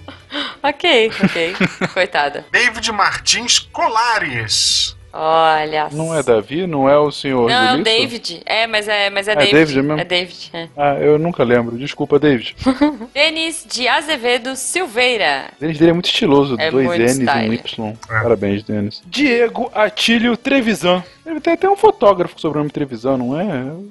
Ok, 0.62 1.12
ok. 1.22 1.56
Coitada. 1.94 2.44
David 2.50 2.90
Martins 2.92 3.58
Colares. 3.58 4.96
Olha. 5.16 5.88
Não 5.92 6.12
é 6.12 6.22
Davi? 6.24 6.66
Não 6.66 6.88
é 6.88 6.98
o 6.98 7.10
senhor 7.12 7.48
Não, 7.48 7.68
Julito? 7.70 7.84
David. 7.84 8.42
É, 8.44 8.66
mas 8.66 8.88
é, 8.88 9.10
mas 9.10 9.28
é, 9.28 9.32
É 9.32 9.36
David. 9.36 9.52
David 9.54 9.82
mesmo? 9.82 10.00
É 10.00 10.04
David, 10.04 10.50
é. 10.52 10.68
Ah, 10.76 10.94
eu 10.94 11.18
nunca 11.20 11.44
lembro. 11.44 11.78
Desculpa, 11.78 12.18
David. 12.18 12.56
Denis 13.14 13.64
de 13.70 13.86
Azevedo 13.86 14.56
Silveira. 14.56 15.44
O 15.56 15.60
Denis 15.60 15.78
dele 15.78 15.90
é 15.90 15.92
muito 15.94 16.06
estiloso. 16.06 16.56
É 16.58 16.68
dois 16.70 16.88
N's 16.98 17.18
e 17.18 17.22
um. 17.48 17.52
Y. 17.52 17.88
É. 17.90 17.96
Parabéns, 18.22 18.62
Denis. 18.64 19.02
Diego 19.06 19.70
Atílio 19.74 20.36
Trevisan. 20.36 21.02
Ele 21.24 21.40
tem 21.40 21.54
até 21.54 21.68
um 21.70 21.76
fotógrafo 21.76 22.34
com 22.34 22.40
sobrenome 22.40 22.70
Trevisan, 22.70 23.16
não 23.16 23.40
é? 23.40 23.46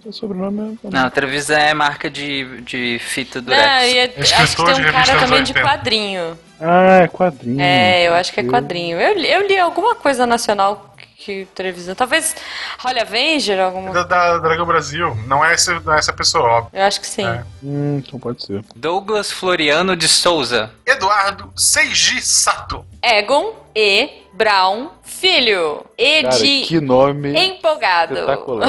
O 0.06 0.12
sobrenome 0.14 0.78
é... 0.84 0.90
Não, 0.90 1.10
Trevisan 1.10 1.58
é 1.58 1.74
marca 1.74 2.08
de, 2.10 2.62
de 2.62 3.00
fita 3.00 3.40
Não, 3.40 3.45
durex. 3.45 3.64
e 3.94 3.98
é- 3.98 4.14
acho 4.20 4.56
que 4.56 4.64
tem 4.66 4.74
um 4.74 4.91
cara 4.91 5.20
também 5.20 5.41
de 5.44 5.52
80. 5.54 5.62
quadrinho. 5.62 6.38
Ah, 6.62 7.00
é 7.04 7.08
quadrinho. 7.08 7.60
É, 7.60 8.08
eu 8.08 8.14
acho 8.14 8.32
que 8.32 8.40
é 8.40 8.44
quadrinho. 8.44 9.00
Eu, 9.00 9.16
li- 9.18 9.32
eu 9.32 9.48
li 9.48 9.58
alguma 9.58 9.95
coisa 9.95 10.26
nacional 10.28 10.93
que 11.18 11.48
televisão. 11.56 11.95
Talvez 11.95 12.35
Holly 12.80 12.99
Avenger, 12.99 13.60
alguma 13.60 13.91
Da, 13.94 14.03
da 14.03 14.38
Dragão 14.40 14.65
Brasil. 14.65 15.15
Não 15.27 15.44
é, 15.44 15.53
essa, 15.53 15.80
não 15.80 15.94
é 15.94 15.99
essa 15.99 16.14
pessoa, 16.14 16.44
óbvio. 16.44 16.69
Eu 16.73 16.85
acho 16.85 16.99
que 16.99 17.07
sim. 17.07 17.26
É. 17.26 17.44
Hum, 17.64 18.02
então 18.06 18.19
pode 18.19 18.45
ser. 18.45 18.64
Douglas 18.76 19.31
Floriano 19.31 19.95
de 19.95 20.07
Souza. 20.07 20.72
Eduardo 20.85 21.52
Seiji 21.56 22.22
Sato. 22.22 22.85
Egon 23.02 23.62
E. 23.76 24.22
Brown 24.36 24.88
Filho. 25.04 25.86
E 25.95 26.24
Cara, 26.24 26.36
de 26.38 26.62
que 26.62 26.82
nome 26.82 27.38
empolgado. 27.38 28.16
espetacular. 28.16 28.68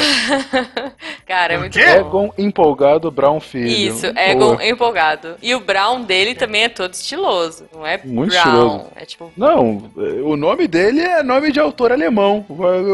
Cara, 1.26 1.54
é 1.54 1.56
O 1.56 1.60
muito 1.60 1.78
bom. 1.78 1.84
Egon 1.84 2.32
Empolgado 2.36 3.10
Brown 3.10 3.40
Filho. 3.40 3.66
Isso, 3.66 4.12
Boa. 4.12 4.20
Egon 4.26 4.60
empolgado. 4.60 5.36
E 5.40 5.54
o 5.54 5.60
Brown 5.60 6.02
dele 6.02 6.34
também 6.34 6.64
é 6.64 6.68
todo 6.68 6.92
estiloso. 6.92 7.64
Não 7.72 7.86
é 7.86 7.98
Muito 8.04 8.32
Brown. 8.32 8.44
estiloso. 8.44 8.86
É 8.94 9.04
tipo. 9.06 9.32
Não, 9.34 9.90
o 10.24 10.36
nome 10.36 10.68
dele 10.68 11.00
é 11.00 11.22
nome 11.22 11.50
de 11.50 11.58
autor 11.58 11.92
alemão. 11.92 12.44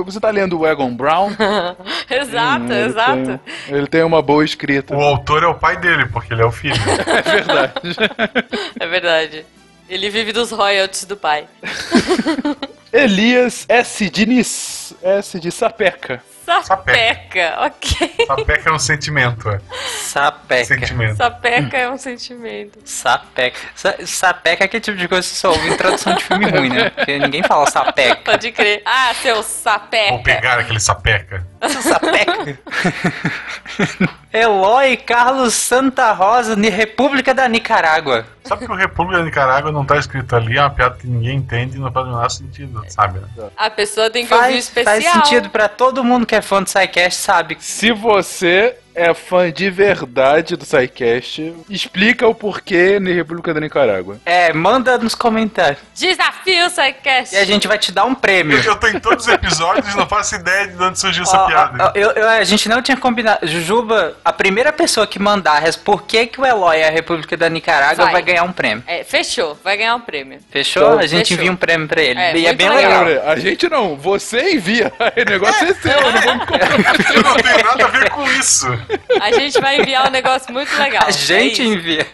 Você 0.04 0.20
tá 0.20 0.30
lendo 0.30 0.60
o 0.60 0.64
Egon 0.66 0.94
Brown? 0.94 1.30
exato, 2.08 2.64
Hum, 2.66 2.72
ele 2.72 2.84
exato. 2.86 3.40
tem- 3.66 3.76
ele 3.76 3.86
tem 3.88 4.02
uma 4.04 4.22
boa 4.22 4.44
escrita. 4.44 4.96
O 4.96 5.00
autor 5.00 5.42
é 5.42 5.46
o 5.48 5.54
pai 5.54 5.76
dele, 5.76 6.06
porque 6.06 6.32
ele 6.32 6.42
é 6.42 6.46
o 6.46 6.52
filho. 6.52 6.76
É 7.20 7.22
verdade. 7.32 7.96
É 8.78 8.86
verdade. 8.86 9.46
Ele 9.90 10.08
vive 10.08 10.32
dos 10.32 10.52
royalties 10.52 11.04
do 11.04 11.16
pai. 11.16 11.48
Elias 12.92 13.66
S. 13.68 14.08
Diniz. 14.08 14.94
S 15.02 15.38
de 15.40 15.50
Sapeca. 15.50 16.22
Sapeca, 16.64 17.58
ok. 17.60 18.26
Sapeca 18.26 18.70
é 18.70 18.72
um 18.72 18.78
sentimento, 18.78 19.48
é. 19.50 19.60
Sapeca. 20.02 20.64
Sapeca. 20.64 20.64
Sentimento. 20.64 21.16
Sapeca 21.16 21.76
é 21.78 21.88
um 21.90 21.96
sentimento. 21.98 22.78
Sapeca. 22.84 23.58
Sa- 23.74 23.94
sapeca 24.04 24.64
é 24.64 24.66
aquele 24.66 24.80
tipo 24.80 24.96
de 24.96 25.06
coisa 25.06 25.22
que 25.28 25.34
você 25.34 25.40
só 25.40 25.50
ouve 25.50 25.68
em 25.68 25.76
tradução 25.76 26.14
de 26.14 26.24
filme 26.24 26.46
ruim, 26.50 26.68
né? 26.70 26.90
Porque 26.90 27.18
ninguém 27.20 27.42
fala 27.44 27.70
sapeca. 27.70 28.16
Pode 28.32 28.50
crer. 28.50 28.82
Ah, 28.84 29.12
seu 29.22 29.34
Vou 29.36 29.42
sapeca. 29.44 30.18
pegar 30.24 30.58
aquele 30.58 30.80
sapeca. 30.80 31.46
Sapeca. 31.68 32.58
Eloy 34.32 34.96
Carlos 34.98 35.54
Santa 35.54 36.12
Rosa, 36.12 36.54
de 36.56 36.68
República 36.68 37.34
da 37.34 37.48
Nicarágua. 37.48 38.24
Sabe 38.44 38.66
que 38.66 38.72
o 38.72 38.74
República 38.76 39.18
da 39.18 39.24
Nicarágua 39.24 39.72
não 39.72 39.84
tá 39.84 39.96
escrito 39.96 40.34
ali, 40.36 40.56
é 40.56 40.60
uma 40.60 40.70
piada 40.70 40.96
que 40.96 41.06
ninguém 41.06 41.36
entende 41.36 41.76
e 41.76 41.80
não 41.80 41.90
faz 41.92 42.06
o 42.06 42.10
menor 42.10 42.30
sentido, 42.30 42.82
sabe? 42.88 43.18
né? 43.18 43.48
A 43.56 43.68
pessoa 43.70 44.08
tem 44.10 44.26
que 44.26 44.32
ouvir 44.32 44.46
o 44.46 44.50
Faz, 44.52 44.64
especial. 44.64 44.94
faz 44.94 45.12
sentido 45.12 45.50
pra 45.50 45.68
todo 45.68 46.02
mundo 46.04 46.24
que 46.26 46.34
é 46.34 46.40
fã 46.42 46.62
do 46.62 46.68
SciCast, 46.70 47.20
sabe? 47.20 47.56
Se 47.60 47.92
você 47.92 48.76
é 48.94 49.12
fã 49.14 49.50
de 49.52 49.70
verdade 49.70 50.56
do 50.56 50.64
SciCast, 50.64 51.54
explica 51.68 52.26
o 52.26 52.34
porquê 52.34 52.98
na 53.00 53.10
República 53.10 53.52
da 53.54 53.60
Nicarágua. 53.60 54.18
É, 54.24 54.52
manda 54.52 54.98
nos 54.98 55.14
comentários. 55.14 55.78
Desafio 55.94 56.70
Psycast. 56.70 57.34
E 57.34 57.38
a 57.38 57.44
gente 57.44 57.66
vai 57.68 57.78
te 57.78 57.92
dar 57.92 58.04
um 58.04 58.14
prêmio. 58.14 58.58
Eu, 58.58 58.64
eu 58.64 58.76
tô 58.76 58.86
em 58.88 58.98
todos 59.00 59.26
os 59.26 59.32
episódios 59.32 59.92
e 59.92 59.96
não 59.96 60.06
faço 60.06 60.34
ideia 60.36 60.68
de 60.68 60.82
onde 60.82 60.98
surgiu 60.98 61.22
essa 61.22 61.38
Ó, 61.42 61.46
piada. 61.46 61.84
ó, 61.84 61.92
eu- 61.94 62.10
eu- 62.12 62.28
a 62.28 62.44
gente 62.44 62.68
não 62.68 62.82
tinha 62.82 62.96
combinado. 62.96 63.46
Jujuba, 63.46 64.16
a 64.24 64.32
primeira 64.32 64.72
pessoa 64.72 65.06
que 65.06 65.18
mandar 65.18 65.60
por 65.84 66.02
que, 66.02 66.26
que 66.26 66.40
o 66.40 66.46
Eloy 66.46 66.78
é 66.78 66.88
a 66.88 66.90
República 66.90 67.36
da 67.36 67.48
Nicarágua 67.48 68.04
Vai. 68.04 68.12
vai, 68.14 68.22
ganhar 68.22 68.42
um 68.44 68.52
prêmio. 68.52 68.82
É, 68.86 69.04
fechou. 69.04 69.58
Vai 69.62 69.76
ganhar 69.76 69.94
um 69.94 70.00
prêmio. 70.00 70.38
Fechou? 70.50 70.82
Então, 70.82 70.98
a 70.98 71.06
gente 71.06 71.28
fechou. 71.28 71.36
envia 71.36 71.52
um 71.52 71.56
prêmio 71.56 71.86
pra 71.88 72.00
ele. 72.02 72.18
É, 72.18 72.36
e 72.36 72.46
é 72.46 72.52
bem 72.52 72.68
legal. 72.68 73.04
legal. 73.04 73.28
A 73.28 73.36
gente 73.36 73.68
não, 73.68 73.96
você 73.96 74.52
envia. 74.54 74.92
O 75.20 75.30
negócio 75.30 75.66
é 75.66 75.74
seu, 75.74 75.92
eu 75.92 76.12
não 76.12 76.20
vou 76.22 76.34
me 76.34 76.46
comprometer. 76.46 77.16
Eu 77.16 77.22
não 77.22 77.34
tenho 77.36 77.64
nada 77.64 77.84
a 77.84 77.88
ver 77.88 78.10
com 78.10 78.24
isso. 78.32 78.79
A 79.20 79.32
gente 79.32 79.60
vai 79.60 79.80
enviar 79.80 80.06
um 80.08 80.10
negócio 80.10 80.52
muito 80.52 80.74
legal. 80.76 81.04
A 81.08 81.10
gente 81.10 81.62
É 81.62 81.64
envia. 81.64 82.06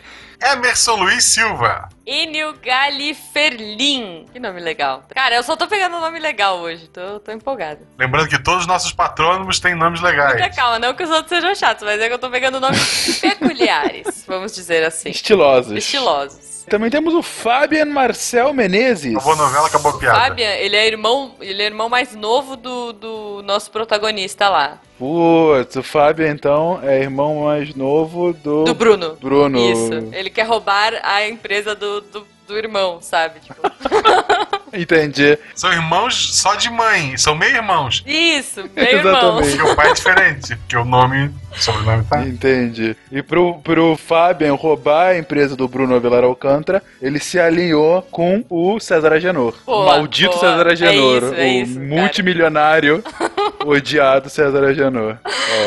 Emerson 0.42 0.96
Luiz 0.96 1.24
Silva. 1.24 1.88
Enio 2.06 2.54
Galiferlin. 2.62 4.26
Que 4.32 4.38
nome 4.38 4.60
legal. 4.60 5.02
Cara, 5.14 5.34
eu 5.36 5.42
só 5.42 5.56
tô 5.56 5.66
pegando 5.66 5.96
um 5.96 6.00
nome 6.00 6.18
legal 6.18 6.58
hoje. 6.58 6.88
Tô, 6.88 7.18
tô 7.20 7.32
empolgada. 7.32 7.80
Lembrando 7.98 8.28
que 8.28 8.38
todos 8.42 8.60
os 8.60 8.66
nossos 8.66 8.92
patrônimos 8.92 9.58
têm 9.58 9.74
nomes 9.74 10.00
Muita 10.00 10.16
legais. 10.16 10.54
calma, 10.54 10.78
não 10.78 10.94
que 10.94 11.02
os 11.02 11.10
outros 11.10 11.28
sejam 11.30 11.54
chatos, 11.54 11.84
mas 11.84 12.00
é 12.00 12.08
que 12.08 12.14
eu 12.14 12.18
tô 12.18 12.30
pegando 12.30 12.60
nomes 12.60 13.18
peculiares, 13.20 14.24
vamos 14.26 14.54
dizer 14.54 14.84
assim. 14.84 15.08
Estilosos. 15.10 15.72
Estilosos. 15.72 16.55
Também 16.68 16.90
temos 16.90 17.14
o 17.14 17.22
Fabian 17.22 17.86
Marcel 17.86 18.52
Menezes. 18.52 19.16
A 19.16 19.36
novela, 19.36 19.66
acabou 19.68 19.92
a 19.92 19.98
piada. 19.98 20.18
Fabian, 20.18 20.50
ele 20.54 20.74
é 20.74 20.86
irmão, 20.86 21.34
ele 21.40 21.62
é 21.62 21.66
irmão 21.66 21.88
mais 21.88 22.14
novo 22.14 22.56
do, 22.56 22.92
do 22.92 23.42
nosso 23.44 23.70
protagonista 23.70 24.48
lá. 24.48 24.80
Putz, 24.98 25.76
o 25.76 25.82
Fábio 25.82 26.26
então 26.26 26.80
é 26.82 27.02
irmão 27.02 27.44
mais 27.44 27.74
novo 27.74 28.32
do. 28.32 28.64
Do 28.64 28.74
Bruno. 28.74 29.16
Bruno. 29.20 29.58
Isso. 29.58 29.92
Ele 30.12 30.30
quer 30.30 30.46
roubar 30.46 30.94
a 31.02 31.26
empresa 31.28 31.74
do, 31.74 32.00
do, 32.00 32.26
do 32.46 32.56
irmão, 32.56 32.98
sabe? 33.00 33.40
Tipo, 33.40 33.60
Entendi. 34.72 35.38
São 35.54 35.72
irmãos 35.72 36.34
só 36.36 36.54
de 36.54 36.68
mãe, 36.70 37.16
são 37.16 37.34
meio-irmãos. 37.34 38.02
isso, 38.06 38.62
meu 38.74 38.84
irmão. 38.84 39.38
Exatamente. 39.40 39.56
Porque 39.56 39.72
o 39.72 39.76
pai 39.76 39.90
é 39.90 39.92
diferente, 39.94 40.56
porque 40.56 40.76
o 40.76 40.84
nome, 40.84 41.30
o 41.50 41.58
sobrenome 41.62 42.04
tá. 42.04 42.20
Entendi. 42.22 42.94
E 43.10 43.22
pro, 43.22 43.58
pro 43.60 43.96
Fabian 43.96 44.54
roubar 44.54 45.08
a 45.10 45.18
empresa 45.18 45.56
do 45.56 45.66
Bruno 45.66 45.94
Avelar 45.96 46.24
Alcântara, 46.24 46.82
ele 47.00 47.18
se 47.18 47.40
alinhou 47.40 48.02
com 48.10 48.44
o 48.50 48.78
César 48.78 49.12
Agenor. 49.14 49.54
Boa, 49.64 49.82
o 49.82 49.86
maldito 49.86 50.36
boa. 50.36 50.40
César 50.40 50.66
Agenor. 50.68 51.22
É 51.22 51.26
isso, 51.26 51.34
é 51.34 51.44
o 51.44 51.62
isso, 51.62 51.74
cara. 51.74 51.86
multimilionário 51.86 53.04
odiado 53.64 54.28
César 54.28 54.64
Agenor. 54.64 55.16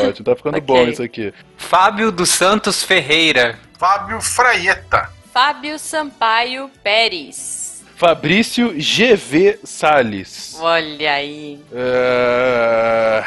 Ótimo, 0.06 0.24
tá 0.24 0.36
ficando 0.36 0.58
Ok. 0.58 0.66
bom 0.66 0.88
isso 0.88 1.02
aqui. 1.02 1.32
Fábio 1.56 2.12
dos 2.12 2.28
Santos 2.30 2.84
Ferreira. 2.84 3.58
Fábio 3.78 4.20
Fraieta. 4.20 5.10
Fábio 5.32 5.78
Sampaio 5.78 6.70
Pérez. 6.82 7.70
Fabrício 7.96 8.72
GV 8.78 9.58
Salles. 9.62 10.56
Olha 10.58 11.12
aí. 11.12 11.58
É... 11.70 13.22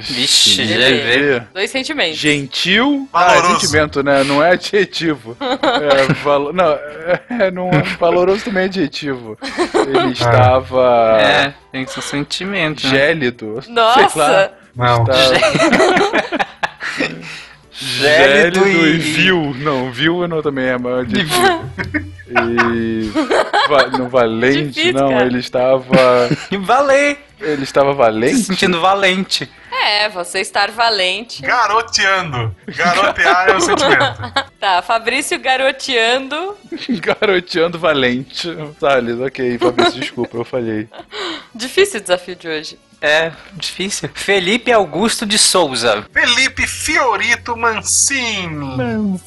Vixe, 0.00 0.64
GV. 0.64 1.42
Dois 1.54 1.70
sentimentos. 1.70 2.18
Gentil. 2.18 3.08
Ah, 3.12 3.26
Valoroso. 3.34 3.60
sentimento, 3.60 4.02
né? 4.02 4.24
Não 4.24 4.42
é 4.42 4.50
adjetivo. 4.52 5.36
É, 5.76 6.12
valo... 6.24 6.52
Não, 6.52 6.64
é, 7.28 7.50
não, 7.52 7.70
valoroso 8.00 8.44
também 8.46 8.62
é 8.64 8.66
adjetivo. 8.66 9.38
Ele 9.74 10.12
estava 10.12 11.18
É, 11.20 11.54
tem 11.70 11.84
que 11.84 11.92
ser 11.92 12.02
sentimento. 12.02 12.82
né? 12.84 12.90
gélido. 12.90 13.60
Sei 13.62 13.72
lá. 13.74 13.96
Nossa! 13.96 14.52
Não. 14.74 15.04
Estava 15.04 16.46
Gélido 17.78 18.64
gélido 18.64 18.86
e 18.86 18.94
e- 18.94 18.98
vil. 18.98 19.54
Não, 19.58 19.92
vil 19.92 20.26
não 20.28 20.40
também 20.42 20.66
é 20.66 20.78
maior 20.78 21.00
adjetivo. 21.00 21.70
E. 22.28 23.10
Va... 23.68 23.86
Não, 23.98 24.08
valente, 24.08 24.68
Difícil, 24.72 24.92
não. 24.94 25.10
cara. 25.10 25.26
Ele 25.26 25.38
estava. 25.38 25.84
E 26.50 26.56
valer. 26.56 27.18
Ele 27.38 27.64
estava 27.64 27.92
Se 27.92 27.98
valente? 27.98 28.44
sentindo 28.44 28.80
valente. 28.80 29.50
É, 29.70 30.08
você 30.08 30.40
estar 30.40 30.70
valente. 30.70 31.42
Garoteando. 31.42 32.54
Garotear 32.66 33.50
é 33.50 33.56
um 33.56 33.60
sentimento. 33.60 34.46
Tá, 34.58 34.80
Fabrício 34.80 35.38
garoteando. 35.38 36.56
Garoteando 36.98 37.78
valente. 37.78 38.48
Salles, 38.80 39.20
ok, 39.20 39.58
Fabrício, 39.58 40.00
desculpa, 40.00 40.38
eu 40.38 40.44
falhei. 40.44 40.88
Difícil 41.54 42.00
o 42.00 42.02
desafio 42.02 42.34
de 42.34 42.48
hoje. 42.48 42.78
É, 43.00 43.32
difícil. 43.54 44.08
Felipe 44.14 44.72
Augusto 44.72 45.26
de 45.26 45.38
Souza. 45.38 46.04
Felipe 46.12 46.66
Fiorito 46.66 47.56
Mancini. 47.56 48.76
Mancini. 48.76 49.20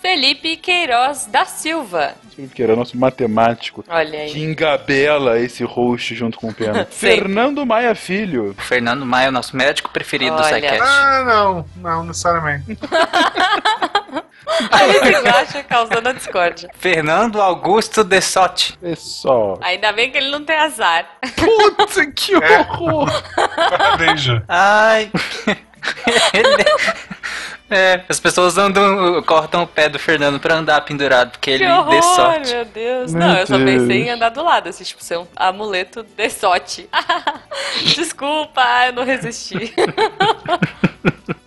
Felipe 0.00 0.56
Queiroz 0.56 1.26
da 1.26 1.44
Silva. 1.44 2.14
Que 2.54 2.62
era 2.62 2.74
nosso 2.74 2.96
matemático. 2.96 3.84
Olha 3.88 4.10
Que 4.10 4.16
aí. 4.16 4.42
engabela 4.42 5.38
esse 5.38 5.62
host 5.64 6.14
junto 6.14 6.38
com 6.38 6.48
o 6.48 6.54
Pena. 6.54 6.86
Fernando 6.90 7.64
Maia 7.64 7.94
Filho. 7.94 8.50
O 8.50 8.54
Fernando 8.62 9.04
Maia 9.06 9.26
é 9.26 9.28
o 9.28 9.32
nosso 9.32 9.56
médico 9.56 9.90
preferido 9.90 10.34
do 10.36 10.42
Olha. 10.42 10.56
SciCast. 10.56 10.80
Ah, 10.82 11.24
não. 11.26 11.66
Não, 11.76 12.04
necessariamente. 12.04 12.78
Esse 14.72 15.12
Guaxa 15.22 15.62
causando 15.62 16.08
a 16.08 16.12
discórdia. 16.12 16.68
Fernando 16.76 17.40
Augusto 17.40 18.04
de 18.04 18.20
Sotti. 18.20 18.76
É 18.82 18.94
só. 18.94 19.58
Ainda 19.62 19.92
bem 19.92 20.10
que 20.10 20.18
ele 20.18 20.30
não 20.30 20.44
tem 20.44 20.56
azar. 20.56 21.06
Putz, 21.36 21.96
que 22.14 22.34
horror! 22.36 23.08
Parabéns. 23.56 24.26
Ai. 24.48 25.10
Ele- 26.32 26.64
É, 27.72 28.04
as 28.08 28.20
pessoas 28.20 28.58
andam, 28.58 29.22
cortam 29.22 29.62
o 29.62 29.66
pé 29.66 29.88
do 29.88 29.98
Fernando 29.98 30.38
pra 30.38 30.56
andar 30.56 30.80
pendurado, 30.82 31.30
porque 31.32 31.50
ele 31.52 31.64
Que 31.64 31.70
horror, 31.72 31.90
dê 31.90 32.02
sorte. 32.02 32.54
meu 32.54 32.64
Deus. 32.66 33.12
Meu 33.14 33.26
não, 33.28 33.36
eu 33.38 33.46
só 33.46 33.56
Deus. 33.56 33.70
pensei 33.70 34.02
em 34.02 34.10
andar 34.10 34.28
do 34.28 34.42
lado, 34.44 34.68
assim, 34.68 34.84
tipo, 34.84 35.02
ser 35.02 35.18
um 35.18 35.26
amuleto 35.34 36.02
de 36.02 36.28
sorte. 36.30 36.88
Desculpa, 37.96 38.62
eu 38.86 38.92
não 38.92 39.04
resisti. 39.04 39.74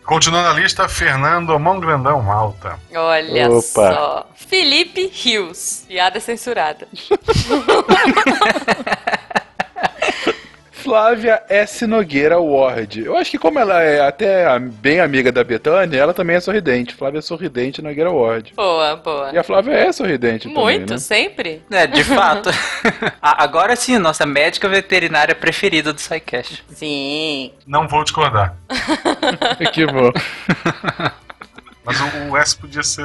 Continuando 0.03 0.49
a 0.49 0.53
lista, 0.53 0.87
Fernando 0.87 1.57
Mão 1.59 1.79
Grandão 1.79 2.21
Malta. 2.21 2.79
Olha 2.95 3.49
Opa. 3.49 3.61
só. 3.61 4.29
Felipe 4.35 5.07
Rios. 5.13 5.83
Piada 5.87 6.19
censurada. 6.19 6.87
Flávia 10.85 11.41
S. 11.49 11.87
Nogueira 11.87 12.39
Ward. 12.39 13.03
Eu 13.03 13.17
acho 13.17 13.31
que 13.31 13.39
como 13.39 13.57
ela 13.57 13.81
é 13.81 14.01
até 14.01 14.45
bem 14.59 14.99
amiga 14.99 15.31
da 15.31 15.43
Betânia, 15.43 15.97
ela 15.97 16.13
também 16.13 16.35
é 16.35 16.39
sorridente. 16.39 16.93
Flávia 16.93 17.17
é 17.17 17.21
sorridente 17.23 17.81
Nogueira 17.81 18.11
Ward. 18.11 18.53
Boa, 18.55 18.95
boa. 18.95 19.31
E 19.33 19.37
a 19.39 19.43
Flávia 19.43 19.73
é 19.73 19.91
sorridente 19.91 20.47
Muito, 20.47 20.59
também, 20.61 20.85
né? 20.87 20.97
sempre. 20.99 21.63
É, 21.71 21.87
de 21.87 22.03
fato. 22.05 22.51
Agora 23.19 23.75
sim, 23.75 23.97
nossa 23.97 24.27
médica 24.27 24.69
veterinária 24.69 25.33
preferida 25.33 25.91
do 25.91 25.99
SciCast. 25.99 26.63
Sim. 26.69 27.51
Não 27.65 27.87
vou 27.87 28.03
discordar. 28.03 28.55
que 29.73 29.87
bom. 29.87 30.11
Mas 31.85 31.99
o, 32.01 32.31
o 32.31 32.37
S 32.37 32.55
podia 32.57 32.81
ser 32.83 33.03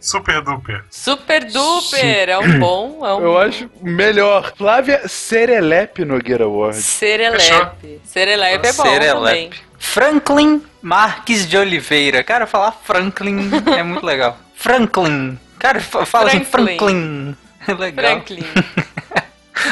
super 0.00 0.40
duper. 0.42 0.84
Super 0.90 1.44
duper. 1.44 2.28
É 2.28 2.38
um 2.38 2.58
bom. 2.58 3.06
É 3.06 3.14
um 3.14 3.20
Eu 3.22 3.38
acho 3.38 3.70
melhor. 3.80 4.52
Flávia 4.56 5.06
Serelepe 5.06 6.04
Nogueira 6.04 6.48
Ward. 6.48 6.76
Serelepe. 6.76 8.00
Serelepe 8.04 8.66
é 8.66 8.72
bom 8.72 8.82
também. 8.82 9.00
Serelepe. 9.00 9.60
Franklin 9.78 10.62
Marques 10.82 11.48
de 11.48 11.56
Oliveira. 11.56 12.24
Cara, 12.24 12.46
falar 12.46 12.72
Franklin 12.72 13.50
é 13.76 13.82
muito 13.82 14.04
legal. 14.04 14.36
Franklin. 14.54 15.38
Cara, 15.58 15.80
fa- 15.80 16.04
fala 16.04 16.28
assim, 16.28 16.44
Franklin. 16.44 16.76
Franklin. 16.76 17.36
É 17.68 17.74
legal. 17.74 18.04
Franklin. 18.04 18.44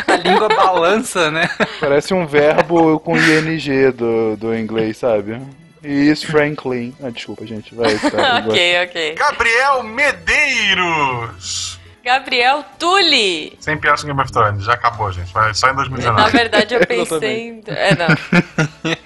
A 0.08 0.16
língua 0.16 0.48
balança, 0.48 1.30
né? 1.30 1.48
Parece 1.78 2.12
um 2.12 2.26
verbo 2.26 2.98
com 3.00 3.16
ing 3.16 3.90
do, 3.92 4.36
do 4.36 4.54
inglês, 4.54 4.96
sabe? 4.96 5.40
Is 5.86 6.24
Franklin. 6.24 6.92
Ah, 7.00 7.10
desculpa, 7.10 7.46
gente. 7.46 7.72
Vai, 7.72 7.96
tá. 7.96 8.44
ok, 8.50 8.82
ok. 8.84 9.14
Gabriel 9.14 9.84
Medeiros. 9.84 11.78
Gabriel 12.06 12.64
Tully. 12.78 13.56
Sem 13.58 13.76
piada 13.76 14.00
com 14.00 14.06
Game 14.06 14.20
of 14.20 14.30
Thrones. 14.30 14.64
Já 14.64 14.74
acabou, 14.74 15.10
gente. 15.10 15.32
Vai 15.32 15.52
só 15.52 15.66
em 15.66 15.70
Na 15.70 15.76
2019. 15.82 16.30
verdade, 16.30 16.74
eu 16.76 16.80
pensei 16.86 17.48
em. 17.48 17.62
É, 17.66 17.96
não. 17.96 18.06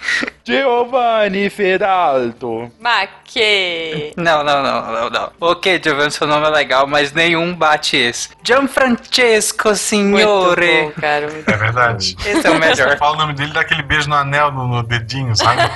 Giovanni 0.45 1.49
Fedalto. 1.49 2.71
Mas 2.79 3.09
que... 3.25 4.13
Não, 4.19 4.45
não, 4.45 4.63
não, 4.63 4.93
não, 4.93 5.09
não. 5.11 5.33
Ok, 5.41 5.81
Giovanni, 5.83 6.11
seu 6.11 6.27
nome 6.27 6.47
é 6.47 6.51
legal, 6.51 6.87
mas 6.87 7.11
nenhum 7.13 7.55
bate 7.55 7.97
esse. 7.97 8.29
Gianfrancesco 8.43 9.69
Muito 9.69 9.79
Signore. 9.79 10.83
bom, 10.83 11.01
cara. 11.01 11.29
Muito 11.29 11.49
É 11.49 11.57
verdade. 11.57 12.17
Esse 12.27 12.47
é 12.47 12.51
o 12.51 12.59
melhor. 12.59 12.99
Fala 12.99 13.15
o 13.15 13.19
nome 13.19 13.33
dele, 13.33 13.53
dá 13.55 13.61
aquele 13.63 13.83
beijo 13.83 14.11
no 14.11 14.17
anel, 14.17 14.53
no, 14.53 14.67
no 14.67 14.83
dedinho, 14.83 15.35
sabe? 15.35 15.63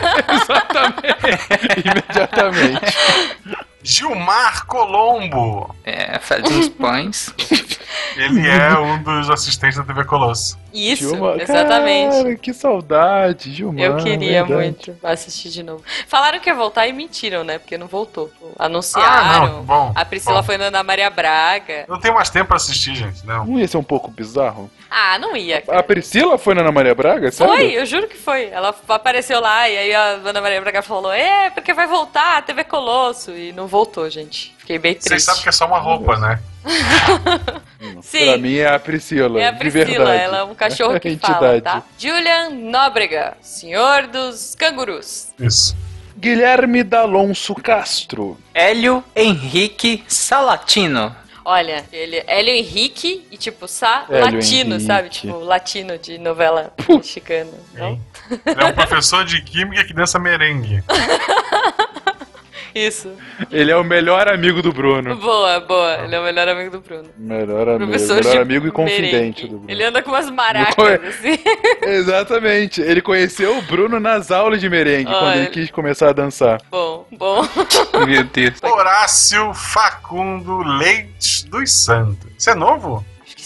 Imediatamente. 1.84 2.98
Gilmar 3.84 4.64
Colombo. 4.64 5.74
É, 5.84 6.18
faz 6.18 6.42
uns 6.50 6.70
pães. 6.70 7.34
Ele 8.16 8.48
é 8.48 8.78
um 8.78 9.02
dos 9.02 9.28
assistentes 9.28 9.76
da 9.76 9.84
TV 9.84 10.04
Colosso. 10.04 10.58
Isso, 10.74 11.08
Gilmar- 11.10 11.38
exatamente. 11.40 12.16
Cara, 12.16 12.36
que 12.36 12.52
saudade, 12.52 13.52
Gilmar. 13.54 13.80
Eu 13.84 13.96
queria 13.98 14.44
verdade. 14.44 14.54
muito 14.54 14.96
assistir 15.02 15.48
de 15.50 15.62
novo. 15.62 15.84
Falaram 16.08 16.40
que 16.40 16.48
ia 16.50 16.54
voltar 16.54 16.86
e 16.88 16.92
mentiram, 16.92 17.44
né? 17.44 17.58
Porque 17.58 17.78
não 17.78 17.86
voltou. 17.86 18.30
Anunciaram. 18.58 19.44
Ah, 19.44 19.46
não, 19.48 19.62
bom, 19.62 19.92
a 19.94 20.04
Priscila 20.04 20.40
bom. 20.40 20.42
foi 20.42 20.58
na 20.58 20.64
Ana 20.64 20.82
Maria 20.82 21.08
Braga. 21.10 21.84
Não 21.88 22.00
tenho 22.00 22.14
mais 22.14 22.28
tempo 22.28 22.48
pra 22.48 22.56
assistir, 22.56 22.94
gente, 22.96 23.24
não. 23.24 23.46
Não 23.46 23.58
ia 23.58 23.68
ser 23.68 23.76
um 23.76 23.84
pouco 23.84 24.10
bizarro? 24.10 24.68
Ah, 24.90 25.18
não 25.18 25.36
ia. 25.36 25.58
A 25.58 25.62
Cara. 25.62 25.82
Priscila 25.82 26.36
foi 26.38 26.54
na 26.54 26.62
Ana 26.62 26.72
Maria 26.72 26.94
Braga? 26.94 27.30
Sério? 27.30 27.54
Foi, 27.54 27.70
eu 27.72 27.86
juro 27.86 28.08
que 28.08 28.16
foi. 28.16 28.46
Ela 28.46 28.74
apareceu 28.88 29.40
lá 29.40 29.68
e 29.68 29.76
aí 29.78 29.94
a 29.94 30.20
Ana 30.24 30.40
Maria 30.40 30.60
Braga 30.60 30.82
falou: 30.82 31.12
É, 31.12 31.50
porque 31.50 31.72
vai 31.72 31.86
voltar 31.86 32.38
a 32.38 32.42
TV 32.42 32.64
Colosso. 32.64 33.30
E 33.32 33.52
não 33.52 33.66
voltou, 33.66 34.08
gente. 34.10 34.54
Fiquei 34.58 34.78
bem 34.78 34.94
triste. 34.94 35.08
Vocês 35.08 35.24
sabem 35.24 35.42
que 35.42 35.48
é 35.48 35.52
só 35.52 35.66
uma 35.66 35.78
roupa, 35.78 36.16
né? 36.18 36.40
Sim. 38.02 38.26
Pra 38.26 38.38
mim 38.38 38.56
é 38.56 38.66
a 38.66 38.78
Priscila. 38.78 39.40
É 39.40 39.48
a 39.48 39.52
Priscila, 39.52 39.84
verdade. 39.84 40.22
ela 40.22 40.38
é 40.38 40.44
um 40.44 40.54
cachorro 40.54 40.98
que 40.98 41.16
fala, 41.20 41.60
tá? 41.60 41.82
Julian 41.98 42.50
Nóbrega, 42.50 43.36
senhor 43.42 44.06
dos 44.06 44.54
cangurus. 44.54 45.28
Isso. 45.38 45.76
Guilherme 46.16 46.82
D'Alonso 46.82 47.54
Castro. 47.54 48.38
Hélio 48.54 49.04
Henrique 49.14 50.02
Salatino. 50.08 51.14
Olha, 51.44 51.84
ele 51.92 52.16
é 52.16 52.38
Hélio 52.38 52.54
Henrique 52.54 53.26
e 53.30 53.36
tipo, 53.36 53.68
Sá 53.68 54.06
Hélio 54.08 54.36
latino, 54.36 54.70
Henrique. 54.76 54.86
sabe? 54.86 55.08
Tipo, 55.10 55.38
latino 55.40 55.98
de 55.98 56.16
novela 56.16 56.72
mexicana. 56.88 57.50
Não? 57.74 58.00
Ele 58.46 58.62
é 58.62 58.64
um 58.64 58.72
professor 58.72 59.26
de 59.26 59.42
química 59.42 59.84
que 59.84 59.92
dança 59.92 60.18
merengue. 60.18 60.82
Isso. 62.74 63.12
Ele 63.52 63.70
é 63.70 63.76
o 63.76 63.84
melhor 63.84 64.26
amigo 64.28 64.60
do 64.60 64.72
Bruno. 64.72 65.14
Boa, 65.16 65.60
boa. 65.60 65.94
Ele 66.04 66.14
é 66.14 66.20
o 66.20 66.24
melhor 66.24 66.48
amigo 66.48 66.70
do 66.72 66.80
Bruno. 66.80 67.08
Melhor, 67.16 67.68
amigo, 67.68 67.90
Professor 67.90 68.16
melhor 68.24 68.42
amigo 68.42 68.66
e 68.66 68.70
confidente 68.72 69.12
merengue. 69.12 69.42
do 69.42 69.48
Bruno. 69.58 69.64
Ele 69.70 69.84
anda 69.84 70.02
com 70.02 70.10
umas 70.10 70.28
maracas, 70.30 70.74
conhe- 70.74 70.94
assim. 71.08 71.38
Exatamente. 71.82 72.80
Ele 72.82 73.00
conheceu 73.00 73.56
o 73.58 73.62
Bruno 73.62 74.00
nas 74.00 74.30
aulas 74.30 74.60
de 74.60 74.68
merengue, 74.68 75.04
quando 75.10 75.24
Olha. 75.24 75.36
ele 75.38 75.46
quis 75.48 75.70
começar 75.70 76.08
a 76.08 76.12
dançar. 76.12 76.60
Bom, 76.70 77.06
bom. 77.12 77.42
Meu 78.06 78.24
Deus. 78.24 78.54
Horácio 78.62 79.52
Facundo 79.54 80.58
Leite 80.62 81.48
dos 81.48 81.70
Santos. 81.72 82.26
Isso 82.36 82.50
é 82.50 82.54
novo? 82.54 83.04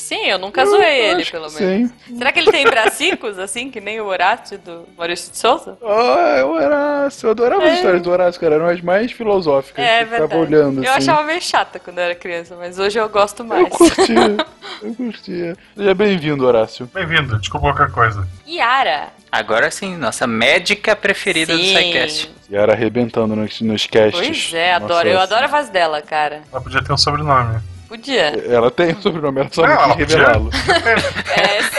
Sim, 0.09 0.24
eu 0.24 0.39
nunca 0.39 0.64
zoei 0.64 1.01
ele, 1.10 1.22
pelo 1.26 1.51
menos. 1.52 1.52
Sim. 1.52 1.93
Será 2.16 2.32
que 2.32 2.39
ele 2.39 2.51
tem 2.51 2.64
bracicos, 2.64 3.39
assim, 3.39 3.70
que 3.70 3.78
nem 3.78 4.01
o 4.01 4.06
Horácio 4.06 4.56
do 4.59 4.89
Maurício 4.97 5.30
de 5.30 5.36
Souza? 5.36 5.76
Ah, 5.82 6.43
o 6.47 6.52
Horácio. 6.52 7.26
Eu 7.26 7.30
adorava 7.32 7.64
as 7.64 7.72
É. 7.72 7.74
histórias 7.74 8.01
do 8.02 8.10
Horácio, 8.10 8.40
cara. 8.40 8.55
Eram 8.55 8.68
as 8.68 8.80
mais 8.80 9.12
filosóficas. 9.12 9.85
É 9.85 10.01
Eu 10.01 10.06
ficava 10.06 10.26
verdade. 10.28 10.40
olhando 10.55 10.82
eu 10.82 10.90
assim. 10.90 11.10
achava 11.10 11.22
meio 11.24 11.43
chata 11.43 11.78
quando 11.78 11.98
eu 11.98 12.05
era 12.05 12.14
criança, 12.14 12.56
mas 12.59 12.78
hoje 12.78 12.98
eu 12.98 13.06
gosto 13.10 13.44
mais. 13.44 13.64
Eu 13.64 13.68
curtia. 13.68 14.36
eu 14.82 14.94
curtia. 14.94 15.56
Seja 15.76 15.94
bem-vindo, 15.94 16.47
Horácio. 16.47 16.89
Bem-vindo, 16.94 17.39
desculpa 17.39 17.66
qualquer 17.74 17.93
coisa. 17.93 18.26
Yara. 18.48 19.09
Agora 19.30 19.70
sim, 19.70 19.94
nossa 19.98 20.26
médica 20.26 20.97
preferida 20.97 21.55
do 21.55 21.62
Sim. 21.62 21.74
SciCast. 21.76 22.30
Yara 22.51 22.72
arrebentando 22.72 23.36
nos, 23.36 23.60
nos 23.60 23.86
casts. 23.86 24.18
Pois 24.26 24.55
é, 24.55 24.72
Nossa, 24.72 24.85
adoro. 24.86 25.09
Eu 25.10 25.20
adoro 25.20 25.44
a 25.44 25.48
voz 25.48 25.68
dela, 25.68 26.01
cara. 26.01 26.40
Ela 26.51 26.62
podia 26.62 26.82
ter 26.82 26.94
um 26.94 26.97
sobrenome. 26.97 27.60
Podia. 27.89 28.27
Ela 28.47 28.70
tem 28.70 28.93
o 28.93 29.01
sobrenome, 29.02 29.40
ela 29.40 29.48
só 29.51 29.62
Não, 29.62 29.69
não 29.74 29.82
ela 29.82 29.97
quis 29.97 30.12
revelá-lo. 30.12 30.51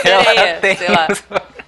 É 0.04 0.10
Ela 0.10 0.24
sereia, 0.24 0.54
tem. 0.60 0.76
sei 0.76 0.88
lá. 0.88 1.08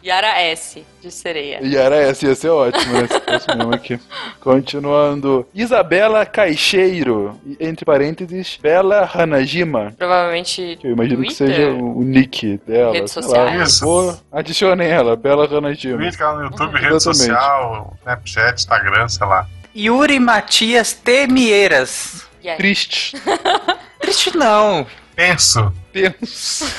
Yara 0.04 0.40
S, 0.42 0.84
de 1.00 1.12
sereia. 1.12 1.60
Yara 1.62 1.94
essa 1.94 2.26
ia 2.26 2.34
ser 2.34 2.48
ótimo, 2.48 2.92
né? 2.92 3.06
Se 3.06 3.20
fosse 3.20 3.56
mesmo 3.56 3.72
aqui. 3.72 4.00
Continuando. 4.40 5.46
Isabela 5.54 6.26
Caixeiro. 6.26 7.38
Entre 7.60 7.84
parênteses, 7.84 8.58
Bela 8.60 9.08
Hanajima. 9.14 9.94
Provavelmente. 9.96 10.76
Que 10.80 10.88
eu 10.88 10.92
imagino 10.92 11.22
que 11.22 11.28
Twitter? 11.36 11.54
seja 11.54 11.70
o 11.70 12.02
nick 12.02 12.60
dela. 12.66 12.92
Redes 12.94 13.12
sociais. 13.12 13.78
Pô, 13.78 14.12
adicionem 14.32 14.88
ela, 14.88 15.14
Bela 15.14 15.46
Hanajima. 15.46 15.98
Twitter, 15.98 16.18
canal 16.18 16.36
no 16.38 16.44
YouTube, 16.46 16.72
rede 16.72 16.94
Exatamente. 16.96 17.02
social, 17.18 17.96
Snapchat, 18.00 18.54
Instagram, 18.54 19.08
sei 19.08 19.26
lá. 19.26 19.46
Yuri 19.74 20.18
Matias 20.18 20.92
Temieiras. 20.92 22.26
Triste. 22.56 23.16
Triste 24.12 24.36
não. 24.36 24.86
Penso. 25.16 25.72
Tenso. 25.90 26.66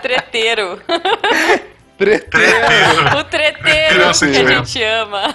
Treteiro. 0.00 0.80
Treteiro. 1.98 1.98
Treteiro. 1.98 3.18
O 3.18 3.24
treteiro 3.24 4.12
que 4.18 4.38
a 4.38 4.46
gente 4.46 4.82
ama. 4.82 5.34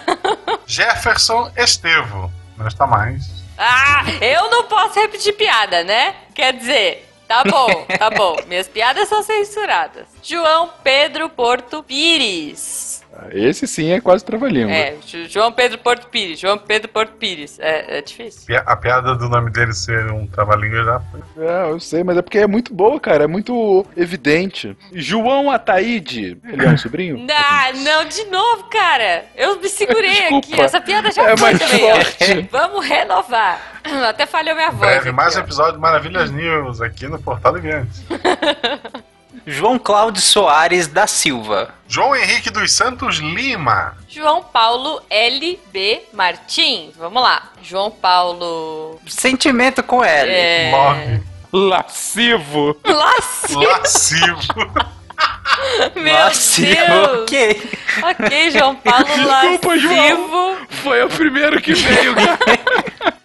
Jefferson 0.65 1.51
Estevo. 1.55 2.31
Não 2.57 2.67
está 2.67 2.87
mais. 2.87 3.29
Ah, 3.59 4.05
eu 4.19 4.49
não 4.49 4.63
posso 4.63 4.99
repetir 4.99 5.33
piada, 5.33 5.83
né? 5.83 6.15
Quer 6.33 6.53
dizer, 6.53 7.07
tá 7.27 7.43
bom, 7.43 7.85
tá 7.85 8.09
bom. 8.09 8.37
Minhas 8.47 8.67
piadas 8.67 9.07
são 9.07 9.21
censuradas. 9.21 10.07
João 10.23 10.71
Pedro 10.83 11.29
Porto 11.29 11.83
Pires. 11.83 13.03
Esse 13.31 13.67
sim 13.67 13.91
é 13.91 13.99
quase 14.01 14.23
trava-língua. 14.23 14.71
É, 14.71 14.95
João 15.27 15.51
Pedro 15.51 15.77
Porto 15.79 16.07
Pires. 16.07 16.39
João 16.39 16.57
Pedro 16.57 16.89
Porto 16.89 17.13
Pires. 17.13 17.57
É, 17.59 17.97
é 17.97 18.01
difícil. 18.01 18.43
A 18.65 18.75
piada 18.75 19.15
do 19.15 19.27
nome 19.29 19.51
dele 19.51 19.73
ser 19.73 20.11
um 20.11 20.25
trava-língua 20.27 20.83
já 20.83 20.99
foi. 20.99 21.45
É, 21.45 21.69
eu 21.71 21.79
sei, 21.79 22.03
mas 22.03 22.17
é 22.17 22.21
porque 22.21 22.37
é 22.39 22.47
muito 22.47 22.73
boa, 22.73 22.99
cara. 22.99 23.23
É 23.23 23.27
muito 23.27 23.85
evidente. 23.95 24.75
João 24.93 25.51
Ataíde. 25.51 26.37
Ele 26.47 26.65
é 26.65 26.69
um 26.69 26.77
sobrinho? 26.77 27.27
Ah, 27.51 27.71
não, 27.73 28.05
de 28.05 28.25
novo, 28.25 28.65
cara. 28.65 29.25
Eu 29.35 29.59
me 29.59 29.67
segurei 29.69 30.09
Desculpa. 30.11 30.37
aqui. 30.47 30.61
Essa 30.61 30.81
piada 30.81 31.11
já 31.11 31.23
É 31.23 31.37
foi 31.37 31.51
mais 31.53 31.59
também. 31.59 32.47
Vamos 32.51 32.85
renovar. 32.85 33.79
Até 34.07 34.25
falhou 34.25 34.55
minha 34.55 34.69
voz. 34.71 34.79
Breve, 34.79 35.09
aqui, 35.09 35.11
mais 35.11 35.35
um 35.35 35.39
episódio 35.39 35.73
de 35.73 35.79
Maravilhas 35.79 36.31
News 36.31 36.81
aqui 36.81 37.07
no 37.07 37.19
Portal 37.19 37.53
Deviante. 37.53 37.89
João 39.45 39.79
Cláudio 39.79 40.21
Soares 40.21 40.87
da 40.87 41.07
Silva. 41.07 41.73
João 41.87 42.15
Henrique 42.15 42.49
dos 42.49 42.71
Santos 42.71 43.17
Lima. 43.17 43.97
João 44.07 44.43
Paulo 44.43 45.01
LB 45.09 46.03
Martins. 46.13 46.95
Vamos 46.97 47.21
lá. 47.21 47.51
João 47.61 47.91
Paulo. 47.91 48.99
Sentimento 49.07 49.83
com 49.83 50.03
L. 50.03 50.31
É... 50.31 50.71
Love. 50.71 51.23
Lascivo. 51.51 52.77
Lascivo. 52.83 53.59
Lascivo. 53.59 54.98
Meu 55.95 56.13
Nossa, 56.13 56.61
Deus. 56.61 57.21
ok. 57.23 57.61
Ok, 58.03 58.51
João 58.51 58.75
Paulo 58.75 59.05
Desculpa, 59.05 59.77
João. 59.77 59.95
Lascivo. 59.97 60.57
Foi 60.83 61.03
o 61.03 61.09
primeiro 61.09 61.61
que 61.61 61.73
veio, 61.73 62.15
cara. 62.15 62.39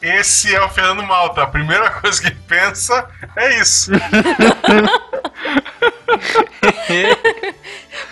Esse 0.02 0.54
é 0.54 0.60
o 0.62 0.68
Fernando 0.68 1.02
Malta. 1.02 1.42
A 1.42 1.46
primeira 1.46 1.90
coisa 1.90 2.20
que 2.20 2.30
pensa 2.32 3.08
é 3.36 3.60
isso. 3.60 3.90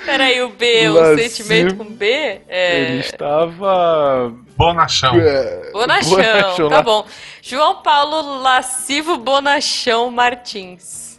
Peraí, 0.05 0.43
o 0.43 0.49
B, 0.51 0.89
o 0.89 0.95
Lascivo. 0.95 1.29
sentimento 1.29 1.77
com 1.77 1.85
B? 1.85 2.07
Ele 2.07 2.43
É. 2.49 2.97
estava. 3.01 4.33
Bonachão. 4.57 5.15
É, 5.19 5.71
Bonachão, 5.73 6.11
Bonachão 6.11 6.69
tá 6.69 6.83
bom. 6.83 7.07
João 7.41 7.83
Paulo 7.83 8.41
Lascivo 8.43 9.17
Bonachão 9.19 10.11
Martins. 10.11 11.12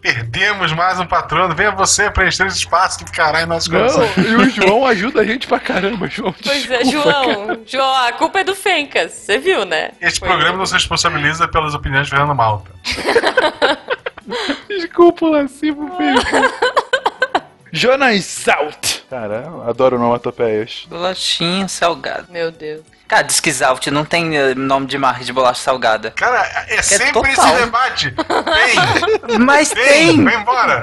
Perdemos 0.00 0.72
mais 0.72 0.98
um 1.00 1.06
patrono. 1.06 1.54
Venha 1.54 1.70
você 1.72 2.10
preencher 2.10 2.46
esse 2.46 2.58
espaço 2.58 2.98
que 2.98 3.04
ficará 3.06 3.42
em 3.42 3.46
nossos 3.46 3.68
corações. 3.68 4.16
Não, 4.16 4.24
e 4.24 4.34
o 4.36 4.50
João 4.50 4.86
ajuda 4.86 5.20
a 5.20 5.24
gente 5.24 5.46
pra 5.46 5.58
caramba, 5.58 6.08
João. 6.08 6.34
Pois 6.42 6.70
é, 6.70 6.78
desculpa, 6.82 7.12
cara. 7.12 7.32
João. 7.34 7.60
João, 7.66 7.94
a 8.06 8.12
culpa 8.12 8.40
é 8.40 8.44
do 8.44 8.54
Fencas, 8.54 9.12
você 9.12 9.38
viu, 9.38 9.64
né? 9.64 9.90
Este 10.00 10.18
Foi 10.20 10.28
programa 10.28 10.52
ele. 10.52 10.58
não 10.58 10.66
se 10.66 10.74
responsabiliza 10.74 11.48
pelas 11.48 11.74
opiniões 11.74 12.06
de 12.06 12.10
Fernando 12.10 12.34
Malta. 12.34 12.70
Desculpa, 14.68 15.26
lascivo, 15.28 15.88
filho. 15.96 16.20
Jonas 17.72 18.24
Salt. 18.24 19.00
Cara, 19.08 19.48
adoro 19.66 19.96
onomatopeias. 19.96 20.86
Bolachinha 20.88 21.68
salgada. 21.68 22.26
Meu 22.30 22.50
Deus. 22.50 22.82
Cara, 23.08 23.22
diz 23.22 23.38
que 23.38 23.52
Zalt 23.52 23.86
não 23.86 24.04
tem 24.04 24.36
eh, 24.36 24.54
nome 24.54 24.86
de 24.86 24.98
marca 24.98 25.24
de 25.24 25.32
bolacha 25.32 25.60
salgada. 25.62 26.10
Cara, 26.10 26.42
é 26.68 26.82
sempre 26.82 27.12
total. 27.12 27.30
esse 27.54 27.64
debate. 27.64 28.14
Tem, 29.26 29.38
Mas 29.38 29.68
tem, 29.68 29.84
tem! 29.84 30.24
vai 30.24 30.34
embora. 30.34 30.82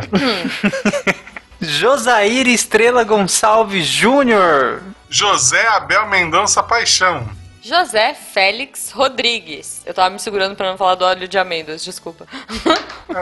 Josair 1.60 2.48
Estrela 2.48 3.04
Gonçalves 3.04 3.86
Júnior. 3.86 4.82
José 5.10 5.66
Abel 5.68 6.08
Mendonça 6.08 6.64
Paixão. 6.64 7.30
José 7.64 8.14
Félix 8.14 8.92
Rodrigues. 8.92 9.82
Eu 9.86 9.94
tava 9.94 10.10
me 10.10 10.20
segurando 10.20 10.54
pra 10.54 10.70
não 10.70 10.78
falar 10.78 10.96
do 10.96 11.06
óleo 11.06 11.30
de 11.30 11.38
amêndoas, 11.38 11.82
desculpa. 11.82 12.26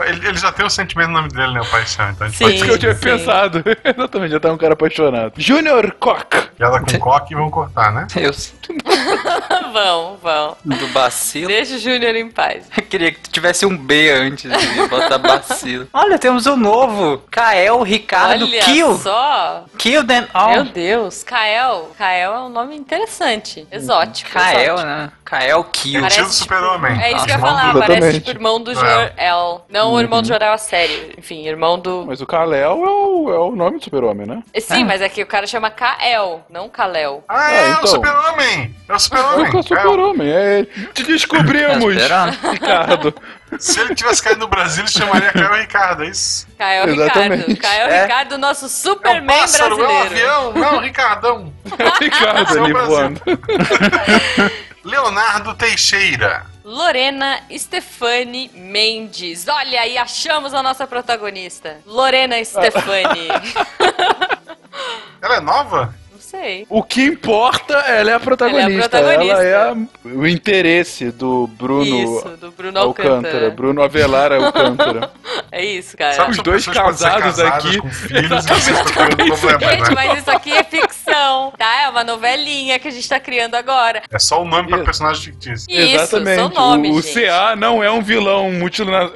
Ele, 0.06 0.26
ele 0.28 0.36
já 0.36 0.50
tem 0.50 0.66
o 0.66 0.70
sentimento 0.70 1.08
no 1.08 1.14
nome 1.14 1.28
dele, 1.28 1.52
né? 1.52 1.60
O 1.60 1.66
paixão. 1.66 2.10
Então 2.10 2.26
a 2.26 2.30
gente 2.30 2.38
Sim. 2.38 2.44
pode 2.44 2.56
Isso 2.56 2.64
que 2.64 2.70
eu 2.72 2.78
tinha 2.78 2.94
sim. 2.94 3.00
pensado. 3.00 3.62
Exatamente, 3.84 4.32
já 4.32 4.40
tá 4.40 4.52
um 4.52 4.56
cara 4.56 4.72
apaixonado. 4.72 5.34
Junior 5.36 5.92
Koch. 5.92 6.26
piada 6.56 6.80
com 6.80 6.98
coque 6.98 7.34
e 7.34 7.36
vão 7.36 7.50
cortar, 7.50 7.92
né? 7.92 8.06
Deus. 8.14 8.52
vão, 9.72 10.16
vão. 10.20 10.56
Do 10.64 10.88
bacilo. 10.88 11.46
Deixa 11.46 11.76
o 11.76 11.78
Júnior 11.78 12.16
em 12.16 12.28
paz. 12.28 12.64
Eu 12.76 12.82
queria 12.82 13.12
que 13.12 13.20
tivesse 13.30 13.64
um 13.64 13.76
B 13.76 14.10
antes 14.10 14.50
de 14.50 14.88
botar 14.88 15.18
bacilo. 15.18 15.86
Olha, 15.92 16.18
temos 16.18 16.46
um 16.46 16.56
novo. 16.56 17.22
Kael 17.30 17.82
Ricardo 17.82 18.44
Olha 18.44 18.60
Kill. 18.62 18.96
só. 18.98 19.66
Kill 19.78 20.04
them 20.04 20.22
Meu 20.22 20.28
all. 20.34 20.64
Deus. 20.64 21.22
Kael. 21.22 21.92
Kael 21.96 22.34
é 22.34 22.40
um 22.40 22.48
nome 22.48 22.74
interessante. 22.76 23.66
Exótico. 23.70 24.31
Kael, 24.32 24.76
né? 24.76 25.10
Kael 25.24 25.64
Kill. 25.72 26.00
Parece 26.00 26.16
Tio 26.16 26.26
do 26.26 26.32
super-homem. 26.32 27.00
É 27.02 27.12
isso 27.12 27.24
que 27.24 27.30
eu 27.30 27.34
ia 27.34 27.40
falar, 27.40 27.70
Exatamente. 27.70 28.00
parece 28.00 28.18
tipo 28.20 28.30
irmão 28.30 28.60
do 28.60 28.74
Jor-El. 28.74 29.66
Não 29.68 29.92
o 29.92 30.00
irmão 30.00 30.22
do 30.22 30.28
Jor-El 30.28 30.52
a 30.52 30.58
série. 30.58 31.14
Enfim, 31.18 31.46
irmão 31.46 31.78
do. 31.78 32.04
Mas 32.06 32.20
o 32.20 32.26
Kal-El 32.26 32.84
é 32.84 32.90
o, 32.90 33.30
é 33.32 33.38
o 33.38 33.56
nome 33.56 33.78
do 33.78 33.84
super-homem, 33.84 34.26
né? 34.26 34.42
Sim, 34.60 34.84
mas 34.84 35.00
é 35.00 35.08
que 35.08 35.22
o 35.22 35.26
cara 35.26 35.46
chama 35.46 35.70
Kael, 35.70 36.42
não 36.50 36.68
Kalel. 36.68 37.24
Ah, 37.28 37.52
é, 37.52 37.64
Ah, 37.64 37.68
então. 37.70 37.84
o 37.84 37.86
super-homem! 37.86 38.74
É 38.88 38.92
o 38.92 38.96
É 38.96 38.98
super-homem. 38.98 39.56
o 39.56 39.62
super-homem. 39.62 40.28
É, 40.30 40.64
te 40.92 41.02
descobrimos, 41.04 42.08
Tá 42.08 42.26
Ricardo. 42.50 43.14
É, 43.52 43.58
se 43.58 43.80
ele 43.80 43.94
tivesse 43.94 44.22
caído 44.22 44.40
no 44.40 44.48
Brasil, 44.48 44.82
ele 44.84 44.90
chamaria 44.90 45.32
Caio 45.32 45.54
Ricardo, 45.54 46.04
é 46.04 46.08
isso? 46.08 46.46
Exatamente. 46.58 47.46
Ricardo. 47.48 47.58
Kael 47.58 47.88
É. 47.88 48.02
Ricardo, 48.02 48.38
nosso 48.38 48.64
É 48.64 48.66
um 48.66 48.70
Superman 48.70 49.26
pássaro, 49.38 49.72
é 49.72 49.74
um 49.74 49.78
brasileiro. 49.86 50.36
avião, 50.38 50.52
não, 50.54 50.78
Ricardão. 50.80 51.52
Ricardo 52.00 52.52
Seu 52.52 52.64
ali 52.64 52.72
Brasil. 52.72 52.90
voando. 52.94 53.20
Leonardo 54.84 55.54
Teixeira. 55.54 56.46
Lorena 56.64 57.40
Stefani 57.56 58.50
Mendes. 58.54 59.46
Olha 59.48 59.80
aí, 59.80 59.96
achamos 59.98 60.54
a 60.54 60.62
nossa 60.62 60.86
protagonista. 60.86 61.78
Lorena 61.86 62.42
Stefani. 62.44 63.28
Ela 65.22 65.36
é 65.36 65.40
nova? 65.40 65.94
Não 66.22 66.40
sei. 66.40 66.66
O 66.70 66.82
que 66.84 67.02
importa, 67.04 67.74
ela 67.74 68.12
é 68.12 68.14
a 68.14 68.20
protagonista. 68.20 68.70
Ela 68.98 69.12
é 69.12 69.14
a 69.16 69.18
protagonista. 69.18 69.42
Ela 69.42 69.44
é 69.44 69.54
a- 69.70 69.76
o 70.04 70.26
interesse 70.26 71.10
do 71.10 71.48
Bruno 71.48 71.84
Isso, 71.84 72.28
do 72.40 72.52
Bruno 72.52 72.78
Alcântara. 72.78 73.16
Alcântara. 73.16 73.50
Bruno 73.50 73.82
Avelar 73.82 74.32
Alcântara. 74.32 75.10
É 75.54 75.62
isso, 75.62 75.94
cara. 75.98 76.14
Sabe 76.14 76.30
Os 76.30 76.36
são 76.36 76.44
dois 76.44 76.66
casados 76.66 77.38
aqui. 77.38 77.78
Com 77.78 77.90
filhos 77.90 78.46
e 78.46 79.66
Gente, 79.66 79.94
mas 79.94 80.18
isso 80.18 80.30
aqui 80.30 80.50
é 80.50 80.64
ficção, 80.64 81.52
tá? 81.58 81.82
É 81.82 81.88
uma 81.90 82.02
novelinha 82.02 82.78
que 82.78 82.88
a 82.88 82.90
gente 82.90 83.06
tá 83.06 83.20
criando 83.20 83.54
agora. 83.54 84.02
É 84.10 84.18
só 84.18 84.40
o 84.40 84.46
nome 84.46 84.68
para 84.68 84.78
Isso. 84.78 84.84
personagem 84.86 85.22
fictício. 85.24 85.66
Isso, 85.68 85.94
Exatamente. 85.94 86.36
são 86.38 86.48
nomes, 86.48 86.90
o, 86.92 86.94
o 86.94 87.02
gente. 87.02 87.12
CA 87.26 87.54
não 87.54 87.84
é 87.84 87.90
um 87.90 88.00
vilão, 88.00 88.48
um, 88.48 88.64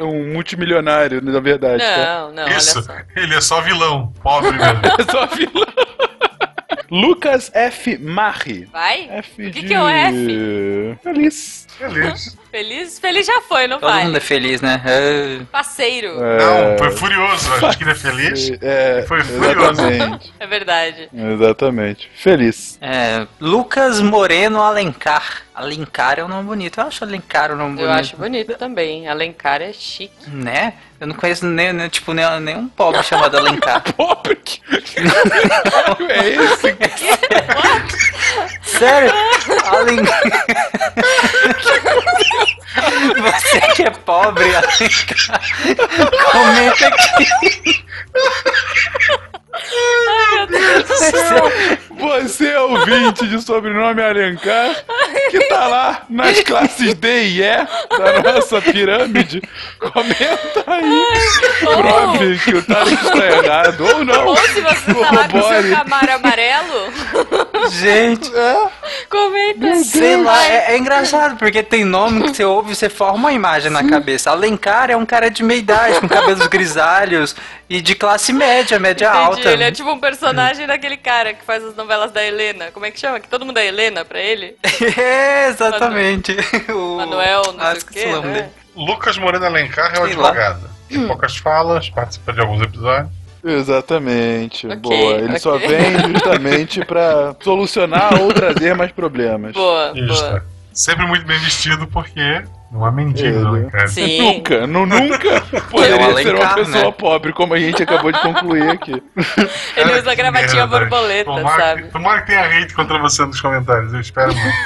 um 0.04 0.32
multimilionário, 0.34 1.22
na 1.22 1.40
verdade. 1.40 1.82
tá? 1.82 1.96
Não, 1.96 2.32
não, 2.32 2.48
Isso, 2.48 2.78
olha 2.80 2.86
só. 2.86 2.94
ele 3.20 3.34
é 3.34 3.40
só 3.40 3.60
vilão, 3.62 4.12
pobre 4.22 4.50
mesmo. 4.52 4.80
É 4.98 5.10
só 5.10 5.26
vilão. 5.26 5.85
Lucas 6.90 7.50
F. 7.54 7.98
Marri. 7.98 8.64
Vai? 8.66 9.08
F 9.10 9.46
O 9.46 9.50
que 9.52 9.60
de... 9.60 9.66
que 9.66 9.74
é 9.74 9.82
o 9.82 9.88
F? 9.88 10.98
Feliz. 11.02 11.66
Feliz. 11.78 12.38
Feliz, 12.56 12.98
feliz 12.98 13.26
já 13.26 13.42
foi, 13.42 13.66
não 13.66 13.78
Todo 13.78 13.90
vai? 13.92 14.04
mundo 14.04 14.16
é 14.16 14.20
feliz, 14.20 14.62
né? 14.62 14.80
É. 14.86 15.40
Parceiro, 15.52 16.14
Não, 16.18 16.78
foi 16.78 16.90
furioso. 16.90 17.52
A 17.52 17.58
gente 17.58 17.76
queria 17.76 17.94
feliz. 17.94 18.50
É, 18.62 19.04
Foi 19.06 19.22
furioso. 19.22 19.82
exatamente. 19.82 20.32
é 20.40 20.46
verdade. 20.46 21.10
Exatamente. 21.14 22.10
Feliz. 22.16 22.78
É, 22.80 23.26
Lucas 23.38 24.00
Moreno 24.00 24.62
Alencar. 24.62 25.42
Alencar 25.54 26.18
é 26.18 26.24
um 26.24 26.28
nome 26.28 26.44
bonito. 26.44 26.80
Eu 26.80 26.86
acho 26.86 27.04
Alencar 27.04 27.52
um 27.52 27.56
nome 27.56 27.78
Eu 27.82 27.86
bonito. 27.88 28.00
acho 28.00 28.16
bonito 28.16 28.54
também. 28.56 29.06
Alencar 29.06 29.60
é 29.60 29.72
chique. 29.74 30.30
Né? 30.30 30.72
Eu 30.98 31.06
não 31.08 31.14
conheço 31.14 31.44
nem, 31.46 31.74
nem, 31.74 31.88
tipo, 31.90 32.14
nem, 32.14 32.24
nenhum 32.40 32.68
pobre 32.68 33.02
chamado 33.02 33.36
Alencar. 33.36 33.82
Pobre. 33.94 34.36
que- 34.36 34.60
é 36.08 36.28
esse? 36.28 36.76
Sério? 38.78 39.12
Alencar. 39.66 40.22
Você 43.16 43.60
que 43.74 43.82
é 43.82 43.90
pobre, 43.90 44.54
Alencar. 44.54 45.40
Comenta 46.32 46.86
aqui. 46.88 47.84
Você 51.98 52.48
é 52.48 52.60
ouvinte 52.60 53.26
de 53.26 53.40
sobrenome 53.40 54.02
Alencar, 54.02 54.76
que 55.30 55.40
tá 55.46 55.66
lá 55.66 56.02
nas 56.10 56.40
classes 56.40 56.94
D 56.94 57.24
e 57.24 57.42
E 57.42 57.66
da 57.98 58.32
nossa 58.34 58.60
pirâmide. 58.60 59.42
Comenta 59.78 60.64
aí. 60.66 61.06
Prove 61.60 62.38
que 62.38 62.54
o 62.54 62.62
Tarek 62.62 62.94
está 62.94 63.26
errado. 63.26 63.80
Ou 63.86 64.04
não. 64.04 64.26
Ou 64.26 64.36
se 64.36 64.60
você 64.60 64.94
tá 64.94 65.10
lá 65.10 65.28
com 65.28 65.42
seu 65.42 65.76
camaro 65.76 66.12
amarelo, 66.12 66.92
Gente, 67.70 68.30
comenta. 69.08 69.76
sei 69.84 70.16
lá, 70.22 70.44
é, 70.46 70.74
é 70.74 70.78
engraçado, 70.78 71.36
porque 71.38 71.62
tem 71.62 71.84
nome 71.84 72.22
que 72.24 72.36
você 72.36 72.44
ouve 72.44 72.72
e 72.72 72.76
você 72.76 72.88
forma 72.88 73.16
uma 73.16 73.32
imagem 73.32 73.70
na 73.70 73.82
cabeça. 73.88 74.30
Alencar 74.30 74.90
é 74.90 74.96
um 74.96 75.06
cara 75.06 75.30
de 75.30 75.42
meia 75.42 75.58
idade, 75.58 76.00
com 76.00 76.08
cabelos 76.08 76.46
grisalhos 76.46 77.34
e 77.68 77.80
de 77.80 77.94
classe 77.94 78.32
média, 78.32 78.78
média 78.78 79.06
Entendi, 79.08 79.24
alta. 79.24 79.45
Ele 79.52 79.64
é 79.64 79.70
tipo 79.72 79.90
um 79.90 79.98
personagem 80.00 80.66
daquele 80.66 80.96
cara 80.96 81.32
que 81.34 81.44
faz 81.44 81.64
as 81.64 81.74
novelas 81.76 82.10
da 82.12 82.24
Helena. 82.24 82.70
Como 82.72 82.84
é 82.86 82.90
que 82.90 82.98
chama? 83.00 83.20
Que 83.20 83.28
todo 83.28 83.44
mundo 83.46 83.58
é 83.58 83.66
Helena 83.66 84.04
pra 84.04 84.20
ele? 84.20 84.56
É, 84.98 85.48
exatamente. 85.48 86.36
O... 86.72 86.96
Manuel, 86.96 87.42
não 87.54 87.64
Ah, 87.64 87.74
sei 87.74 87.82
o 87.82 87.86
quê, 87.86 88.06
né? 88.06 88.32
dele. 88.32 88.46
Lucas 88.76 89.16
Moreno 89.18 89.46
Alencar 89.46 89.94
é 89.94 90.00
o 90.00 90.04
advogado. 90.04 90.68
Tem 90.88 91.06
poucas 91.06 91.36
falas, 91.36 91.88
participa 91.88 92.32
de 92.32 92.40
alguns 92.40 92.62
episódios. 92.62 93.10
Exatamente. 93.44 94.66
Ok, 94.66 94.76
Boa. 94.80 95.12
Ele 95.18 95.38
só 95.38 95.56
ok. 95.56 95.68
vem 95.68 95.98
justamente 96.12 96.84
pra 96.84 97.34
solucionar 97.40 98.20
ou 98.20 98.32
trazer 98.32 98.74
mais 98.74 98.90
problemas. 98.92 99.52
Boa, 99.52 99.92
Isso. 99.94 100.22
boa. 100.22 100.44
Sempre 100.72 101.06
muito 101.06 101.24
bem 101.26 101.38
vestido, 101.38 101.86
porque 101.86 102.42
não 102.70 102.84
há 102.84 102.90
mendigo, 102.90 103.70
cara? 103.70 103.88
Sim. 103.88 104.20
Nunca, 104.36 104.66
nu- 104.66 104.86
nunca 104.86 105.40
poderia 105.70 106.14
ser 106.16 106.34
uma 106.34 106.54
pessoa 106.54 106.84
né? 106.84 106.92
pobre, 106.92 107.32
como 107.32 107.54
a 107.54 107.58
gente 107.58 107.82
acabou 107.82 108.10
de 108.12 108.18
concluir 108.20 108.68
aqui. 108.70 109.02
Ele 109.76 109.98
usa 109.98 110.14
gravatinha 110.14 110.66
merda. 110.66 110.78
borboleta, 110.80 111.24
Tomara 111.30 111.62
sabe? 111.62 111.82
Tomara 111.88 112.20
que 112.22 112.26
tenha 112.26 112.42
hate 112.62 112.74
contra 112.74 112.98
você 112.98 113.24
nos 113.24 113.40
comentários, 113.40 113.92
eu 113.92 114.00
espero 114.00 114.32
muito. 114.34 114.56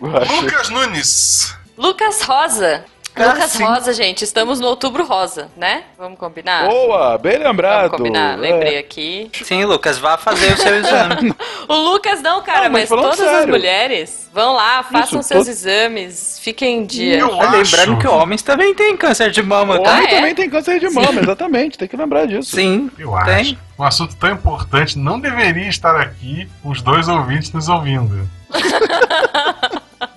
Lucas 0.00 0.68
Nunes. 0.70 1.56
Lucas 1.76 2.22
Rosa. 2.22 2.84
Lucas 3.18 3.50
sim. 3.50 3.64
Rosa, 3.64 3.92
gente, 3.94 4.22
estamos 4.22 4.60
no 4.60 4.66
outubro 4.66 5.04
rosa, 5.04 5.48
né? 5.56 5.84
Vamos 5.96 6.18
combinar? 6.18 6.68
Boa, 6.68 7.16
bem 7.16 7.38
lembrado. 7.38 7.84
Vamos 7.90 7.96
combinar, 7.98 8.38
lembrei 8.38 8.74
É. 8.76 8.78
aqui. 8.78 9.30
Sim, 9.42 9.64
Lucas, 9.64 9.96
vá 9.98 10.18
fazer 10.18 10.52
o 10.52 10.56
seu 10.58 10.76
exame. 10.76 11.34
O 11.68 11.74
Lucas 11.74 12.22
não, 12.22 12.42
cara, 12.42 12.66
Não, 12.66 12.70
mas 12.70 12.88
mas, 12.88 13.00
todas 13.00 13.18
as 13.20 13.26
sério. 13.28 13.48
mulheres 13.48 14.30
vão 14.32 14.54
lá, 14.54 14.84
façam 14.84 15.18
Isso, 15.18 15.28
seus 15.30 15.40
todo- 15.46 15.48
exames, 15.48 16.38
fiquem 16.40 16.78
em 16.78 16.84
dia. 16.86 17.18
Eu 17.18 17.32
Lembrando 17.36 17.60
acho- 17.92 17.96
que 17.98 18.06
homens 18.06 18.40
também 18.42 18.72
têm 18.72 18.96
câncer 18.96 19.32
de 19.32 19.42
mama, 19.42 19.80
tá? 19.82 19.90
Homem 19.94 20.06
Ah, 20.06 20.10
é? 20.12 20.14
também 20.16 20.34
tem 20.36 20.48
câncer 20.48 20.78
de 20.78 20.88
mama, 20.88 21.20
exatamente, 21.20 21.76
tem 21.76 21.88
que 21.88 21.96
lembrar 21.96 22.24
disso. 22.26 22.54
Sim, 22.54 22.88
Eu 22.96 23.10
tem. 23.24 23.34
acho. 23.34 23.56
Um 23.76 23.82
assunto 23.82 24.14
tão 24.14 24.30
importante 24.30 24.96
não 24.96 25.18
deveria 25.18 25.68
estar 25.68 25.96
aqui 26.00 26.48
os 26.62 26.80
dois 26.80 27.08
ouvintes 27.08 27.50
nos 27.52 27.68
ouvindo. 27.68 28.28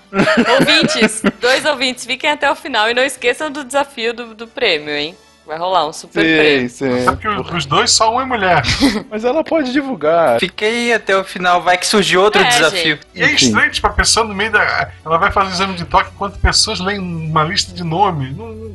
Ouvintes, 0.60 1.22
dois 1.40 1.66
ouvintes, 1.66 2.06
fiquem 2.06 2.32
até 2.32 2.50
o 2.50 2.56
final 2.56 2.90
e 2.90 2.94
não 2.94 3.04
esqueçam 3.04 3.52
do 3.52 3.64
desafio 3.64 4.14
do, 4.14 4.34
do 4.36 4.48
prêmio, 4.48 4.94
hein? 4.96 5.16
Vai 5.46 5.58
rolar 5.58 5.88
um 5.88 5.94
super 5.94 6.22
Sim, 6.24 6.38
prêmio. 6.38 6.70
sim. 6.70 7.04
Sabe 7.06 7.18
que 7.22 7.28
os 7.28 7.66
dois 7.66 7.90
só 7.90 8.14
um 8.16 8.22
é 8.22 8.26
mulher. 8.26 8.62
Mas 9.10 9.26
ela 9.26 9.44
pode 9.44 9.72
divulgar. 9.72 10.40
Fiquei 10.40 10.94
até 10.94 11.18
o 11.18 11.24
final, 11.24 11.64
vai 11.64 11.76
que 11.76 11.88
surge 11.88 12.16
outro 12.16 12.40
É, 12.40 12.46
desafio. 12.46 13.00
E 13.16 13.24
é 13.24 13.26
Enfim. 13.32 13.48
estranho, 13.48 13.72
tipo, 13.72 13.88
a 13.88 13.90
pessoa 13.90 14.28
no 14.28 14.36
meio 14.36 14.52
da. 14.52 14.92
Ela 15.04 15.18
vai 15.18 15.32
fazer 15.32 15.50
o 15.50 15.54
exame 15.54 15.74
de 15.74 15.86
toque 15.86 16.12
enquanto 16.14 16.38
pessoas 16.38 16.80
leem 16.80 17.00
uma 17.00 17.44
lista 17.44 17.74
de 17.74 17.84
nomes. 17.84 18.38
Não, 18.38 18.72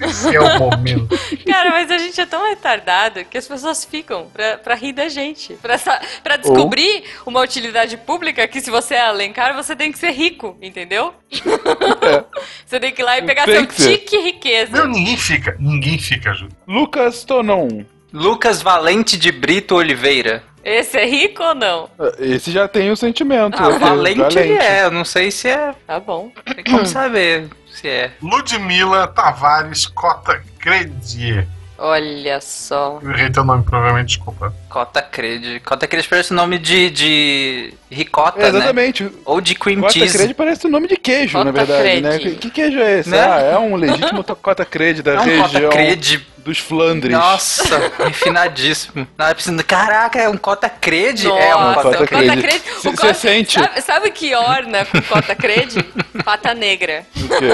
não 0.00 0.10
sei 0.10 0.30
se 0.30 0.36
é 0.36 0.40
o 0.40 0.58
momento. 0.58 1.08
Cara, 1.46 1.70
mas 1.70 1.90
a 1.90 1.98
gente 1.98 2.20
é 2.20 2.26
tão 2.26 2.48
retardado 2.48 3.24
que 3.24 3.36
as 3.36 3.46
pessoas 3.46 3.84
ficam 3.84 4.28
pra, 4.32 4.58
pra 4.58 4.74
rir 4.74 4.92
da 4.92 5.08
gente. 5.08 5.54
Pra, 5.54 5.78
pra 6.22 6.36
descobrir 6.36 7.04
uma 7.26 7.40
utilidade 7.40 7.96
pública 7.96 8.46
que 8.48 8.60
se 8.60 8.70
você 8.70 8.94
é 8.94 9.02
Alencar, 9.02 9.54
você 9.54 9.74
tem 9.76 9.92
que 9.92 9.98
ser 9.98 10.10
rico, 10.10 10.56
entendeu? 10.60 11.14
Você 12.66 12.80
tem 12.80 12.92
que 12.92 13.02
ir 13.02 13.04
lá 13.04 13.18
e 13.18 13.22
pegar 13.22 13.44
Tem 13.44 13.54
seu 13.54 13.66
tique 13.66 14.16
riqueza. 14.18 14.78
Não, 14.78 14.86
ninguém 14.86 15.16
fica. 15.16 15.56
Ninguém 15.58 15.98
fica, 15.98 16.32
Ju. 16.32 16.48
Lucas 16.66 17.24
Tonon. 17.24 17.84
Lucas 18.12 18.60
Valente 18.60 19.16
de 19.16 19.32
Brito 19.32 19.74
Oliveira. 19.74 20.42
Esse 20.64 20.96
é 20.98 21.06
rico 21.06 21.42
ou 21.42 21.54
não? 21.54 21.90
Esse 22.18 22.52
já 22.52 22.68
tem 22.68 22.90
o 22.90 22.96
sentimento. 22.96 23.56
Ah, 23.60 23.70
Valente 23.70 24.38
ele 24.38 24.52
é, 24.52 24.84
eu 24.84 24.90
não 24.90 25.04
sei 25.04 25.30
se 25.30 25.48
é. 25.48 25.74
Tá 25.86 25.98
bom. 25.98 26.30
Tem 26.54 26.62
como 26.62 26.86
saber 26.86 27.48
se 27.66 27.88
é. 27.88 28.12
Ludmila 28.22 29.08
Tavares 29.08 29.86
Cota 29.86 30.40
Credier. 30.58 31.48
Olha 31.84 32.40
só. 32.40 33.00
Eu 33.02 33.10
errei 33.10 33.28
teu 33.28 33.42
nome, 33.42 33.64
provavelmente, 33.64 34.06
desculpa. 34.16 34.54
Cota 34.68 35.02
Cred. 35.02 35.58
Cota 35.64 35.88
Cred 35.88 36.06
parece 36.06 36.30
o 36.30 36.34
nome 36.36 36.56
de, 36.56 36.90
de 36.90 37.74
ricota, 37.90 38.38
né? 38.38 38.48
Exatamente. 38.48 39.10
Ou 39.24 39.40
de 39.40 39.56
cream 39.56 39.80
Cota 39.80 39.92
cheese. 39.92 40.16
Cred 40.16 40.34
parece 40.34 40.64
o 40.66 40.70
nome 40.70 40.86
de 40.86 40.96
queijo, 40.96 41.32
Cota 41.32 41.44
na 41.44 41.50
verdade, 41.50 41.82
Cred. 41.82 42.00
né? 42.02 42.18
Que, 42.20 42.30
que 42.36 42.50
queijo 42.50 42.78
é 42.78 43.00
esse? 43.00 43.10
Né? 43.10 43.18
Ah, 43.20 43.40
é 43.40 43.58
um 43.58 43.74
legítimo 43.74 44.22
Cota 44.22 44.64
Cred 44.64 45.02
da 45.02 45.14
É 45.14 45.14
um 45.14 45.18
Cota 45.42 45.48
região 45.58 45.70
Cred. 45.70 46.26
dos 46.38 46.58
Flandres. 46.58 47.12
Nossa, 47.18 47.64
refinadíssimo. 47.98 49.04
Nada 49.18 49.34
precisando. 49.34 49.64
Caraca, 49.64 50.20
é 50.20 50.28
um 50.28 50.36
Cota 50.36 50.68
Cred? 50.68 51.26
Nossa, 51.26 51.42
é 51.42 51.56
um 51.56 51.74
Cota 51.74 51.82
Cota 51.98 52.06
Cred. 52.06 52.28
Cota 52.28 52.40
Cred. 52.40 52.60
Cê- 52.60 52.68
o 52.88 52.90
cê 52.92 52.96
Cota- 52.96 53.14
sente? 53.14 53.54
Sabe, 53.58 53.80
sabe 53.80 54.10
que 54.12 54.32
orna 54.36 54.84
com 54.84 55.02
Cota 55.02 55.34
Cred? 55.34 55.82
Pata 56.24 56.54
negra. 56.54 57.04
O 57.16 57.28
quê? 57.28 57.48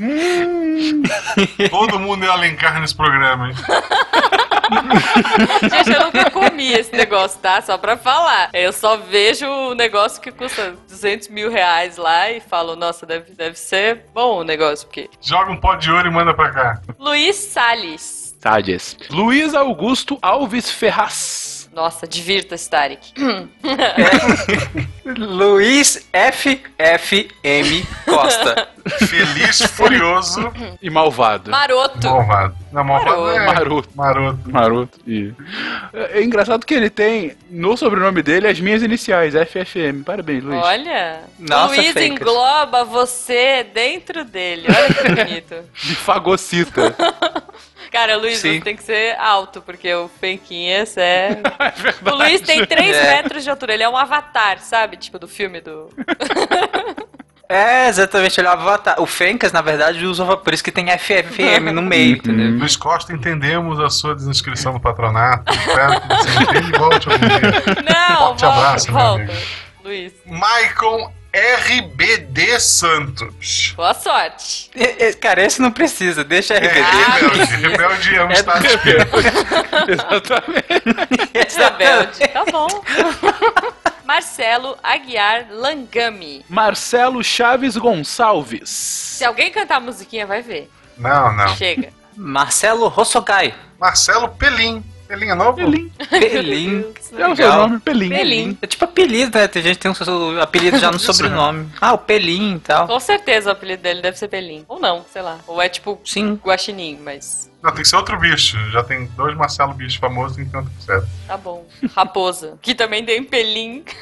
Todo 1.70 1.98
mundo 1.98 2.24
é 2.24 2.28
Alencar 2.28 2.80
nesse 2.80 2.94
programa, 2.94 3.48
hein? 3.48 3.54
Gente, 5.68 5.92
eu 5.92 6.04
nunca 6.04 6.30
comi 6.30 6.72
esse 6.72 6.94
negócio, 6.94 7.40
tá? 7.40 7.60
Só 7.60 7.76
pra 7.76 7.96
falar. 7.96 8.50
Eu 8.52 8.72
só 8.72 8.96
vejo 8.96 9.46
o 9.46 9.74
negócio 9.74 10.22
que 10.22 10.30
custa 10.30 10.76
200 10.88 11.28
mil 11.28 11.50
reais 11.50 11.96
lá 11.96 12.30
e 12.30 12.40
falo, 12.40 12.76
nossa, 12.76 13.04
deve, 13.04 13.32
deve 13.34 13.58
ser 13.58 14.04
bom 14.14 14.40
o 14.40 14.44
negócio, 14.44 14.86
porque... 14.86 15.10
Joga 15.20 15.50
um 15.50 15.56
pó 15.56 15.74
de 15.74 15.90
ouro 15.90 16.08
e 16.08 16.10
manda 16.10 16.32
pra 16.32 16.50
cá. 16.50 16.80
Luiz 16.98 17.36
Salles. 17.36 18.36
Tades. 18.40 18.96
Luiz 19.10 19.54
Augusto 19.54 20.18
Alves 20.22 20.70
Ferraz. 20.70 21.49
Nossa, 21.72 22.06
divirta-se, 22.06 22.68
Tarek. 22.68 23.12
Luiz 25.16 26.08
F. 26.12 26.60
F. 26.76 27.28
M. 27.42 27.86
Costa. 28.04 28.68
Feliz, 29.06 29.62
furioso, 29.62 30.52
E 30.82 30.90
malvado. 30.90 31.50
Maroto. 31.50 32.08
malvado. 32.08 32.56
Não, 32.72 32.82
malvado 32.84 33.30
é... 33.30 33.46
Maroto. 33.46 33.88
Maroto. 33.94 34.50
Maroto. 34.50 34.98
E... 35.06 35.32
É 35.92 36.22
engraçado 36.22 36.66
que 36.66 36.74
ele 36.74 36.90
tem 36.90 37.36
no 37.48 37.76
sobrenome 37.76 38.22
dele 38.22 38.48
as 38.48 38.58
minhas 38.60 38.82
iniciais, 38.82 39.34
FFM. 39.34 40.02
Parabéns, 40.04 40.42
Luiz. 40.42 40.62
Olha. 40.62 41.20
Nossa, 41.38 41.76
Luiz 41.76 41.92
Fencas. 41.92 42.20
engloba 42.20 42.84
você 42.84 43.64
dentro 43.72 44.24
dele. 44.24 44.66
Olha 44.68 44.94
que 44.94 45.24
bonito. 45.24 45.54
De 45.84 45.94
fagocita. 45.94 46.94
Cara, 47.90 48.16
Luiz, 48.16 48.38
Sim. 48.38 48.54
você 48.58 48.60
tem 48.60 48.76
que 48.76 48.82
ser 48.84 49.16
alto, 49.18 49.60
porque 49.60 49.92
o 49.92 50.08
Fenquinhas 50.20 50.96
é... 50.96 51.30
é. 51.42 52.10
O 52.10 52.14
Luiz 52.14 52.40
tem 52.40 52.64
3 52.64 52.96
É. 52.96 53.14
metros 53.16 53.42
de 53.42 53.50
altura. 53.50 53.74
Ele 53.74 53.82
é 53.82 53.88
um 53.88 53.96
avatar, 53.96 54.58
sabe? 54.60 54.96
Tipo 54.96 55.18
do 55.18 55.26
filme 55.28 55.60
do... 55.60 55.88
É, 57.52 57.88
exatamente. 57.88 58.38
Ele 58.40 58.46
é 58.46 58.50
o 58.50 58.52
avatar. 58.52 59.00
O 59.02 59.06
Fencas, 59.06 59.50
na 59.50 59.60
verdade, 59.60 60.06
usa 60.06 60.24
por 60.36 60.54
isso 60.54 60.62
que 60.62 60.70
tem 60.70 60.86
FFM 60.96 61.72
no 61.74 61.82
meio, 61.82 62.16
entendeu? 62.16 62.50
Luiz 62.60 62.76
Costa, 62.76 63.12
entendemos 63.12 63.80
a 63.80 63.90
sua 63.90 64.14
desinscrição 64.14 64.72
no 64.74 64.80
patronato. 64.80 65.52
Espero 65.52 66.00
que 66.00 66.06
você 66.06 66.30
entenda 66.44 66.76
e 66.76 66.78
volte 66.78 67.08
algum 67.10 67.26
dia. 67.26 67.40
Não, 67.92 68.16
Forte 68.28 68.40
volta, 68.44 68.46
abraço, 68.46 68.92
meu 68.92 69.00
volta. 69.02 69.22
amigo. 69.24 69.38
Luiz, 69.82 70.12
Maicon 70.26 71.12
RBD 71.32 72.58
Santos. 72.58 73.72
boa 73.76 73.94
sorte. 73.94 74.70
E- 74.74 75.04
e- 75.08 75.12
Cara, 75.14 75.42
esse 75.44 75.60
não 75.62 75.70
precisa. 75.70 76.24
Deixa 76.24 76.54
É, 76.54 76.58
RBD. 76.58 76.80
rebelde. 76.82 77.54
Rebelde 77.68 78.14
é 78.16 78.24
um 78.24 78.30
estado 78.32 78.60
de 78.62 78.66
espírito. 78.74 79.16
Exatamente. 79.88 81.58
Rebelde. 81.58 82.28
Tá 82.28 82.44
bom. 82.50 82.68
Marcelo 84.04 84.76
Aguiar 84.82 85.46
Langami. 85.52 86.44
Marcelo 86.48 87.22
Chaves 87.22 87.76
Gonçalves. 87.76 88.68
Se 88.68 89.24
alguém 89.24 89.52
cantar 89.52 89.76
a 89.76 89.80
musiquinha, 89.80 90.26
vai 90.26 90.42
ver. 90.42 90.68
Não, 90.98 91.32
não. 91.32 91.48
Chega. 91.56 91.92
Marcelo 92.16 92.88
Rossogai. 92.88 93.54
Marcelo 93.78 94.28
Pelim. 94.30 94.84
Pelim 95.10 95.28
é 95.28 95.34
novo? 95.34 95.54
Pelim. 95.56 95.88
Pelim. 96.08 96.84
É 97.18 97.26
o 97.28 97.34
seu 97.34 97.52
nome, 97.52 97.80
Pelim. 97.80 98.10
Pelim. 98.10 98.56
É 98.62 98.66
tipo 98.68 98.84
apelido, 98.84 99.36
né? 99.36 99.48
Tem 99.48 99.60
gente 99.60 99.74
que 99.74 99.80
tem 99.82 99.90
um 99.90 99.94
seu- 99.94 100.40
apelido 100.40 100.78
já 100.78 100.88
no 100.92 101.00
sobrenome. 101.00 101.68
Ah, 101.80 101.94
o 101.94 101.98
Pelim 101.98 102.54
e 102.54 102.60
tal. 102.60 102.86
Com 102.86 103.00
certeza 103.00 103.48
o 103.48 103.52
apelido 103.52 103.82
dele 103.82 104.02
deve 104.02 104.16
ser 104.16 104.28
Pelim. 104.28 104.64
Ou 104.68 104.78
não, 104.78 105.04
sei 105.12 105.20
lá. 105.22 105.38
Ou 105.48 105.60
é 105.60 105.68
tipo 105.68 106.00
Sim. 106.04 106.38
Guaxinim, 106.44 107.00
mas 107.02 107.50
Não, 107.60 107.72
tem 107.72 107.82
que 107.82 107.88
ser 107.88 107.96
outro 107.96 108.16
bicho. 108.20 108.56
Já 108.70 108.84
tem 108.84 109.06
dois 109.16 109.36
Marcelo 109.36 109.74
bichos 109.74 109.96
famosos, 109.96 110.36
ter 110.36 110.56
outro 110.56 110.70
certo. 110.78 111.08
tá 111.26 111.36
bom. 111.36 111.66
Raposa. 111.96 112.56
Que 112.62 112.72
também 112.72 113.04
tem 113.04 113.24
Pelim. 113.24 113.82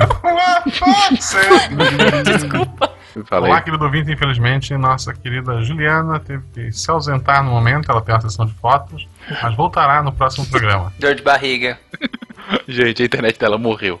Eu 0.00 0.08
Falei. 3.24 3.50
Olá, 3.50 3.60
querido 3.60 3.84
ouvinte, 3.84 4.10
infelizmente, 4.12 4.76
nossa 4.76 5.12
querida 5.12 5.62
Juliana 5.62 6.20
teve 6.20 6.44
que 6.52 6.72
se 6.72 6.90
ausentar 6.90 7.42
no 7.42 7.50
momento, 7.50 7.90
ela 7.90 8.00
tem 8.00 8.14
uma 8.14 8.20
sessão 8.20 8.46
de 8.46 8.54
fotos, 8.54 9.08
mas 9.42 9.54
voltará 9.56 10.02
no 10.02 10.12
próximo 10.12 10.46
programa. 10.46 10.92
Dor 10.98 11.14
de 11.14 11.22
barriga. 11.22 11.78
Gente, 12.66 13.02
a 13.02 13.06
internet 13.06 13.38
dela 13.38 13.58
morreu. 13.58 14.00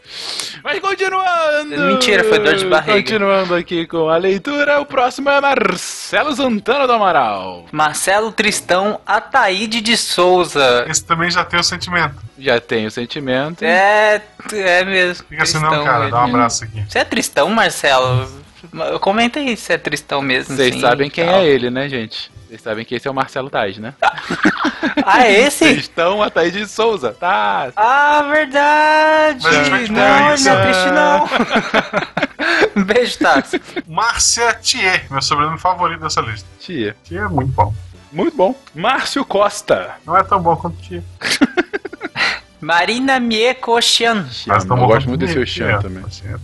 Mas 0.64 0.80
continuando! 0.80 1.76
Mentira, 1.86 2.24
foi 2.24 2.38
dor 2.38 2.54
de 2.54 2.66
barriga. 2.66 2.94
Continuando 2.94 3.54
aqui 3.54 3.86
com 3.86 4.08
a 4.08 4.16
leitura, 4.16 4.80
o 4.80 4.86
próximo 4.86 5.28
é 5.28 5.40
Marcelo 5.40 6.34
Santana 6.34 6.86
do 6.86 6.92
Amaral. 6.92 7.66
Marcelo 7.70 8.32
Tristão 8.32 9.00
Ataíde 9.06 9.80
de 9.80 9.96
Souza. 9.96 10.84
Esse 10.88 11.04
também 11.04 11.30
já 11.30 11.44
tem 11.44 11.60
o 11.60 11.62
sentimento. 11.62 12.16
Já 12.38 12.60
tem 12.60 12.86
o 12.86 12.90
sentimento. 12.90 13.62
É, 13.62 14.22
é 14.52 14.84
mesmo. 14.84 15.26
Fica 15.28 15.42
assim 15.42 15.60
não, 15.60 15.68
Tristão 15.68 15.84
cara, 15.84 16.10
dá 16.10 16.20
um 16.22 16.28
abraço 16.28 16.64
aqui. 16.64 16.84
Você 16.88 16.98
é 16.98 17.04
Tristão, 17.04 17.48
Marcelo? 17.50 18.39
Comenta 19.00 19.38
aí 19.38 19.56
se 19.56 19.72
é 19.72 19.78
Tristão 19.78 20.22
mesmo. 20.22 20.56
Vocês 20.56 20.74
sim, 20.74 20.80
sabem 20.80 21.10
quem 21.10 21.24
tal. 21.24 21.36
é 21.36 21.46
ele, 21.46 21.70
né, 21.70 21.88
gente? 21.88 22.30
Vocês 22.46 22.62
sabem 22.62 22.84
que 22.84 22.96
esse 22.96 23.06
é 23.06 23.10
o 23.10 23.14
Marcelo 23.14 23.48
Tais, 23.48 23.78
né? 23.78 23.94
Ah, 25.04 25.24
é 25.24 25.46
esse? 25.46 25.64
Vocês 25.64 25.78
estão 25.78 26.22
a 26.22 26.30
Thaís 26.30 26.52
de 26.52 26.66
Souza, 26.66 27.12
tá? 27.12 27.72
Ah, 27.76 28.22
verdade! 28.30 29.42
Mas 29.70 29.86
te 29.86 29.92
não, 29.92 30.34
isso. 30.34 30.44
não 30.44 30.58
é 30.58 30.62
triste, 30.62 30.90
não. 32.76 32.84
Beijo, 32.84 33.18
Táxi. 33.18 33.62
Márcia 33.86 34.52
Thier, 34.54 35.06
meu 35.10 35.22
sobrenome 35.22 35.58
favorito 35.58 36.00
dessa 36.00 36.20
lista. 36.20 36.46
Tia. 36.58 36.96
Thier 37.04 37.24
é 37.24 37.28
muito 37.28 37.52
bom. 37.52 37.74
Muito 38.12 38.36
bom. 38.36 38.54
Márcio 38.74 39.24
Costa. 39.24 39.94
Não 40.06 40.16
é 40.16 40.22
tão 40.22 40.40
bom 40.42 40.56
quanto 40.56 40.76
Thier. 40.78 41.02
Marina 42.60 43.18
Miekoshian. 43.18 44.26
Mas 44.46 44.64
tão 44.64 44.76
eu 44.76 44.86
gosto 44.86 45.08
muito 45.08 45.24
desse 45.24 45.34
Thier, 45.44 45.76
Oxan 45.76 45.82
também. 45.82 46.04
assim, 46.04 46.24
é. 46.28 46.36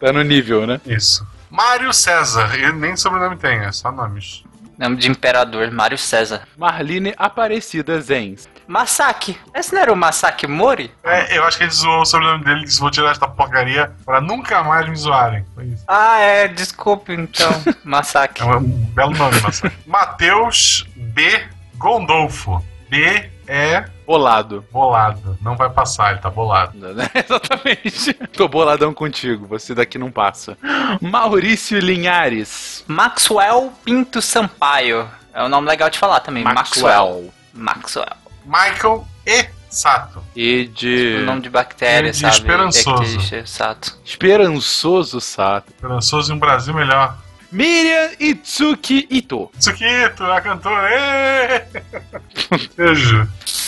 Tá 0.00 0.12
no 0.12 0.22
nível, 0.22 0.66
né? 0.66 0.80
Isso. 0.86 1.26
Mário 1.56 1.90
César, 1.90 2.54
ele 2.54 2.72
nem 2.72 2.94
sobrenome 2.98 3.38
tem, 3.38 3.60
é 3.60 3.72
só 3.72 3.90
nomes. 3.90 4.44
Nome 4.76 4.96
de 4.96 5.10
imperador, 5.10 5.70
Mário 5.70 5.96
César. 5.96 6.46
Marline 6.54 7.14
Aparecida 7.16 7.98
Zenz. 7.98 8.46
Masaki. 8.68 9.40
Esse 9.54 9.72
não 9.72 9.80
era 9.80 9.90
o 9.90 9.96
Masaki 9.96 10.46
Mori? 10.46 10.92
É, 11.02 11.38
eu 11.38 11.44
acho 11.44 11.56
que 11.56 11.64
ele 11.64 11.70
zoou 11.70 12.02
o 12.02 12.04
sobrenome 12.04 12.44
dele 12.44 12.60
e 12.60 12.64
disse: 12.64 12.78
vou 12.78 12.90
tirar 12.90 13.10
esta 13.10 13.26
porcaria 13.26 13.90
pra 14.04 14.20
nunca 14.20 14.62
mais 14.62 14.86
me 14.86 14.96
zoarem. 14.96 15.46
Foi 15.54 15.64
isso. 15.64 15.82
Ah, 15.88 16.18
é, 16.18 16.46
desculpe 16.46 17.14
então. 17.14 17.50
Masaki. 17.82 18.42
É 18.42 18.44
um 18.44 18.60
belo 18.60 19.16
nome, 19.16 19.40
Massa. 19.40 19.72
Matheus 19.86 20.86
B. 20.94 21.42
Gondolfo. 21.78 22.62
B 22.90 23.30
é 23.46 23.86
Bolado. 24.06 24.64
bolado. 24.70 25.36
Não 25.42 25.56
vai 25.56 25.68
passar, 25.68 26.12
ele 26.12 26.20
tá 26.20 26.30
bolado. 26.30 26.76
Né? 26.78 27.08
Exatamente. 27.14 28.14
Tô 28.32 28.46
boladão 28.48 28.94
contigo, 28.94 29.46
você 29.46 29.74
daqui 29.74 29.98
não 29.98 30.10
passa. 30.10 30.56
Maurício 31.00 31.78
Linhares. 31.80 32.84
Maxwell 32.86 33.72
Pinto 33.84 34.22
Sampaio. 34.22 35.08
É 35.34 35.42
um 35.42 35.48
nome 35.48 35.68
legal 35.68 35.90
de 35.90 35.98
falar 35.98 36.20
também. 36.20 36.44
Maxwell. 36.44 37.32
Maxwell. 37.52 38.06
Michael 38.44 39.06
E. 39.26 39.46
Sato. 39.68 40.22
E 40.34 40.66
de. 40.68 41.18
O 41.20 41.24
nome 41.26 41.42
de 41.42 41.50
bactéria, 41.50 42.08
E 42.08 42.12
de 42.12 42.18
sabe? 42.18 42.36
esperançoso. 42.36 43.02
Ectícia, 43.02 43.44
Sato. 43.46 43.98
Esperançoso 44.04 45.20
Sato. 45.20 45.70
Esperançoso 45.74 46.32
em 46.32 46.36
um 46.36 46.38
Brasil 46.38 46.72
melhor. 46.72 47.18
Miriam 47.52 48.10
Itsuki 48.18 49.06
Ito. 49.10 49.50
Tsukito, 49.58 50.24
a 50.24 50.40
cantora. 50.40 51.68
Beijo. 52.76 53.28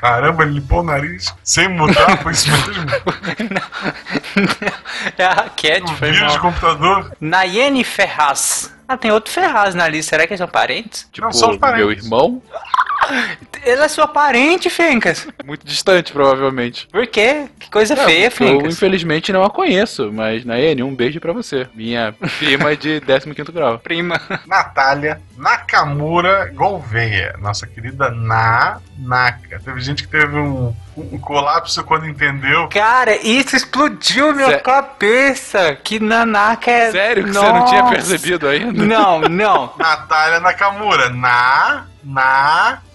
Caramba, 0.00 0.44
ele 0.44 0.54
limpou 0.54 0.80
o 0.80 0.82
nariz 0.82 1.34
sem 1.44 1.68
mudar, 1.68 2.16
foi 2.22 2.32
isso 2.32 2.50
mesmo. 2.50 2.86
é 5.18 5.24
a 5.24 5.34
Cat, 5.50 5.82
Um 5.82 5.88
foi 5.96 6.12
vírus 6.12 6.32
de 6.32 6.38
mal. 6.38 6.40
computador. 6.40 7.12
Nayene 7.20 7.84
Ferraz. 7.84 8.74
Ah, 8.88 8.96
tem 8.96 9.10
outro 9.12 9.32
Ferraz 9.32 9.74
na 9.74 9.86
lista. 9.86 10.10
Será 10.10 10.26
que 10.26 10.32
eles 10.32 10.38
são 10.38 10.48
parentes? 10.48 11.06
Tipo, 11.12 11.26
Não, 11.26 11.32
são 11.32 11.58
parentes. 11.58 11.84
meu 11.86 11.92
irmão. 11.92 12.42
Ele 13.62 13.82
é 13.82 13.88
sua 13.88 14.06
parente, 14.08 14.70
Fencas. 14.70 15.26
Muito 15.44 15.66
distante, 15.66 16.12
provavelmente. 16.12 16.86
Por 16.90 17.06
quê? 17.06 17.46
Que 17.58 17.70
coisa 17.70 17.94
feia, 17.96 18.26
eu 18.26 18.30
Fencas. 18.30 18.74
infelizmente 18.74 19.32
não 19.32 19.42
a 19.42 19.50
conheço, 19.50 20.10
mas 20.12 20.44
Nayane, 20.44 20.82
um 20.82 20.94
beijo 20.94 21.20
pra 21.20 21.32
você. 21.32 21.68
Minha 21.74 22.14
prima 22.38 22.74
de 22.76 23.00
15 23.04 23.52
grau. 23.52 23.78
Prima. 23.78 24.20
Natália 24.46 25.20
Nakamura 25.36 26.50
Gouveia. 26.54 27.34
Nossa 27.40 27.66
querida 27.66 28.10
Na 28.10 28.78
Naka. 28.98 29.60
Teve 29.60 29.80
gente 29.80 30.02
que 30.04 30.08
teve 30.08 30.36
um, 30.38 30.74
um 30.96 31.18
colapso 31.18 31.82
quando 31.84 32.06
entendeu. 32.06 32.68
Cara, 32.68 33.16
isso 33.16 33.56
explodiu 33.56 34.34
minha 34.34 34.58
cabeça. 34.60 35.76
Que 35.82 35.98
nanaka 35.98 36.70
é. 36.70 36.90
Sério 36.90 37.24
que 37.24 37.32
você 37.32 37.40
não 37.52 37.64
tinha 37.66 37.82
Nossa. 37.82 37.94
percebido 37.94 38.46
ainda? 38.48 38.84
Não, 38.84 39.20
não. 39.22 39.72
Natália 39.78 40.40
Nakamura. 40.40 41.08
Na 41.10 41.86
Naka. 42.02 42.89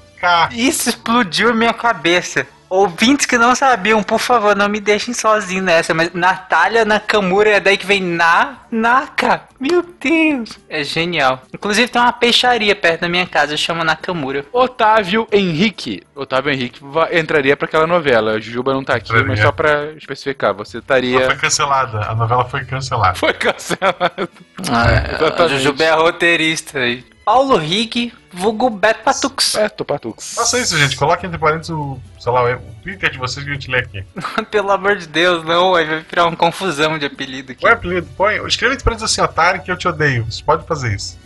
Isso 0.51 0.89
explodiu 0.89 1.49
a 1.49 1.53
minha 1.53 1.73
cabeça. 1.73 2.47
Ouvintes 2.67 3.27
que 3.27 3.37
não 3.37 3.53
sabiam, 3.55 4.01
por 4.01 4.19
favor, 4.19 4.55
não 4.55 4.67
me 4.67 4.79
deixem 4.79 5.13
sozinho 5.13 5.61
nessa. 5.61 5.93
Mas 5.93 6.11
Natália 6.13 6.83
Nakamura 6.83 7.51
é 7.51 7.59
daí 7.59 7.77
que 7.77 7.85
vem 7.85 8.01
na 8.01 8.57
Naka. 8.71 9.43
Meu 9.59 9.85
Deus. 10.01 10.49
É 10.67 10.83
genial. 10.83 11.43
Inclusive 11.53 11.87
tem 11.87 12.01
uma 12.01 12.11
peixaria 12.11 12.75
perto 12.75 13.01
da 13.01 13.07
minha 13.07 13.25
casa, 13.27 13.55
chama 13.55 13.83
Nakamura. 13.83 14.45
Otávio 14.51 15.27
Henrique. 15.31 16.01
Otávio 16.15 16.51
Henrique 16.51 16.81
entraria 17.11 17.55
pra 17.55 17.67
aquela 17.67 17.85
novela. 17.85 18.31
A 18.31 18.39
Jujuba 18.39 18.73
não 18.73 18.83
tá 18.83 18.95
aqui, 18.95 19.09
Entraria. 19.09 19.27
mas 19.27 19.39
só 19.39 19.51
pra 19.51 19.91
especificar, 19.91 20.53
você 20.55 20.77
Ela 20.77 20.81
estaria. 20.81 21.25
foi 21.27 21.35
cancelada. 21.35 21.99
A 21.99 22.15
novela 22.15 22.45
foi 22.45 22.65
cancelada. 22.65 23.15
Foi 23.15 23.33
cancelado. 23.33 24.27
Ah, 24.71 24.89
a 24.89 25.15
Exatamente. 25.15 25.57
Jujuba 25.59 25.83
é 25.83 25.89
a 25.91 25.95
roteirista 25.95 26.79
aí. 26.79 27.05
Paulo 27.23 27.57
Rig, 27.57 28.11
vulgo 28.35 28.69
Beto 28.69 29.03
Patux. 29.03 29.55
Beto 29.55 29.85
Patux. 29.85 30.33
Faça 30.35 30.59
isso, 30.59 30.77
gente. 30.77 30.95
Coloque 30.95 31.25
entre 31.25 31.37
parênteses 31.37 31.69
o, 31.71 31.99
sei 32.19 32.31
lá, 32.31 32.43
o 32.55 32.59
Twitter 32.83 33.09
de 33.11 33.17
vocês 33.17 33.43
que 33.43 33.51
a 33.51 33.53
gente 33.53 33.71
lê 33.71 33.79
aqui. 33.79 34.03
Pelo 34.51 34.71
amor 34.71 34.95
de 34.97 35.07
Deus, 35.07 35.43
não, 35.43 35.75
aí 35.75 35.85
vai 35.85 35.99
virar 36.07 36.25
uma 36.27 36.35
confusão 36.35 36.97
de 36.99 37.05
apelido 37.05 37.51
aqui. 37.53 37.61
Põe 37.61 37.71
apelido, 37.71 38.07
põe. 38.17 38.35
Escreva 38.47 38.73
entre 38.73 38.83
parênteses 38.83 39.11
assim, 39.11 39.21
Atari, 39.21 39.61
que 39.61 39.71
eu 39.71 39.77
te 39.77 39.87
odeio. 39.87 40.25
Vocês 40.29 40.41
podem 40.41 40.65
fazer 40.67 40.95
isso. 40.95 41.17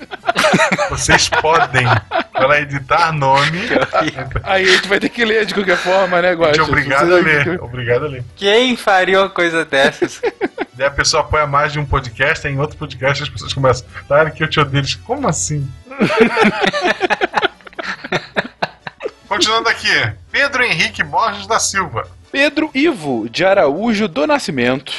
Vocês 0.90 1.30
podem. 1.30 1.86
Para 2.32 2.62
editar 2.62 3.12
nome. 3.12 3.60
Aí 4.44 4.64
a 4.64 4.72
gente 4.76 4.88
vai 4.88 4.98
ter 5.00 5.10
que 5.10 5.26
ler 5.26 5.46
de 5.46 5.54
qualquer 5.54 5.78
forma, 5.78 6.22
né, 6.22 6.30
A 6.30 6.32
gente 6.32 6.40
Guaxa? 6.42 6.62
é 6.62 6.64
obrigado 6.64 7.14
a 7.14 7.20
ler. 7.20 7.62
Obrigado 7.62 8.06
a 8.06 8.08
ler. 8.08 8.24
Quem 8.36 8.78
faria 8.78 9.20
uma 9.20 9.30
coisa 9.30 9.66
dessas? 9.66 10.22
Daí 10.74 10.88
a 10.88 10.92
pessoa 10.92 11.22
apoia 11.22 11.46
mais 11.46 11.74
de 11.74 11.80
um 11.80 11.86
podcast, 11.86 12.48
aí 12.48 12.54
em 12.54 12.60
outro 12.60 12.78
podcast 12.78 13.24
as 13.24 13.28
pessoas 13.30 13.54
começam. 13.54 13.86
Que 14.34 14.44
eu 14.44 14.48
te 14.50 14.60
odeio. 14.62 14.80
Eles, 14.80 14.96
Como 14.96 15.28
assim? 15.28 15.70
Continuando 19.28 19.70
aqui. 19.70 19.88
Pedro 20.32 20.64
Henrique 20.64 21.04
Borges 21.04 21.46
da 21.46 21.60
Silva. 21.60 22.08
Pedro 22.32 22.70
Ivo 22.74 23.28
de 23.30 23.46
Araújo 23.46 24.08
do 24.08 24.26
Nascimento. 24.26 24.92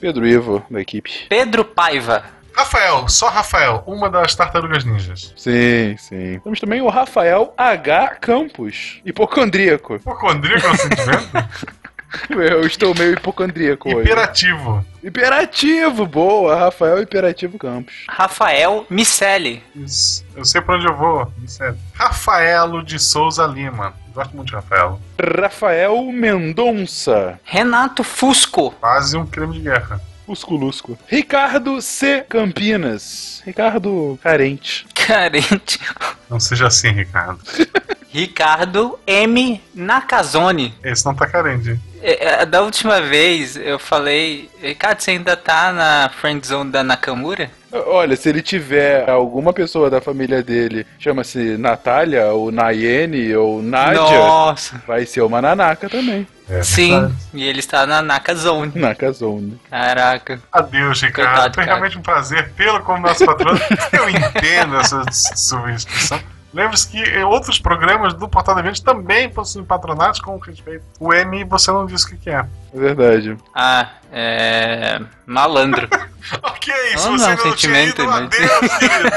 Pedro 0.00 0.26
Ivo, 0.26 0.64
da 0.70 0.80
equipe. 0.80 1.26
Pedro 1.28 1.64
Paiva. 1.64 2.24
Rafael, 2.58 3.08
só 3.08 3.28
Rafael, 3.28 3.84
uma 3.86 4.10
das 4.10 4.34
tartarugas 4.34 4.84
ninjas. 4.84 5.32
Sim, 5.36 5.96
sim. 5.96 6.40
Temos 6.40 6.58
também 6.58 6.80
o 6.80 6.88
Rafael 6.88 7.54
H. 7.56 8.16
Campos, 8.20 9.00
hipocondríaco. 9.04 9.94
Hipocondríaco 9.94 10.66
é 10.66 10.70
um 10.70 10.76
sentimento? 10.76 11.28
Eu 12.30 12.66
estou 12.66 12.94
meio 12.94 13.12
hipocondríaco 13.12 13.88
hoje. 13.88 14.00
Hiperativo. 14.00 14.84
Hiperativo, 15.02 16.06
boa. 16.06 16.56
Rafael 16.56 17.02
Hiperativo 17.02 17.58
Campos. 17.58 18.04
Rafael 18.08 18.86
Miceli. 18.90 19.62
Isso. 19.74 20.24
Eu 20.34 20.44
sei 20.44 20.60
pra 20.60 20.76
onde 20.76 20.86
eu 20.86 20.96
vou. 20.96 21.30
Segue. 21.46 21.78
Rafaelo 21.94 22.82
de 22.82 22.98
Souza 22.98 23.46
Lima. 23.46 23.94
Gosto 24.14 24.34
muito 24.34 24.48
de 24.48 24.54
Rafaelo. 24.54 25.00
Rafael 25.40 26.02
Mendonça. 26.12 27.38
Renato 27.44 28.02
Fusco. 28.02 28.70
Quase 28.80 29.16
um 29.16 29.26
crime 29.26 29.54
de 29.54 29.60
guerra. 29.60 30.00
Lusco-lusco. 30.28 30.98
Ricardo 31.06 31.80
C. 31.80 32.24
Campinas. 32.28 33.42
Ricardo 33.46 34.18
carente. 34.22 34.86
Carente. 34.94 35.80
Não 36.28 36.38
seja 36.38 36.66
assim, 36.66 36.90
Ricardo. 36.90 37.40
Ricardo 38.12 38.98
M. 39.06 39.60
Nakazone. 39.74 40.74
Esse 40.82 41.04
não 41.06 41.14
tá 41.14 41.26
carente. 41.26 41.78
É, 42.02 42.42
é, 42.42 42.46
Da 42.46 42.62
última 42.62 43.00
vez 43.00 43.56
eu 43.56 43.78
falei, 43.78 44.48
Ricardo, 44.62 45.00
você 45.00 45.12
ainda 45.12 45.36
tá 45.36 45.72
na 45.72 46.10
friendzone 46.10 46.70
da 46.70 46.82
Nakamura? 46.82 47.50
Olha, 47.70 48.16
se 48.16 48.28
ele 48.28 48.40
tiver 48.40 49.08
alguma 49.08 49.52
pessoa 49.52 49.90
da 49.90 50.00
família 50.00 50.42
dele, 50.42 50.86
chama-se 50.98 51.58
Natália, 51.58 52.26
ou 52.32 52.50
Nayene, 52.50 53.34
ou 53.36 53.62
Nádia, 53.62 54.00
Nossa. 54.00 54.82
vai 54.86 55.04
ser 55.04 55.20
uma 55.20 55.42
Nanaka 55.42 55.88
também. 55.88 56.26
É, 56.50 56.62
Sim, 56.62 56.92
verdade. 57.00 57.14
e 57.34 57.44
ele 57.44 57.58
está 57.60 57.84
na 57.86 58.00
Nakazone. 58.00 58.72
Nakazone. 58.74 59.60
Caraca. 59.70 60.40
Adeus, 60.52 61.02
Ricardo. 61.02 61.28
Coitado, 61.30 61.54
Foi 61.54 61.64
cara. 61.64 61.76
realmente 61.76 61.98
um 61.98 62.02
prazer 62.02 62.50
tê-lo 62.56 62.80
como 62.80 63.06
nosso 63.06 63.24
patrono. 63.26 63.60
Eu 63.92 64.08
entendo 64.08 64.76
essa 64.76 65.04
substituição. 65.12 66.18
Lembre-se 66.54 66.88
que 66.88 67.02
eh, 67.02 67.22
outros 67.26 67.58
programas 67.58 68.14
do 68.14 68.26
Portal 68.26 68.54
da 68.54 68.62
Eventos 68.62 68.80
também 68.80 69.28
possuem 69.28 69.62
patronatos 69.66 70.18
com 70.22 70.38
respeito. 70.38 70.82
O 70.98 71.12
M 71.12 71.44
você 71.44 71.70
não 71.70 71.84
disse 71.84 72.06
o 72.06 72.16
que 72.16 72.30
é. 72.30 72.38
É 72.74 72.78
verdade. 72.78 73.36
Ah, 73.54 73.90
é. 74.10 74.98
Malandro. 75.26 75.86
Ok, 76.42 76.74
se 76.98 77.08
Não, 77.08 77.16
você 77.18 77.24
não, 77.24 77.30
não, 77.30 77.36
tinha 77.36 77.50
sentimento, 77.52 78.02
ido, 78.02 78.10
mas- 78.10 78.24
adeus, 78.24 78.78
querido. 78.78 79.10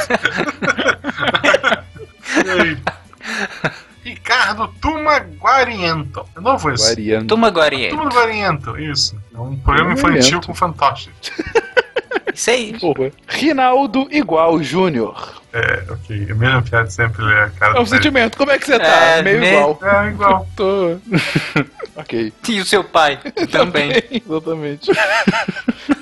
Ricardo 4.03 4.67
Tuma 4.81 5.19
Guariento. 5.19 6.25
É 6.35 6.39
novo 6.39 6.71
esse. 6.71 6.89
Variando. 6.89 7.27
Tuma 7.27 7.49
Guariente. 7.49 7.95
Tuma 7.95 8.09
Guariento, 8.09 8.79
isso. 8.79 9.15
É 9.33 9.37
um 9.37 9.55
programa 9.57 9.93
Guariento. 9.93 10.19
infantil 10.19 10.41
com 10.41 10.53
fantoches. 10.53 11.09
Isso 12.33 12.49
aí. 12.49 12.79
Porra. 12.79 13.11
Rinaldo 13.27 14.07
Igual 14.09 14.61
Júnior. 14.63 15.41
É, 15.51 15.83
ok. 15.89 16.27
A 16.31 16.35
mesma 16.35 16.61
piada 16.61 16.89
sempre 16.89 17.25
é 17.25 17.43
a 17.43 17.49
cara 17.49 17.77
É 17.77 17.81
um 17.81 17.85
sentimento. 17.85 18.37
Como 18.37 18.51
é 18.51 18.57
que 18.57 18.65
você 18.65 18.79
tá? 18.79 18.85
É, 18.85 19.21
Meio 19.21 19.39
me- 19.41 19.47
igual. 19.51 19.79
É 19.83 20.07
igual. 20.07 20.47
Tô. 20.55 20.97
ok. 21.97 22.33
E 22.47 22.59
o 22.61 22.65
seu 22.65 22.85
pai 22.85 23.17
também. 23.51 23.91
Exatamente. 24.09 24.89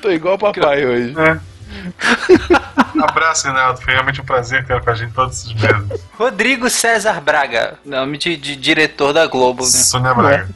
Tô 0.03 0.11
igual 0.11 0.35
o 0.35 0.39
papai 0.39 0.85
hoje. 0.85 1.15
É. 1.17 1.39
Abraço, 3.01 3.45
Reinaldo. 3.47 3.81
Foi 3.81 3.93
realmente 3.93 4.22
um 4.22 4.26
prazer 4.26 4.65
ter 4.65 4.81
com 4.81 4.89
a 4.89 4.93
gente 4.93 5.14
todos 5.14 5.38
esses 5.38 5.53
meses. 5.53 6.01
Rodrigo 6.18 6.69
César 6.69 7.19
Braga. 7.22 7.77
Nome 7.85 8.18
de, 8.18 8.35
de 8.35 8.56
diretor 8.56 9.14
da 9.14 9.26
Globo, 9.27 9.64
né? 9.64 9.69
Sônia 9.69 10.14
Braga. 10.14 10.49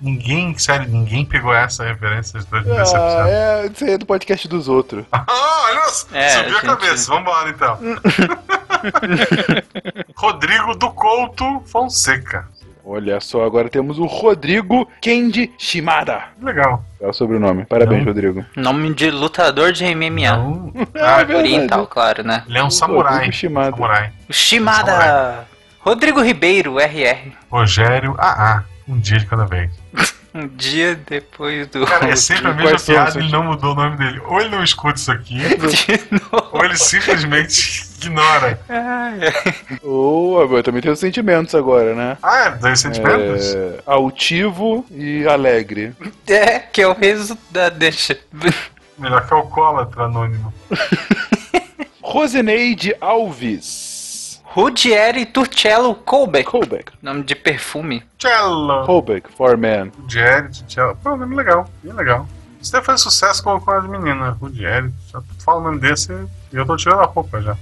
Ninguém, 0.00 0.56
sério, 0.58 0.88
ninguém 0.88 1.24
pegou 1.24 1.54
essa 1.54 1.84
referência 1.84 2.40
de 2.40 2.46
Ah, 2.52 3.28
é, 3.28 3.66
isso 3.72 3.84
aí 3.84 3.92
é 3.92 3.98
do 3.98 4.06
podcast 4.06 4.46
dos 4.48 4.68
outros. 4.68 5.04
Ah, 5.10 5.24
olha 5.28 5.88
só. 5.88 6.06
É, 6.12 6.28
Subiu 6.30 6.58
a 6.58 6.60
gente. 6.60 6.66
cabeça. 6.66 7.10
Vambora, 7.10 7.50
então. 7.50 7.78
Rodrigo 10.16 10.74
do 10.74 10.90
Couto 10.90 11.62
Fonseca. 11.66 12.48
Olha 12.86 13.18
só, 13.18 13.44
agora 13.44 13.68
temos 13.70 13.98
o 13.98 14.04
Rodrigo 14.04 14.86
Kendi 15.00 15.50
Shimada. 15.58 16.24
Legal. 16.40 16.84
É 17.00 17.06
o 17.08 17.12
sobrenome. 17.14 17.64
Parabéns, 17.64 18.00
Não. 18.00 18.08
Rodrigo. 18.12 18.44
Nome 18.54 18.92
de 18.94 19.10
lutador 19.10 19.72
de 19.72 19.84
MMA. 19.94 20.36
Não. 20.36 20.72
Ah, 20.96 21.16
Ah, 21.16 21.22
é. 21.26 21.34
Oriental, 21.36 21.86
claro, 21.86 22.22
né? 22.22 22.44
ele 22.46 22.58
é 22.58 22.62
um 22.64 22.70
samurai. 22.70 23.32
Shimada. 23.32 23.70
Samurai. 23.70 24.12
Shimada. 24.30 25.46
Rodrigo 25.80 26.20
Ribeiro, 26.22 26.78
RR. 26.78 27.32
Rogério 27.50 28.14
AA. 28.18 28.64
Um 28.86 28.98
dia 28.98 29.18
de 29.18 29.26
cada 29.26 29.46
vez. 29.46 29.70
Um 30.36 30.48
dia 30.48 30.96
depois 31.08 31.68
do. 31.68 31.86
Cara, 31.86 32.08
é 32.08 32.16
sempre 32.18 32.48
a 32.48 32.54
mesma 32.54 32.76
piada 32.76 33.20
e 33.20 33.22
ele 33.22 33.30
não 33.30 33.44
mudou 33.44 33.70
o 33.70 33.74
nome 33.76 33.96
dele. 33.96 34.20
Ou 34.26 34.40
ele 34.40 34.48
não 34.48 34.64
escuta 34.64 34.98
isso 34.98 35.12
aqui, 35.12 35.36
De 35.38 36.10
novo. 36.10 36.48
ou 36.50 36.64
ele 36.64 36.76
simplesmente 36.76 37.86
ignora. 38.06 38.58
Ou 39.82 40.40
agora 40.40 40.62
também 40.62 40.82
tem 40.82 40.90
os 40.90 40.98
sentimentos 40.98 41.54
agora, 41.54 41.94
né? 41.94 42.18
Ah, 42.22 42.46
é? 42.46 42.50
Dois 42.52 42.80
sentimentos? 42.80 43.54
É, 43.54 43.80
altivo 43.86 44.84
e 44.90 45.26
alegre. 45.26 45.94
É, 46.26 46.58
que 46.58 46.82
é 46.82 46.88
o 46.88 46.92
resultado. 46.92 47.78
Deixa. 47.78 48.18
Melhor 48.98 49.26
que 49.26 49.34
alcoólatra 49.34 50.04
anônimo. 50.04 50.52
Roseneide 52.00 52.94
Alves. 53.00 54.40
Rudieri 54.54 55.26
Turcello 55.26 55.96
Colbeck. 55.96 56.48
Colbeck. 56.48 56.92
Nome 57.02 57.24
de 57.24 57.34
perfume. 57.34 58.04
Cello. 58.16 58.86
Colbeck, 58.86 59.28
Foreman. 59.32 59.90
Rudieri, 59.98 60.48
Cello. 60.68 60.96
Pô, 61.02 61.16
nome 61.16 61.34
legal. 61.34 61.68
Bem 61.82 61.92
legal. 61.92 62.28
Isso 62.62 62.70
deve 62.70 62.86
fazer 62.86 63.02
sucesso 63.02 63.42
com, 63.42 63.58
com 63.58 63.70
as 63.72 63.84
meninas. 63.84 64.36
Rudieri. 64.36 64.92
Já 65.10 65.20
fala 65.44 65.58
o 65.58 65.64
nome 65.64 65.80
desse 65.80 66.12
e 66.52 66.56
eu 66.56 66.64
tô 66.64 66.76
tirando 66.76 67.00
a 67.00 67.06
roupa 67.06 67.42
já. 67.42 67.56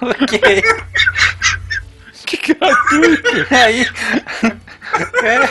Ok. 0.00 0.62
Que 2.26 2.36
gratuito! 2.54 3.54
Aí. 3.54 3.86
É. 5.24 5.48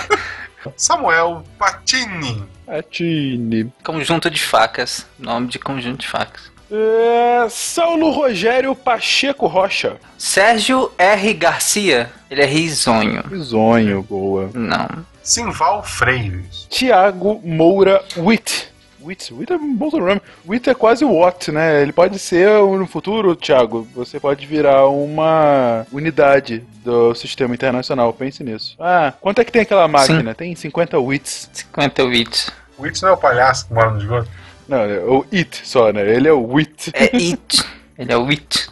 Samuel 0.76 1.44
Patini. 1.58 2.44
Atine. 2.68 3.72
Conjunto 3.84 4.30
de 4.30 4.42
facas. 4.42 5.06
Nome 5.18 5.48
de 5.48 5.60
conjunto 5.60 6.02
de 6.02 6.08
facas. 6.08 6.52
É, 6.72 7.48
Saulo 7.50 8.10
Rogério 8.10 8.76
Pacheco 8.76 9.46
Rocha. 9.48 9.98
Sérgio 10.18 10.92
R. 10.98 11.34
Garcia. 11.34 12.12
Ele 12.30 12.42
é 12.42 12.46
risonho. 12.46 13.24
Risonho, 13.30 14.02
boa. 14.04 14.50
Não. 14.54 15.06
Simval 15.22 15.84
Freires. 15.84 16.68
Tiago 16.70 17.40
Moura 17.44 18.04
Witt. 18.18 18.74
Witt, 19.06 19.32
Witt 19.34 19.54
é 19.54 19.56
um 19.56 19.76
bom 19.76 19.92
sobrenome. 19.92 20.22
Witt 20.48 20.70
é 20.70 20.74
quase 20.74 21.06
o 21.06 21.14
Watt, 21.14 21.52
né? 21.52 21.82
Ele 21.82 21.94
pode 21.94 22.18
ser, 22.18 22.50
no 22.50 22.88
futuro, 22.88 23.36
Thiago, 23.36 23.88
você 23.94 24.20
pode 24.20 24.46
virar 24.48 24.88
uma 24.88 25.86
unidade 25.92 26.64
do 26.84 27.14
sistema 27.14 27.54
internacional. 27.54 28.12
Pense 28.14 28.44
nisso. 28.44 28.76
Ah, 28.80 29.14
quanto 29.22 29.40
é 29.40 29.46
que 29.46 29.52
tem 29.52 29.62
aquela 29.62 29.88
máquina? 29.88 30.34
Tem 30.34 30.56
50 30.56 30.98
Wits. 31.00 31.50
50 31.54 32.04
wits. 32.04 32.52
O 32.78 32.84
Witz 32.84 33.02
não 33.02 33.10
é 33.10 33.12
o 33.14 33.18
palhaço 33.18 33.68
que 33.68 33.74
mora 33.74 33.92
no 33.92 34.00
esgoto? 34.00 34.28
Não, 34.68 34.78
é 34.80 35.00
o 35.00 35.26
It 35.32 35.62
só, 35.64 35.94
né? 35.94 36.02
Ele 36.10 36.28
é 36.28 36.34
o 36.34 36.44
Wit. 36.44 36.92
É 36.94 37.16
it. 37.16 37.64
Ele 37.98 38.12
é 38.12 38.18
o 38.18 38.28
it. 38.28 38.70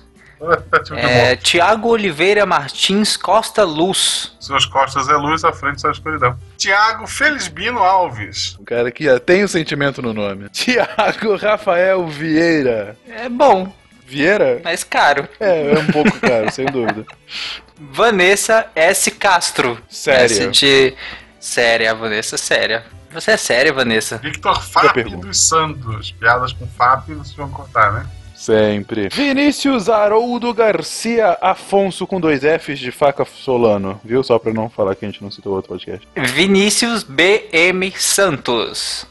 Tipo 0.84 0.96
É, 0.96 1.36
Tiago 1.36 1.90
Oliveira 1.90 2.46
Martins 2.46 3.16
Costa 3.16 3.64
Luz. 3.64 4.36
Suas 4.40 4.66
costas 4.66 5.08
é 5.10 5.14
luz, 5.14 5.44
à 5.44 5.54
frente 5.54 5.86
é 5.88 5.92
escuridão. 5.92 6.38
Tiago 6.58 7.08
Felisbino 7.08 7.80
Alves. 7.80 8.58
Um 8.60 8.66
cara 8.66 8.92
que 8.92 9.06
já 9.06 9.20
tem 9.20 9.44
o 9.44 9.48
sentimento 9.48 10.02
no 10.02 10.14
nome. 10.14 10.50
Tiago 10.50 11.36
Rafael 11.38 12.06
Vieira. 12.08 12.98
É 13.08 13.30
bom, 13.30 13.72
Vieira? 14.06 14.60
mas 14.64 14.84
caro. 14.84 15.28
É, 15.40 15.74
é 15.74 15.80
um 15.80 15.88
pouco 15.88 16.20
caro, 16.20 16.52
sem 16.52 16.66
dúvida. 16.66 17.06
Vanessa 17.80 18.68
S. 18.76 19.12
Castro. 19.12 19.80
Séria. 19.90 20.48
De... 20.50 20.94
Séria, 21.40 21.94
Vanessa, 21.96 22.38
séria. 22.38 22.86
Você 23.12 23.32
é 23.32 23.38
séria, 23.38 23.72
Vanessa? 23.72 24.18
Victor 24.18 24.62
Fábio 24.62 25.18
dos 25.20 25.48
Santos. 25.48 26.12
Piadas 26.12 26.52
com 26.54 26.66
Fábio, 26.68 27.18
vocês 27.18 27.36
vão 27.36 27.50
cortar, 27.50 27.92
né? 27.94 28.06
Sempre. 28.44 29.08
Vinícius 29.08 29.88
Haroldo 29.88 30.54
Garcia 30.54 31.38
Afonso 31.40 32.06
com 32.06 32.20
dois 32.20 32.42
Fs 32.42 32.78
de 32.78 32.92
faca 32.92 33.24
Solano. 33.24 34.02
Viu? 34.04 34.22
Só 34.22 34.38
pra 34.38 34.52
não 34.52 34.70
falar 34.70 34.96
que 34.96 35.06
a 35.06 35.10
gente 35.10 35.24
não 35.24 35.32
citou 35.32 35.54
outro 35.56 35.70
podcast. 35.70 36.06
Vinícius 36.14 37.04
B.M. 37.04 37.94
Santos. 37.96 39.08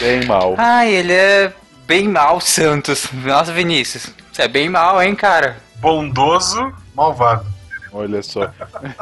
Bem 0.00 0.24
mal. 0.24 0.56
Ai, 0.58 0.92
ele 0.92 1.12
é 1.12 1.52
bem 1.86 2.08
mal, 2.08 2.40
Santos. 2.40 3.06
Nossa, 3.12 3.52
Vinícius. 3.52 4.10
Você 4.32 4.42
é 4.42 4.48
bem 4.48 4.68
mal, 4.68 5.00
hein, 5.00 5.14
cara? 5.14 5.56
Bondoso, 5.76 6.74
malvado. 6.96 7.46
Olha 7.92 8.24
só. 8.24 8.50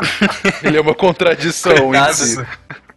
Ele 0.62 0.76
é 0.76 0.80
uma 0.82 0.94
contradição 0.94 1.72
em 1.72 1.80
Coitado. 1.80 2.14
si. 2.14 2.46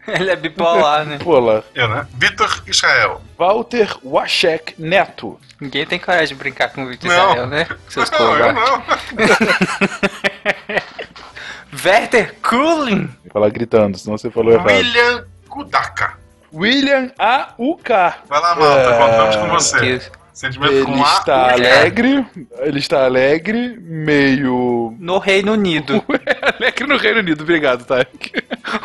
Ele 0.19 0.29
é 0.31 0.35
bipolar, 0.35 1.05
né? 1.05 1.17
Pô 1.21 1.39
lá. 1.39 1.63
Eu, 1.73 1.87
né? 1.87 2.07
Vitor 2.13 2.63
Israel. 2.67 3.21
Walter 3.37 3.97
Washek 4.03 4.75
Neto. 4.77 5.39
Ninguém 5.59 5.85
tem 5.85 5.97
coragem 5.99 6.27
de 6.27 6.35
brincar 6.35 6.69
com 6.69 6.83
o 6.83 6.87
Victor 6.87 7.09
Não. 7.09 7.29
Israel, 7.31 7.47
né? 7.47 7.67
Seus 7.89 8.11
Não, 8.11 8.37
eu 8.37 8.53
não. 8.53 8.83
Werther 11.83 12.35
Kulin. 12.41 13.07
Vou 13.23 13.33
falar 13.33 13.49
gritando, 13.49 13.97
senão 13.97 14.17
você 14.17 14.29
falou 14.29 14.53
errado. 14.53 14.67
William 14.67 15.25
Kudaka. 15.49 16.17
William 16.53 17.11
A.U.K. 17.19 18.15
Vai 18.29 18.39
lá, 18.41 18.55
malta, 18.55 18.81
É, 18.81 18.97
contamos 18.97 19.35
com 19.35 19.47
você. 19.49 20.01
Sentimento 20.35 20.73
Ele 20.73 20.83
com 20.85 21.01
A. 21.01 21.07
está 21.13 21.53
alegre. 21.53 22.25
Ele 22.59 22.79
está 22.79 23.05
alegre, 23.05 23.79
meio. 23.81 24.93
No 24.99 25.17
Reino 25.17 25.53
Unido. 25.53 26.03
alegre 26.59 26.85
no 26.85 26.97
Reino 26.97 27.19
Unido. 27.21 27.41
Obrigado, 27.43 27.85
Tarek. 27.85 28.33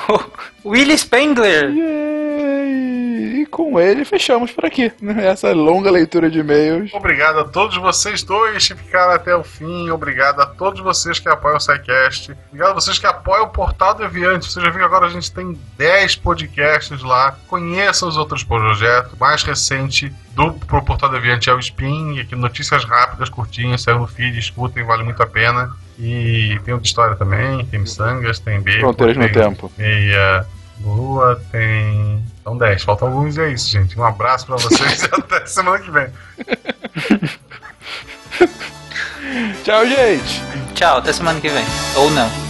Willie 0.65 0.97
Spengler. 0.97 1.71
E 1.73 3.47
com 3.47 3.81
ele 3.81 4.05
fechamos 4.05 4.53
por 4.53 4.65
aqui. 4.65 4.93
né? 5.03 5.27
Essa 5.27 5.53
longa 5.53 5.91
leitura 5.91 6.31
de 6.31 6.39
e-mails. 6.39 6.93
Obrigado 6.95 7.41
a 7.41 7.45
todos 7.45 7.77
vocês 7.77 8.23
dois 8.23 8.69
que 8.69 8.75
ficaram 8.77 9.13
até 9.13 9.35
o 9.35 9.43
fim. 9.43 9.91
Obrigado 9.91 10.41
a 10.41 10.47
todos 10.47 10.81
vocês 10.81 11.19
que 11.19 11.29
apoiam 11.29 11.57
o 11.57 11.61
SciCast. 11.61 12.33
Obrigado 12.49 12.71
a 12.71 12.75
vocês 12.75 12.97
que 12.99 13.07
apoiam 13.07 13.45
o 13.45 13.49
Portal 13.49 13.95
Deviante. 13.95 14.47
Você 14.51 14.61
já 14.61 14.71
viu 14.71 14.79
que 14.79 14.85
agora 14.85 15.07
a 15.07 15.11
gente 15.11 15.33
tem 15.33 15.59
10 15.77 16.17
podcasts 16.17 17.03
lá. 17.03 17.37
Conheça 17.49 18.07
os 18.07 18.17
outros 18.17 18.45
projetos. 18.45 19.13
O 19.15 19.17
mais 19.19 19.43
recente 19.43 20.13
do 20.49 20.67
pro 20.67 20.83
Portal 20.83 21.11
Deviante 21.11 21.51
é 21.51 21.55
o 21.55 21.59
Spin. 21.59 22.19
Aqui 22.21 22.35
notícias 22.35 22.85
rápidas, 22.85 23.29
curtinhas, 23.29 23.83
saiu 23.83 23.99
no 23.99 24.07
feed, 24.07 24.39
escutem, 24.39 24.85
vale 24.85 25.03
muito 25.03 25.23
a 25.23 25.27
pena. 25.27 25.71
E 25.99 26.59
tem 26.65 26.73
outra 26.73 26.87
história 26.87 27.17
também, 27.17 27.65
tem 27.67 27.81
miçangas, 27.81 28.39
tem 28.39 28.61
bacon, 28.61 28.81
Fronteiras 28.81 29.17
no 29.17 29.23
tem 29.25 29.33
tempo. 29.33 29.73
meia 29.77 30.47
lua, 30.83 31.41
tem... 31.53 32.25
São 32.43 32.57
10, 32.57 32.83
faltam 32.85 33.09
alguns 33.09 33.37
e 33.37 33.41
é 33.43 33.53
isso, 33.53 33.69
gente. 33.69 33.99
Um 33.99 34.05
abraço 34.05 34.47
pra 34.47 34.57
vocês 34.57 35.03
e 35.03 35.07
até 35.13 35.45
semana 35.45 35.79
que 35.79 35.91
vem. 35.91 36.07
Tchau, 39.63 39.87
gente. 39.87 40.43
Tchau, 40.75 40.99
até 40.99 41.13
semana 41.13 41.39
que 41.41 41.49
vem. 41.51 41.65
Ou 41.97 42.11
não. 42.11 42.50